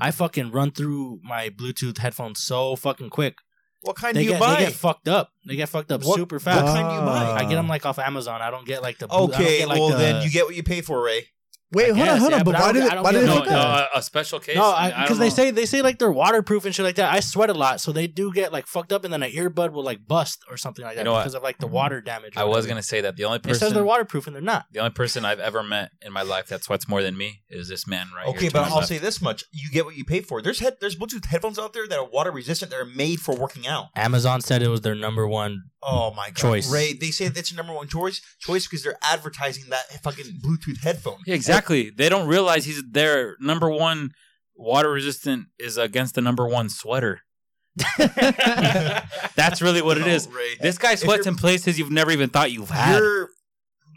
I 0.00 0.10
fucking 0.10 0.50
run 0.50 0.70
through 0.72 1.20
my 1.22 1.48
Bluetooth 1.50 1.98
headphones 1.98 2.40
so 2.40 2.74
fucking 2.76 3.10
quick. 3.10 3.36
what 3.82 3.94
kind 3.96 4.16
They 4.16 4.20
do 4.20 4.24
you 4.26 4.30
get 4.32 4.40
buy? 4.40 4.54
they 4.56 4.64
get 4.66 4.72
fucked 4.72 5.06
up. 5.08 5.30
They 5.46 5.54
get 5.56 5.68
fucked 5.68 5.92
up 5.92 6.02
What- 6.04 6.16
super 6.16 6.36
what 6.36 6.42
fast. 6.42 6.66
kind 6.66 6.88
do 6.88 6.94
you 6.96 7.00
buy? 7.00 7.32
I 7.32 7.44
get 7.44 7.54
them 7.56 7.68
like 7.68 7.86
off 7.86 7.98
Amazon. 8.00 8.42
I 8.42 8.50
don't 8.50 8.66
get 8.66 8.82
like 8.82 8.98
the 8.98 9.06
blue- 9.06 9.16
I 9.16 9.20
don't 9.20 9.34
okay, 9.34 9.58
get, 9.58 9.68
like, 9.68 9.78
well 9.78 9.90
the- 9.90 9.96
then 9.98 10.22
you 10.22 10.30
get 10.30 10.46
what 10.46 10.56
you 10.56 10.62
pay 10.64 10.80
for, 10.80 11.00
Ray. 11.02 11.26
Wait 11.72 11.90
I 11.90 11.94
hold 11.96 12.08
on 12.08 12.18
hold 12.18 12.30
yeah, 12.32 12.38
on 12.38 12.44
but, 12.44 12.52
but 12.52 12.60
why 12.60 12.72
did 12.72 12.82
I 12.84 13.00
why 13.02 13.12
did 13.12 13.22
they 13.22 13.26
no, 13.26 13.34
fuck 13.36 13.46
no, 13.46 13.50
that? 13.52 13.88
a, 13.94 13.98
a 13.98 14.02
special 14.02 14.38
case. 14.40 14.56
No, 14.56 14.64
I 14.70 15.02
because 15.02 15.18
they 15.18 15.30
say 15.30 15.50
they 15.50 15.66
say 15.66 15.82
like 15.82 15.98
they're 15.98 16.10
waterproof 16.12 16.64
and 16.64 16.74
shit 16.74 16.84
like 16.84 16.96
that. 16.96 17.12
I 17.12 17.20
sweat 17.20 17.50
a 17.50 17.54
lot, 17.54 17.80
so 17.80 17.92
they 17.92 18.06
do 18.06 18.32
get 18.32 18.52
like 18.52 18.66
fucked 18.66 18.92
up, 18.92 19.04
and 19.04 19.12
then 19.12 19.22
an 19.22 19.30
earbud 19.32 19.72
will 19.72 19.82
like 19.84 20.06
bust 20.06 20.42
or 20.50 20.56
something 20.56 20.84
like 20.84 20.94
that 20.96 21.00
You 21.00 21.04
know 21.04 21.12
what? 21.12 21.20
because 21.20 21.34
of 21.34 21.42
like 21.42 21.58
the 21.58 21.66
water 21.66 22.00
damage. 22.00 22.36
or 22.36 22.40
I 22.40 22.44
was 22.44 22.66
gonna 22.66 22.82
say 22.82 23.00
that 23.02 23.16
the 23.16 23.24
only 23.24 23.40
It 23.46 23.54
says 23.56 23.72
they're 23.72 23.84
waterproof 23.84 24.26
and 24.26 24.34
they're 24.34 24.42
not. 24.42 24.66
the 24.72 24.80
only 24.80 24.90
person 24.92 25.24
I've 25.24 25.40
ever 25.40 25.62
met 25.62 25.90
in 26.02 26.12
my 26.12 26.22
life 26.22 26.46
that 26.48 26.64
sweats 26.64 26.88
more 26.88 27.02
than 27.02 27.16
me 27.16 27.42
is 27.50 27.68
this 27.68 27.86
man 27.86 28.06
right 28.14 28.26
Okay, 28.28 28.40
here. 28.42 28.50
to 28.50 28.54
but 28.54 28.68
I'll 28.68 28.76
left. 28.76 28.88
say 28.88 28.98
this 28.98 29.20
much: 29.20 29.44
you 29.52 29.70
get 29.70 29.84
what 29.84 29.96
you 29.96 30.04
pay 30.04 30.20
for. 30.20 30.40
There's 30.42 30.60
head, 30.60 30.76
there's 30.80 30.96
Bluetooth 30.96 31.26
headphones 31.26 31.58
out 31.58 31.72
there 31.72 31.86
that 31.86 31.98
are 31.98 32.08
water 32.08 32.30
resistant. 32.30 32.70
That 32.70 32.80
are 32.80 32.84
made 32.84 33.20
for 33.20 33.34
working 33.34 33.66
out. 33.66 33.86
Amazon 33.94 34.40
said 34.40 34.62
it 34.62 34.68
was 34.68 34.80
their 34.82 34.94
number 34.94 35.26
one. 35.28 35.64
Oh 35.82 36.12
my 36.14 36.28
god, 36.28 36.36
Choice. 36.36 36.72
Ray. 36.72 36.92
They 36.92 37.10
say 37.10 37.28
that's 37.28 37.52
your 37.52 37.56
number 37.56 37.72
one 37.72 37.86
choice, 37.88 38.20
choice 38.40 38.66
because 38.66 38.82
they're 38.82 38.98
advertising 39.02 39.64
that 39.70 39.86
fucking 40.02 40.40
Bluetooth 40.44 40.82
headphone. 40.82 41.18
Yeah, 41.26 41.34
exactly. 41.34 41.90
They 41.90 42.08
don't 42.08 42.26
realize 42.26 42.64
he's 42.64 42.82
their 42.90 43.36
number 43.40 43.70
one 43.70 44.10
water 44.56 44.90
resistant 44.90 45.46
is 45.58 45.78
against 45.78 46.16
the 46.16 46.20
number 46.20 46.46
one 46.48 46.68
sweater. 46.68 47.20
That's 49.36 49.62
really 49.62 49.82
what 49.82 49.98
it 49.98 50.00
No, 50.00 50.06
is. 50.08 50.26
Ray. 50.28 50.56
This 50.60 50.78
guy 50.78 50.94
sweats 50.96 51.26
in 51.26 51.36
places 51.36 51.78
you've 51.78 51.92
never 51.92 52.10
even 52.10 52.28
thought 52.30 52.50
you've 52.50 52.70
had. 52.70 52.98
You're 52.98 53.28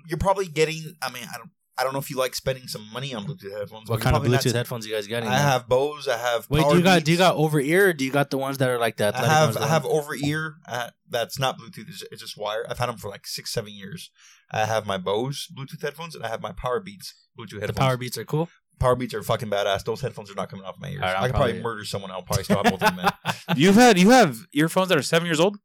you're 0.08 0.18
probably 0.20 0.48
getting. 0.48 0.96
I 1.02 1.12
mean, 1.12 1.24
I 1.34 1.38
don't. 1.38 1.50
I 1.82 1.84
don't 1.84 1.94
know 1.94 2.00
if 2.00 2.12
you 2.12 2.16
like 2.18 2.36
spending 2.36 2.68
some 2.68 2.88
money 2.94 3.12
on 3.16 3.26
Bluetooth 3.26 3.58
headphones. 3.58 3.90
What 3.90 4.02
kind 4.02 4.16
of 4.16 4.24
not- 4.24 4.40
Bluetooth 4.40 4.54
headphones 4.54 4.86
you 4.86 4.94
guys 4.94 5.08
getting? 5.08 5.28
I 5.28 5.38
have 5.40 5.68
Bose. 5.68 6.08
I 6.08 6.16
have. 6.16 6.48
Wait, 6.48 6.62
Power 6.62 6.74
do 6.74 6.78
you 6.78 6.84
got 6.84 7.04
do 7.04 7.12
you 7.12 7.18
got 7.18 7.36
over 7.36 7.60
ear? 7.60 7.90
Or 7.90 7.94
do 7.94 8.06
you 8.06 8.12
got 8.12 8.30
the 8.30 8.38
ones 8.38 8.60
that 8.60 8.70
are 8.70 8.78
like 8.78 8.98
that? 8.98 9.16
I 9.16 9.26
have 9.26 9.58
I 9.58 9.66
have 9.68 9.84
over 9.88 10.14
ear. 10.14 10.58
Uh, 10.68 10.92
that's 11.10 11.40
not 11.40 11.58
Bluetooth. 11.58 11.90
It's, 11.90 12.04
it's 12.12 12.22
just 12.22 12.38
wire. 12.38 12.64
I've 12.70 12.78
had 12.78 12.88
them 12.90 12.98
for 12.98 13.10
like 13.10 13.26
six, 13.26 13.52
seven 13.52 13.74
years. 13.74 14.12
I 14.52 14.66
have 14.66 14.86
my 14.86 15.00
Bose 15.00 15.48
Bluetooth 15.58 15.82
headphones, 15.82 16.14
and 16.14 16.24
I 16.24 16.28
have 16.28 16.42
my 16.44 16.52
Power 16.52 16.80
Beats 16.80 17.16
Bluetooth 17.40 17.56
the 17.56 17.60
headphones. 17.62 17.80
power 17.80 17.98
beats 17.98 18.18
are 18.20 18.26
cool. 18.26 18.48
Power 18.80 18.96
Beats 18.96 19.14
are 19.14 19.22
fucking 19.22 19.50
badass. 19.50 19.84
Those 19.84 20.02
headphones 20.02 20.32
are 20.32 20.36
not 20.36 20.50
coming 20.50 20.66
off 20.66 20.76
my 20.80 20.90
ears. 20.90 21.02
Right, 21.02 21.16
I'm 21.16 21.24
could 21.26 21.32
probably 21.36 21.52
probably- 21.54 21.64
murder 21.64 21.86
someone. 21.86 22.10
I'll 22.10 22.24
probably 22.24 22.46
have 22.46 22.64
both 22.64 22.74
of 22.74 22.80
them. 22.80 22.96
Man. 22.96 23.12
You've 23.56 23.76
had 23.76 24.00
you 24.00 24.10
have 24.10 24.40
earphones 24.54 24.90
that 24.90 24.98
are 24.98 25.04
seven 25.04 25.28
years 25.28 25.40
old. 25.40 25.58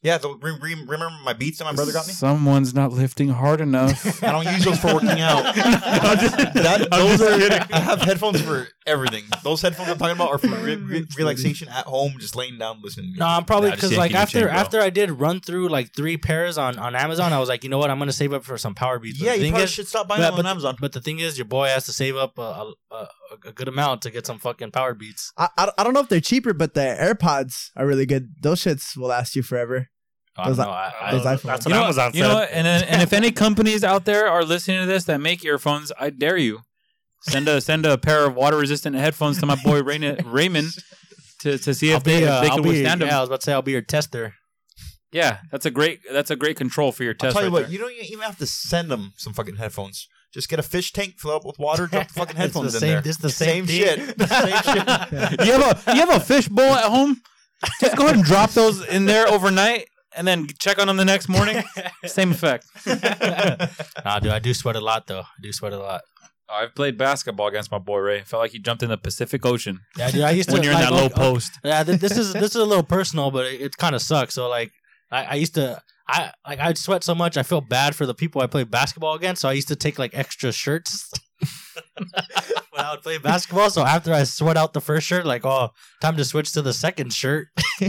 Yeah, 0.00 0.16
the, 0.18 0.28
re- 0.40 0.56
re- 0.60 0.74
remember 0.74 1.10
my 1.24 1.32
Beats 1.32 1.58
that 1.58 1.64
my 1.64 1.72
brother 1.72 1.90
got 1.92 2.06
me? 2.06 2.12
Someone's 2.12 2.72
not 2.72 2.92
lifting 2.92 3.30
hard 3.30 3.60
enough. 3.60 4.22
I 4.22 4.30
don't 4.30 4.44
use 4.54 4.64
those 4.64 4.78
for 4.78 4.94
working 4.94 5.20
out. 5.20 5.42
I'm 5.56 6.18
just- 6.18 6.36
That, 6.54 6.88
those 6.90 7.20
are. 7.20 7.66
I 7.74 7.80
have 7.80 8.00
headphones 8.02 8.40
for 8.40 8.68
everything. 8.86 9.24
Those 9.42 9.60
headphones 9.60 9.88
I'm 9.88 9.98
talking 9.98 10.14
about 10.14 10.28
are 10.30 10.38
for 10.38 10.48
re- 10.64 10.76
re- 10.76 11.06
relaxation 11.16 11.68
at 11.68 11.86
home, 11.86 12.14
just 12.20 12.36
laying 12.36 12.58
down 12.58 12.80
listening 12.80 13.06
to 13.06 13.08
music. 13.10 13.20
No, 13.20 13.26
I'm 13.26 13.44
probably 13.44 13.70
because 13.72 13.90
yanking 13.90 13.98
like 13.98 14.14
after 14.14 14.40
chain, 14.40 14.48
after 14.48 14.80
I 14.80 14.90
did 14.90 15.10
run 15.10 15.40
through 15.40 15.68
like 15.68 15.92
three 15.96 16.16
pairs 16.16 16.58
on 16.58 16.78
on 16.78 16.94
Amazon, 16.94 17.32
I 17.32 17.40
was 17.40 17.48
like, 17.48 17.64
you 17.64 17.70
know 17.70 17.78
what, 17.78 17.90
I'm 17.90 17.98
gonna 17.98 18.12
save 18.12 18.32
up 18.32 18.44
for 18.44 18.56
some 18.56 18.74
power 18.76 18.98
beats. 19.00 19.18
But 19.18 19.24
yeah, 19.26 19.32
the 19.32 19.38
you 19.38 19.42
thing 19.44 19.52
probably 19.52 19.64
is, 19.64 19.72
should 19.72 19.88
stop 19.88 20.06
buying 20.06 20.20
but- 20.22 20.30
them 20.30 20.34
on 20.38 20.42
but- 20.44 20.50
Amazon. 20.50 20.76
But 20.80 20.92
the 20.92 21.00
thing 21.00 21.18
is, 21.18 21.36
your 21.38 21.44
boy 21.46 21.66
has 21.68 21.86
to 21.86 21.92
save 21.92 22.16
up 22.16 22.38
a, 22.38 22.42
a, 22.42 22.72
a, 22.92 23.08
a 23.44 23.52
good 23.52 23.68
amount 23.68 24.02
to 24.02 24.10
get 24.10 24.26
some 24.26 24.38
fucking 24.38 24.70
power 24.70 24.94
beats. 24.94 25.32
I, 25.36 25.48
I 25.56 25.70
I 25.78 25.84
don't 25.84 25.92
know 25.92 26.00
if 26.00 26.08
they're 26.08 26.20
cheaper, 26.20 26.52
but 26.52 26.74
the 26.74 26.80
AirPods 26.80 27.70
are 27.76 27.86
really 27.86 28.06
good. 28.06 28.34
Those 28.42 28.62
shits 28.62 28.96
will 28.96 29.08
last 29.08 29.36
you 29.36 29.42
forever. 29.42 29.88
I 30.36 30.44
don't 30.44 30.56
Those 30.56 30.66
know. 30.66 30.70
I, 30.72 30.92
I, 31.00 31.10
those 31.12 31.24
That's 31.24 31.42
iPhones. 31.42 31.46
what 31.46 31.66
you 31.66 31.72
know, 31.72 31.82
Amazon 31.84 32.04
what, 32.06 32.14
you 32.14 32.22
know 32.22 32.34
what? 32.34 32.50
And 32.52 32.66
then, 32.66 32.84
and 32.84 33.02
if 33.02 33.12
any 33.12 33.32
companies 33.46 33.82
out 33.82 34.04
there 34.04 34.28
are 34.28 34.44
listening 34.44 34.80
to 34.80 34.86
this 34.86 35.04
that 35.04 35.20
make 35.20 35.44
earphones, 35.44 35.90
I 35.98 36.10
dare 36.10 36.36
you 36.36 36.60
send 37.22 37.48
a 37.48 37.60
send 37.60 37.84
a 37.86 37.98
pair 37.98 38.24
of 38.26 38.36
water 38.36 38.56
resistant 38.56 38.94
headphones 38.94 39.38
to 39.40 39.46
my 39.46 39.56
boy 39.64 39.82
Raymond, 39.82 40.24
Raymond 40.26 40.70
to, 41.40 41.58
to 41.58 41.74
see 41.74 41.90
if 41.90 41.96
I'll 41.96 42.00
they, 42.00 42.20
be, 42.20 42.24
if 42.24 42.28
they 42.28 42.48
I'll 42.48 42.54
can 42.54 42.62
be, 42.62 42.68
withstand 42.68 43.00
yeah, 43.00 43.06
them. 43.08 43.16
I 43.16 43.20
was 43.20 43.28
about 43.28 43.40
to 43.40 43.44
say 43.44 43.52
I'll 43.52 43.62
be 43.62 43.72
your 43.72 43.82
tester. 43.82 44.34
Yeah, 45.10 45.38
that's 45.50 45.66
a 45.66 45.70
great 45.70 46.00
that's 46.12 46.30
a 46.30 46.36
great 46.36 46.56
control 46.56 46.92
for 46.92 47.02
your 47.02 47.14
tester. 47.14 47.26
I'll 47.26 47.32
test. 47.32 47.40
tell 47.40 47.44
you 47.44 47.48
right 47.48 47.52
what, 47.52 47.62
there. 47.62 47.72
you 47.72 47.78
don't 47.78 48.10
even 48.12 48.24
have 48.24 48.38
to 48.38 48.46
send 48.46 48.90
them 48.90 49.12
some 49.16 49.32
fucking 49.32 49.56
headphones. 49.56 50.06
Just 50.32 50.48
get 50.48 50.58
a 50.58 50.62
fish 50.62 50.92
tank, 50.92 51.14
fill 51.18 51.30
up 51.32 51.44
with 51.44 51.58
water, 51.58 51.86
drop 51.86 52.08
the 52.08 52.14
fucking 52.14 52.30
It's 52.36 52.38
headphones 52.38 52.72
the 52.72 52.76
in 52.76 52.80
same- 52.80 52.90
there. 52.90 53.00
this 53.00 53.16
the 53.16 53.30
same 53.30 53.66
thing. 53.66 53.82
shit. 53.82 54.18
The 54.18 54.26
same 54.26 54.74
shit. 54.74 55.46
you 55.46 55.52
have 55.52 55.86
a 55.88 55.94
you 55.94 56.00
have 56.00 56.10
a 56.14 56.20
fish 56.20 56.48
bowl 56.48 56.70
at 56.72 56.84
home. 56.84 57.20
Just 57.80 57.96
go 57.96 58.04
ahead 58.04 58.16
and 58.16 58.24
drop 58.24 58.50
those 58.52 58.86
in 58.86 59.06
there 59.06 59.26
overnight, 59.26 59.88
and 60.16 60.28
then 60.28 60.46
check 60.60 60.78
on 60.78 60.86
them 60.86 60.96
the 60.96 61.04
next 61.04 61.28
morning. 61.28 61.62
Same 62.06 62.30
effect. 62.32 62.66
nah, 64.04 64.18
dude, 64.20 64.32
I 64.32 64.38
do 64.38 64.54
sweat 64.54 64.76
a 64.76 64.80
lot 64.80 65.06
though. 65.06 65.20
I 65.22 65.40
do 65.42 65.52
sweat 65.52 65.72
a 65.72 65.78
lot. 65.78 66.02
I've 66.50 66.74
played 66.74 66.96
basketball 66.96 67.48
against 67.48 67.70
my 67.70 67.78
boy 67.78 67.98
Ray. 67.98 68.20
Felt 68.22 68.40
like 68.42 68.52
he 68.52 68.58
jumped 68.58 68.82
in 68.82 68.88
the 68.88 68.96
Pacific 68.96 69.44
Ocean 69.44 69.80
Yeah, 69.98 70.10
dude, 70.10 70.22
I 70.22 70.30
used 70.30 70.48
to 70.48 70.54
when 70.54 70.62
you're 70.62 70.72
in 70.72 70.78
like, 70.80 70.88
that 70.88 70.94
low 70.94 71.04
okay, 71.06 71.14
post. 71.14 71.58
Yeah, 71.62 71.82
this 71.82 72.16
is 72.16 72.32
this 72.32 72.50
is 72.54 72.56
a 72.56 72.64
little 72.64 72.82
personal, 72.84 73.30
but 73.30 73.46
it, 73.46 73.60
it 73.60 73.76
kind 73.76 73.94
of 73.94 74.00
sucks. 74.02 74.34
So 74.34 74.48
like, 74.48 74.72
I, 75.10 75.24
I 75.24 75.34
used 75.34 75.54
to, 75.56 75.82
I 76.08 76.32
like 76.46 76.58
I'd 76.58 76.78
sweat 76.78 77.04
so 77.04 77.14
much, 77.14 77.36
I 77.36 77.42
feel 77.42 77.60
bad 77.60 77.94
for 77.94 78.06
the 78.06 78.14
people 78.14 78.40
I 78.40 78.46
play 78.46 78.64
basketball 78.64 79.14
against. 79.14 79.42
So 79.42 79.48
I 79.48 79.52
used 79.52 79.68
to 79.68 79.76
take 79.76 79.98
like 79.98 80.16
extra 80.16 80.52
shirts 80.52 81.12
when 81.98 82.06
I 82.76 82.92
would 82.92 83.02
play 83.02 83.18
basketball. 83.18 83.70
So 83.70 83.82
after 83.82 84.12
I 84.12 84.24
sweat 84.24 84.56
out 84.56 84.72
the 84.72 84.80
first 84.80 85.06
shirt, 85.06 85.26
like, 85.26 85.44
oh, 85.44 85.70
time 86.00 86.16
to 86.16 86.24
switch 86.24 86.52
to 86.52 86.62
the 86.62 86.72
second 86.72 87.12
shirt. 87.12 87.48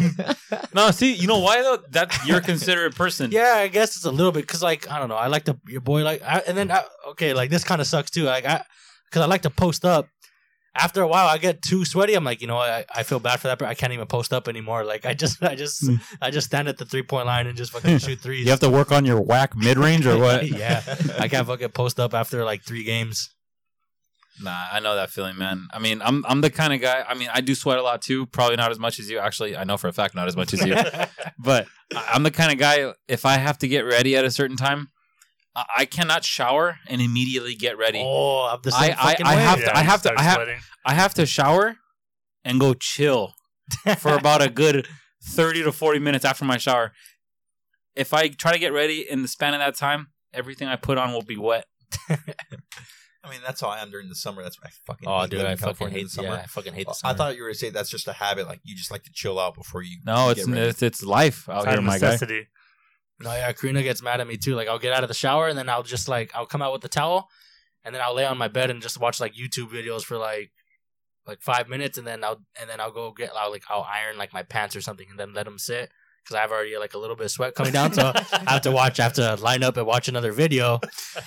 No, 0.74 0.92
see, 0.92 1.14
you 1.14 1.28
know 1.28 1.40
why 1.40 1.62
though? 1.64 1.80
That 1.90 2.16
you're 2.26 2.38
a 2.38 2.42
considerate 2.42 2.96
person. 2.96 3.32
yeah, 3.32 3.56
I 3.58 3.68
guess 3.68 3.96
it's 3.96 4.06
a 4.06 4.12
little 4.12 4.32
bit 4.32 4.42
because, 4.42 4.62
like, 4.62 4.90
I 4.90 5.00
don't 5.00 5.10
know. 5.10 5.16
I 5.16 5.28
like 5.28 5.46
to 5.46 5.58
your 5.68 5.82
boy 5.82 6.04
like, 6.04 6.22
I, 6.22 6.44
and 6.48 6.56
then 6.56 6.72
I, 6.72 6.84
okay, 7.10 7.34
like 7.34 7.50
this 7.50 7.64
kind 7.64 7.82
of 7.82 7.88
sucks 7.88 8.12
too. 8.12 8.24
Like, 8.24 8.46
I 8.46 8.64
because 9.06 9.24
I 9.24 9.26
like 9.26 9.42
to 9.44 9.50
post 9.50 9.86
up. 9.86 10.08
After 10.76 11.02
a 11.02 11.08
while, 11.08 11.28
I 11.28 11.38
get 11.40 11.62
too 11.62 11.84
sweaty. 11.84 12.14
I'm 12.14 12.24
like, 12.24 12.42
you 12.42 12.48
know, 12.48 12.58
I, 12.58 12.86
I 12.96 13.04
feel 13.04 13.20
bad 13.20 13.40
for 13.40 13.48
that, 13.48 13.58
but 13.60 13.68
I 13.68 13.74
can't 13.74 13.92
even 13.92 14.06
post 14.08 14.32
up 14.32 14.48
anymore. 14.48 14.84
Like, 14.86 15.06
I 15.06 15.14
just, 15.14 15.42
I 15.44 15.56
just, 15.56 15.84
Mm. 15.84 16.00
I 16.22 16.30
just 16.32 16.48
stand 16.48 16.68
at 16.68 16.78
the 16.78 16.86
three 16.86 17.04
point 17.04 17.26
line 17.26 17.48
and 17.48 17.58
just 17.58 17.72
fucking 17.72 17.98
shoot 17.98 18.20
threes. 18.20 18.44
You 18.46 18.52
have 18.52 18.60
to 18.62 18.70
work 18.70 18.92
on 18.92 19.04
your 19.06 19.20
whack 19.22 19.56
mid 19.56 19.78
range 19.78 20.06
or 20.06 20.18
what? 20.18 20.48
yeah, 20.58 20.82
I 21.18 21.28
can't 21.28 21.48
fucking 21.48 21.70
post 21.70 22.00
up 22.00 22.14
after 22.14 22.44
like 22.46 22.64
three 22.64 22.84
games. 22.84 23.30
Nah, 24.42 24.56
I 24.72 24.80
know 24.80 24.96
that 24.96 25.10
feeling, 25.10 25.38
man. 25.38 25.68
I 25.74 25.80
mean, 25.80 26.02
I'm 26.02 26.24
I'm 26.26 26.40
the 26.42 26.50
kind 26.50 26.72
of 26.72 26.80
guy. 26.80 27.04
I 27.06 27.14
mean, 27.14 27.28
I 27.34 27.42
do 27.42 27.54
sweat 27.56 27.78
a 27.78 27.82
lot 27.84 28.02
too. 28.02 28.26
Probably 28.28 28.56
not 28.56 28.72
as 28.72 28.80
much 28.80 28.98
as 29.00 29.10
you. 29.10 29.20
Actually, 29.20 29.58
I 29.58 29.66
know 29.66 29.76
for 29.76 29.90
a 29.90 29.94
fact 29.94 30.16
not 30.16 30.28
as 30.30 30.38
much 30.38 30.54
as 30.54 30.66
you. 30.66 30.76
but 31.40 31.68
I- 31.94 32.10
I'm 32.14 32.24
the 32.24 32.32
kind 32.32 32.52
of 32.52 32.58
guy. 32.58 32.94
If 33.10 33.26
I 33.26 33.34
have 33.38 33.58
to 33.58 33.68
get 33.68 33.82
ready 33.82 34.16
at 34.16 34.24
a 34.24 34.32
certain 34.32 34.56
time, 34.56 34.92
I 35.56 35.64
I 35.80 35.86
cannot 35.86 36.24
shower 36.24 36.78
and 36.88 37.02
immediately 37.02 37.56
get 37.56 37.78
ready. 37.78 38.02
oh, 38.06 38.50
I'm 38.52 38.60
the 38.64 38.72
same 38.72 38.94
I- 38.98 39.12
fucking 39.12 39.26
I 39.26 39.36
way. 39.36 39.42
have 39.42 39.60
to- 39.60 39.78
I 39.78 39.82
have 39.82 40.00
start 40.02 40.18
I 40.20 40.24
have- 40.24 40.36
sweating. 40.36 40.60
I 40.86 40.94
have 40.94 41.14
to 41.16 41.26
shower 41.26 41.76
and 42.46 42.60
go 42.60 42.74
chill 42.74 43.34
for 43.98 44.14
about 44.18 44.42
a 44.42 44.50
good 44.50 44.88
30 45.24 45.64
to 45.64 45.72
40 45.72 46.00
minutes 46.00 46.24
after 46.26 46.46
my 46.46 46.58
shower. 46.58 46.94
If 47.96 48.14
I 48.14 48.30
try 48.30 48.54
to 48.54 48.60
get 48.60 48.72
ready 48.72 49.06
in 49.10 49.22
the 49.22 49.28
span 49.28 49.54
of 49.54 49.60
that 49.60 49.76
time, 49.76 50.08
everything 50.34 50.68
I 50.70 50.78
put 50.78 50.98
on 50.98 51.12
will 51.12 51.22
be 51.24 51.36
wet. 51.38 51.66
I 52.10 53.30
mean, 53.30 53.42
that's 53.46 53.60
how 53.60 53.68
I 53.68 53.80
am 53.80 53.92
during 53.92 54.08
the 54.08 54.16
summer. 54.16 54.42
That's 54.42 54.58
what 54.60 54.68
I 54.68 54.72
fucking. 54.88 55.08
Oh, 55.08 55.22
hate 55.22 55.30
dude, 55.32 55.42
I 55.42 55.56
fucking 55.58 55.90
hate. 55.90 56.10
the 56.10 56.22
Yeah, 56.24 56.30
summer. 56.30 56.42
I 56.42 56.46
fucking 56.46 56.74
hate 56.74 56.88
the 56.88 56.96
I 57.04 57.14
thought 57.14 57.36
you 57.36 57.42
were 57.44 57.50
gonna 57.50 57.56
say 57.56 57.70
that's 57.70 57.90
just 57.90 58.08
a 58.08 58.14
habit. 58.14 58.48
Like 58.48 58.62
you 58.64 58.76
just 58.76 58.92
like 58.92 59.04
to 59.04 59.12
chill 59.14 59.38
out 59.38 59.56
before 59.56 59.82
you. 59.84 59.98
No, 60.06 60.30
get 60.30 60.38
it's 60.38 60.48
ready. 60.48 60.62
it's, 60.70 60.82
it's 60.82 61.04
life 61.04 61.50
out 61.50 61.58
It's 61.58 61.66
here, 61.68 61.78
of 61.80 61.84
my 61.84 62.00
guy. 62.00 62.18
No, 63.22 63.34
yeah, 63.34 63.52
Karina 63.52 63.84
gets 63.84 64.02
mad 64.02 64.22
at 64.22 64.28
me 64.28 64.38
too. 64.38 64.56
Like 64.56 64.68
I'll 64.68 64.80
get 64.80 64.94
out 64.94 65.04
of 65.04 65.10
the 65.10 65.14
shower 65.14 65.48
and 65.48 65.58
then 65.58 65.70
I'll 65.70 65.84
just 65.84 66.08
like 66.08 66.32
I'll 66.36 66.46
come 66.46 66.62
out 66.62 66.72
with 66.72 66.82
the 66.82 66.90
towel 66.90 67.30
and 67.84 67.94
then 67.94 68.02
I'll 68.02 68.16
lay 68.16 68.26
on 68.26 68.38
my 68.38 68.48
bed 68.48 68.70
and 68.70 68.82
just 68.82 69.00
watch 69.00 69.20
like 69.20 69.34
YouTube 69.34 69.72
videos 69.72 70.04
for 70.04 70.18
like 70.18 70.52
like 71.28 71.42
five 71.42 71.68
minutes 71.68 71.98
and 71.98 72.08
then 72.08 72.24
I'll 72.24 72.42
and 72.60 72.70
then 72.70 72.80
I'll 72.80 72.92
go 72.92 73.12
get 73.12 73.32
I'll 73.36 73.52
like 73.52 73.64
I'll 73.70 73.88
iron 73.90 74.18
like 74.18 74.34
my 74.34 74.44
pants 74.44 74.76
or 74.76 74.82
something 74.82 75.08
and 75.10 75.20
then 75.20 75.34
let 75.34 75.46
them 75.46 75.60
sit 75.60 75.90
because 76.24 76.36
I 76.36 76.42
have 76.42 76.52
already 76.52 76.78
like 76.78 76.94
a 76.94 76.98
little 76.98 77.16
bit 77.16 77.26
of 77.26 77.32
sweat 77.32 77.56
coming 77.56 77.74
down. 77.74 77.94
So 77.94 78.12
I 78.16 78.52
have 78.52 78.62
to 78.62 78.72
watch. 78.72 79.00
I 79.00 79.04
have 79.04 79.14
to 79.14 79.36
line 79.36 79.64
up 79.64 79.78
and 79.78 79.86
watch 79.86 80.08
another 80.08 80.32
video 80.32 80.80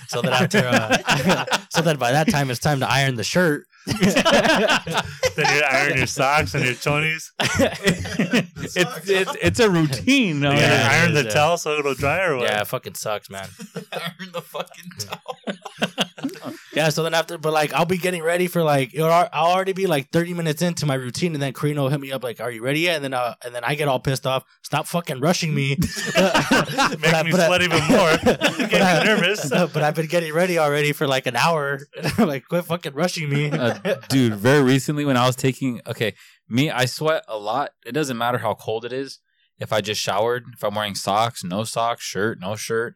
so 0.08 0.22
that 0.22 0.32
after 0.32 0.58
uh, 0.58 1.58
so 1.70 1.82
that 1.82 1.98
by 1.98 2.12
that 2.12 2.28
time 2.28 2.50
it's 2.50 2.60
time 2.60 2.80
to 2.80 2.90
iron 2.90 3.16
the 3.16 3.24
shirt. 3.24 3.66
then 3.86 5.56
you 5.56 5.62
iron 5.68 5.96
your 5.98 6.06
socks 6.06 6.54
and 6.54 6.64
your 6.64 6.74
chonies. 6.74 7.30
It's, 8.74 8.76
it's 8.76 9.36
it's 9.42 9.60
a 9.60 9.68
routine. 9.68 10.40
No, 10.40 10.52
You 10.52 10.58
Yeah, 10.58 10.88
iron 10.92 11.14
the 11.14 11.24
yeah. 11.24 11.30
towel 11.30 11.58
so 11.58 11.78
it'll 11.78 11.94
dry 11.94 12.24
or 12.24 12.36
what? 12.38 12.44
yeah, 12.48 12.60
it 12.62 12.66
fucking 12.68 12.94
sucks, 12.94 13.28
man. 13.28 13.48
Iron 13.92 14.32
the 14.32 14.40
fucking 14.40 14.90
towel. 14.98 16.54
Yeah, 16.74 16.88
so 16.88 17.02
then 17.02 17.12
after, 17.12 17.36
but 17.36 17.52
like 17.52 17.72
I'll 17.74 17.84
be 17.84 17.98
getting 17.98 18.22
ready 18.22 18.46
for 18.46 18.62
like 18.62 18.94
it'll, 18.94 19.10
I'll 19.10 19.52
already 19.52 19.74
be 19.74 19.86
like 19.86 20.10
thirty 20.10 20.32
minutes 20.32 20.62
into 20.62 20.86
my 20.86 20.94
routine, 20.94 21.34
and 21.34 21.42
then 21.42 21.52
Karina 21.52 21.82
will 21.82 21.90
hit 21.90 22.00
me 22.00 22.12
up 22.12 22.24
like, 22.24 22.40
"Are 22.40 22.50
you 22.50 22.62
ready 22.62 22.80
yet?" 22.80 22.96
And 22.96 23.04
then 23.04 23.14
uh, 23.14 23.34
and 23.44 23.54
then 23.54 23.62
I 23.62 23.74
get 23.74 23.88
all 23.88 24.00
pissed 24.00 24.26
off. 24.26 24.44
Stop 24.62 24.86
fucking 24.86 25.20
rushing 25.20 25.54
me. 25.54 25.76
Make 26.16 27.24
me 27.26 27.32
sweat 27.32 27.62
even 27.62 27.84
more. 27.88 28.16
Get 28.68 28.72
me 28.72 29.04
nervous. 29.04 29.50
but 29.50 29.76
I've 29.76 29.94
been 29.94 30.06
getting 30.06 30.32
ready 30.32 30.58
already 30.58 30.92
for 30.92 31.06
like 31.06 31.26
an 31.26 31.36
hour. 31.36 31.80
like, 32.18 32.48
quit 32.48 32.64
fucking 32.64 32.94
rushing 32.94 33.28
me. 33.28 33.50
uh, 33.50 33.74
dude, 34.08 34.34
very 34.34 34.62
recently 34.62 35.04
when 35.04 35.16
I 35.16 35.26
was 35.26 35.36
taking 35.36 35.80
okay, 35.86 36.14
me 36.48 36.70
I 36.70 36.86
sweat 36.86 37.24
a 37.28 37.36
lot. 37.36 37.72
It 37.84 37.92
doesn't 37.92 38.16
matter 38.16 38.38
how 38.38 38.54
cold 38.54 38.84
it 38.84 38.92
is. 38.92 39.18
If 39.58 39.72
I 39.72 39.80
just 39.80 40.00
showered, 40.00 40.44
if 40.54 40.64
I'm 40.64 40.74
wearing 40.74 40.94
socks, 40.94 41.44
no 41.44 41.64
socks, 41.64 42.02
shirt, 42.02 42.40
no 42.40 42.56
shirt, 42.56 42.94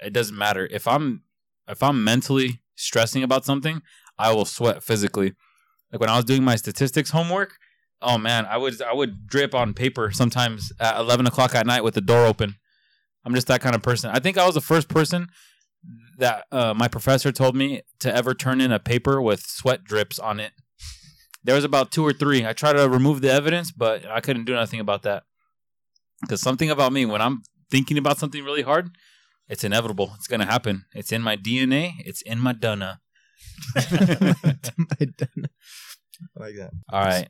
it 0.00 0.12
doesn't 0.12 0.38
matter. 0.38 0.68
If 0.70 0.86
I'm 0.86 1.24
if 1.68 1.82
I'm 1.82 2.02
mentally 2.04 2.61
stressing 2.74 3.22
about 3.22 3.44
something, 3.44 3.82
I 4.18 4.32
will 4.32 4.44
sweat 4.44 4.82
physically. 4.82 5.34
Like 5.92 6.00
when 6.00 6.10
I 6.10 6.16
was 6.16 6.24
doing 6.24 6.42
my 6.42 6.56
statistics 6.56 7.10
homework, 7.10 7.56
oh 8.00 8.18
man, 8.18 8.46
I 8.46 8.56
would 8.56 8.80
I 8.82 8.92
would 8.92 9.26
drip 9.26 9.54
on 9.54 9.74
paper 9.74 10.10
sometimes 10.10 10.72
at 10.80 10.98
eleven 10.98 11.26
o'clock 11.26 11.54
at 11.54 11.66
night 11.66 11.84
with 11.84 11.94
the 11.94 12.00
door 12.00 12.26
open. 12.26 12.56
I'm 13.24 13.34
just 13.34 13.46
that 13.46 13.60
kind 13.60 13.74
of 13.74 13.82
person. 13.82 14.10
I 14.10 14.18
think 14.18 14.36
I 14.38 14.46
was 14.46 14.54
the 14.54 14.60
first 14.60 14.88
person 14.88 15.28
that 16.18 16.44
uh, 16.52 16.74
my 16.74 16.88
professor 16.88 17.32
told 17.32 17.56
me 17.56 17.82
to 18.00 18.14
ever 18.14 18.34
turn 18.34 18.60
in 18.60 18.72
a 18.72 18.78
paper 18.78 19.20
with 19.20 19.42
sweat 19.46 19.84
drips 19.84 20.18
on 20.18 20.40
it. 20.40 20.52
There 21.44 21.54
was 21.54 21.64
about 21.64 21.90
two 21.90 22.06
or 22.06 22.12
three. 22.12 22.46
I 22.46 22.52
tried 22.52 22.74
to 22.74 22.88
remove 22.88 23.20
the 23.20 23.32
evidence, 23.32 23.72
but 23.72 24.06
I 24.06 24.20
couldn't 24.20 24.44
do 24.44 24.54
nothing 24.54 24.80
about 24.80 25.02
that. 25.02 25.24
Because 26.20 26.40
something 26.40 26.70
about 26.70 26.92
me, 26.92 27.04
when 27.04 27.20
I'm 27.20 27.42
thinking 27.70 27.98
about 27.98 28.18
something 28.18 28.44
really 28.44 28.62
hard, 28.62 28.90
it's 29.52 29.64
inevitable. 29.64 30.12
It's 30.16 30.26
gonna 30.26 30.46
happen. 30.46 30.86
It's 30.94 31.12
in 31.12 31.20
my 31.20 31.36
DNA. 31.36 31.92
It's 32.06 32.22
in 32.22 32.38
my 32.40 32.54
dunna. 32.54 33.00
I 33.76 33.84
like 36.36 36.56
that. 36.56 36.70
All 36.90 37.04
right. 37.04 37.28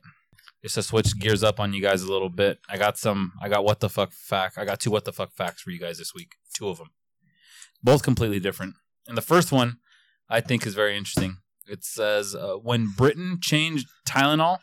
Just 0.61 0.75
to 0.75 0.83
switch 0.83 1.19
gears 1.19 1.43
up 1.43 1.59
on 1.59 1.73
you 1.73 1.81
guys 1.81 2.01
a 2.01 2.09
little 2.09 2.29
bit. 2.29 2.59
I 2.69 2.77
got 2.77 2.97
some. 2.97 3.33
I 3.41 3.49
got 3.49 3.65
what 3.65 3.81
the 3.81 3.89
fuck 3.89 4.13
fact. 4.13 4.57
I 4.57 4.63
got 4.63 4.79
two 4.79 4.89
what 4.89 5.03
the 5.03 5.11
fuck 5.11 5.33
facts 5.33 5.63
for 5.63 5.71
you 5.71 5.79
guys 5.79 5.97
this 5.97 6.13
week. 6.15 6.35
Two 6.55 6.69
of 6.69 6.77
them, 6.77 6.91
both 7.83 8.03
completely 8.03 8.39
different. 8.39 8.75
And 9.05 9.17
the 9.17 9.21
first 9.21 9.51
one, 9.51 9.79
I 10.29 10.39
think, 10.39 10.65
is 10.65 10.75
very 10.75 10.95
interesting. 10.95 11.39
It 11.67 11.83
says 11.83 12.33
uh, 12.35 12.53
when 12.53 12.93
Britain 12.95 13.39
changed 13.41 13.87
Tylenol 14.07 14.59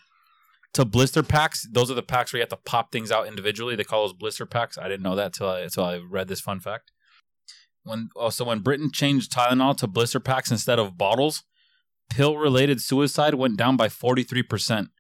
to 0.73 0.87
blister 0.87 1.23
packs. 1.23 1.69
Those 1.71 1.91
are 1.91 1.95
the 1.95 2.03
packs 2.03 2.33
where 2.33 2.39
you 2.39 2.43
have 2.43 2.49
to 2.51 2.57
pop 2.57 2.91
things 2.91 3.13
out 3.13 3.27
individually. 3.27 3.77
They 3.77 3.85
call 3.85 4.05
those 4.05 4.17
blister 4.17 4.47
packs. 4.47 4.79
I 4.79 4.89
didn't 4.89 5.03
know 5.03 5.17
that 5.17 5.35
till 5.35 5.51
I 5.51 5.67
till 5.67 5.85
I 5.85 5.99
read 5.99 6.29
this 6.29 6.41
fun 6.41 6.61
fact. 6.61 6.93
When 7.85 8.11
oh, 8.17 8.21
also 8.23 8.45
when 8.45 8.61
Britain 8.61 8.91
changed 8.93 9.33
Tylenol 9.33 9.77
to 9.79 9.87
blister 9.87 10.21
packs 10.21 10.51
instead 10.51 10.79
of 10.79 10.99
bottles, 10.99 11.45
pill 12.09 12.37
related 12.37 12.81
suicide 12.81 13.35
went 13.35 13.57
down 13.57 13.77
by 13.77 13.89
forty 13.89 14.23
three 14.23 14.43
percent 14.43 14.91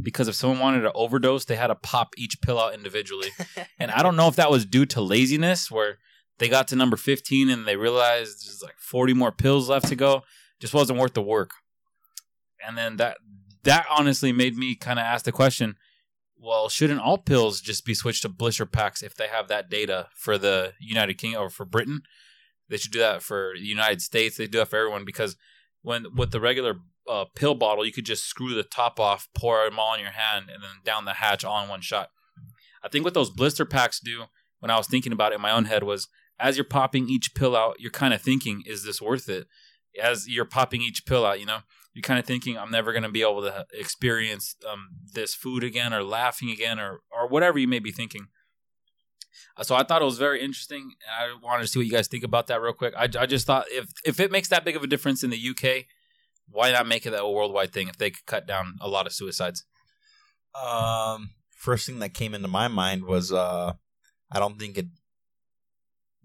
because 0.00 0.28
if 0.28 0.34
someone 0.34 0.60
wanted 0.60 0.82
to 0.82 0.92
overdose, 0.92 1.44
they 1.44 1.56
had 1.56 1.66
to 1.68 1.74
pop 1.74 2.14
each 2.16 2.40
pill 2.40 2.60
out 2.60 2.74
individually. 2.74 3.30
and 3.78 3.90
I 3.90 4.02
don't 4.02 4.16
know 4.16 4.28
if 4.28 4.36
that 4.36 4.50
was 4.50 4.64
due 4.64 4.86
to 4.86 5.00
laziness, 5.00 5.70
where 5.70 5.98
they 6.38 6.48
got 6.48 6.68
to 6.68 6.76
number 6.76 6.96
15 6.96 7.50
and 7.50 7.66
they 7.66 7.76
realized 7.76 8.46
there's 8.46 8.62
like 8.62 8.78
40 8.78 9.14
more 9.14 9.32
pills 9.32 9.68
left 9.68 9.88
to 9.88 9.96
go. 9.96 10.22
Just 10.60 10.74
wasn't 10.74 10.98
worth 10.98 11.14
the 11.14 11.22
work. 11.22 11.50
And 12.64 12.76
then 12.76 12.96
that 12.96 13.18
that 13.64 13.86
honestly 13.90 14.32
made 14.32 14.56
me 14.56 14.74
kind 14.74 14.98
of 14.98 15.04
ask 15.04 15.24
the 15.24 15.32
question, 15.32 15.76
well, 16.36 16.68
shouldn't 16.68 17.00
all 17.00 17.18
pills 17.18 17.60
just 17.60 17.84
be 17.84 17.94
switched 17.94 18.22
to 18.22 18.28
blister 18.28 18.66
packs 18.66 19.02
if 19.02 19.14
they 19.14 19.26
have 19.26 19.48
that 19.48 19.68
data 19.68 20.08
for 20.14 20.38
the 20.38 20.74
United 20.78 21.14
Kingdom 21.14 21.42
or 21.42 21.50
for 21.50 21.64
Britain? 21.64 22.02
They 22.68 22.76
should 22.76 22.92
do 22.92 22.98
that 22.98 23.22
for 23.22 23.52
the 23.54 23.66
United 23.66 24.02
States. 24.02 24.36
They 24.36 24.46
do 24.46 24.58
that 24.58 24.68
for 24.68 24.76
everyone 24.76 25.04
because 25.04 25.36
when 25.82 26.06
with 26.14 26.30
the 26.30 26.40
regular 26.40 26.76
uh, 27.08 27.24
pill 27.34 27.54
bottle, 27.54 27.86
you 27.86 27.92
could 27.92 28.06
just 28.06 28.24
screw 28.24 28.54
the 28.54 28.62
top 28.62 29.00
off, 29.00 29.28
pour 29.34 29.64
them 29.64 29.78
all 29.78 29.94
in 29.94 30.00
your 30.00 30.10
hand, 30.10 30.46
and 30.52 30.62
then 30.62 30.70
down 30.84 31.04
the 31.04 31.14
hatch 31.14 31.44
all 31.44 31.62
in 31.62 31.68
one 31.68 31.80
shot. 31.80 32.10
I 32.82 32.88
think 32.88 33.04
what 33.04 33.14
those 33.14 33.30
blister 33.30 33.64
packs 33.64 34.00
do, 34.00 34.24
when 34.60 34.70
I 34.70 34.76
was 34.76 34.86
thinking 34.86 35.12
about 35.12 35.32
it 35.32 35.36
in 35.36 35.40
my 35.40 35.50
own 35.50 35.64
head, 35.64 35.82
was 35.82 36.08
as 36.38 36.56
you're 36.56 36.64
popping 36.64 37.08
each 37.08 37.34
pill 37.34 37.56
out, 37.56 37.80
you're 37.80 37.90
kind 37.90 38.14
of 38.14 38.22
thinking, 38.22 38.62
is 38.66 38.84
this 38.84 39.02
worth 39.02 39.28
it? 39.28 39.46
As 40.00 40.28
you're 40.28 40.44
popping 40.44 40.82
each 40.82 41.06
pill 41.06 41.26
out, 41.26 41.40
you 41.40 41.46
know, 41.46 41.60
you're 41.94 42.02
kind 42.02 42.20
of 42.20 42.26
thinking, 42.26 42.56
I'm 42.56 42.70
never 42.70 42.92
going 42.92 43.02
to 43.02 43.08
be 43.08 43.22
able 43.22 43.42
to 43.42 43.66
experience 43.72 44.54
um, 44.70 44.90
this 45.12 45.34
food 45.34 45.64
again, 45.64 45.92
or 45.92 46.04
laughing 46.04 46.50
again, 46.50 46.78
or 46.78 47.00
or 47.10 47.28
whatever 47.28 47.58
you 47.58 47.66
may 47.66 47.80
be 47.80 47.90
thinking. 47.90 48.28
Uh, 49.56 49.64
So 49.64 49.74
I 49.74 49.82
thought 49.82 50.02
it 50.02 50.06
was 50.06 50.18
very 50.18 50.40
interesting. 50.40 50.82
and 50.82 51.32
I 51.32 51.34
wanted 51.42 51.62
to 51.62 51.68
see 51.68 51.78
what 51.78 51.86
you 51.86 51.92
guys 51.92 52.08
think 52.08 52.24
about 52.24 52.46
that 52.48 52.60
real 52.60 52.72
quick. 52.72 52.94
I, 52.96 53.04
I 53.18 53.26
just 53.26 53.46
thought 53.46 53.66
if 53.70 53.90
if 54.04 54.20
it 54.20 54.30
makes 54.30 54.48
that 54.48 54.64
big 54.64 54.76
of 54.76 54.82
a 54.82 54.86
difference 54.86 55.22
in 55.22 55.30
the 55.30 55.48
UK, 55.50 55.86
why 56.48 56.70
not 56.72 56.86
make 56.86 57.06
it 57.06 57.14
a 57.14 57.28
worldwide 57.28 57.72
thing 57.72 57.88
if 57.88 57.98
they 57.98 58.10
could 58.10 58.26
cut 58.26 58.46
down 58.46 58.76
a 58.80 58.88
lot 58.88 59.06
of 59.06 59.12
suicides? 59.12 59.64
Um, 60.54 61.30
first 61.50 61.86
thing 61.86 61.98
that 61.98 62.14
came 62.14 62.34
into 62.34 62.48
my 62.48 62.68
mind 62.68 63.04
was 63.04 63.32
uh, 63.32 63.74
I 64.30 64.38
don't 64.38 64.58
think 64.58 64.78
it 64.78 64.86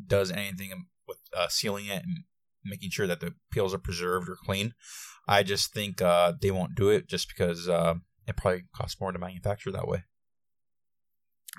does 0.05 0.31
anything 0.31 0.87
with 1.07 1.19
uh, 1.35 1.47
sealing 1.49 1.87
it 1.87 2.03
and 2.03 2.23
making 2.63 2.89
sure 2.89 3.07
that 3.07 3.19
the 3.19 3.33
peels 3.51 3.73
are 3.73 3.79
preserved 3.79 4.29
or 4.29 4.35
clean. 4.35 4.73
I 5.27 5.43
just 5.43 5.73
think 5.73 6.01
uh, 6.01 6.33
they 6.41 6.51
won't 6.51 6.75
do 6.75 6.89
it 6.89 7.07
just 7.07 7.27
because 7.27 7.69
uh, 7.69 7.95
it 8.27 8.37
probably 8.37 8.63
costs 8.75 8.99
more 8.99 9.11
to 9.11 9.19
manufacture 9.19 9.71
that 9.71 9.87
way. 9.87 10.03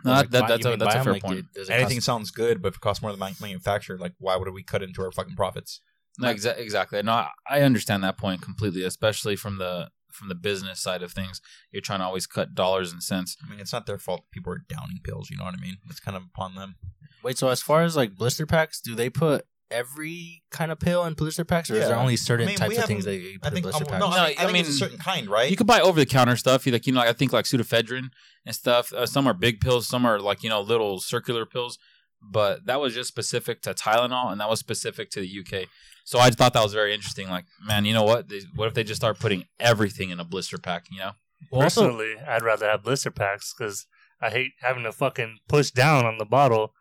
No, 0.04 0.12
Like, 0.12 0.30
that, 0.30 0.48
that's 0.48 0.64
a, 0.66 0.70
that's 0.76 0.84
buy 0.84 0.94
a 0.94 0.98
'em? 0.98 1.04
fair 1.04 1.12
Like, 1.14 1.22
point. 1.22 1.52
does 1.54 1.68
it 1.68 1.72
Anything 1.72 1.98
cost- 1.98 2.06
sounds 2.06 2.30
good, 2.30 2.60
but 2.62 2.68
if 2.68 2.74
it 2.76 2.80
costs 2.80 3.02
more 3.02 3.10
than 3.12 3.20
man- 3.20 3.34
manufacture, 3.40 3.96
like 3.98 4.14
why 4.18 4.36
would 4.36 4.48
we 4.52 4.62
cut 4.62 4.82
into 4.82 5.02
our 5.02 5.12
fucking 5.12 5.36
profits? 5.36 5.80
No, 6.18 6.32
exa- 6.32 6.58
exactly. 6.58 7.02
No, 7.02 7.12
I- 7.12 7.30
I 7.48 7.62
understand 7.62 8.02
that 8.04 8.16
point 8.18 8.42
completely, 8.42 8.82
especially 8.84 9.36
from 9.36 9.58
the 9.58 9.90
from 10.12 10.28
the 10.28 10.34
business 10.36 10.80
side 10.80 11.02
of 11.02 11.10
things. 11.12 11.40
You're 11.72 11.82
trying 11.82 11.98
to 11.98 12.04
always 12.04 12.24
cut 12.24 12.54
dollars 12.54 12.92
and 12.92 13.02
cents. 13.02 13.36
I 13.44 13.50
mean, 13.50 13.58
it's 13.58 13.72
not 13.72 13.86
their 13.86 13.98
fault. 13.98 14.26
People 14.30 14.52
are 14.52 14.58
downing 14.68 15.00
pills. 15.02 15.28
You 15.28 15.36
know 15.36 15.42
what 15.44 15.54
I 15.58 15.60
mean? 15.60 15.78
It's 15.90 15.98
kind 15.98 16.16
of 16.16 16.22
upon 16.22 16.54
them. 16.54 16.76
Wait, 17.24 17.36
so 17.36 17.48
as 17.48 17.60
far 17.60 17.82
as 17.82 17.96
like 17.96 18.14
blister 18.14 18.46
packs, 18.46 18.80
do 18.80 18.94
they 18.94 19.10
put 19.10 19.44
every 19.70 20.42
kind 20.50 20.70
of 20.70 20.78
pill 20.78 21.04
in 21.04 21.14
blister 21.14 21.44
packs, 21.44 21.70
or 21.70 21.74
is 21.74 21.88
there 21.88 21.96
only 21.96 22.16
certain 22.16 22.46
I 22.46 22.50
mean, 22.50 22.56
types 22.58 22.68
we 22.70 22.76
of 22.78 22.84
things 22.84 23.04
that 23.04 23.12
haven't- 23.12 23.26
you 23.30 23.38
I 23.42 23.48
put 23.48 23.48
in 23.48 23.52
think 23.54 23.62
blister 23.64 23.84
um, 23.84 23.90
packs? 23.90 24.00
no, 24.00 24.10
No, 24.10 24.16
I, 24.22 24.26
think, 24.28 24.40
I 24.40 24.42
I 24.42 24.46
think 24.46 24.58
it's 24.58 24.68
mean, 24.68 24.74
a 24.76 24.78
certain 24.78 24.98
kind, 24.98 25.28
right? 25.28 25.50
You 25.50 25.56
can 25.56 25.66
buy 25.66 25.80
over 25.80 25.98
the 25.98 26.06
counter 26.06 26.36
stuff. 26.36 26.66
You 26.66 26.72
like 26.72 26.86
you 26.86 26.92
know 26.92 27.00
I 27.00 27.12
think 27.12 27.32
like 27.32 27.44
Sudafedrin 27.44 28.10
and 28.46 28.54
stuff. 28.54 28.92
Uh, 28.92 29.06
some 29.06 29.26
are 29.26 29.34
big 29.34 29.60
pills, 29.60 29.86
some 29.88 30.04
are 30.06 30.18
like 30.20 30.42
you 30.42 30.50
know 30.50 30.60
little 30.60 31.00
circular 31.00 31.46
pills. 31.46 31.78
But 32.26 32.64
that 32.64 32.80
was 32.80 32.94
just 32.94 33.08
specific 33.08 33.60
to 33.62 33.74
Tylenol, 33.74 34.32
and 34.32 34.40
that 34.40 34.48
was 34.48 34.58
specific 34.58 35.10
to 35.10 35.20
the 35.20 35.28
UK. 35.40 35.68
So 36.04 36.18
I 36.18 36.30
thought 36.30 36.54
that 36.54 36.62
was 36.62 36.72
very 36.72 36.94
interesting. 36.94 37.28
Like, 37.28 37.44
man, 37.62 37.84
you 37.84 37.92
know 37.92 38.02
what? 38.04 38.28
They, 38.30 38.40
what 38.54 38.66
if 38.68 38.72
they 38.74 38.82
just 38.84 38.98
start 39.00 39.18
putting 39.18 39.44
everything 39.60 40.08
in 40.10 40.18
a 40.20 40.24
blister 40.24 40.56
pack? 40.56 40.86
You 40.90 41.00
know, 41.00 41.10
Well, 41.52 41.62
also, 41.64 41.82
Personally, 41.82 42.14
I'd 42.26 42.42
rather 42.42 42.66
have 42.66 42.82
blister 42.82 43.10
packs 43.10 43.52
because 43.56 43.86
I 44.22 44.30
hate 44.30 44.52
having 44.62 44.84
to 44.84 44.92
fucking 44.92 45.38
push 45.48 45.70
down 45.70 46.06
on 46.06 46.16
the 46.16 46.24
bottle 46.24 46.72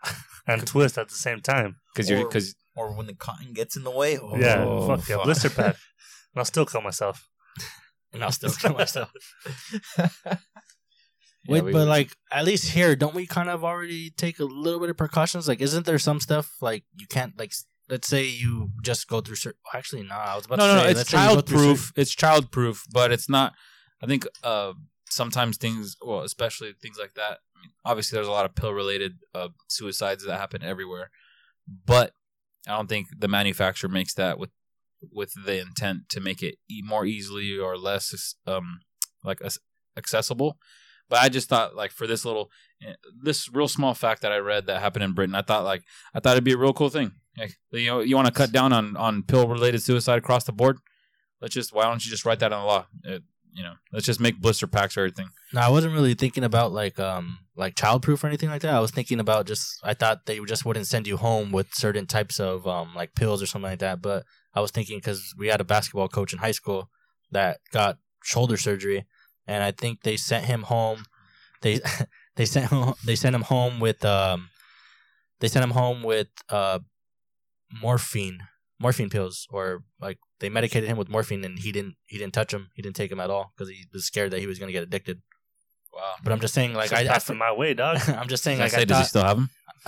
and 0.47 0.65
twist 0.67 0.97
at 0.97 1.09
the 1.09 1.15
same 1.15 1.41
time. 1.41 1.75
because 1.93 2.09
you're 2.09 2.23
because 2.25 2.55
or 2.75 2.95
when 2.95 3.07
the 3.07 3.13
cotton 3.15 3.53
gets 3.53 3.75
in 3.75 3.83
the 3.83 3.91
way. 3.91 4.17
Oh, 4.17 4.35
yeah, 4.37 4.87
fuck 4.87 5.07
yeah, 5.07 5.17
blister 5.23 5.49
pack. 5.49 5.75
And 6.35 6.39
I'll 6.39 6.45
still 6.45 6.65
kill 6.65 6.81
myself. 6.81 7.29
and 8.11 8.23
I'll 8.23 8.31
still 8.31 8.49
kill 8.51 8.73
myself. 8.73 9.11
Yeah, 11.45 11.55
Wait, 11.55 11.63
we- 11.65 11.73
but 11.73 11.87
like 11.87 12.15
at 12.31 12.45
least 12.45 12.71
here, 12.71 12.95
don't 12.95 13.13
we 13.13 13.27
kind 13.27 13.49
of 13.49 13.63
already 13.65 14.09
take 14.11 14.39
a 14.39 14.45
little 14.45 14.79
bit 14.79 14.89
of 14.89 14.97
precautions? 14.97 15.47
Like, 15.47 15.59
isn't 15.61 15.85
there 15.85 15.99
some 15.99 16.19
stuff 16.19 16.55
like 16.61 16.85
you 16.95 17.05
can't 17.07 17.37
like? 17.37 17.51
Let's 17.89 18.07
say 18.07 18.23
you 18.23 18.69
just 18.81 19.09
go 19.09 19.19
through 19.19 19.35
certain. 19.35 19.59
Actually, 19.73 20.03
no. 20.03 20.15
I 20.15 20.37
was 20.37 20.45
about 20.45 20.59
no, 20.59 20.67
to 20.67 20.73
no, 20.73 20.79
say, 20.79 20.83
no. 20.85 20.89
It's 20.89 20.97
let's 20.99 21.09
say 21.09 21.17
you 21.17 21.23
go 21.27 21.33
child 21.33 21.47
through 21.49 21.57
proof. 21.57 21.91
It's 21.97 22.15
child 22.15 22.51
proof, 22.51 22.85
but 22.91 23.11
it's 23.11 23.27
not. 23.27 23.53
I 24.01 24.05
think 24.05 24.25
uh, 24.41 24.71
sometimes 25.09 25.57
things, 25.57 25.97
well, 26.01 26.21
especially 26.21 26.73
things 26.81 26.97
like 26.97 27.15
that. 27.15 27.39
I 27.57 27.59
mean, 27.61 27.71
obviously, 27.83 28.15
there's 28.15 28.27
a 28.27 28.31
lot 28.31 28.45
of 28.45 28.55
pill 28.55 28.71
related 28.71 29.17
uh, 29.35 29.49
suicides 29.67 30.25
that 30.25 30.39
happen 30.39 30.63
everywhere, 30.63 31.11
but 31.85 32.13
I 32.67 32.75
don't 32.75 32.87
think 32.87 33.07
the 33.17 33.27
manufacturer 33.27 33.89
makes 33.89 34.13
that 34.15 34.37
with 34.39 34.51
with 35.11 35.33
the 35.45 35.59
intent 35.59 36.07
to 36.09 36.21
make 36.21 36.41
it 36.41 36.55
more 36.83 37.05
easily 37.05 37.57
or 37.57 37.77
less 37.77 38.35
um 38.47 38.79
like 39.23 39.41
accessible. 39.97 40.57
But 41.09 41.19
I 41.19 41.29
just 41.29 41.49
thought 41.49 41.75
like 41.75 41.91
for 41.91 42.07
this 42.07 42.25
little 42.25 42.49
eh, 42.81 42.93
this 43.21 43.49
real 43.53 43.67
small 43.67 43.93
fact 43.93 44.21
that 44.21 44.31
I 44.31 44.37
read 44.37 44.67
that 44.67 44.81
happened 44.81 45.03
in 45.03 45.13
Britain, 45.13 45.35
I 45.35 45.41
thought 45.41 45.63
like 45.63 45.83
I 46.13 46.19
thought 46.19 46.33
it'd 46.33 46.43
be 46.43 46.53
a 46.53 46.57
real 46.57 46.73
cool 46.73 46.89
thing. 46.89 47.13
Like, 47.37 47.55
you 47.71 47.87
know, 47.87 47.99
you 47.99 48.15
want 48.15 48.27
to 48.27 48.33
cut 48.33 48.51
down 48.51 48.73
on 48.73 48.95
on 48.95 49.23
pill 49.23 49.47
related 49.47 49.81
suicide 49.81 50.17
across 50.17 50.45
the 50.45 50.51
board? 50.51 50.77
Let's 51.41 51.53
just 51.53 51.73
why 51.73 51.83
don't 51.83 52.03
you 52.03 52.11
just 52.11 52.25
write 52.25 52.39
that 52.39 52.51
in 52.51 52.59
the 52.59 52.65
law? 52.65 52.87
It, 53.03 53.23
you 53.53 53.63
know, 53.63 53.73
let's 53.91 54.05
just 54.05 54.19
make 54.19 54.41
blister 54.41 54.67
packs 54.67 54.97
or 54.97 55.01
everything. 55.01 55.29
No, 55.53 55.61
I 55.61 55.69
wasn't 55.69 55.93
really 55.93 56.13
thinking 56.13 56.43
about 56.43 56.71
like 56.71 56.99
um 56.99 57.39
like 57.55 57.75
childproof 57.75 58.23
or 58.23 58.27
anything 58.27 58.49
like 58.49 58.61
that. 58.61 58.73
I 58.73 58.79
was 58.79 58.91
thinking 58.91 59.19
about 59.19 59.45
just 59.45 59.79
I 59.83 59.93
thought 59.93 60.25
they 60.25 60.39
just 60.39 60.65
wouldn't 60.65 60.87
send 60.87 61.07
you 61.07 61.17
home 61.17 61.51
with 61.51 61.73
certain 61.73 62.05
types 62.05 62.39
of 62.39 62.67
um 62.67 62.93
like 62.95 63.15
pills 63.15 63.41
or 63.41 63.45
something 63.45 63.69
like 63.69 63.79
that. 63.79 64.01
But 64.01 64.25
I 64.53 64.61
was 64.61 64.71
thinking 64.71 64.97
because 64.97 65.33
we 65.37 65.47
had 65.47 65.61
a 65.61 65.65
basketball 65.65 66.07
coach 66.07 66.33
in 66.33 66.39
high 66.39 66.51
school 66.51 66.89
that 67.31 67.59
got 67.71 67.97
shoulder 68.23 68.57
surgery, 68.57 69.05
and 69.47 69.63
I 69.63 69.71
think 69.71 70.01
they 70.01 70.17
sent 70.17 70.45
him 70.45 70.63
home. 70.63 71.05
They 71.61 71.79
they 72.35 72.45
sent 72.45 72.71
him 72.71 72.93
they 73.05 73.15
sent 73.15 73.35
him 73.35 73.43
home 73.43 73.79
with 73.79 74.03
um 74.03 74.49
they 75.39 75.47
sent 75.47 75.63
him 75.63 75.71
home 75.71 76.03
with 76.03 76.29
uh 76.49 76.79
morphine 77.81 78.39
morphine 78.79 79.09
pills 79.09 79.47
or 79.51 79.83
like 79.99 80.17
they 80.43 80.49
medicated 80.49 80.87
him 80.89 80.97
with 80.97 81.09
morphine 81.09 81.43
and 81.47 81.57
he 81.65 81.71
didn't 81.71 81.95
he 82.11 82.17
didn't 82.19 82.33
touch 82.33 82.53
him 82.53 82.63
he 82.75 82.81
didn't 82.83 82.95
take 83.01 83.11
him 83.11 83.19
at 83.25 83.29
all 83.29 83.45
because 83.55 83.69
he 83.69 83.85
was 83.93 84.03
scared 84.05 84.29
that 84.31 84.39
he 84.39 84.47
was 84.47 84.59
going 84.59 84.67
to 84.67 84.73
get 84.77 84.83
addicted 84.83 85.21
Wow. 85.95 86.15
but 86.23 86.33
i'm 86.33 86.39
just 86.39 86.53
saying 86.55 86.73
like 86.73 86.91
Like 86.91 87.01
i, 87.01 87.03
I 87.03 87.09
I 87.11 87.13
passed 87.13 87.31
my 87.33 87.51
way, 87.61 87.73
dog. 87.75 87.97
i'm 88.19 88.27
just 88.27 88.43
saying 88.43 88.59
Like 88.59 88.73
like 88.73 88.73
I 88.73 88.77
say, 88.77 88.81
i 88.81 88.85
does 88.91 88.97
he 88.99 89.03
still 89.13 89.23
have 89.23 89.37
them? 89.37 89.49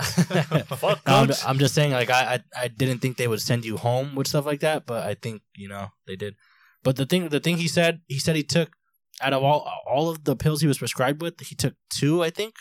Fuck, 0.82 1.00
No, 1.06 1.14
I'm. 1.14 1.30
I'm 1.48 1.58
just 1.58 1.74
saying 1.74 1.92
like 2.00 2.10
I, 2.10 2.22
I 2.34 2.64
i 2.64 2.68
didn't 2.68 2.98
think 3.02 3.16
they 3.16 3.28
would 3.28 3.40
send 3.50 3.64
you 3.64 3.76
home 3.76 4.14
with 4.16 4.26
stuff 4.28 4.46
like 4.46 4.60
that 4.60 4.86
but 4.86 5.00
i 5.06 5.14
think 5.14 5.42
you 5.62 5.68
know 5.68 5.88
they 6.06 6.16
did 6.16 6.34
but 6.84 6.94
the 6.96 7.06
thing 7.06 7.28
the 7.36 7.40
thing 7.40 7.56
he 7.58 7.68
said 7.68 8.00
he 8.14 8.18
said 8.18 8.36
he 8.36 8.42
took 8.56 8.70
out 9.20 9.32
of 9.32 9.42
all 9.42 9.60
all 9.94 10.08
of 10.08 10.24
the 10.24 10.36
pills 10.36 10.60
he 10.60 10.68
was 10.72 10.78
prescribed 10.78 11.20
with 11.22 11.40
he 11.40 11.54
took 11.54 11.74
two 11.98 12.22
i 12.22 12.30
think 12.30 12.54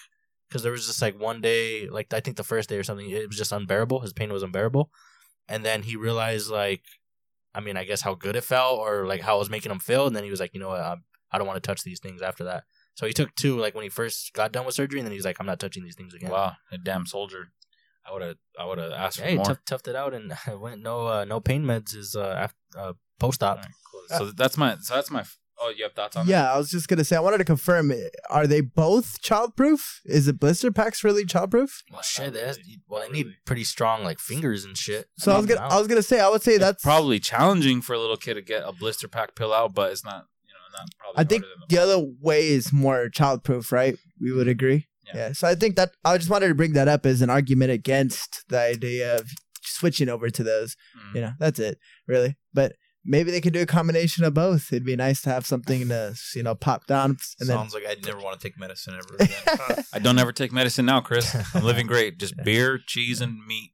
because 0.48 0.64
there 0.64 0.72
was 0.72 0.88
just 0.88 1.02
like 1.02 1.20
one 1.20 1.40
day 1.42 1.88
like 1.98 2.14
i 2.14 2.20
think 2.20 2.38
the 2.38 2.44
first 2.54 2.68
day 2.70 2.78
or 2.78 2.84
something 2.84 3.10
it 3.10 3.28
was 3.28 3.38
just 3.38 3.52
unbearable 3.52 4.00
his 4.02 4.14
pain 4.14 4.32
was 4.34 4.44
unbearable 4.44 4.90
and 5.48 5.64
then 5.66 5.84
he 5.84 5.96
realized 5.96 6.50
like 6.50 6.84
i 7.56 7.60
mean 7.60 7.78
i 7.78 7.84
guess 7.84 8.02
how 8.02 8.14
good 8.14 8.36
it 8.36 8.44
felt 8.44 8.80
or 8.80 9.06
like 9.08 9.22
how 9.22 9.36
it 9.38 9.40
was 9.40 9.50
making 9.50 9.72
him 9.72 9.80
feel 9.80 10.06
and 10.08 10.16
then 10.16 10.24
he 10.24 10.30
was 10.30 10.40
like 10.40 10.54
you 10.54 10.60
know 10.60 10.70
what 10.70 10.82
i, 10.82 10.96
I 11.32 11.38
don't 11.38 11.48
want 11.48 11.62
to 11.62 11.68
touch 11.68 11.84
these 11.84 12.00
things 12.00 12.22
after 12.22 12.44
that 12.44 12.64
so 12.94 13.06
he 13.08 13.14
took 13.14 13.34
two 13.36 13.58
like 13.58 13.74
when 13.76 13.84
he 13.84 13.90
first 13.90 14.34
got 14.34 14.52
done 14.52 14.66
with 14.66 14.76
surgery 14.76 15.00
and 15.00 15.08
then 15.08 15.14
he's 15.14 15.26
like 15.26 15.38
i'm 15.40 15.46
not 15.46 15.60
touching 15.60 15.84
these 15.84 15.96
things 15.96 16.14
again 16.14 16.30
Wow, 16.32 16.54
a 16.72 16.78
damn 16.78 17.06
soldier. 17.06 17.52
I 18.08 18.14
would 18.14 18.22
have 18.22 18.36
I 18.60 18.66
would 18.66 18.78
have 18.78 18.92
asked 18.92 19.18
for 19.18 19.26
Hey, 19.26 19.36
more. 19.36 19.46
tough, 19.46 19.66
toughed 19.66 19.88
it 19.88 19.96
out 19.96 20.14
and 20.14 20.32
went 20.62 20.82
no 20.84 21.08
uh, 21.08 21.26
no 21.26 21.40
pain 21.40 21.64
meds 21.66 21.96
is 21.96 22.16
uh, 22.16 22.36
after, 22.46 22.58
uh 22.78 22.94
post 23.20 23.42
op. 23.42 23.58
Alright, 23.58 23.72
cool. 23.92 24.02
So 24.18 24.32
that's 24.32 24.58
my 24.58 24.78
so 24.80 24.94
that's 24.94 25.10
my. 25.10 25.24
Oh, 25.60 25.72
you 25.76 25.84
have 25.84 25.94
thoughts 25.94 26.18
on 26.18 26.28
Yeah, 26.28 26.52
I 26.52 26.58
was 26.58 26.70
just 26.70 26.88
gonna 26.88 27.04
say 27.04 27.16
I 27.16 27.22
wanted 27.22 27.38
to 27.38 27.46
confirm: 27.46 27.92
are 28.30 28.48
they 28.48 28.62
both 28.62 29.22
childproof? 29.22 30.02
Is 30.04 30.28
it 30.28 30.40
blister 30.40 30.72
packs 30.72 31.04
really 31.04 31.26
childproof? 31.26 31.72
Well, 31.92 32.02
shit, 32.02 32.34
Not 32.34 32.34
that's, 32.34 32.60
well, 32.90 33.02
they 33.02 33.10
need 33.10 33.28
pretty 33.46 33.64
strong 33.64 34.04
like 34.04 34.20
fingers 34.20 34.66
and 34.66 34.78
shit. 34.78 35.08
So 35.18 35.34
I 35.34 35.38
was 35.38 35.46
gonna, 35.46 35.62
I 35.62 35.80
was 35.80 35.88
gonna 35.88 36.02
say, 36.02 36.20
I 36.20 36.30
would 36.30 36.44
say 36.44 36.54
It's 36.54 36.60
that's 36.60 36.84
probably 36.84 37.20
challenging 37.20 37.82
for 37.82 37.94
a 37.94 38.00
little 38.00 38.18
kid 38.18 38.34
to 38.34 38.42
get 38.42 38.64
a 38.66 38.74
blister 38.74 39.08
pack 39.08 39.36
pill 39.36 39.54
out, 39.54 39.74
but 39.74 39.92
it's 39.92 40.04
not. 40.04 40.26
You 40.46 40.54
know, 40.54 40.80
not 40.80 40.90
probably. 41.00 41.22
I 41.22 41.24
think 41.24 41.44
harder 41.44 41.60
than 41.60 41.68
the 41.70 41.82
other 41.82 42.12
way 42.22 42.48
is 42.48 42.74
more 42.74 43.10
childproof, 43.10 43.72
right? 43.72 43.98
We 44.20 44.32
would 44.34 44.48
agree. 44.48 44.88
Yeah. 45.08 45.16
Yeah. 45.16 45.32
So 45.34 45.48
I 45.48 45.56
think 45.56 45.78
that 45.78 45.92
I 46.04 46.18
just 46.18 46.30
wanted 46.30 46.50
to 46.50 46.56
bring 46.56 46.74
that 46.74 46.88
up 46.88 47.06
as 47.06 47.22
an 47.22 47.30
argument 47.30 47.72
against 47.72 48.44
the 48.50 48.60
idea 48.60 49.16
of 49.16 49.30
switching 49.62 50.10
over 50.10 50.30
to 50.30 50.44
those. 50.44 50.76
Mm. 50.98 51.16
You 51.16 51.22
know, 51.22 51.32
that's 51.40 51.60
it, 51.60 51.78
really. 52.08 52.36
But 52.54 52.74
maybe 53.06 53.32
they 53.32 53.42
could 53.42 53.54
do 53.54 53.62
a 53.62 53.66
combination 53.66 54.24
of 54.24 54.34
both. 54.34 54.74
It'd 54.74 54.84
be 54.86 54.96
nice 54.96 55.22
to 55.22 55.30
have 55.30 55.46
something 55.46 55.88
to 55.90 56.16
you 56.36 56.44
know 56.44 56.56
pop 56.56 56.88
down 56.88 57.18
and 57.40 57.50
then. 57.50 57.56
Sounds 57.58 57.74
like 57.74 57.86
I'd 57.88 58.06
never 58.06 58.20
want 58.20 58.40
to 58.40 58.48
take 58.48 58.60
medicine 58.60 58.96
ever 58.96 59.16
again. 59.24 59.84
I 59.94 60.00
don't 60.00 60.20
ever 60.20 60.32
take 60.32 60.52
medicine 60.52 60.86
now, 60.86 61.02
Chris. 61.02 61.36
I'm 61.56 61.64
living 61.64 61.88
great. 61.88 62.18
Just 62.18 62.36
beer, 62.44 62.80
cheese, 62.86 63.22
and 63.22 63.38
meat. 63.46 63.72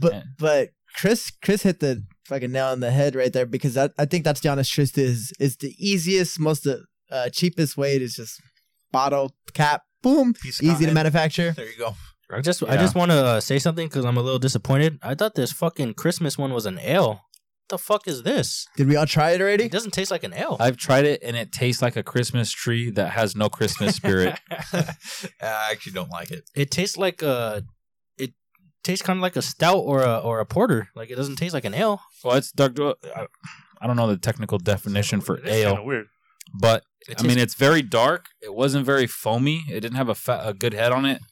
But 0.00 0.12
Yeah. 0.12 0.22
but 0.38 0.68
Chris 0.94 1.30
Chris 1.42 1.62
hit 1.62 1.80
the 1.80 2.04
fucking 2.24 2.52
nail 2.52 2.66
on 2.66 2.80
the 2.80 2.90
head 2.90 3.14
right 3.14 3.32
there 3.32 3.46
because 3.46 3.76
I, 3.76 3.90
I 3.98 4.04
think 4.04 4.24
that's 4.24 4.40
the 4.40 4.48
honest 4.48 4.72
truth 4.72 4.96
is 4.98 5.32
is 5.38 5.56
the 5.56 5.74
easiest, 5.78 6.40
most 6.40 6.66
uh, 6.66 7.28
cheapest 7.30 7.76
way 7.76 7.98
to 7.98 8.08
just 8.08 8.40
bottle 8.92 9.34
cap, 9.52 9.82
boom, 10.02 10.34
Piece 10.34 10.62
easy 10.62 10.86
to 10.86 10.92
manufacture. 10.92 11.52
There 11.52 11.66
you 11.66 11.78
go. 11.78 11.94
I 12.32 12.40
just 12.40 12.62
I 12.62 12.76
just 12.76 12.94
want 12.94 13.10
to 13.10 13.16
uh, 13.16 13.40
say 13.40 13.58
something 13.58 13.88
because 13.88 14.04
I'm 14.04 14.16
a 14.16 14.22
little 14.22 14.38
disappointed. 14.38 14.98
I 15.02 15.14
thought 15.14 15.34
this 15.34 15.52
fucking 15.52 15.94
Christmas 15.94 16.38
one 16.38 16.52
was 16.52 16.64
an 16.66 16.78
ale. 16.80 17.22
What 17.70 17.78
the 17.78 17.84
fuck 17.84 18.08
is 18.08 18.24
this? 18.24 18.66
Did 18.76 18.88
we 18.88 18.96
all 18.96 19.06
try 19.06 19.30
it 19.30 19.40
already? 19.40 19.64
It 19.66 19.70
doesn't 19.70 19.92
taste 19.92 20.10
like 20.10 20.24
an 20.24 20.34
ale. 20.34 20.56
I've 20.58 20.76
tried 20.76 21.04
it, 21.04 21.22
and 21.22 21.36
it 21.36 21.52
tastes 21.52 21.80
like 21.80 21.94
a 21.94 22.02
Christmas 22.02 22.50
tree 22.50 22.90
that 22.90 23.10
has 23.10 23.36
no 23.36 23.48
Christmas 23.48 23.94
spirit. 23.94 24.40
I 24.50 25.68
actually 25.70 25.92
don't 25.92 26.10
like 26.10 26.32
it. 26.32 26.50
it 26.56 26.72
tastes 26.72 26.96
like 26.96 27.22
a. 27.22 27.62
It 28.18 28.32
tastes 28.82 29.06
kind 29.06 29.18
of 29.18 29.22
like 29.22 29.36
a 29.36 29.42
stout 29.42 29.78
or 29.78 30.02
a 30.02 30.18
or 30.18 30.40
a 30.40 30.46
porter. 30.46 30.88
Like 30.96 31.10
it 31.10 31.14
doesn't 31.14 31.36
taste 31.36 31.54
like 31.54 31.64
an 31.64 31.74
ale. 31.74 32.00
well, 32.24 32.36
it's 32.36 32.50
dark. 32.50 32.76
I 32.80 33.26
I 33.80 33.86
don't 33.86 33.94
know 33.96 34.08
the 34.08 34.16
technical 34.16 34.58
definition 34.58 35.20
for 35.20 35.36
It 35.36 35.46
is 35.46 35.52
ale, 35.64 35.84
weird. 35.84 36.06
but 36.60 36.82
It 37.08 37.20
I 37.22 37.26
mean, 37.26 37.38
it's 37.38 37.54
very 37.54 37.82
dark. 37.82 38.26
It 38.42 38.52
wasn't 38.52 38.84
very 38.84 39.06
foamy. 39.06 39.64
It 39.70 39.78
didn't 39.80 39.96
have 39.96 40.08
a 40.08 40.16
fat, 40.16 40.40
a 40.44 40.52
good 40.54 40.74
head 40.74 40.90
on 40.90 41.04
it. 41.06 41.22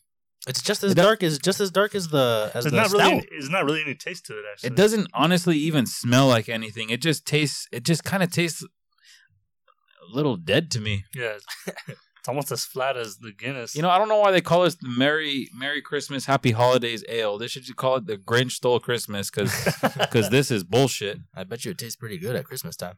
It's 0.49 0.63
just 0.63 0.83
as 0.83 0.93
it 0.93 0.95
dark 0.97 1.23
as 1.23 1.39
just 1.39 1.61
as 1.61 1.71
dark 1.71 1.95
as 1.95 2.09
the 2.09 2.51
as 2.55 2.65
There's 2.65 2.73
the 2.73 2.77
not 2.77 2.91
stout. 2.91 2.99
really. 3.13 3.29
There's 3.31 3.51
not 3.51 3.65
really 3.65 3.83
any 3.83 3.95
taste 3.95 4.27
to 4.27 4.33
it. 4.39 4.45
Actually, 4.51 4.69
It 4.69 4.77
doesn't 4.77 5.09
honestly 5.15 5.57
even 5.59 5.87
smell 5.87 6.27
like 6.29 6.49
anything. 6.49 6.91
It 6.91 7.01
just 7.03 7.27
tastes. 7.27 7.69
It 7.73 7.85
just 7.85 8.05
kind 8.05 8.23
of 8.23 8.31
tastes 8.33 8.63
a 8.63 10.15
little 10.15 10.37
dead 10.37 10.71
to 10.73 10.81
me. 10.81 11.05
Yeah, 11.15 11.37
it's, 11.37 11.47
it's 11.89 12.29
almost 12.29 12.51
as 12.51 12.65
flat 12.65 12.97
as 12.97 13.19
the 13.19 13.33
Guinness. 13.33 13.75
You 13.77 13.83
know, 13.83 13.91
I 13.91 13.99
don't 13.99 14.09
know 14.09 14.19
why 14.19 14.31
they 14.31 14.41
call 14.41 14.63
this 14.63 14.77
the 14.77 14.89
Merry 14.89 15.49
Merry 15.55 15.83
Christmas 15.83 16.25
Happy 16.27 16.53
Holidays 16.53 17.05
Ale. 17.09 17.39
They 17.39 17.47
should 17.47 17.63
just 17.65 17.77
call 17.77 17.97
it 17.97 18.07
the 18.07 18.17
Grinch 18.17 18.53
Stole 18.53 18.81
Christmas 18.81 19.31
because 19.31 19.53
because 19.99 20.31
this 20.37 20.51
is 20.51 20.65
bullshit. 20.65 21.19
I 21.35 21.45
bet 21.45 21.65
you 21.65 21.73
it 21.73 21.79
tastes 21.79 21.97
pretty 21.97 22.19
good 22.19 22.37
at 22.37 22.45
Christmas 22.45 22.77
time. 22.77 22.97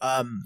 um 0.00 0.42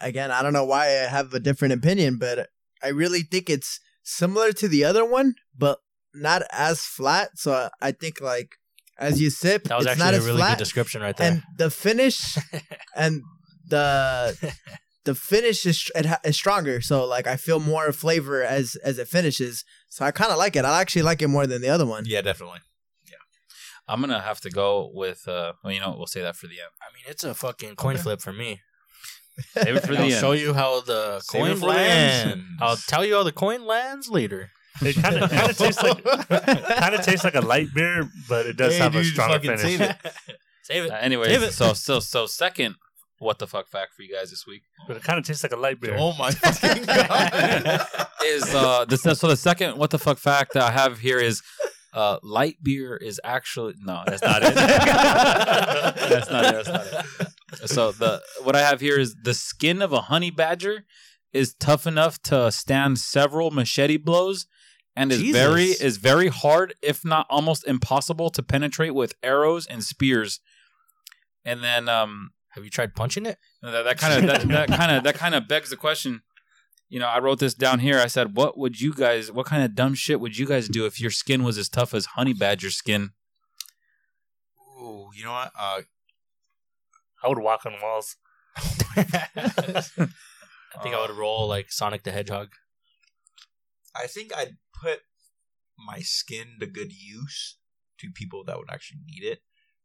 again 0.00 0.32
i 0.32 0.42
don't 0.42 0.52
know 0.52 0.64
why 0.64 0.86
i 0.86 1.06
have 1.08 1.32
a 1.34 1.38
different 1.38 1.72
opinion 1.72 2.18
but 2.18 2.48
i 2.82 2.88
really 2.88 3.20
think 3.20 3.48
it's 3.48 3.78
similar 4.04 4.52
to 4.52 4.68
the 4.68 4.84
other 4.84 5.04
one 5.04 5.34
but 5.58 5.78
not 6.14 6.42
as 6.52 6.80
flat 6.82 7.30
so 7.36 7.68
i 7.80 7.90
think 7.90 8.20
like 8.20 8.50
as 8.98 9.20
you 9.20 9.30
sip 9.30 9.64
That 9.64 9.78
was 9.78 9.86
it's 9.86 9.98
not 9.98 10.14
actually 10.14 10.24
a 10.24 10.26
really 10.28 10.38
flat 10.42 10.50
good 10.58 10.58
description 10.64 11.02
right 11.02 11.16
there. 11.16 11.32
and 11.32 11.42
the 11.58 11.70
finish 11.70 12.38
and 12.96 13.22
the 13.68 14.54
the 15.04 15.14
finish 15.14 15.66
is 15.66 15.90
it 15.94 16.06
ha- 16.06 16.20
is 16.24 16.36
stronger 16.36 16.80
so 16.80 17.04
like 17.04 17.26
i 17.26 17.36
feel 17.36 17.58
more 17.60 17.90
flavor 17.92 18.42
as 18.42 18.76
as 18.84 18.98
it 18.98 19.08
finishes 19.08 19.64
so 19.88 20.04
i 20.04 20.10
kind 20.10 20.30
of 20.30 20.38
like 20.38 20.54
it 20.54 20.64
i 20.64 20.80
actually 20.80 21.02
like 21.02 21.20
it 21.22 21.28
more 21.28 21.46
than 21.46 21.60
the 21.62 21.68
other 21.68 21.86
one 21.86 22.04
Yeah, 22.06 22.20
definitely. 22.22 22.60
Yeah, 23.10 23.16
I'm 23.88 24.00
gonna 24.00 24.20
have 24.20 24.40
to 24.42 24.50
go 24.50 24.90
with. 24.92 25.26
uh 25.28 25.52
Well, 25.62 25.72
you 25.72 25.80
know, 25.80 25.94
we'll 25.96 26.06
say 26.06 26.20
that 26.22 26.36
for 26.36 26.46
the 26.46 26.60
end. 26.60 26.70
I 26.80 26.88
mean, 26.94 27.04
it's 27.08 27.24
a 27.24 27.34
fucking 27.34 27.76
coin 27.76 27.96
flip 27.98 28.20
for 28.20 28.32
me. 28.32 28.60
Save 29.54 29.76
it 29.76 29.80
for 29.80 29.92
the 29.94 29.98
I'll 29.98 30.04
end. 30.04 30.14
show 30.14 30.32
you 30.32 30.54
how 30.54 30.80
the 30.80 31.20
Save 31.20 31.40
it 31.40 31.44
coin 31.44 31.54
for 31.54 31.60
the 31.60 31.66
lands. 31.66 32.32
end. 32.32 32.42
I'll 32.60 32.76
tell 32.76 33.04
you 33.04 33.14
how 33.16 33.22
the 33.22 33.32
coin 33.32 33.66
lands 33.66 34.08
later. 34.08 34.50
It 34.82 34.96
kind 34.96 35.16
of 35.16 35.30
kind 35.30 35.50
of 35.50 35.56
tastes 35.56 35.82
like 35.82 36.02
kind 36.04 36.94
of 36.94 37.02
tastes 37.04 37.24
like 37.24 37.34
a 37.36 37.40
light 37.40 37.68
beer, 37.74 38.08
but 38.28 38.46
it 38.46 38.56
does 38.56 38.72
Hey, 38.74 38.78
have 38.80 38.94
a 38.96 39.04
stronger 39.04 39.34
fucking 39.34 39.56
finish. 39.58 39.78
save 39.78 39.80
it. 39.80 39.96
Save 40.64 40.84
it. 40.86 40.90
Uh, 40.90 40.94
Save 40.94 41.02
anyways, 41.04 41.42
it. 41.42 41.52
so 41.52 41.72
so 41.74 42.00
so 42.00 42.26
second, 42.26 42.74
what 43.18 43.38
the 43.38 43.46
fuck 43.46 43.68
fact 43.68 43.92
for 43.94 44.02
you 44.02 44.12
guys 44.14 44.30
this 44.30 44.46
week 44.46 44.62
But 44.88 44.96
it 44.96 45.02
kind 45.04 45.18
of 45.18 45.24
tastes 45.24 45.42
like 45.42 45.52
a 45.52 45.56
light 45.56 45.80
beer. 45.80 45.94
Oh 45.98 46.12
my 46.18 46.30
fucking 46.30 46.84
god! 46.86 47.86
is 48.24 48.54
uh 48.54 48.84
the 48.86 48.96
so 48.96 49.28
the 49.28 49.36
second 49.36 49.76
what 49.78 49.90
the 49.90 49.98
fuck 49.98 50.18
fact 50.18 50.54
that 50.54 50.62
I 50.62 50.70
have 50.70 50.98
here 51.00 51.18
is 51.18 51.42
uh 51.92 52.16
light 52.22 52.56
beer 52.62 52.96
is 52.96 53.20
actually 53.22 53.74
no 53.78 54.02
that's 54.06 54.22
not 54.22 54.42
it 54.42 54.54
that's 54.54 56.30
not 56.30 56.44
it 56.46 56.52
that's 56.66 56.68
not 56.68 56.86
it 57.20 57.28
so 57.66 57.92
the 57.92 58.22
what 58.42 58.56
I 58.56 58.60
have 58.60 58.80
here 58.80 58.98
is 58.98 59.14
the 59.22 59.34
skin 59.34 59.82
of 59.82 59.92
a 59.92 60.02
honey 60.02 60.30
badger 60.30 60.84
is 61.32 61.54
tough 61.54 61.86
enough 61.86 62.20
to 62.22 62.50
stand 62.52 62.98
several 62.98 63.50
machete 63.50 63.96
blows 63.96 64.46
and 64.96 65.10
is 65.10 65.18
Jesus. 65.20 65.40
very 65.40 65.64
is 65.64 65.96
very 65.96 66.28
hard 66.28 66.74
if 66.82 67.04
not 67.04 67.26
almost 67.28 67.66
impossible 67.66 68.30
to 68.30 68.42
penetrate 68.42 68.94
with 68.94 69.14
arrows 69.22 69.66
and 69.66 69.82
spears 69.82 70.40
and 71.44 71.62
then 71.64 71.88
um 71.88 72.30
Have 72.50 72.64
you 72.64 72.70
tried 72.70 72.94
punching 72.94 73.26
it? 73.26 73.38
that 73.62 73.98
kind 73.98 74.30
of 74.30 74.48
that, 74.48 74.68
kind 74.68 74.92
of 74.96 75.02
that 75.02 75.14
kind 75.16 75.34
of 75.34 75.48
begs 75.48 75.70
the 75.70 75.76
question. 75.76 76.22
You 76.88 77.00
know, 77.00 77.08
I 77.08 77.18
wrote 77.18 77.40
this 77.40 77.54
down 77.54 77.80
here. 77.80 77.98
I 77.98 78.06
said, 78.06 78.36
"What 78.36 78.56
would 78.56 78.80
you 78.80 78.94
guys? 78.94 79.32
What 79.32 79.46
kind 79.46 79.64
of 79.64 79.74
dumb 79.74 79.94
shit 79.94 80.20
would 80.20 80.38
you 80.38 80.46
guys 80.46 80.68
do 80.68 80.86
if 80.86 81.00
your 81.00 81.10
skin 81.10 81.42
was 81.42 81.58
as 81.58 81.68
tough 81.68 81.92
as 81.94 82.06
honey 82.14 82.34
badger 82.34 82.70
skin?" 82.70 83.10
Ooh, 84.80 85.08
you 85.16 85.24
know 85.24 85.32
what? 85.32 85.50
Uh, 85.58 85.80
I 87.24 87.28
would 87.28 87.38
walk 87.38 87.64
on 87.66 87.74
walls. 87.82 88.16
I 88.96 89.80
think 90.82 90.94
I 90.94 91.00
would 91.00 91.16
roll 91.16 91.44
uh, 91.44 91.46
like 91.46 91.72
Sonic 91.72 92.02
the 92.02 92.12
Hedgehog. 92.12 92.50
I 93.96 94.06
think 94.06 94.32
I'd 94.36 94.56
put 94.82 95.00
my 95.78 96.00
skin 96.00 96.56
to 96.60 96.66
good 96.66 96.92
use 96.92 97.56
to 98.00 98.10
people 98.10 98.44
that 98.44 98.58
would 98.58 98.70
actually 98.70 99.00
need 99.06 99.24
it. 99.24 99.40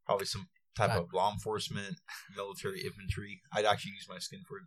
Probably 0.05 0.25
some 0.25 0.49
type 0.75 0.89
God. 0.89 0.97
of 0.99 1.13
law 1.13 1.31
enforcement, 1.31 1.95
military, 2.35 2.81
infantry. 2.81 3.41
I'd 3.53 3.65
actually 3.65 3.91
use 3.91 4.07
my 4.09 4.19
skin 4.19 4.41
for 4.47 4.57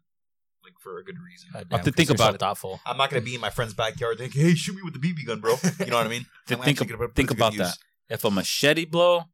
like 0.65 0.75
for 0.81 0.99
a 0.99 1.05
good 1.05 1.17
reason. 1.25 1.51
God 1.53 1.67
have 1.71 1.85
to 1.85 1.91
think 1.93 2.09
you're 2.09 2.17
so 2.17 2.25
about 2.25 2.35
it. 2.37 2.39
Thoughtful. 2.41 2.81
I'm 2.87 2.97
not 2.97 3.11
gonna 3.11 3.23
be 3.23 3.35
in 3.35 3.41
my 3.41 3.51
friend's 3.51 3.75
backyard 3.75 4.19
thinking, 4.19 4.43
"Hey, 4.43 4.55
shoot 4.55 4.77
me 4.77 4.83
with 4.83 4.95
the 4.95 5.01
BB 5.01 5.27
gun, 5.27 5.41
bro." 5.41 5.57
You 5.81 5.87
know 5.87 5.97
what 5.97 6.07
I 6.07 6.11
mean? 6.11 6.27
To 6.49 6.55
I'm 6.57 6.63
think 6.63 6.81
actually 6.81 6.85
ab- 6.85 6.89
gonna 6.89 6.99
put 6.99 7.11
it 7.11 7.15
think 7.17 7.29
to 7.31 7.35
good 7.35 7.41
about 7.41 7.53
use. 7.55 7.61
that. 8.09 8.15
If 8.15 8.25
a 8.25 8.31
machete 8.31 8.85
blow, 8.85 9.25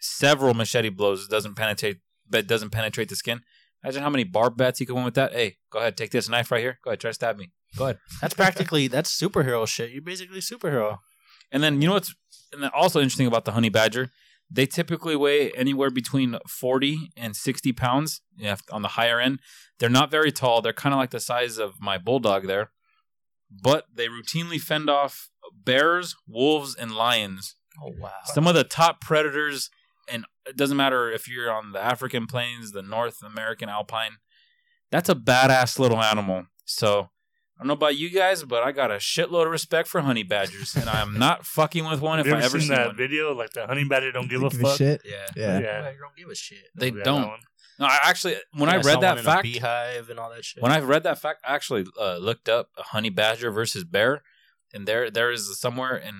several 0.00 0.54
machete 0.54 0.88
blows 0.88 1.28
doesn't 1.28 1.54
penetrate, 1.54 1.98
but 2.28 2.46
doesn't 2.46 2.70
penetrate 2.70 3.08
the 3.08 3.16
skin. 3.16 3.42
Imagine 3.82 4.02
how 4.02 4.10
many 4.10 4.24
barb 4.24 4.56
bats 4.56 4.80
you 4.80 4.86
could 4.86 4.94
win 4.94 5.04
with 5.04 5.14
that. 5.14 5.32
Hey, 5.32 5.56
go 5.70 5.80
ahead, 5.80 5.96
take 5.96 6.12
this 6.12 6.28
knife 6.28 6.50
right 6.50 6.60
here. 6.60 6.78
Go 6.84 6.90
ahead, 6.90 7.00
try 7.00 7.10
to 7.10 7.14
stab 7.14 7.36
me. 7.36 7.50
Go 7.76 7.84
ahead. 7.84 7.98
That's 8.20 8.34
practically 8.34 8.86
that's 8.86 9.10
superhero 9.18 9.66
shit. 9.66 9.90
You're 9.90 10.02
basically 10.02 10.40
superhero. 10.40 10.98
And 11.50 11.62
then 11.62 11.80
you 11.80 11.88
know 11.88 11.94
what's 11.94 12.14
and 12.52 12.62
then 12.62 12.70
also 12.74 13.00
interesting 13.00 13.26
about 13.26 13.44
the 13.44 13.52
honey 13.52 13.70
badger? 13.70 14.10
They 14.50 14.66
typically 14.66 15.16
weigh 15.16 15.50
anywhere 15.52 15.90
between 15.90 16.36
forty 16.46 17.10
and 17.16 17.34
sixty 17.34 17.72
pounds. 17.72 18.20
Yeah, 18.36 18.56
on 18.70 18.82
the 18.82 18.88
higher 18.88 19.18
end. 19.18 19.40
They're 19.78 19.88
not 19.88 20.10
very 20.10 20.30
tall. 20.30 20.60
They're 20.60 20.72
kind 20.74 20.92
of 20.92 20.98
like 20.98 21.10
the 21.10 21.20
size 21.20 21.58
of 21.58 21.80
my 21.80 21.96
bulldog 21.96 22.46
there, 22.46 22.70
but 23.50 23.86
they 23.92 24.08
routinely 24.08 24.60
fend 24.60 24.90
off 24.90 25.30
bears, 25.64 26.14
wolves, 26.28 26.74
and 26.74 26.92
lions. 26.92 27.56
Oh 27.82 27.92
wow. 27.98 28.10
Some 28.26 28.46
of 28.46 28.54
the 28.54 28.64
top 28.64 29.00
predators, 29.00 29.70
and 30.12 30.24
it 30.46 30.56
doesn't 30.56 30.76
matter 30.76 31.10
if 31.10 31.28
you're 31.28 31.50
on 31.50 31.72
the 31.72 31.80
African 31.80 32.26
plains, 32.26 32.72
the 32.72 32.82
North 32.82 33.22
American 33.22 33.68
alpine. 33.68 34.12
That's 34.90 35.08
a 35.08 35.14
badass 35.14 35.78
little 35.78 36.02
animal. 36.02 36.46
So 36.64 37.08
I 37.56 37.60
don't 37.62 37.68
know 37.68 37.74
about 37.74 37.96
you 37.96 38.10
guys, 38.10 38.44
but 38.44 38.62
I 38.62 38.72
got 38.72 38.90
a 38.90 38.96
shitload 38.96 39.46
of 39.46 39.52
respect 39.52 39.88
for 39.88 40.00
honey 40.00 40.22
badgers, 40.22 40.74
and 40.76 40.88
I 40.90 41.00
am 41.00 41.18
not 41.18 41.46
fucking 41.46 41.84
with 41.88 42.00
one 42.00 42.18
if 42.20 42.26
you 42.26 42.32
I 42.32 42.36
ever 42.36 42.44
ever 42.46 42.58
seen 42.58 42.68
seen 42.68 42.76
that 42.76 42.86
one. 42.88 42.96
video? 42.96 43.32
Like 43.34 43.52
the 43.52 43.66
honey 43.66 43.84
badger 43.84 44.12
don't 44.12 44.28
give 44.28 44.42
a 44.42 44.50
Give 44.50 44.60
a 44.60 44.62
fuck. 44.64 44.78
shit. 44.78 45.00
Yeah. 45.04 45.26
Yeah. 45.36 45.58
Yeah. 45.60 45.90
You 45.90 45.98
don't 45.98 46.16
give 46.16 46.28
a 46.28 46.34
shit. 46.34 46.64
They 46.74 46.88
Yeah, 46.88 46.92
that 46.94 47.04
don't. 47.04 47.40
No, 47.78 47.86
I 47.86 47.98
actually 48.04 48.36
when 48.52 48.68
Yeah, 48.68 48.76
I 48.76 48.78
read 48.80 49.00
that 49.00 49.18
fact, 49.20 49.42
beehive 49.44 50.10
and 50.10 50.18
all 50.20 50.30
that 50.30 50.44
shit. 50.44 50.62
when 50.62 50.72
I 50.72 50.80
read 50.80 51.04
that 51.04 51.18
fact, 51.18 51.42
I 51.46 51.54
actually 51.54 51.86
uh, 52.00 52.18
looked 52.18 52.48
up 52.48 52.68
a 52.76 52.82
honey 52.82 53.10
badger 53.10 53.50
versus 53.50 53.84
bear, 53.84 54.22
and 54.74 54.86
there 54.86 55.10
there 55.10 55.30
is 55.32 55.58
somewhere 55.58 55.96
in 55.96 56.14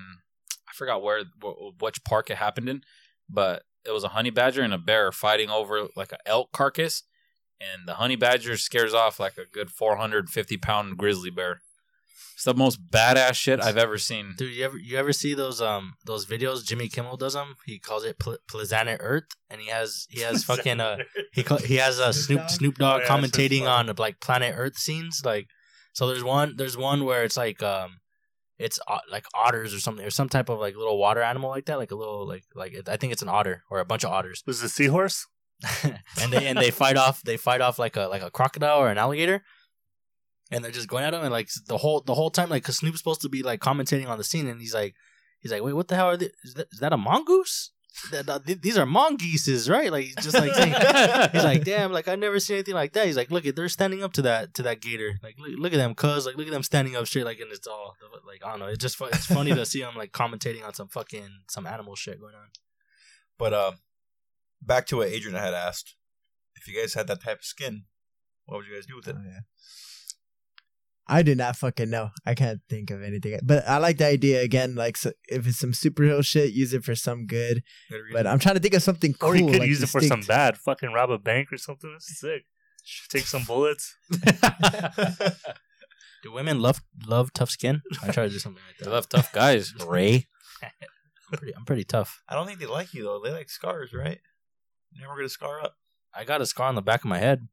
I 0.67 0.73
forgot 0.73 1.03
where 1.03 1.23
wh- 1.43 1.79
which 1.81 2.03
park 2.03 2.29
it 2.31 2.37
happened 2.37 2.67
in, 2.69 2.81
but 3.29 3.63
it 3.85 3.91
was 3.91 4.03
a 4.03 4.09
honey 4.09 4.29
badger 4.29 4.61
and 4.61 4.73
a 4.73 4.77
bear 4.77 5.11
fighting 5.11 5.49
over 5.49 5.87
like 5.95 6.11
an 6.11 6.19
elk 6.25 6.51
carcass, 6.51 7.03
and 7.59 7.87
the 7.87 7.95
honey 7.95 8.15
badger 8.15 8.57
scares 8.57 8.93
off 8.93 9.19
like 9.19 9.37
a 9.37 9.45
good 9.45 9.69
four 9.69 9.97
hundred 9.97 10.29
fifty 10.29 10.57
pound 10.57 10.97
grizzly 10.97 11.29
bear. 11.29 11.61
It's 12.35 12.45
the 12.45 12.53
most 12.53 12.89
badass 12.89 13.35
shit 13.35 13.61
I've 13.61 13.77
ever 13.77 13.97
seen. 13.97 14.33
Dude, 14.37 14.53
you 14.53 14.65
ever 14.65 14.77
you 14.77 14.97
ever 14.97 15.13
see 15.13 15.33
those 15.33 15.61
um 15.61 15.93
those 16.05 16.25
videos 16.25 16.65
Jimmy 16.65 16.89
Kimmel 16.89 17.15
does 17.15 17.33
them? 17.33 17.55
He 17.65 17.79
calls 17.79 18.03
it 18.03 18.19
Pl- 18.19 18.39
Planet 18.49 18.99
Earth, 19.01 19.25
and 19.49 19.61
he 19.61 19.69
has 19.69 20.07
he 20.09 20.21
has 20.21 20.43
fucking 20.43 20.79
uh 20.79 20.97
he 21.31 21.43
ca- 21.43 21.57
he 21.57 21.75
has 21.75 21.99
a 21.99 22.11
Snoop 22.11 22.49
Snoop 22.49 22.75
Dogg 22.79 23.01
Oh, 23.01 23.03
yeah, 23.03 23.09
commentating 23.09 23.67
on 23.69 23.93
like 23.97 24.19
Planet 24.19 24.55
Earth 24.57 24.77
scenes. 24.77 25.21
Like, 25.23 25.47
so 25.93 26.07
there's 26.07 26.23
one 26.23 26.55
there's 26.57 26.75
one 26.75 27.05
where 27.05 27.23
it's 27.23 27.37
like 27.37 27.61
um 27.61 27.99
it's 28.57 28.79
uh, 28.87 28.99
like 29.11 29.25
otters 29.33 29.73
or 29.73 29.79
something 29.79 30.05
or 30.05 30.09
some 30.09 30.29
type 30.29 30.49
of 30.49 30.59
like 30.59 30.75
little 30.75 30.97
water 30.97 31.21
animal 31.21 31.49
like 31.49 31.65
that, 31.65 31.77
like 31.77 31.91
a 31.91 31.95
little 31.95 32.27
like 32.27 32.45
like 32.55 32.75
I 32.87 32.97
think 32.97 33.13
it's 33.13 33.21
an 33.21 33.29
otter 33.29 33.63
or 33.69 33.79
a 33.79 33.85
bunch 33.85 34.03
of 34.03 34.11
otters, 34.11 34.43
Was 34.45 34.61
it 34.61 34.67
a 34.67 34.69
seahorse? 34.69 35.27
and 35.83 36.31
they 36.31 36.47
and 36.47 36.57
they 36.57 36.71
fight 36.71 36.97
off 36.97 37.21
they 37.21 37.37
fight 37.37 37.61
off 37.61 37.79
like 37.79 37.95
a 37.95 38.07
like 38.07 38.21
a 38.21 38.31
crocodile 38.31 38.79
or 38.79 38.89
an 38.89 38.97
alligator. 38.97 39.43
And 40.51 40.63
they're 40.63 40.71
just 40.71 40.89
going 40.89 41.03
at 41.03 41.15
him, 41.15 41.21
and 41.21 41.31
like 41.31 41.49
the 41.67 41.77
whole 41.77 42.01
the 42.01 42.13
whole 42.13 42.29
time, 42.29 42.49
like, 42.49 42.63
cause 42.63 42.77
Snoop's 42.77 42.99
supposed 42.99 43.21
to 43.21 43.29
be 43.29 43.41
like 43.41 43.59
commentating 43.59 44.07
on 44.07 44.19
the 44.19 44.23
scene, 44.23 44.47
and 44.47 44.61
he's 44.61 44.73
like, 44.73 44.93
he's 45.39 45.51
like, 45.51 45.63
wait, 45.63 45.73
what 45.73 45.87
the 45.87 45.95
hell 45.95 46.09
are 46.09 46.17
they? 46.17 46.29
Is 46.43 46.53
that, 46.55 46.67
is 46.71 46.79
that 46.79 46.93
a 46.93 46.97
mongoose? 46.97 47.71
These 48.45 48.77
are 48.77 48.85
mongooses, 48.85 49.69
right? 49.69 49.91
Like, 49.91 50.05
he's 50.05 50.15
just 50.15 50.33
like 50.33 50.53
saying, 50.53 50.73
he's 51.31 51.43
like, 51.43 51.63
damn, 51.63 51.91
like 51.91 52.07
I 52.07 52.15
never 52.15 52.39
seen 52.39 52.55
anything 52.55 52.73
like 52.73 52.93
that. 52.93 53.05
He's 53.05 53.15
like, 53.17 53.29
look 53.29 53.45
at 53.45 53.55
they're 53.55 53.69
standing 53.69 54.03
up 54.03 54.13
to 54.13 54.23
that 54.23 54.53
to 54.55 54.63
that 54.63 54.81
gator. 54.81 55.19
Like, 55.21 55.35
look, 55.37 55.51
look 55.57 55.73
at 55.73 55.77
them, 55.77 55.93
cuz 55.93 56.25
like 56.25 56.35
look 56.35 56.47
at 56.47 56.53
them 56.53 56.63
standing 56.63 56.95
up 56.95 57.05
straight, 57.05 57.25
like, 57.25 57.39
and 57.39 57.51
it's 57.51 57.67
all 57.67 57.95
like 58.25 58.43
I 58.43 58.49
don't 58.51 58.59
know. 58.59 58.67
It's 58.67 58.81
just 58.81 58.99
it's 58.99 59.25
funny 59.27 59.53
to 59.53 59.65
see 59.65 59.81
him 59.81 59.95
like 59.95 60.11
commentating 60.11 60.65
on 60.65 60.73
some 60.73 60.87
fucking 60.87 61.43
some 61.49 61.67
animal 61.67 61.95
shit 61.95 62.19
going 62.19 62.35
on. 62.35 62.47
But 63.37 63.53
uh, 63.53 63.71
back 64.61 64.87
to 64.87 64.97
what 64.97 65.09
Adrian 65.09 65.37
had 65.37 65.53
asked: 65.53 65.95
if 66.55 66.67
you 66.67 66.79
guys 66.79 66.93
had 66.95 67.07
that 67.07 67.23
type 67.23 67.39
of 67.39 67.45
skin, 67.45 67.85
what 68.45 68.57
would 68.57 68.67
you 68.67 68.73
guys 68.75 68.85
do 68.85 68.95
with 68.95 69.07
it? 69.07 69.15
Oh, 69.17 69.23
yeah. 69.23 69.39
I 71.07 71.21
do 71.21 71.35
not 71.35 71.57
fucking 71.57 71.89
know. 71.89 72.11
I 72.25 72.33
can't 72.33 72.61
think 72.69 72.89
of 72.89 73.03
anything. 73.03 73.39
But 73.43 73.67
I 73.67 73.77
like 73.77 73.97
the 73.97 74.05
idea 74.05 74.41
again. 74.41 74.75
Like, 74.75 74.95
so 74.95 75.11
if 75.27 75.45
it's 75.45 75.59
some 75.59 75.73
superhero 75.73 76.23
shit, 76.23 76.53
use 76.53 76.73
it 76.73 76.83
for 76.83 76.95
some 76.95 77.25
good. 77.25 77.63
Good. 77.89 78.01
But 78.13 78.25
I'm 78.25 78.39
trying 78.39 78.55
to 78.55 78.61
think 78.61 78.73
of 78.73 78.83
something 78.83 79.13
cool. 79.13 79.29
Or 79.29 79.35
you 79.35 79.47
could 79.47 79.59
like 79.59 79.67
use 79.67 79.83
it 79.83 79.89
for 79.89 80.01
some 80.01 80.21
bad. 80.21 80.57
Fucking 80.57 80.93
rob 80.93 81.11
a 81.11 81.17
bank 81.17 81.51
or 81.51 81.57
something. 81.57 81.91
That's 81.91 82.19
sick. 82.19 82.45
Take 83.09 83.25
some 83.25 83.43
bullets. 83.43 83.95
Do 86.23 86.31
women 86.31 86.61
love 86.61 86.81
love 87.05 87.33
tough 87.33 87.49
skin? 87.49 87.81
I 88.01 88.11
try 88.11 88.23
to 88.23 88.29
do 88.29 88.39
something 88.39 88.63
like 88.65 88.77
that. 88.77 88.85
They 88.85 88.89
that. 88.89 88.95
love 88.95 89.09
tough 89.09 89.33
guys, 89.33 89.73
Ray. 89.85 90.27
I'm 90.63 90.69
pretty, 91.37 91.55
I'm 91.55 91.65
pretty 91.65 91.83
tough. 91.83 92.21
I 92.29 92.35
don't 92.35 92.47
think 92.47 92.59
they 92.59 92.65
like 92.65 92.93
you 92.93 93.03
though. 93.03 93.19
They 93.21 93.31
like 93.31 93.49
scars, 93.49 93.93
right? 93.93 94.19
You're 94.91 95.07
never 95.07 95.17
gonna 95.17 95.27
scar 95.27 95.61
up. 95.61 95.75
I 96.15 96.23
got 96.23 96.39
a 96.39 96.45
scar 96.45 96.67
on 96.69 96.75
the 96.75 96.81
back 96.81 97.01
of 97.01 97.09
my 97.09 97.17
head. 97.17 97.47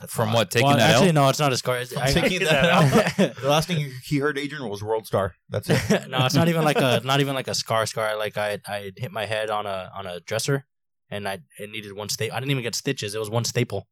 That's 0.00 0.14
From 0.14 0.32
what 0.32 0.50
taking 0.50 0.66
well, 0.66 0.78
that 0.78 0.90
actually, 0.94 1.08
L? 1.08 1.12
no, 1.12 1.28
it's 1.28 1.38
not 1.38 1.52
a 1.52 1.56
scar. 1.58 1.76
It's, 1.78 1.92
From 1.92 2.02
I, 2.02 2.10
taking 2.10 2.38
that 2.40 2.62
that 3.18 3.20
out. 3.20 3.36
the 3.36 3.48
last 3.48 3.68
thing 3.68 3.76
he- 3.76 3.92
he 4.02 4.16
heard 4.18 4.38
Adrian 4.38 4.66
was 4.68 4.82
World 4.82 5.06
Star. 5.06 5.34
That's 5.50 5.68
it. 5.68 6.08
no, 6.08 6.24
it's 6.24 6.34
not 6.34 6.48
even 6.48 6.64
like 6.64 6.78
a 6.78 7.02
not 7.04 7.20
even 7.20 7.34
like 7.34 7.48
a 7.48 7.54
scar 7.54 7.84
scar. 7.84 8.16
Like 8.16 8.38
I 8.38 8.60
I 8.66 8.92
hit 8.96 9.12
my 9.12 9.26
head 9.26 9.50
on 9.50 9.66
a 9.66 9.90
on 9.94 10.06
a 10.06 10.20
dresser, 10.20 10.64
and 11.10 11.28
I 11.28 11.40
it 11.58 11.70
needed 11.70 11.92
one 11.92 12.08
staple. 12.08 12.34
I 12.34 12.40
didn't 12.40 12.50
even 12.52 12.62
get 12.62 12.74
stitches. 12.74 13.14
It 13.14 13.18
was 13.18 13.28
one 13.28 13.44
staple. 13.44 13.88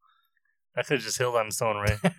I 0.76 0.82
could 0.82 0.98
have 0.98 1.02
just 1.04 1.18
healed 1.18 1.34
on 1.34 1.48
its 1.48 1.60
own, 1.60 1.76
right? 1.76 1.98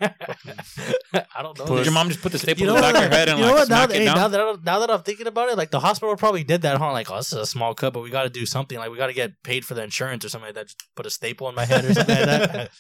I 1.36 1.42
don't 1.42 1.58
know. 1.58 1.66
Did 1.78 1.86
your 1.86 1.94
mom 1.94 2.10
just 2.10 2.22
put 2.22 2.32
the 2.34 2.40
staple 2.40 2.62
You 2.64 2.70
in 2.70 2.76
know 2.76 2.82
the 2.88 2.94
back 2.94 2.96
of 2.96 3.02
your 3.04 3.12
head 3.18 3.30
and 3.30 3.40
you 3.40 3.46
know 3.46 3.52
like 3.52 3.60
what? 3.62 3.70
Now, 3.70 3.76
smack 3.78 3.90
that- 3.90 3.96
it 3.96 4.00
hey, 4.00 4.06
down? 4.06 4.16
now 4.18 4.28
that 4.28 4.42
I, 4.42 4.56
now 4.64 4.80
that 4.80 4.92
I'm 4.92 5.02
thinking 5.02 5.28
about 5.28 5.50
it, 5.50 5.58
like 5.58 5.72
the 5.72 5.80
hospital 5.80 6.16
probably 6.18 6.44
did 6.44 6.62
that. 6.64 6.78
Huh? 6.78 6.92
Like, 6.92 7.10
oh, 7.10 7.16
this 7.18 7.32
is 7.32 7.40
a 7.40 7.46
small 7.46 7.74
cut, 7.74 7.94
but 7.94 8.02
we 8.02 8.10
got 8.10 8.24
to 8.24 8.30
do 8.30 8.46
something. 8.46 8.78
Like, 8.78 8.92
we 8.92 8.98
got 8.98 9.08
to 9.08 9.14
get 9.14 9.42
paid 9.44 9.64
for 9.66 9.74
the 9.76 9.84
insurance 9.84 10.26
or 10.26 10.30
something 10.30 10.48
like 10.50 10.56
that. 10.56 10.66
Just 10.68 10.84
put 10.96 11.06
a 11.06 11.10
staple 11.10 11.48
in 11.50 11.56
my 11.56 11.66
head 11.66 11.86
or 11.86 11.94
something 11.94 12.16
like 12.18 12.26
that. 12.28 12.72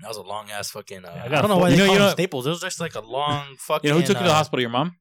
That 0.00 0.08
was 0.08 0.16
a 0.16 0.22
long 0.22 0.50
ass 0.50 0.70
fucking. 0.70 1.04
Uh, 1.04 1.08
I 1.08 1.26
I, 1.26 1.28
got 1.28 1.40
don't 1.42 1.50
know 1.50 1.58
why 1.58 1.68
you 1.68 1.76
they 1.76 1.82
know- 1.82 1.86
call 1.86 1.94
you 1.94 1.98
them 2.00 2.08
know- 2.08 2.12
staples. 2.12 2.46
It 2.46 2.50
was 2.50 2.60
just 2.60 2.80
like 2.80 2.94
a 2.94 3.00
long 3.00 3.56
fucking. 3.58 3.86
you 3.88 3.94
know 3.94 4.00
who 4.00 4.06
took 4.06 4.16
you 4.16 4.20
to 4.20 4.24
the 4.24 4.30
uh, 4.30 4.34
hospital? 4.34 4.60
Your 4.60 4.70
mom. 4.70 4.96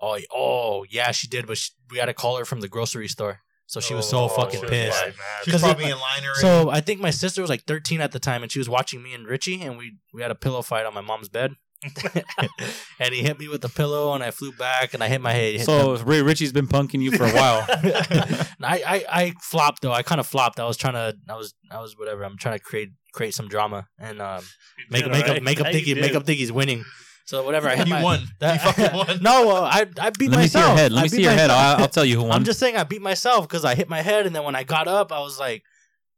Oh, 0.00 0.18
oh 0.34 0.84
yeah, 0.90 1.12
she 1.12 1.28
did, 1.28 1.46
but 1.46 1.56
she, 1.58 1.70
we 1.90 1.98
had 1.98 2.06
to 2.06 2.14
call 2.14 2.36
her 2.36 2.44
from 2.44 2.60
the 2.60 2.68
grocery 2.68 3.06
store, 3.06 3.38
so 3.66 3.78
she 3.78 3.94
was 3.94 4.08
so 4.08 4.24
Oh, 4.24 4.28
fucking 4.28 4.60
she 4.60 4.66
pissed. 4.66 4.98
like, 5.00 5.16
man. 5.16 5.26
She's 5.44 5.52
'Cause 5.54 5.62
probably 5.62 5.84
it- 5.84 5.92
in 5.92 5.98
line 5.98 6.24
already. 6.24 6.40
So 6.40 6.70
I 6.70 6.80
think 6.80 7.00
my 7.00 7.10
sister 7.10 7.40
was 7.40 7.48
like 7.50 7.62
13 7.64 8.00
at 8.00 8.10
the 8.10 8.18
time, 8.18 8.42
and 8.42 8.50
she 8.50 8.58
was 8.58 8.68
watching 8.68 9.00
me 9.02 9.14
and 9.14 9.26
Richie, 9.26 9.60
and 9.62 9.78
we 9.78 9.98
we 10.12 10.22
had 10.22 10.30
a 10.32 10.34
pillow 10.34 10.62
fight 10.62 10.84
on 10.86 10.94
my 10.94 11.00
mom's 11.02 11.28
bed. 11.28 11.52
and 12.98 13.12
he 13.12 13.22
hit 13.22 13.38
me 13.38 13.48
with 13.48 13.60
the 13.60 13.68
pillow, 13.68 14.14
and 14.14 14.22
I 14.22 14.30
flew 14.30 14.52
back, 14.52 14.94
and 14.94 15.02
I 15.02 15.08
hit 15.08 15.20
my 15.20 15.32
head. 15.32 15.56
hit 15.56 15.66
So 15.66 15.96
Ray 15.96 16.22
Richie's 16.22 16.52
been 16.52 16.68
punking 16.68 17.02
you 17.02 17.12
for 17.12 17.24
a 17.24 17.30
while. 17.30 17.64
I, 17.68 18.46
I 18.62 19.04
I 19.08 19.34
flopped 19.40 19.82
though. 19.82 19.92
I 19.92 20.02
kind 20.02 20.20
of 20.20 20.26
flopped. 20.26 20.60
I 20.60 20.66
was 20.66 20.76
trying 20.76 20.94
to. 20.94 21.16
I 21.28 21.36
was 21.36 21.54
I 21.70 21.80
was 21.80 21.98
whatever. 21.98 22.22
I'm 22.24 22.38
trying 22.38 22.58
to 22.58 22.64
create 22.64 22.90
create 23.12 23.34
some 23.34 23.48
drama 23.48 23.86
and 23.98 24.22
um, 24.22 24.42
make 24.90 25.04
did, 25.04 25.12
make 25.12 25.24
alright. 25.24 25.38
up 25.38 25.42
make 25.42 25.60
up 25.60 25.66
Yeah, 25.66 25.72
think 25.72 25.86
he, 25.86 25.94
make 25.94 26.14
up 26.14 26.24
think 26.24 26.38
he's 26.38 26.52
winning. 26.52 26.84
So 27.24 27.44
whatever, 27.44 27.68
I 27.68 27.76
hit 27.76 27.86
you 27.86 27.94
my, 27.94 28.02
won. 28.02 28.20
That, 28.40 28.54
you 28.54 28.72
fucking 28.72 28.96
won. 28.96 29.22
no, 29.22 29.46
well, 29.46 29.64
I 29.64 29.86
I 30.00 30.10
beat 30.10 30.30
Let 30.30 30.38
me 30.40 30.46
see 30.48 30.58
myself. 30.58 30.66
your 30.66 30.76
head. 30.76 30.92
Let 30.92 31.00
I 31.00 31.02
me 31.02 31.08
beat 31.08 31.16
see 31.16 31.22
your 31.22 31.32
head. 31.32 31.50
I'll, 31.50 31.82
I'll 31.82 31.88
tell 31.88 32.04
you 32.04 32.16
who 32.16 32.22
won. 32.24 32.32
I'm 32.32 32.44
just 32.44 32.58
saying 32.58 32.76
I 32.76 32.84
beat 32.84 33.02
myself 33.02 33.48
because 33.48 33.64
I 33.64 33.74
hit 33.74 33.88
my 33.88 34.02
head, 34.02 34.26
and 34.26 34.34
then 34.34 34.44
when 34.44 34.54
I 34.56 34.64
got 34.64 34.88
up, 34.88 35.12
I 35.12 35.20
was 35.20 35.38
like, 35.38 35.62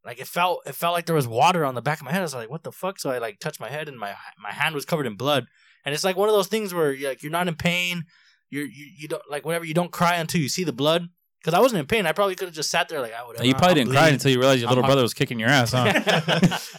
like 0.05 0.21
it 0.21 0.27
felt 0.27 0.63
it 0.67 0.75
felt 0.75 0.93
like 0.95 1.07
there 1.07 1.15
was 1.15 1.27
water 1.27 1.65
on 1.65 1.75
the 1.75 1.83
back 1.83 2.01
of 2.01 2.05
my 2.05 2.13
head. 2.13 2.21
I 2.21 2.23
was 2.23 2.35
like, 2.35 2.51
what 2.51 2.63
the 2.63 2.73
fuck? 2.73 2.99
So 2.99 3.11
I 3.11 3.19
like 3.19 3.39
touched 3.39 3.61
my 3.61 3.71
head, 3.71 3.89
and 3.89 3.99
my 3.99 4.15
my 4.43 4.53
hand 4.53 4.75
was 4.75 4.85
covered 4.85 5.07
in 5.07 5.15
blood. 5.17 5.47
And 5.85 5.95
it's 5.95 6.05
like 6.05 6.17
one 6.17 6.29
of 6.29 6.35
those 6.35 6.47
things 6.49 6.73
where 6.75 6.93
you're 6.93 7.11
like 7.11 7.23
you're 7.23 7.33
not 7.33 7.49
in 7.49 7.55
pain. 7.55 8.05
You're 8.51 8.67
you, 8.67 8.87
you 8.99 9.09
don't 9.09 9.23
like 9.31 9.45
whatever. 9.45 9.65
You 9.65 9.75
don't 9.75 9.93
cry 9.93 10.17
until 10.17 10.41
you 10.41 10.49
see 10.49 10.65
the 10.65 10.73
blood. 10.73 11.09
Because 11.41 11.59
I 11.59 11.61
wasn't 11.61 11.81
in 11.81 11.87
pain. 11.87 12.07
I 12.07 12.13
probably 12.13 12.37
could 12.37 12.49
have 12.49 12.55
just 12.55 12.71
sat 12.71 12.89
there 12.89 13.03
like 13.03 13.13
I 13.13 13.23
would. 13.27 13.45
you 13.45 13.55
probably 13.55 13.75
didn't 13.75 13.91
cry 13.91 14.09
until 14.09 14.31
you 14.31 14.39
realized 14.39 14.63
your 14.63 14.69
I'm 14.69 14.77
little 14.77 14.83
hard- 14.85 14.93
brother 14.93 15.03
was 15.03 15.13
kicking 15.13 15.39
your 15.39 15.51
ass, 15.51 15.73
huh? 15.73 15.85
and 15.95 16.03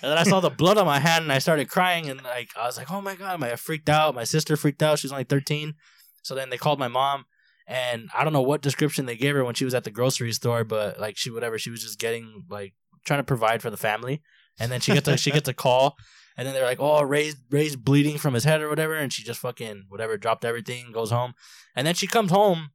then 0.02 0.18
I 0.18 0.24
saw 0.24 0.40
the 0.40 0.50
blood 0.50 0.80
on 0.80 0.88
my 0.88 1.00
hand 1.00 1.22
and 1.22 1.32
I 1.32 1.38
started 1.38 1.70
crying 1.70 2.10
and 2.10 2.24
like 2.24 2.50
I 2.60 2.66
was 2.66 2.76
like, 2.76 2.92
oh 2.92 3.00
my 3.00 3.14
god, 3.14 3.40
my 3.40 3.52
I 3.52 3.58
freaked 3.58 3.90
out. 3.90 4.16
My 4.16 4.24
sister 4.24 4.58
freaked 4.58 4.82
out. 4.82 4.98
She 4.98 5.06
was 5.06 5.12
only 5.12 5.24
thirteen. 5.24 5.76
So 6.24 6.34
then 6.34 6.50
they 6.50 6.58
called 6.58 6.80
my 6.80 6.88
mom 6.88 7.26
and 7.68 8.10
I 8.16 8.24
don't 8.24 8.34
know 8.34 8.42
what 8.42 8.62
description 8.62 9.06
they 9.06 9.16
gave 9.16 9.36
her 9.36 9.44
when 9.44 9.54
she 9.54 9.66
was 9.66 9.76
at 9.76 9.84
the 9.84 9.92
grocery 9.92 10.32
store, 10.34 10.64
but 10.64 11.00
like 11.00 11.16
she 11.16 11.30
whatever 11.30 11.60
she 11.60 11.70
was 11.70 11.84
just 11.84 12.00
getting 12.00 12.46
like 12.50 12.74
trying 13.06 13.20
to 13.20 13.24
provide 13.24 13.62
for 13.62 13.70
the 13.70 13.78
family. 13.78 14.22
And 14.60 14.72
then 14.72 14.82
she 14.82 14.94
gets 14.94 15.08
a 15.08 15.18
she 15.18 15.32
gets 15.32 15.48
a 15.48 15.54
call 15.66 15.98
and 16.38 16.46
then 16.46 16.54
they're 16.54 16.66
like, 16.66 16.80
oh 16.80 17.02
Ray's 17.04 17.36
Ray's 17.50 17.76
bleeding 17.76 18.18
from 18.18 18.34
his 18.34 18.44
head 18.44 18.62
or 18.62 18.70
whatever, 18.70 18.96
and 18.96 19.12
she 19.12 19.24
just 19.24 19.40
fucking 19.40 19.86
whatever 19.90 20.18
dropped 20.18 20.46
everything, 20.46 20.92
goes 20.92 21.12
home, 21.12 21.34
and 21.76 21.88
then 21.88 21.96
she 21.96 22.08
comes 22.08 22.32
home 22.32 22.72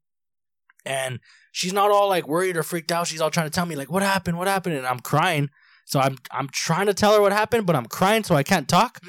and 0.85 1.21
she's 1.53 1.73
not 1.73 1.91
all 1.91 2.09
like 2.09 2.27
worried 2.27 2.57
or 2.57 2.63
freaked 2.63 2.93
out. 2.93 3.07
She's 3.07 3.21
all 3.21 3.31
trying 3.31 3.47
to 3.47 3.51
tell 3.51 3.67
me 3.67 3.77
like 3.77 3.91
what 3.91 4.03
happened, 4.03 4.39
what 4.39 4.49
happened, 4.49 4.77
and 4.77 4.87
I'm 4.87 5.01
crying. 5.01 5.51
So 5.85 5.99
I'm 5.99 6.19
I'm 6.31 6.49
trying 6.53 6.87
to 6.87 6.95
tell 6.95 7.15
her 7.15 7.21
what 7.21 7.33
happened, 7.33 7.67
but 7.67 7.77
I'm 7.77 7.87
crying, 7.87 8.25
so 8.25 8.35
I 8.35 8.43
can't 8.43 8.69
talk. 8.69 9.01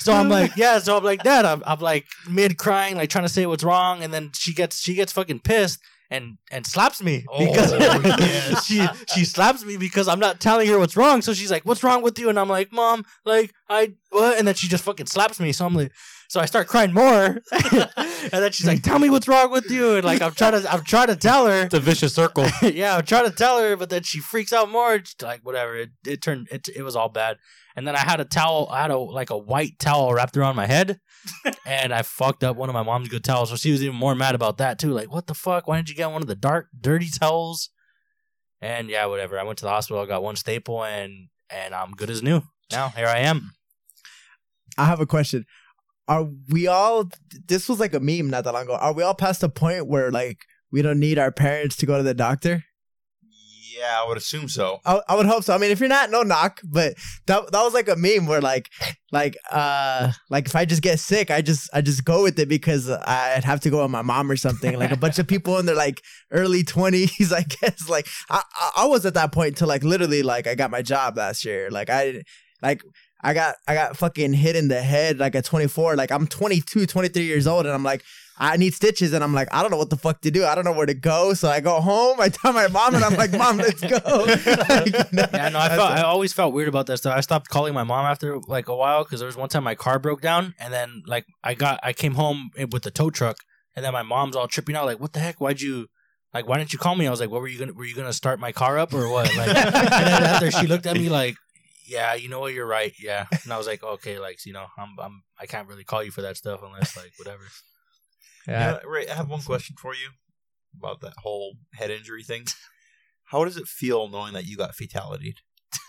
So 0.00 0.12
I'm 0.12 0.28
like, 0.28 0.52
yeah. 0.56 0.78
So 0.80 0.96
I'm 0.96 1.04
like 1.04 1.22
that. 1.22 1.46
I'm, 1.46 1.62
I'm 1.64 1.78
like 1.78 2.06
mid 2.28 2.58
crying, 2.58 2.96
like 2.96 3.08
trying 3.08 3.24
to 3.24 3.32
say 3.32 3.46
what's 3.46 3.64
wrong, 3.64 4.02
and 4.02 4.12
then 4.12 4.30
she 4.34 4.52
gets 4.52 4.80
she 4.80 4.94
gets 4.94 5.12
fucking 5.12 5.40
pissed 5.40 5.80
and 6.10 6.38
and 6.50 6.66
slaps 6.66 7.02
me 7.02 7.24
oh, 7.28 7.46
because 7.46 7.72
yes. 7.78 8.66
she 8.66 8.86
she 9.12 9.24
slaps 9.24 9.64
me 9.64 9.76
because 9.76 10.08
I'm 10.08 10.20
not 10.20 10.40
telling 10.40 10.68
her 10.68 10.78
what's 10.78 10.96
wrong. 10.96 11.22
So 11.22 11.34
she's 11.34 11.50
like, 11.50 11.64
"What's 11.64 11.82
wrong 11.82 12.02
with 12.02 12.18
you?" 12.18 12.28
And 12.28 12.38
I'm 12.38 12.48
like, 12.48 12.72
"Mom, 12.72 13.04
like 13.24 13.52
I 13.68 13.94
what?" 14.10 14.38
And 14.38 14.46
then 14.46 14.54
she 14.54 14.68
just 14.68 14.84
fucking 14.84 15.06
slaps 15.06 15.40
me. 15.40 15.52
So 15.52 15.66
I'm 15.66 15.74
like, 15.74 15.92
so 16.28 16.40
I 16.40 16.46
start 16.46 16.68
crying 16.68 16.92
more, 16.92 17.40
and 17.52 18.30
then 18.32 18.52
she's 18.52 18.66
like, 18.66 18.82
"Tell 18.82 18.98
me 18.98 19.10
what's 19.10 19.28
wrong 19.28 19.50
with 19.50 19.70
you." 19.70 19.96
And 19.96 20.04
like 20.04 20.22
I'm 20.22 20.32
trying 20.32 20.60
to 20.60 20.72
I'm 20.72 20.82
trying 20.82 21.08
to 21.08 21.16
tell 21.16 21.46
her, 21.46 21.62
it's 21.62 21.74
a 21.74 21.80
vicious 21.80 22.14
circle. 22.14 22.46
yeah, 22.62 22.96
I'm 22.96 23.04
trying 23.04 23.30
to 23.30 23.34
tell 23.34 23.60
her, 23.60 23.76
but 23.76 23.90
then 23.90 24.02
she 24.02 24.20
freaks 24.20 24.52
out 24.52 24.70
more. 24.70 24.98
Just 24.98 25.22
like 25.22 25.40
whatever, 25.42 25.76
it, 25.76 25.90
it 26.06 26.22
turned 26.22 26.48
it 26.50 26.68
it 26.74 26.82
was 26.82 26.96
all 26.96 27.08
bad. 27.08 27.36
And 27.76 27.86
then 27.86 27.96
I 27.96 28.00
had 28.00 28.20
a 28.20 28.24
towel, 28.24 28.68
I 28.70 28.82
had 28.82 28.90
a 28.90 28.98
like 28.98 29.30
a 29.30 29.38
white 29.38 29.78
towel 29.78 30.12
wrapped 30.12 30.36
around 30.36 30.56
my 30.56 30.66
head, 30.66 31.00
and 31.66 31.92
I 31.92 32.02
fucked 32.02 32.44
up 32.44 32.56
one 32.56 32.68
of 32.68 32.74
my 32.74 32.82
mom's 32.82 33.08
good 33.08 33.24
towels. 33.24 33.50
So 33.50 33.56
she 33.56 33.72
was 33.72 33.82
even 33.82 33.96
more 33.96 34.14
mad 34.14 34.34
about 34.34 34.58
that 34.58 34.78
too. 34.78 34.90
Like, 34.90 35.12
what 35.12 35.26
the 35.26 35.34
fuck? 35.34 35.66
Why 35.66 35.76
didn't 35.76 35.90
you 35.90 35.94
get 35.94 36.10
one 36.10 36.22
of 36.22 36.28
the 36.28 36.34
dark, 36.34 36.68
dirty 36.78 37.08
towels? 37.08 37.70
And 38.60 38.88
yeah, 38.88 39.06
whatever. 39.06 39.38
I 39.38 39.42
went 39.42 39.58
to 39.58 39.64
the 39.64 39.70
hospital, 39.70 40.02
I 40.02 40.06
got 40.06 40.22
one 40.22 40.36
staple, 40.36 40.84
and 40.84 41.28
and 41.50 41.74
I'm 41.74 41.92
good 41.92 42.10
as 42.10 42.22
new. 42.22 42.42
Now 42.70 42.88
here 42.88 43.06
I 43.06 43.18
am. 43.18 43.52
I 44.78 44.86
have 44.86 45.00
a 45.00 45.06
question. 45.06 45.44
Are 46.08 46.28
we 46.48 46.66
all? 46.66 47.10
This 47.46 47.68
was 47.68 47.80
like 47.80 47.94
a 47.94 48.00
meme 48.00 48.30
not 48.30 48.44
that 48.44 48.54
long 48.54 48.64
ago. 48.64 48.76
Are 48.76 48.92
we 48.92 49.02
all 49.02 49.14
past 49.14 49.40
the 49.40 49.48
point 49.48 49.86
where 49.86 50.10
like 50.10 50.44
we 50.70 50.82
don't 50.82 51.00
need 51.00 51.18
our 51.18 51.30
parents 51.30 51.76
to 51.76 51.86
go 51.86 51.96
to 51.96 52.02
the 52.02 52.14
doctor? 52.14 52.64
Yeah, 53.76 54.00
I 54.02 54.06
would 54.08 54.16
assume 54.16 54.48
so. 54.48 54.80
I, 54.84 55.00
I 55.08 55.16
would 55.16 55.26
hope 55.26 55.44
so. 55.44 55.54
I 55.54 55.58
mean, 55.58 55.70
if 55.70 55.80
you're 55.80 55.88
not, 55.88 56.10
no 56.10 56.22
knock. 56.22 56.60
But 56.64 56.94
that 57.26 57.50
that 57.52 57.62
was 57.62 57.74
like 57.74 57.88
a 57.88 57.96
meme 57.96 58.26
where 58.26 58.40
like 58.40 58.70
like 59.10 59.36
uh 59.50 60.12
like 60.30 60.46
if 60.46 60.54
I 60.54 60.64
just 60.64 60.82
get 60.82 61.00
sick, 61.00 61.30
I 61.30 61.42
just 61.42 61.68
I 61.74 61.80
just 61.80 62.04
go 62.04 62.22
with 62.22 62.38
it 62.38 62.48
because 62.48 62.88
I'd 62.88 63.44
have 63.44 63.60
to 63.60 63.70
go 63.70 63.82
with 63.82 63.90
my 63.90 64.02
mom 64.02 64.30
or 64.30 64.36
something. 64.36 64.78
Like 64.78 64.92
a 64.92 64.96
bunch 64.96 65.18
of 65.18 65.26
people 65.26 65.58
in 65.58 65.66
their 65.66 65.74
like 65.76 66.00
early 66.30 66.62
twenties, 66.62 67.32
I 67.32 67.42
guess. 67.42 67.88
Like 67.88 68.06
I 68.30 68.42
I- 68.76 68.86
was 68.86 69.04
at 69.06 69.14
that 69.14 69.32
point 69.32 69.56
till 69.56 69.68
like 69.68 69.82
literally 69.82 70.22
like 70.22 70.46
I 70.46 70.54
got 70.54 70.70
my 70.70 70.82
job 70.82 71.16
last 71.16 71.44
year. 71.44 71.70
Like 71.70 71.90
I 71.90 72.22
like. 72.62 72.82
I 73.26 73.32
got 73.32 73.54
I 73.66 73.72
got 73.72 73.96
fucking 73.96 74.34
hit 74.34 74.54
in 74.54 74.68
the 74.68 74.82
head 74.82 75.18
like 75.18 75.34
at 75.34 75.46
24 75.46 75.96
like 75.96 76.12
I'm 76.12 76.26
22 76.26 76.84
23 76.84 77.22
years 77.22 77.46
old 77.46 77.64
and 77.64 77.74
I'm 77.74 77.82
like 77.82 78.04
I 78.36 78.56
need 78.56 78.74
stitches 78.74 79.12
and 79.12 79.22
I'm 79.22 79.32
like 79.32 79.48
I 79.52 79.62
don't 79.62 79.70
know 79.70 79.76
what 79.76 79.90
the 79.90 79.96
fuck 79.96 80.20
to 80.22 80.30
do 80.30 80.44
I 80.44 80.54
don't 80.56 80.64
know 80.64 80.72
where 80.72 80.86
to 80.86 80.94
go 80.94 81.34
so 81.34 81.48
I 81.48 81.60
go 81.60 81.80
home 81.80 82.20
I 82.20 82.28
tell 82.30 82.52
my 82.52 82.66
mom 82.68 82.94
and 82.96 83.04
I'm 83.04 83.14
like 83.14 83.32
mom 83.32 83.58
let's 83.58 83.80
go 83.80 83.98
Like, 84.26 84.44
you 84.44 84.92
know, 85.12 85.26
Yeah, 85.32 85.48
no, 85.50 85.58
I 85.60 85.68
that's 85.68 85.76
felt 85.76 85.90
a- 85.92 86.00
I 86.00 86.02
always 86.02 86.32
felt 86.32 86.52
weird 86.52 86.68
about 86.68 86.86
that 86.86 86.98
stuff. 86.98 87.16
I 87.16 87.20
stopped 87.20 87.48
calling 87.48 87.74
my 87.74 87.84
mom 87.84 88.04
after 88.06 88.38
like 88.48 88.68
a 88.68 88.74
while 88.74 89.04
because 89.04 89.20
there 89.20 89.26
was 89.28 89.36
one 89.36 89.48
time 89.48 89.62
my 89.64 89.74
car 89.76 89.98
broke 89.98 90.20
down, 90.20 90.54
and 90.58 90.72
then 90.74 91.02
like 91.06 91.26
I 91.44 91.54
got 91.54 91.78
I 91.82 91.92
came 91.92 92.14
home 92.14 92.50
eh, 92.56 92.66
with 92.70 92.82
the 92.82 92.90
tow 92.90 93.10
truck, 93.10 93.36
and 93.76 93.84
then 93.84 93.92
my 93.92 94.02
mom's 94.02 94.34
all 94.36 94.48
tripping 94.48 94.74
out 94.74 94.86
like, 94.86 94.98
"What 95.00 95.12
the 95.12 95.20
heck? 95.20 95.40
Why'd 95.40 95.60
you?" 95.60 95.86
Like, 96.32 96.48
why 96.48 96.58
didn't 96.58 96.72
you 96.72 96.78
call 96.80 96.96
me? 96.96 97.06
I 97.06 97.10
was 97.10 97.20
like, 97.20 97.30
"What 97.30 97.40
were 97.40 97.46
you 97.48 97.58
gonna? 97.60 97.72
Were 97.72 97.84
you 97.84 97.94
gonna 97.94 98.12
start 98.12 98.40
my 98.40 98.50
car 98.52 98.78
up 98.78 98.92
or 98.92 99.08
what?" 99.08 99.32
Like, 99.36 99.48
and 99.48 99.56
then 99.56 100.22
after 100.24 100.50
she 100.50 100.66
looked 100.66 100.86
at 100.86 100.96
me 100.96 101.08
like, 101.08 101.36
"Yeah, 101.86 102.14
you 102.14 102.28
know 102.28 102.40
what? 102.40 102.52
You're 102.54 102.66
right. 102.66 102.92
Yeah." 103.00 103.26
And 103.44 103.52
I 103.52 103.58
was 103.58 103.66
like, 103.68 103.82
"Okay, 103.84 104.18
like, 104.18 104.44
you 104.44 104.52
know, 104.52 104.66
I'm, 104.76 104.96
I'm, 105.00 105.22
I 105.40 105.46
can't 105.46 105.68
really 105.68 105.84
call 105.84 106.02
you 106.02 106.10
for 106.10 106.22
that 106.22 106.36
stuff 106.36 106.60
unless 106.64 106.96
like 106.96 107.12
whatever." 107.18 107.44
Yeah, 108.46 108.78
Ray, 108.86 109.08
I 109.08 109.14
have 109.14 109.28
one 109.30 109.42
question 109.42 109.76
for 109.80 109.94
you 109.94 110.10
about 110.78 111.00
that 111.00 111.14
whole 111.18 111.54
head 111.74 111.90
injury 111.90 112.22
thing. 112.22 112.44
How 113.24 113.44
does 113.44 113.56
it 113.56 113.66
feel 113.66 114.08
knowing 114.08 114.34
that 114.34 114.44
you 114.46 114.56
got 114.56 114.74
fatality? 114.74 115.34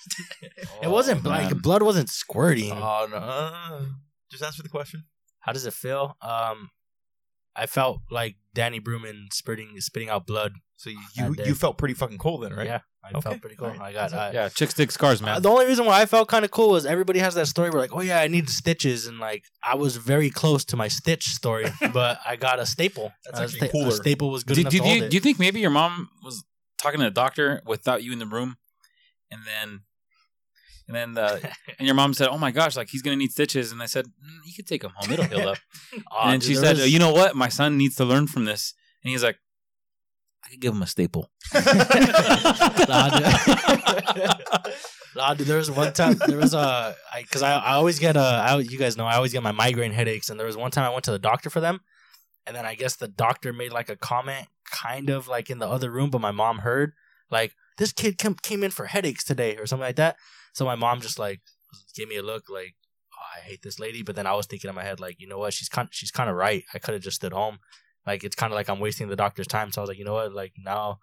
it 0.82 0.88
wasn't 0.88 1.26
Oh, 1.26 1.30
like 1.30 1.62
blood 1.62 1.84
wasn't 1.84 2.10
squirting. 2.10 2.72
Oh 2.72 3.08
no! 3.12 3.88
just 4.32 4.43
answer 4.43 4.64
the 4.64 4.70
question. 4.70 5.03
How 5.39 5.51
does 5.51 5.66
it 5.66 5.74
feel? 5.74 6.18
Um, 6.22 6.70
I 7.56 7.66
felt 7.68 8.01
like 8.12 8.36
Danny 8.53 8.80
Bruman 8.80 9.32
spitting 9.32 9.80
spitting 9.80 10.10
out 10.10 10.26
blood. 10.28 10.53
So 10.78 10.89
you 10.89 10.99
you, 11.14 11.36
you 11.45 11.56
felt 11.56 11.78
pretty 11.78 11.93
fucking 11.93 12.18
cool 12.18 12.38
then, 12.39 12.53
right? 12.53 12.66
Yeah, 12.68 12.80
I 13.03 13.12
Okay, 13.12 13.22
felt 13.22 13.41
pretty 13.41 13.56
cool. 13.56 13.68
alright. 13.68 13.82
I 13.82 13.93
got. 13.93 14.14
I, 14.14 14.32
Yeah, 14.32 14.49
chicks 14.49 14.74
dig 14.74 14.91
scars, 14.91 15.22
man. 15.22 15.38
Uh, 15.38 15.39
the 15.39 15.49
only 15.49 15.66
reason 15.66 15.86
why 15.86 16.01
I 16.01 16.06
felt 16.06 16.28
kind 16.28 16.43
of 16.43 16.51
cool 16.51 16.72
was 16.72 16.86
everybody 16.86 17.20
has 17.20 17.34
that 17.36 17.47
story 17.47 17.70
where 17.70 17.80
like, 17.80 17.93
oh 17.93 18.01
yeah, 18.01 18.20
I 18.20 18.28
need 18.28 18.49
stitches, 18.49 19.08
and 19.08 19.20
like 19.20 19.45
I 19.64 19.76
was 19.76 19.95
very 19.95 20.30
close 20.30 20.66
to 20.66 20.76
my 20.76 20.89
stitch 20.89 21.28
story, 21.28 21.66
but 21.93 22.20
I 22.26 22.36
got 22.36 22.60
a 22.60 22.66
staple. 22.66 23.14
That's 23.26 23.39
a, 23.39 23.43
actually 23.43 23.60
sta- 23.60 23.72
cooler. 23.72 23.88
a 23.88 23.91
staple 23.91 24.30
was 24.32 24.43
good 24.43 24.56
do, 24.56 24.62
enough 24.62 24.72
do, 24.72 24.78
to 24.80 24.84
do, 24.84 24.88
hold 24.89 24.97
you, 24.97 25.03
it. 25.06 25.10
do 25.12 25.16
you 25.18 25.22
think 25.22 25.39
maybe 25.39 25.62
your 25.62 25.70
mom 25.72 26.10
was 26.24 26.43
talking 26.78 26.99
to 26.99 27.06
the 27.06 27.12
doctor 27.12 27.62
without 27.66 28.03
you 28.03 28.12
in 28.12 28.20
the 28.20 28.26
room, 28.26 28.58
and 29.32 29.41
then, 29.47 29.82
and 30.88 30.95
then, 30.95 31.17
uh, 31.17 31.39
and 31.79 31.88
your 31.88 31.95
mom 31.95 32.13
said, 32.13 32.27
"Oh 32.29 32.38
my 32.38 32.51
gosh, 32.51 32.75
like 32.75 32.89
he's 32.89 33.01
gonna 33.01 33.15
need 33.15 33.31
stitches," 33.31 33.71
and 33.71 33.81
I 33.81 33.88
said, 33.88 34.05
mm, 34.05 34.39
"You 34.45 34.53
could 34.53 34.67
take 34.67 34.83
him 34.83 34.91
home; 34.95 35.11
it'll 35.11 35.25
heal 35.25 35.49
up." 35.49 35.57
Aw, 36.11 36.31
and 36.31 36.41
dude, 36.41 36.49
she 36.49 36.55
said, 36.55 36.77
"You 36.77 36.99
know 36.99 37.11
what? 37.11 37.36
My 37.36 37.49
son 37.49 37.77
needs 37.77 37.95
to 37.95 38.05
learn 38.05 38.27
from 38.27 38.45
this," 38.45 38.73
and 39.03 39.11
he's 39.11 39.23
like, 39.23 39.38
"I 40.43 40.49
could 40.49 40.61
give 40.61 40.73
him 40.73 40.81
a 40.81 40.88
staple." 40.88 41.31
Nah, 45.15 45.33
dude. 45.33 45.47
There 45.47 45.57
was 45.57 45.71
one 45.71 45.93
time 45.93 46.15
there 46.27 46.38
was 46.38 46.53
a 46.53 46.95
because 47.17 47.41
I, 47.41 47.53
I 47.53 47.73
always 47.75 47.99
get 47.99 48.17
a 48.17 48.19
I, 48.19 48.57
you 48.57 48.77
guys 48.77 48.97
know 48.97 49.05
I 49.05 49.15
always 49.15 49.31
get 49.31 49.41
my 49.41 49.53
migraine 49.53 49.93
headaches 49.93 50.29
and 50.29 50.38
there 50.38 50.45
was 50.45 50.57
one 50.57 50.71
time 50.71 50.83
I 50.83 50.89
went 50.89 51.05
to 51.05 51.11
the 51.11 51.19
doctor 51.19 51.49
for 51.49 51.61
them 51.61 51.79
and 52.45 52.55
then 52.55 52.65
I 52.65 52.75
guess 52.75 52.97
the 52.97 53.07
doctor 53.07 53.53
made 53.53 53.71
like 53.71 53.89
a 53.89 53.95
comment 53.95 54.47
kind 54.69 55.09
of 55.09 55.27
like 55.27 55.49
in 55.49 55.59
the 55.59 55.67
other 55.67 55.89
room 55.89 56.09
but 56.09 56.19
my 56.19 56.31
mom 56.31 56.59
heard 56.59 56.93
like 57.31 57.55
this 57.77 57.93
kid 57.93 58.17
came 58.17 58.36
came 58.36 58.63
in 58.63 58.71
for 58.71 58.88
headaches 58.88 59.23
today 59.23 59.55
or 59.55 59.65
something 59.65 59.86
like 59.86 59.95
that 59.95 60.17
so 60.56 60.66
my 60.66 60.76
mom 60.76 61.01
just 61.01 61.20
like 61.20 61.41
gave 61.95 62.08
me 62.10 62.16
a 62.18 62.24
look 62.24 62.45
like 62.49 62.74
oh, 63.14 63.38
I 63.38 63.41
hate 63.41 63.62
this 63.62 63.80
lady 63.80 64.01
but 64.01 64.16
then 64.16 64.26
I 64.26 64.34
was 64.34 64.47
thinking 64.47 64.70
in 64.70 64.76
my 64.76 64.84
head 64.84 64.99
like 64.99 65.20
you 65.20 65.28
know 65.28 65.38
what 65.38 65.53
she's 65.53 65.70
kind 65.70 65.88
she's 65.91 66.12
kind 66.12 66.30
of 66.30 66.36
right 66.36 66.64
I 66.74 66.80
could 66.80 66.93
have 66.95 67.03
just 67.03 67.18
stood 67.18 67.34
home 67.34 67.60
like 68.08 68.24
it's 68.24 68.36
kind 68.36 68.51
of 68.51 68.56
like 68.56 68.70
I'm 68.70 68.80
wasting 68.80 69.08
the 69.08 69.16
doctor's 69.16 69.47
time 69.47 69.72
so 69.72 69.82
I 69.82 69.84
was 69.84 69.89
like 69.89 69.99
you 69.99 70.06
know 70.06 70.14
what 70.14 70.34
like 70.34 70.53
now 70.58 70.99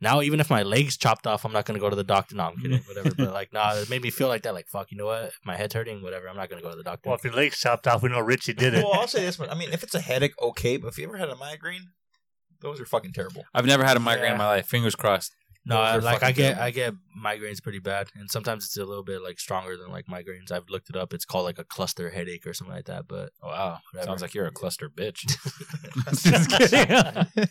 now 0.00 0.20
even 0.20 0.40
if 0.40 0.50
my 0.50 0.62
legs 0.62 0.98
chopped 0.98 1.26
off, 1.26 1.46
I'm 1.46 1.52
not 1.54 1.64
gonna 1.64 1.78
go 1.78 1.88
to 1.88 1.96
the 1.96 2.04
doctor. 2.04 2.34
No, 2.34 2.44
I'm 2.44 2.56
kidding, 2.60 2.82
whatever. 2.86 3.14
But 3.16 3.32
like, 3.32 3.54
nah, 3.54 3.72
it 3.76 3.88
made 3.88 4.02
me 4.02 4.10
feel 4.10 4.28
like 4.28 4.42
that. 4.42 4.52
Like, 4.52 4.68
fuck, 4.68 4.90
you 4.92 4.98
know 4.98 5.06
what? 5.06 5.24
If 5.24 5.38
my 5.42 5.56
head's 5.56 5.72
hurting, 5.72 6.02
whatever. 6.02 6.28
I'm 6.28 6.36
not 6.36 6.50
gonna 6.50 6.60
go 6.60 6.68
to 6.70 6.76
the 6.76 6.82
doctor. 6.82 7.08
Well, 7.08 7.16
if 7.16 7.24
your 7.24 7.32
legs 7.32 7.58
chopped 7.58 7.86
off, 7.86 8.02
we 8.02 8.10
know 8.10 8.20
Richie 8.20 8.52
did 8.52 8.74
it. 8.74 8.84
well, 8.84 8.92
I'll 8.92 9.08
say 9.08 9.24
this, 9.24 9.38
but 9.38 9.50
I 9.50 9.54
mean, 9.54 9.70
if 9.72 9.82
it's 9.82 9.94
a 9.94 10.00
headache, 10.02 10.34
okay. 10.38 10.76
But 10.76 10.88
if 10.88 10.98
you 10.98 11.08
ever 11.08 11.16
had 11.16 11.30
a 11.30 11.34
migraine, 11.36 11.92
those 12.60 12.78
are 12.78 12.84
fucking 12.84 13.14
terrible. 13.14 13.44
I've 13.54 13.64
never 13.64 13.84
had 13.84 13.96
a 13.96 14.00
migraine 14.00 14.26
Yeah. 14.26 14.32
in 14.32 14.38
my 14.38 14.46
life. 14.46 14.66
Fingers 14.66 14.94
crossed. 14.94 15.34
No, 15.66 15.78
I, 15.80 15.96
like 15.96 16.22
I 16.22 16.32
get. 16.32 16.58
I 16.58 16.70
get 16.70 16.94
migraines 17.22 17.62
pretty 17.62 17.80
bad, 17.80 18.08
and 18.14 18.30
sometimes 18.30 18.64
it's 18.64 18.76
a 18.76 18.84
little 18.84 19.02
bit 19.02 19.20
like 19.22 19.38
stronger 19.40 19.76
than 19.76 19.90
like 19.90 20.06
migraines. 20.06 20.50
I've 20.52 20.68
looked 20.70 20.88
it 20.88 20.96
up. 20.96 21.12
It's 21.12 21.24
called 21.24 21.44
like 21.44 21.58
a 21.58 21.64
cluster 21.64 22.08
headache 22.10 22.46
or 22.46 22.54
something 22.54 22.74
like 22.74 22.86
that. 22.86 23.08
But 23.08 23.32
Wow, 23.42 23.80
Whatever. 23.92 24.06
sounds 24.10 24.22
like 24.22 24.32
you're 24.34 24.46
a 24.46 24.52
cluster 24.52 24.88
bitch. 24.88 25.26
Just 26.22 26.50
kidding. 26.50 27.48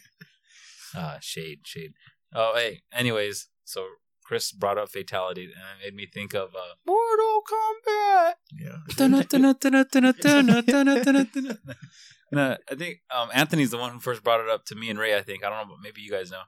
Ah, 0.96 1.18
shade, 1.22 1.60
shade. 1.66 1.92
Oh, 2.34 2.54
hey. 2.56 2.82
Anyways, 2.94 3.50
so 3.66 3.86
Chris 4.24 4.52
brought 4.54 4.78
up 4.78 4.90
fatality, 4.90 5.44
and 5.44 5.54
it 5.86 5.94
made 5.94 5.96
me 5.96 6.08
think 6.12 6.34
of 6.34 6.56
uh, 6.56 6.76
Mortal 6.88 7.42
Kombat. 7.52 8.34
Yeah. 8.58 8.78
no, 12.32 12.58
I 12.72 12.76
think 12.76 13.00
um, 13.14 13.30
Anthony's 13.34 13.72
the 13.72 13.78
one 13.78 13.92
who 13.92 14.00
first 14.00 14.24
brought 14.24 14.40
it 14.40 14.50
up 14.50 14.66
to 14.66 14.76
me 14.76 14.90
and 14.90 14.98
Ray. 14.98 15.16
I 15.18 15.22
think 15.22 15.44
I 15.44 15.50
don't 15.50 15.68
know, 15.68 15.76
but 15.76 15.84
maybe 15.84 16.02
you 16.02 16.12
guys 16.12 16.32
know. 16.32 16.42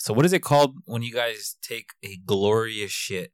So, 0.00 0.12
what 0.14 0.24
is 0.24 0.32
it 0.32 0.40
called 0.42 0.74
when 0.86 1.02
you 1.02 1.12
guys 1.12 1.56
take 1.62 1.90
a 2.02 2.16
glorious 2.24 2.90
shit, 2.90 3.32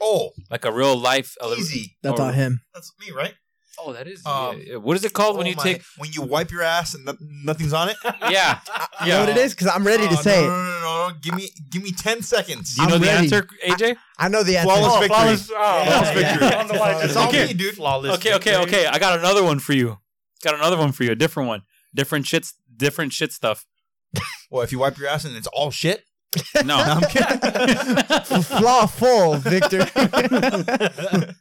Oh, 0.00 0.30
like 0.50 0.64
a 0.64 0.72
real 0.72 0.96
life? 0.96 1.34
a 1.40 1.48
little- 1.48 1.62
easy. 1.62 1.96
that's 2.02 2.18
or- 2.18 2.26
on 2.26 2.34
him 2.34 2.60
That's 2.74 2.92
me, 3.00 3.10
right? 3.12 3.34
Oh, 3.80 3.92
that 3.92 4.08
is. 4.08 4.26
Um, 4.26 4.58
yeah, 4.58 4.64
yeah. 4.72 4.76
What 4.76 4.96
is 4.96 5.04
it 5.04 5.12
called 5.12 5.36
when 5.36 5.46
Oh 5.46 5.50
you 5.50 5.56
my- 5.56 5.62
take? 5.62 5.82
when 5.98 6.10
you 6.12 6.22
wipe 6.22 6.50
your 6.50 6.62
ass 6.62 6.94
and 6.94 7.04
no- 7.04 7.16
nothing's 7.20 7.72
on 7.72 7.88
it. 7.90 7.96
Yeah, 8.30 8.58
You 9.04 9.12
know 9.12 9.20
what 9.20 9.28
it 9.28 9.36
is? 9.36 9.54
Because 9.54 9.68
I'm 9.68 9.86
ready 9.86 10.08
to 10.08 10.14
Oh, 10.18 10.22
say 10.22 10.40
no, 10.42 10.48
no, 10.48 10.56
no, 10.56 10.80
no, 10.80 11.08
no. 11.10 11.14
Give 11.22 11.34
me, 11.34 11.50
give 11.70 11.82
me 11.82 11.92
ten 11.92 12.22
seconds. 12.22 12.74
Do 12.74 12.82
you 12.82 12.88
know 12.88 12.94
I'm 12.96 13.00
the 13.00 13.06
ready. 13.06 13.26
answer, 13.26 13.46
AJ? 13.66 13.96
I 14.18 14.28
know 14.28 14.42
the 14.42 14.56
answer. 14.56 14.66
Flawless 14.74 14.92
Oh, 14.94 15.00
victory. 15.00 15.08
flawless, 15.16 15.50
oh, 15.50 15.54
Flawless 15.54 16.08
yeah, 16.08 16.14
victory. 16.14 16.46
yeah. 16.46 16.46
I 16.48 16.50
don't 16.50 16.72
know 16.72 16.80
why 16.80 16.88
I 16.90 16.92
It's 16.94 17.02
just 17.02 17.16
all 17.16 17.28
Okay. 17.28 17.46
me, 17.46 17.52
dude. 17.54 17.74
Flawless. 17.76 18.14
Okay, 18.16 18.34
okay, 18.34 18.56
victory. 18.56 18.78
okay. 18.80 18.86
I 18.86 18.98
got 18.98 19.16
another 19.18 19.44
one 19.44 19.58
for 19.60 19.74
you. 19.74 19.98
Got 20.42 20.54
another 20.54 20.76
one 20.76 20.90
for 20.92 21.04
you. 21.04 21.12
A 21.12 21.14
different 21.14 21.46
one. 21.48 21.62
Different 21.94 22.24
shits. 22.24 22.54
Different 22.76 23.12
shit 23.12 23.32
stuff. 23.32 23.64
Well, 24.50 24.62
if 24.62 24.72
you 24.72 24.78
wipe 24.78 24.96
your 24.98 25.08
ass 25.08 25.24
and 25.24 25.36
it's 25.36 25.46
all 25.48 25.70
shit, 25.70 26.04
No, 26.56 26.62
no 26.62 26.76
I'm 26.76 27.00
kidding. 27.02 28.42
Flaw 28.42 28.86
full, 28.86 29.36
Victor. 29.36 29.86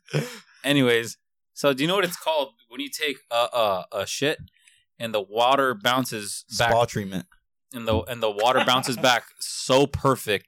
Anyways, 0.63 1.17
so 1.53 1.73
do 1.73 1.83
you 1.83 1.87
know 1.87 1.95
what 1.95 2.05
it's 2.05 2.17
called 2.17 2.53
when 2.69 2.79
you 2.81 2.89
take 2.89 3.17
a 3.31 3.35
a, 3.35 3.85
a 3.91 4.05
shit 4.07 4.39
and 4.99 5.13
the 5.13 5.21
water 5.21 5.73
bounces 5.75 6.45
back 6.57 6.71
Spa 6.71 6.85
treatment. 6.85 7.25
and 7.73 7.87
the 7.87 8.01
and 8.03 8.21
the 8.21 8.31
water 8.31 8.63
bounces 8.65 8.97
back 8.97 9.23
so 9.39 9.87
perfect 9.87 10.47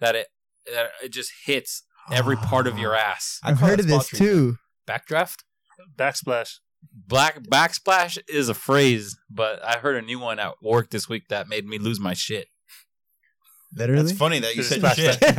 that 0.00 0.14
it 0.14 0.28
that 0.72 0.90
it 1.02 1.08
just 1.12 1.32
hits 1.44 1.82
every 2.12 2.36
part 2.36 2.66
of 2.66 2.78
your 2.78 2.94
ass. 3.10 3.40
I 3.42 3.50
I've 3.50 3.60
heard 3.60 3.80
of 3.80 3.86
spa 3.86 3.98
this 3.98 4.08
treatment. 4.08 4.30
too. 4.30 4.58
Backdraft. 4.86 5.38
backsplash. 5.96 6.58
Black 6.92 7.40
backsplash 7.42 8.18
is 8.28 8.48
a 8.48 8.54
phrase, 8.54 9.16
but 9.30 9.64
I 9.64 9.78
heard 9.78 9.96
a 9.96 10.02
new 10.02 10.18
one 10.18 10.38
at 10.38 10.54
work 10.62 10.90
this 10.90 11.08
week 11.08 11.28
that 11.28 11.48
made 11.48 11.66
me 11.66 11.78
lose 11.78 12.00
my 12.00 12.14
shit. 12.14 12.46
Literally. 13.76 14.02
That's 14.02 14.18
funny 14.18 14.38
that 14.40 14.56
you 14.56 14.62
said 14.62 14.80
shit. 14.96 15.20
That- 15.20 15.34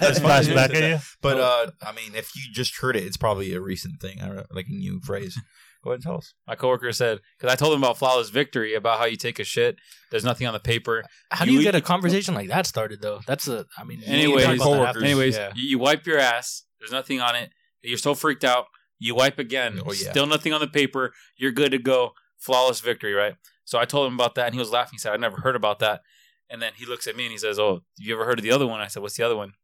funny 0.00 0.14
Splash 0.14 0.46
that 0.46 0.54
back 0.54 0.70
you 0.70 0.76
at 0.76 0.82
you. 0.82 0.94
that. 0.96 1.04
But 1.20 1.38
uh, 1.38 1.70
I 1.82 1.92
mean, 1.92 2.14
if 2.14 2.34
you 2.36 2.42
just 2.52 2.78
heard 2.80 2.96
it, 2.96 3.04
it's 3.04 3.16
probably 3.16 3.54
a 3.54 3.60
recent 3.60 4.00
thing, 4.00 4.20
I 4.20 4.26
don't- 4.26 4.54
like 4.54 4.66
a 4.68 4.72
new 4.72 5.00
phrase. 5.00 5.38
Go 5.84 5.90
ahead 5.90 5.96
and 5.96 6.04
tell 6.04 6.16
us. 6.18 6.32
My 6.46 6.54
coworker 6.54 6.92
said 6.92 7.18
because 7.38 7.52
I 7.52 7.56
told 7.56 7.74
him 7.74 7.82
about 7.82 7.98
flawless 7.98 8.30
victory 8.30 8.74
about 8.74 9.00
how 9.00 9.04
you 9.04 9.16
take 9.16 9.40
a 9.40 9.44
shit. 9.44 9.76
There's 10.12 10.24
nothing 10.24 10.46
on 10.46 10.52
the 10.52 10.60
paper. 10.60 11.02
How 11.32 11.44
do 11.44 11.50
You- 11.52 11.58
you 11.58 11.64
get 11.64 11.74
a 11.74 11.80
conversation 11.80 12.34
like 12.34 12.48
that 12.48 12.66
started 12.66 13.02
though? 13.02 13.20
That's 13.26 13.48
a. 13.48 13.66
I 13.76 13.82
mean, 13.84 13.98
you 14.00 14.06
Anyways, 14.06 14.44
talk 14.44 14.54
about 14.54 14.70
that 14.74 14.88
after. 14.90 15.04
anyways, 15.04 15.36
Yeah. 15.36 15.52
you, 15.56 15.70
you 15.70 15.78
wipe 15.78 16.06
your 16.06 16.18
ass. 16.18 16.62
There's 16.78 16.92
nothing 16.92 17.20
on 17.20 17.34
it. 17.34 17.50
You're 17.82 17.98
so 17.98 18.14
freaked 18.14 18.44
out. 18.44 18.66
You 19.02 19.16
wipe 19.16 19.40
again. 19.40 19.80
Oh, 19.84 19.92
yeah. 19.92 20.10
Still 20.10 20.26
nothing 20.26 20.52
on 20.52 20.60
the 20.60 20.68
paper. 20.68 21.12
You're 21.36 21.50
good 21.50 21.72
to 21.72 21.78
go. 21.78 22.12
Flawless 22.38 22.78
victory, 22.78 23.12
right? 23.12 23.34
So 23.64 23.76
I 23.76 23.84
told 23.84 24.06
him 24.06 24.14
about 24.14 24.36
that, 24.36 24.46
and 24.46 24.54
he 24.54 24.60
was 24.60 24.70
laughing. 24.70 24.92
He 24.92 24.98
said, 24.98 25.12
"I 25.12 25.16
never 25.16 25.38
heard 25.40 25.56
about 25.56 25.80
that." 25.80 26.02
And 26.48 26.62
then 26.62 26.72
he 26.76 26.86
looks 26.86 27.08
at 27.08 27.16
me 27.16 27.24
and 27.24 27.32
he 27.32 27.38
says, 27.38 27.58
"Oh, 27.58 27.80
you 27.96 28.14
ever 28.14 28.24
heard 28.24 28.38
of 28.38 28.44
the 28.44 28.52
other 28.52 28.64
one?" 28.66 28.80
I 28.80 28.86
said, 28.86 29.02
"What's 29.02 29.16
the 29.16 29.24
other 29.24 29.34
one?" 29.34 29.54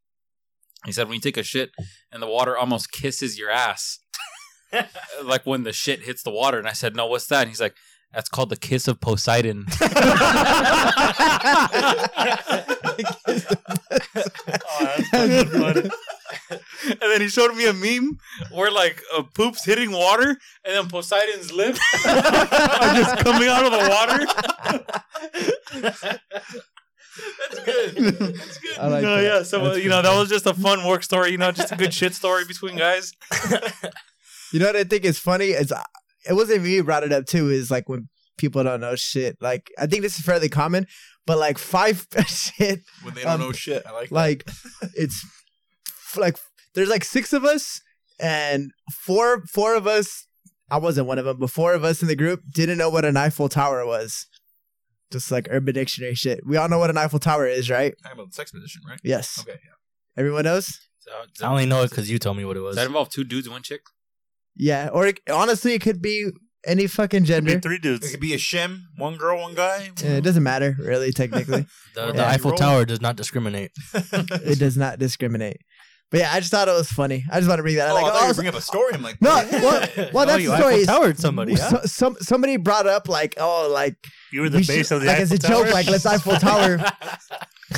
He 0.84 0.90
said, 0.90 1.06
"When 1.06 1.14
you 1.14 1.20
take 1.20 1.36
a 1.36 1.44
shit 1.44 1.70
and 2.10 2.20
the 2.20 2.26
water 2.26 2.56
almost 2.58 2.90
kisses 2.90 3.38
your 3.38 3.50
ass, 3.50 4.00
like 5.22 5.46
when 5.46 5.62
the 5.62 5.72
shit 5.72 6.02
hits 6.02 6.24
the 6.24 6.30
water." 6.32 6.58
And 6.58 6.66
I 6.66 6.72
said, 6.72 6.96
"No, 6.96 7.06
what's 7.06 7.26
that?" 7.28 7.42
And 7.42 7.48
he's 7.48 7.60
like, 7.60 7.76
"That's 8.12 8.28
called 8.28 8.50
the 8.50 8.56
kiss 8.56 8.88
of 8.88 9.00
Poseidon." 9.00 9.66
Oh, 14.80 14.96
that's 15.12 15.50
funny. 15.50 15.90
and 16.50 16.98
then 17.00 17.20
he 17.20 17.28
showed 17.28 17.54
me 17.56 17.66
a 17.66 17.72
meme 17.72 18.18
where 18.52 18.70
like 18.70 19.02
a 19.16 19.22
poop's 19.22 19.64
hitting 19.64 19.90
water, 19.92 20.30
and 20.64 20.74
then 20.76 20.88
Poseidon's 20.88 21.52
lips 21.52 21.80
are 22.06 22.94
just 22.94 23.18
coming 23.18 23.48
out 23.48 23.64
of 23.64 23.72
the 23.72 23.88
water. 23.88 24.26
That's 27.50 27.64
good. 27.64 27.96
That's 27.96 28.58
good. 28.58 28.78
I 28.78 28.86
like 28.88 29.02
no, 29.02 29.16
that. 29.16 29.22
yeah. 29.22 29.42
So 29.42 29.60
uh, 29.60 29.64
That's 29.70 29.82
you 29.82 29.88
know 29.90 30.02
that 30.02 30.16
was 30.16 30.28
just 30.28 30.46
a 30.46 30.54
fun 30.54 30.84
work 30.86 31.02
story. 31.02 31.30
You 31.30 31.38
know, 31.38 31.50
just 31.52 31.72
a 31.72 31.76
good 31.76 31.92
shit 31.94 32.14
story 32.14 32.44
between 32.44 32.76
guys. 32.76 33.12
You 34.50 34.60
know 34.60 34.64
what 34.64 34.76
I 34.76 34.84
think 34.84 35.04
is 35.04 35.18
funny 35.18 35.48
is 35.48 35.70
uh, 35.70 35.82
it 36.26 36.32
wasn't 36.32 36.62
me 36.62 36.74
who 36.76 36.82
brought 36.82 37.04
it 37.04 37.12
up 37.12 37.26
too. 37.26 37.50
Is 37.50 37.70
like 37.70 37.86
when 37.86 38.08
people 38.38 38.64
don't 38.64 38.80
know 38.80 38.96
shit. 38.96 39.36
Like 39.42 39.70
I 39.78 39.86
think 39.86 40.00
this 40.00 40.18
is 40.18 40.24
fairly 40.24 40.48
common, 40.48 40.86
but 41.26 41.36
like 41.36 41.58
five 41.58 42.06
shit, 42.26 42.80
When 43.02 43.12
they 43.12 43.24
don't 43.24 43.32
Um, 43.32 43.40
know 43.40 43.52
shit, 43.52 43.82
I 43.86 43.92
like 43.92 44.10
like 44.10 44.48
it's 44.94 45.22
f- 45.22 45.37
like 46.16 46.36
there's 46.74 46.88
like 46.88 47.04
six 47.04 47.32
of 47.32 47.44
us 47.44 47.80
and 48.20 48.70
four 48.92 49.42
four 49.46 49.74
of 49.74 49.86
us. 49.86 50.26
I 50.70 50.76
wasn't 50.76 51.06
one 51.06 51.18
of 51.18 51.24
them, 51.24 51.38
but 51.38 51.50
four 51.50 51.72
of 51.72 51.82
us 51.82 52.02
in 52.02 52.08
the 52.08 52.16
group 52.16 52.40
didn't 52.52 52.76
know 52.78 52.90
what 52.90 53.04
an 53.04 53.16
Eiffel 53.16 53.48
Tower 53.48 53.86
was. 53.86 54.26
Just 55.10 55.30
like 55.30 55.48
Urban 55.50 55.72
Dictionary 55.74 56.14
shit. 56.14 56.40
We 56.46 56.58
all 56.58 56.68
know 56.68 56.78
what 56.78 56.90
an 56.90 56.98
Eiffel 56.98 57.18
Tower 57.18 57.46
is, 57.46 57.70
right? 57.70 57.94
Talking 58.02 58.18
about 58.18 58.28
the 58.30 58.34
sex 58.34 58.50
position, 58.52 58.82
right? 58.86 59.00
Yes. 59.02 59.40
Okay. 59.40 59.58
Yeah. 59.64 59.70
Everyone 60.18 60.44
knows. 60.44 60.78
So, 60.98 61.46
I 61.46 61.50
only 61.50 61.64
know 61.64 61.82
it 61.82 61.88
because 61.90 62.10
you 62.10 62.18
told 62.18 62.36
me 62.36 62.44
what 62.44 62.58
it 62.58 62.60
was. 62.60 62.76
Does 62.76 62.84
that 62.84 62.88
involve 62.88 63.08
two 63.08 63.24
dudes 63.24 63.46
and 63.46 63.54
one 63.54 63.62
chick? 63.62 63.80
Yeah. 64.54 64.90
Or 64.92 65.06
it, 65.06 65.20
honestly, 65.30 65.72
it 65.72 65.80
could 65.80 66.02
be 66.02 66.28
any 66.66 66.86
fucking 66.86 67.24
Could 67.24 67.44
be 67.44 67.52
gender. 67.52 67.60
three 67.60 67.78
It 67.82 68.02
could 68.10 68.20
be 68.20 68.34
a 68.34 68.36
shim, 68.36 68.80
one 68.96 69.16
girl, 69.16 69.40
one 69.40 69.54
guy. 69.54 69.90
Uh, 70.04 70.08
It 70.08 70.24
doesn't 70.24 70.42
matter, 70.42 70.76
really, 70.78 71.12
technically. 71.12 71.64
The, 71.94 72.12
the 72.12 72.18
Yeah. 72.18 72.28
Eiffel 72.28 72.52
Tower 72.52 72.84
does 72.84 73.00
not 73.00 73.16
discriminate. 73.16 73.70
it 73.94 74.58
does 74.58 74.76
not 74.76 74.98
discriminate. 74.98 75.62
But 76.10 76.20
yeah, 76.20 76.30
I 76.32 76.40
just 76.40 76.50
thought 76.50 76.68
it 76.68 76.72
was 76.72 76.88
funny. 76.88 77.22
I 77.30 77.38
just 77.38 77.48
want 77.50 77.58
to 77.58 77.62
bring 77.62 77.76
that. 77.76 77.90
Oh, 77.90 77.96
up. 77.96 77.98
I 77.98 78.02
Like, 78.02 78.12
thought 78.12 78.18
you 78.20 78.24
oh, 78.24 78.28
were 78.28 78.34
bringing 78.34 78.54
up 78.54 78.58
a 78.58 78.62
story. 78.62 78.94
I'm 78.94 79.02
like, 79.02 79.20
no, 79.20 79.30
what? 79.30 79.50
well, 79.52 79.60
well, 80.14 80.22
Oh, 80.22 80.24
that's 80.26 80.42
you 80.42 80.48
the 80.48 80.56
story. 80.58 80.84
Towered 80.86 81.18
somebody. 81.18 81.54
huh? 81.54 81.68
So, 81.70 81.80
some 81.84 82.16
somebody 82.20 82.56
brought 82.56 82.86
up 82.86 83.08
like, 83.10 83.34
oh, 83.38 83.68
like 83.70 83.96
You 84.32 84.40
were 84.40 84.48
the 84.48 84.58
we 84.58 84.64
base 84.66 84.88
should- 84.88 84.94
of 84.96 85.00
the 85.02 85.06
like 85.08 85.16
Eiffel 85.20 85.22
as 85.24 85.32
a 85.32 85.38
Tower. 85.38 85.64
joke, 85.64 85.74
like 85.74 85.86
let's 85.90 86.06
Eiffel 86.06 86.36
Tower, 86.36 86.82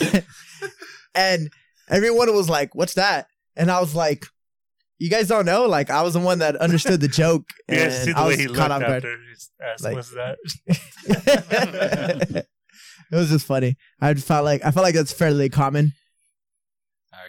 and 1.14 1.51
everyone 1.89 2.33
was 2.35 2.49
like, 2.49 2.72
"What's 2.74 2.95
that?" 2.95 3.26
And 3.57 3.68
I 3.70 3.81
was 3.81 3.95
like, 3.97 4.24
"You 5.01 5.11
guys 5.11 5.26
don't 5.26 5.45
know?" 5.45 5.66
Like 5.66 5.91
I 5.91 6.03
was 6.03 6.14
the 6.14 6.20
one 6.20 6.39
that 6.39 6.55
understood 6.57 7.01
the 7.01 7.09
joke, 7.09 7.47
You 7.68 7.78
and 7.78 7.91
guys 7.91 8.05
see 8.05 8.12
the 8.12 8.18
I 8.18 8.26
way 8.28 8.37
he 8.37 8.47
caught 8.47 8.70
looked 8.70 8.85
after 8.85 9.16
his 9.28 9.51
ass. 9.61 9.83
Like- 9.83 9.97
What's 9.97 10.11
that? 10.11 10.37
it 13.11 13.16
was 13.16 13.28
just 13.31 13.47
funny. 13.47 13.76
I 14.01 14.14
felt 14.14 14.45
like 14.45 14.64
I 14.64 14.70
felt 14.70 14.85
like 14.85 14.95
that's 14.95 15.12
fairly 15.12 15.49
common. 15.49 15.93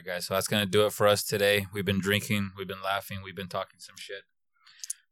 Right, 0.01 0.15
guys. 0.15 0.25
So 0.25 0.33
that's 0.33 0.47
gonna 0.47 0.65
do 0.65 0.87
it 0.87 0.93
for 0.93 1.07
us 1.07 1.23
today. 1.23 1.67
We've 1.71 1.85
been 1.85 1.99
drinking, 1.99 2.53
we've 2.57 2.67
been 2.67 2.81
laughing, 2.83 3.19
we've 3.23 3.35
been 3.35 3.47
talking 3.47 3.79
some 3.79 3.97
shit. 3.97 4.23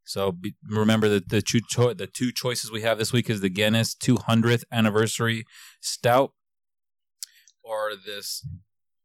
So 0.02 0.32
be, 0.32 0.54
remember 0.68 1.08
that 1.10 1.28
the 1.28 1.40
two 1.40 1.60
cho- 1.68 1.94
the 1.94 2.08
two 2.08 2.32
choices 2.32 2.72
we 2.72 2.82
have 2.82 2.98
this 2.98 3.12
week 3.12 3.30
is 3.30 3.40
the 3.40 3.50
Guinness 3.50 3.94
200th 3.94 4.64
anniversary 4.72 5.44
stout, 5.80 6.32
or 7.62 7.92
this 8.04 8.44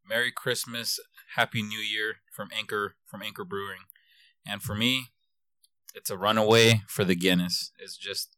Merry 0.04 0.32
Christmas, 0.32 1.00
Happy 1.36 1.62
New 1.62 1.82
Year 1.82 2.16
from 2.32 2.50
Anchor 2.52 2.96
from 3.06 3.22
Anchor 3.22 3.46
Brewing. 3.46 3.82
And 4.44 4.64
for 4.64 4.74
me, 4.74 5.10
it's 5.94 6.10
a 6.10 6.18
runaway 6.18 6.82
for 6.88 7.04
the 7.04 7.16
Guinness. 7.16 7.74
It's 7.78 7.96
just 7.96 8.36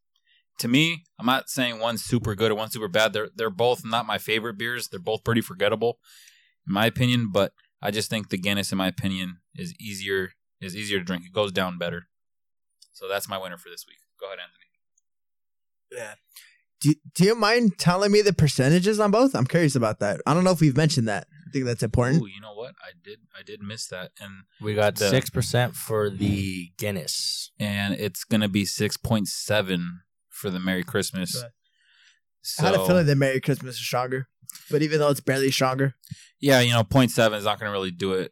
to 0.59 0.67
me, 0.67 1.05
I'm 1.17 1.25
not 1.25 1.49
saying 1.49 1.79
one's 1.79 2.03
super 2.03 2.35
good 2.35 2.51
or 2.51 2.55
one's 2.55 2.73
super 2.73 2.89
bad. 2.89 3.13
They're 3.13 3.29
they're 3.33 3.49
both 3.49 3.85
not 3.85 4.05
my 4.05 4.17
favorite 4.17 4.57
beers. 4.57 4.89
They're 4.89 4.99
both 4.99 5.23
pretty 5.23 5.41
forgettable 5.41 5.99
in 6.67 6.73
my 6.73 6.85
opinion, 6.85 7.29
but 7.31 7.53
I 7.81 7.91
just 7.91 8.09
think 8.09 8.29
the 8.29 8.37
Guinness, 8.37 8.71
in 8.71 8.77
my 8.77 8.87
opinion, 8.87 9.37
is 9.55 9.73
easier 9.79 10.31
is 10.59 10.75
easier 10.75 10.97
to 10.99 11.03
drink. 11.05 11.23
It 11.25 11.33
goes 11.33 11.51
down 11.51 11.77
better. 11.77 12.07
So 12.93 13.07
that's 13.07 13.29
my 13.29 13.37
winner 13.37 13.57
for 13.57 13.69
this 13.69 13.85
week. 13.87 13.97
Go 14.19 14.25
ahead, 14.25 14.39
Anthony. 14.39 14.65
Yeah. 15.91 16.13
Do, 16.81 16.93
do 17.15 17.23
you 17.23 17.35
mind 17.35 17.77
telling 17.77 18.11
me 18.11 18.21
the 18.21 18.33
percentages 18.33 18.99
on 18.99 19.11
both? 19.11 19.35
I'm 19.35 19.45
curious 19.47 19.75
about 19.75 19.99
that. 19.99 20.19
I 20.27 20.33
don't 20.33 20.43
know 20.43 20.51
if 20.51 20.61
we've 20.61 20.75
mentioned 20.77 21.07
that. 21.07 21.27
I 21.47 21.51
think 21.51 21.65
that's 21.65 21.81
important. 21.83 22.21
Ooh, 22.21 22.27
you 22.27 22.41
know 22.41 22.53
what? 22.53 22.73
I 22.81 22.91
did 23.03 23.19
I 23.37 23.41
did 23.41 23.61
miss 23.63 23.87
that, 23.87 24.11
and 24.19 24.31
We 24.61 24.73
got 24.75 24.97
six 24.97 25.29
percent 25.29 25.75
for 25.75 26.09
the 26.09 26.71
Guinness. 26.77 27.51
and 27.59 27.93
it's 27.93 28.23
gonna 28.25 28.49
be 28.49 28.65
six 28.65 28.97
point 28.97 29.27
seven 29.27 30.01
for 30.29 30.49
the 30.49 30.59
Merry 30.59 30.83
Christmas. 30.83 31.41
Right. 31.41 31.51
So, 32.47 32.63
I 32.63 32.67
had 32.71 32.79
a 32.79 32.85
feeling 32.85 33.05
that 33.05 33.15
Merry 33.15 33.41
Christmas 33.41 33.75
is 33.75 33.81
stronger, 33.81 34.27
but 34.71 34.81
even 34.81 34.99
though 34.99 35.09
it's 35.09 35.19
barely 35.19 35.51
stronger, 35.51 35.95
yeah, 36.39 36.59
you 36.61 36.71
know, 36.71 36.83
0.7 36.83 37.35
is 37.35 37.45
not 37.45 37.59
gonna 37.59 37.71
really 37.71 37.91
do 37.91 38.13
it 38.13 38.31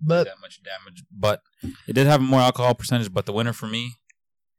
but 0.00 0.24
that 0.24 0.40
much 0.40 0.60
damage, 0.62 1.04
but 1.10 1.42
it 1.86 1.94
did 1.94 2.06
have 2.06 2.20
a 2.20 2.24
more 2.24 2.40
alcohol 2.40 2.74
percentage. 2.74 3.12
But 3.12 3.26
the 3.26 3.32
winner 3.32 3.52
for 3.52 3.66
me 3.66 3.94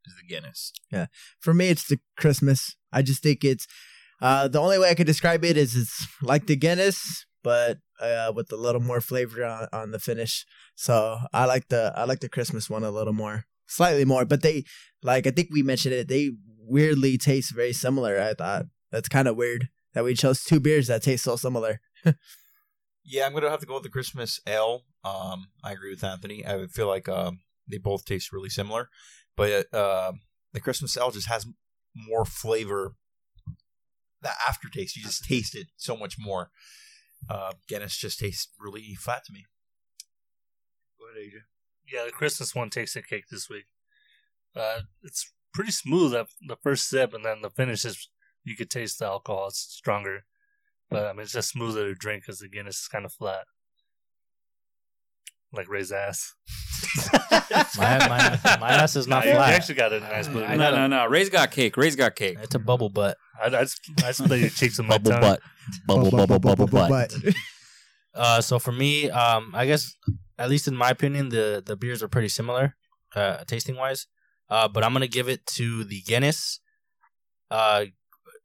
is 0.06 0.14
the 0.16 0.28
Guinness. 0.28 0.74
Yeah, 0.92 1.08
for 1.40 1.54
me, 1.54 1.70
it's 1.70 1.88
the 1.88 2.00
Christmas. 2.18 2.76
I 2.92 3.02
just 3.02 3.24
think 3.24 3.44
it's 3.44 3.68
uh, 4.22 4.48
the 4.48 4.60
only 4.60 4.80
way 4.80 4.90
I 4.90 4.96
could 4.96 5.08
describe 5.08 5.44
it 5.46 5.58
is 5.58 5.76
it's 5.76 6.08
like 6.22 6.48
the 6.48 6.56
Guinness, 6.56 7.26
but 7.44 7.78
uh, 8.02 8.32
with 8.36 8.52
a 8.52 8.58
little 8.58 8.82
more 8.82 9.02
flavor 9.02 9.46
on, 9.46 9.68
on 9.72 9.92
the 9.92 10.00
finish. 10.00 10.46
So 10.76 11.20
I 11.34 11.46
like 11.46 11.68
the 11.70 11.94
I 11.96 12.06
like 12.06 12.20
the 12.20 12.30
Christmas 12.30 12.70
one 12.70 12.84
a 12.84 12.92
little 12.92 13.14
more, 13.14 13.46
slightly 13.68 14.06
more. 14.06 14.26
But 14.26 14.42
they 14.42 14.64
like 15.04 15.28
I 15.28 15.32
think 15.32 15.50
we 15.52 15.64
mentioned 15.64 15.94
it. 15.94 16.08
They 16.08 16.32
weirdly 16.60 17.18
taste 17.18 17.56
very 17.56 17.74
similar. 17.74 18.20
I 18.20 18.34
thought 18.34 18.66
that's 18.92 19.10
kind 19.10 19.28
of 19.28 19.36
weird 19.36 19.70
that 19.94 20.04
we 20.04 20.14
chose 20.14 20.44
two 20.44 20.60
beers 20.60 20.88
that 20.88 21.04
taste 21.04 21.24
so 21.24 21.36
similar. 21.36 21.82
Yeah, 23.10 23.26
I'm 23.26 23.34
gonna 23.34 23.50
have 23.50 23.62
to 23.62 23.66
go 23.66 23.76
with 23.76 23.84
the 23.84 23.90
Christmas 23.90 24.42
ale. 24.46 24.84
Um, 25.06 25.48
I 25.64 25.72
agree 25.72 25.92
with 25.92 26.04
Anthony. 26.04 26.46
I 26.46 26.58
would 26.58 26.72
feel 26.72 26.88
like 26.88 27.08
um, 27.08 27.40
they 27.66 27.78
both 27.78 28.04
taste 28.04 28.34
really 28.34 28.50
similar, 28.50 28.90
but 29.38 29.74
uh, 29.74 30.12
the 30.52 30.60
Christmas 30.60 30.98
ale 30.98 31.12
just 31.12 31.30
has 31.30 31.48
more 31.96 32.26
flavor. 32.26 32.96
The 34.22 34.32
aftertaste, 34.46 34.98
you 34.98 35.04
just 35.04 35.24
taste 35.24 35.56
it 35.56 35.68
so 35.78 35.96
much 35.96 36.18
more. 36.20 36.52
Uh, 37.30 37.54
Guinness 37.70 37.96
just 37.96 38.20
tastes 38.20 38.50
really 38.60 38.94
flat 38.96 39.24
to 39.26 39.34
me. 39.34 39.46
Go 41.00 41.06
ahead, 41.06 41.30
AJ. 41.30 41.38
Yeah, 41.92 42.06
the 42.06 42.12
Christmas 42.12 42.54
one 42.54 42.70
takes 42.70 42.94
the 42.94 43.02
cake 43.02 43.30
this 43.32 43.50
week. 43.50 43.68
Uh, 44.54 44.82
it's 45.02 45.32
pretty 45.54 45.72
smooth 45.72 46.14
at 46.14 46.28
the 46.46 46.58
first 46.58 46.90
sip, 46.90 47.14
and 47.14 47.24
then 47.24 47.42
the 47.42 47.50
finish 47.50 47.86
is 47.86 48.10
you 48.48 48.56
could 48.56 48.70
taste 48.70 49.00
the 49.00 49.06
alcohol. 49.06 49.48
It's 49.48 49.60
stronger, 49.60 50.24
but 50.90 51.06
I 51.06 51.14
mean 51.14 51.22
it's 51.22 51.32
just 51.34 51.50
smoother 51.50 51.88
to 51.90 51.94
drink 51.96 52.24
because 52.24 52.40
the 52.40 52.50
Guinness 52.50 52.80
is 52.82 52.88
kind 52.88 53.06
of 53.06 53.14
flat, 53.14 53.46
like 55.54 55.70
Ray's 55.70 55.92
ass. 55.92 56.34
My, 57.78 57.98
my, 58.08 58.58
my 58.60 58.72
ass 58.72 58.96
is 58.98 59.08
not 59.08 59.24
Nah, 59.24 59.30
you- 59.32 59.36
flat. 59.38 59.50
You 59.50 59.56
actually 59.56 59.76
got 59.76 59.94
a 59.94 60.00
nice 60.02 60.28
booty. 60.28 60.48
no, 60.58 60.72
no, 60.72 60.88
no. 60.88 61.06
Ray's 61.06 61.30
got 61.30 61.52
cake. 61.52 61.78
Ray's 61.78 61.96
got 61.96 62.16
cake. 62.16 62.38
It's 62.42 62.56
a 62.56 62.60
bubble 62.60 62.90
butt. 62.90 63.18
I, 63.42 63.46
I, 63.48 63.50
just, 63.50 63.80
I 64.04 64.12
split 64.12 64.40
your 64.42 64.50
cheeks 64.50 64.78
with 64.78 64.88
my 64.88 64.98
Bubble 64.98 65.12
tongue. 65.12 65.22
butt. 65.22 65.40
Bubble, 65.86 66.12
bubble, 66.12 66.40
bubble, 66.40 66.68
butt. 66.68 67.14
Uh, 68.14 68.42
so 68.42 68.58
for 68.58 68.72
me, 68.72 69.12
um, 69.12 69.52
I 69.54 69.68
guess 69.68 69.96
at 70.40 70.50
least 70.50 70.68
in 70.68 70.76
my 70.76 70.90
opinion, 70.90 71.30
the 71.30 71.62
the 71.64 71.76
beers 71.78 72.02
are 72.02 72.08
pretty 72.08 72.30
similar, 72.30 72.76
uh, 73.16 73.44
tasting 73.46 73.76
wise. 73.76 74.08
Uh, 74.50 74.68
but 74.68 74.84
I'm 74.84 74.92
gonna 74.92 75.06
give 75.08 75.30
it 75.30 75.46
to 75.58 75.84
the 75.84 76.02
Guinness. 76.02 76.60
Uh, 77.52 77.86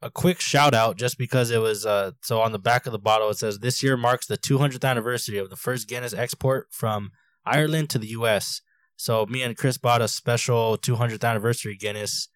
a 0.03 0.11
quick 0.11 0.41
shout 0.41 0.75
out 0.75 0.97
just 0.97 1.17
because 1.17 1.51
it 1.51 1.59
was 1.59 1.87
uh 1.87 2.11
so 2.23 2.41
on 2.41 2.53
the 2.53 2.59
back 2.59 2.87
of 2.87 2.93
the 2.93 2.99
bottle 2.99 3.31
it 3.31 3.39
says 3.39 3.61
this 3.61 3.83
year 3.83 3.97
marks 3.97 4.27
the 4.27 4.37
200th 4.37 4.85
anniversary 4.85 5.39
of 5.39 5.49
the 5.49 5.57
first 5.57 5.89
Guinness 5.89 6.13
export 6.13 6.67
from 6.71 7.13
Ireland 7.45 7.91
to 7.91 7.99
the 7.99 8.09
U.S. 8.09 8.61
So 8.97 9.27
me 9.27 9.43
and 9.43 9.57
Chris 9.57 9.79
bought 9.79 10.03
a 10.03 10.09
special 10.09 10.77
200th 10.77 11.29
anniversary 11.29 11.77
Guinness 11.77 12.29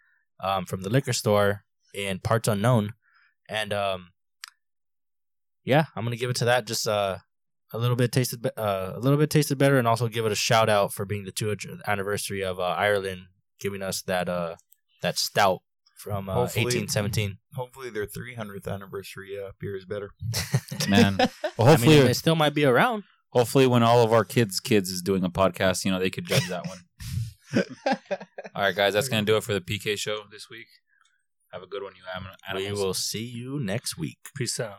um, 0.42 0.64
from 0.64 0.82
the 0.82 0.90
liquor 0.90 1.12
store 1.12 1.64
in 1.94 2.18
parts 2.18 2.48
unknown, 2.48 2.92
and 3.48 3.72
um, 3.72 4.08
yeah, 5.64 5.86
I'm 5.94 6.04
gonna 6.04 6.16
give 6.16 6.30
it 6.30 6.36
to 6.36 6.44
that. 6.46 6.66
Just 6.66 6.86
uh, 6.86 7.18
a 7.72 7.78
little 7.78 7.96
bit 7.96 8.12
tasted, 8.12 8.46
uh, 8.56 8.92
a 8.94 9.00
little 9.00 9.18
bit 9.18 9.30
tasted 9.30 9.58
better, 9.58 9.78
and 9.78 9.88
also 9.88 10.08
give 10.08 10.26
it 10.26 10.32
a 10.32 10.36
shout 10.36 10.68
out 10.68 10.92
for 10.92 11.04
being 11.04 11.24
the 11.24 11.32
200th 11.32 11.80
anniversary 11.86 12.42
of 12.42 12.58
uh, 12.58 12.64
Ireland, 12.64 13.22
giving 13.60 13.82
us 13.82 14.02
that 14.02 14.28
uh 14.28 14.56
that 15.02 15.18
stout 15.18 15.60
from 15.96 16.28
uh, 16.28 16.34
Hopefully- 16.34 16.64
1817. 16.66 17.38
Hopefully, 17.54 17.90
their 17.90 18.06
300th 18.06 18.68
anniversary 18.72 19.38
uh, 19.42 19.52
beer 19.58 19.76
is 19.76 19.84
better. 19.84 20.10
Man. 20.88 21.16
Well, 21.56 21.66
I 21.68 21.70
hopefully, 21.70 21.98
mean, 21.98 22.06
it 22.08 22.14
still 22.14 22.36
might 22.36 22.54
be 22.54 22.64
around. 22.64 23.04
hopefully, 23.30 23.66
when 23.66 23.82
all 23.82 24.02
of 24.04 24.12
our 24.12 24.24
kids' 24.24 24.60
kids 24.60 24.90
is 24.90 25.02
doing 25.02 25.24
a 25.24 25.30
podcast, 25.30 25.84
you 25.84 25.90
know, 25.90 25.98
they 25.98 26.10
could 26.10 26.26
judge 26.26 26.46
that 26.48 26.66
one. 26.66 26.78
all 28.54 28.62
right, 28.62 28.74
guys, 28.76 28.92
that's 28.94 29.08
gonna 29.08 29.22
do 29.24 29.36
it 29.36 29.42
for 29.44 29.54
the 29.54 29.60
PK 29.60 29.96
show 29.98 30.20
this 30.30 30.50
week. 30.50 30.66
Have 31.52 31.62
a 31.62 31.66
good 31.66 31.82
one, 31.82 31.92
you 31.96 32.02
am- 32.14 32.56
We 32.56 32.72
will 32.72 32.92
see 32.94 33.24
you 33.24 33.58
next 33.58 33.96
week. 33.96 34.18
Peace 34.36 34.60
out. 34.60 34.78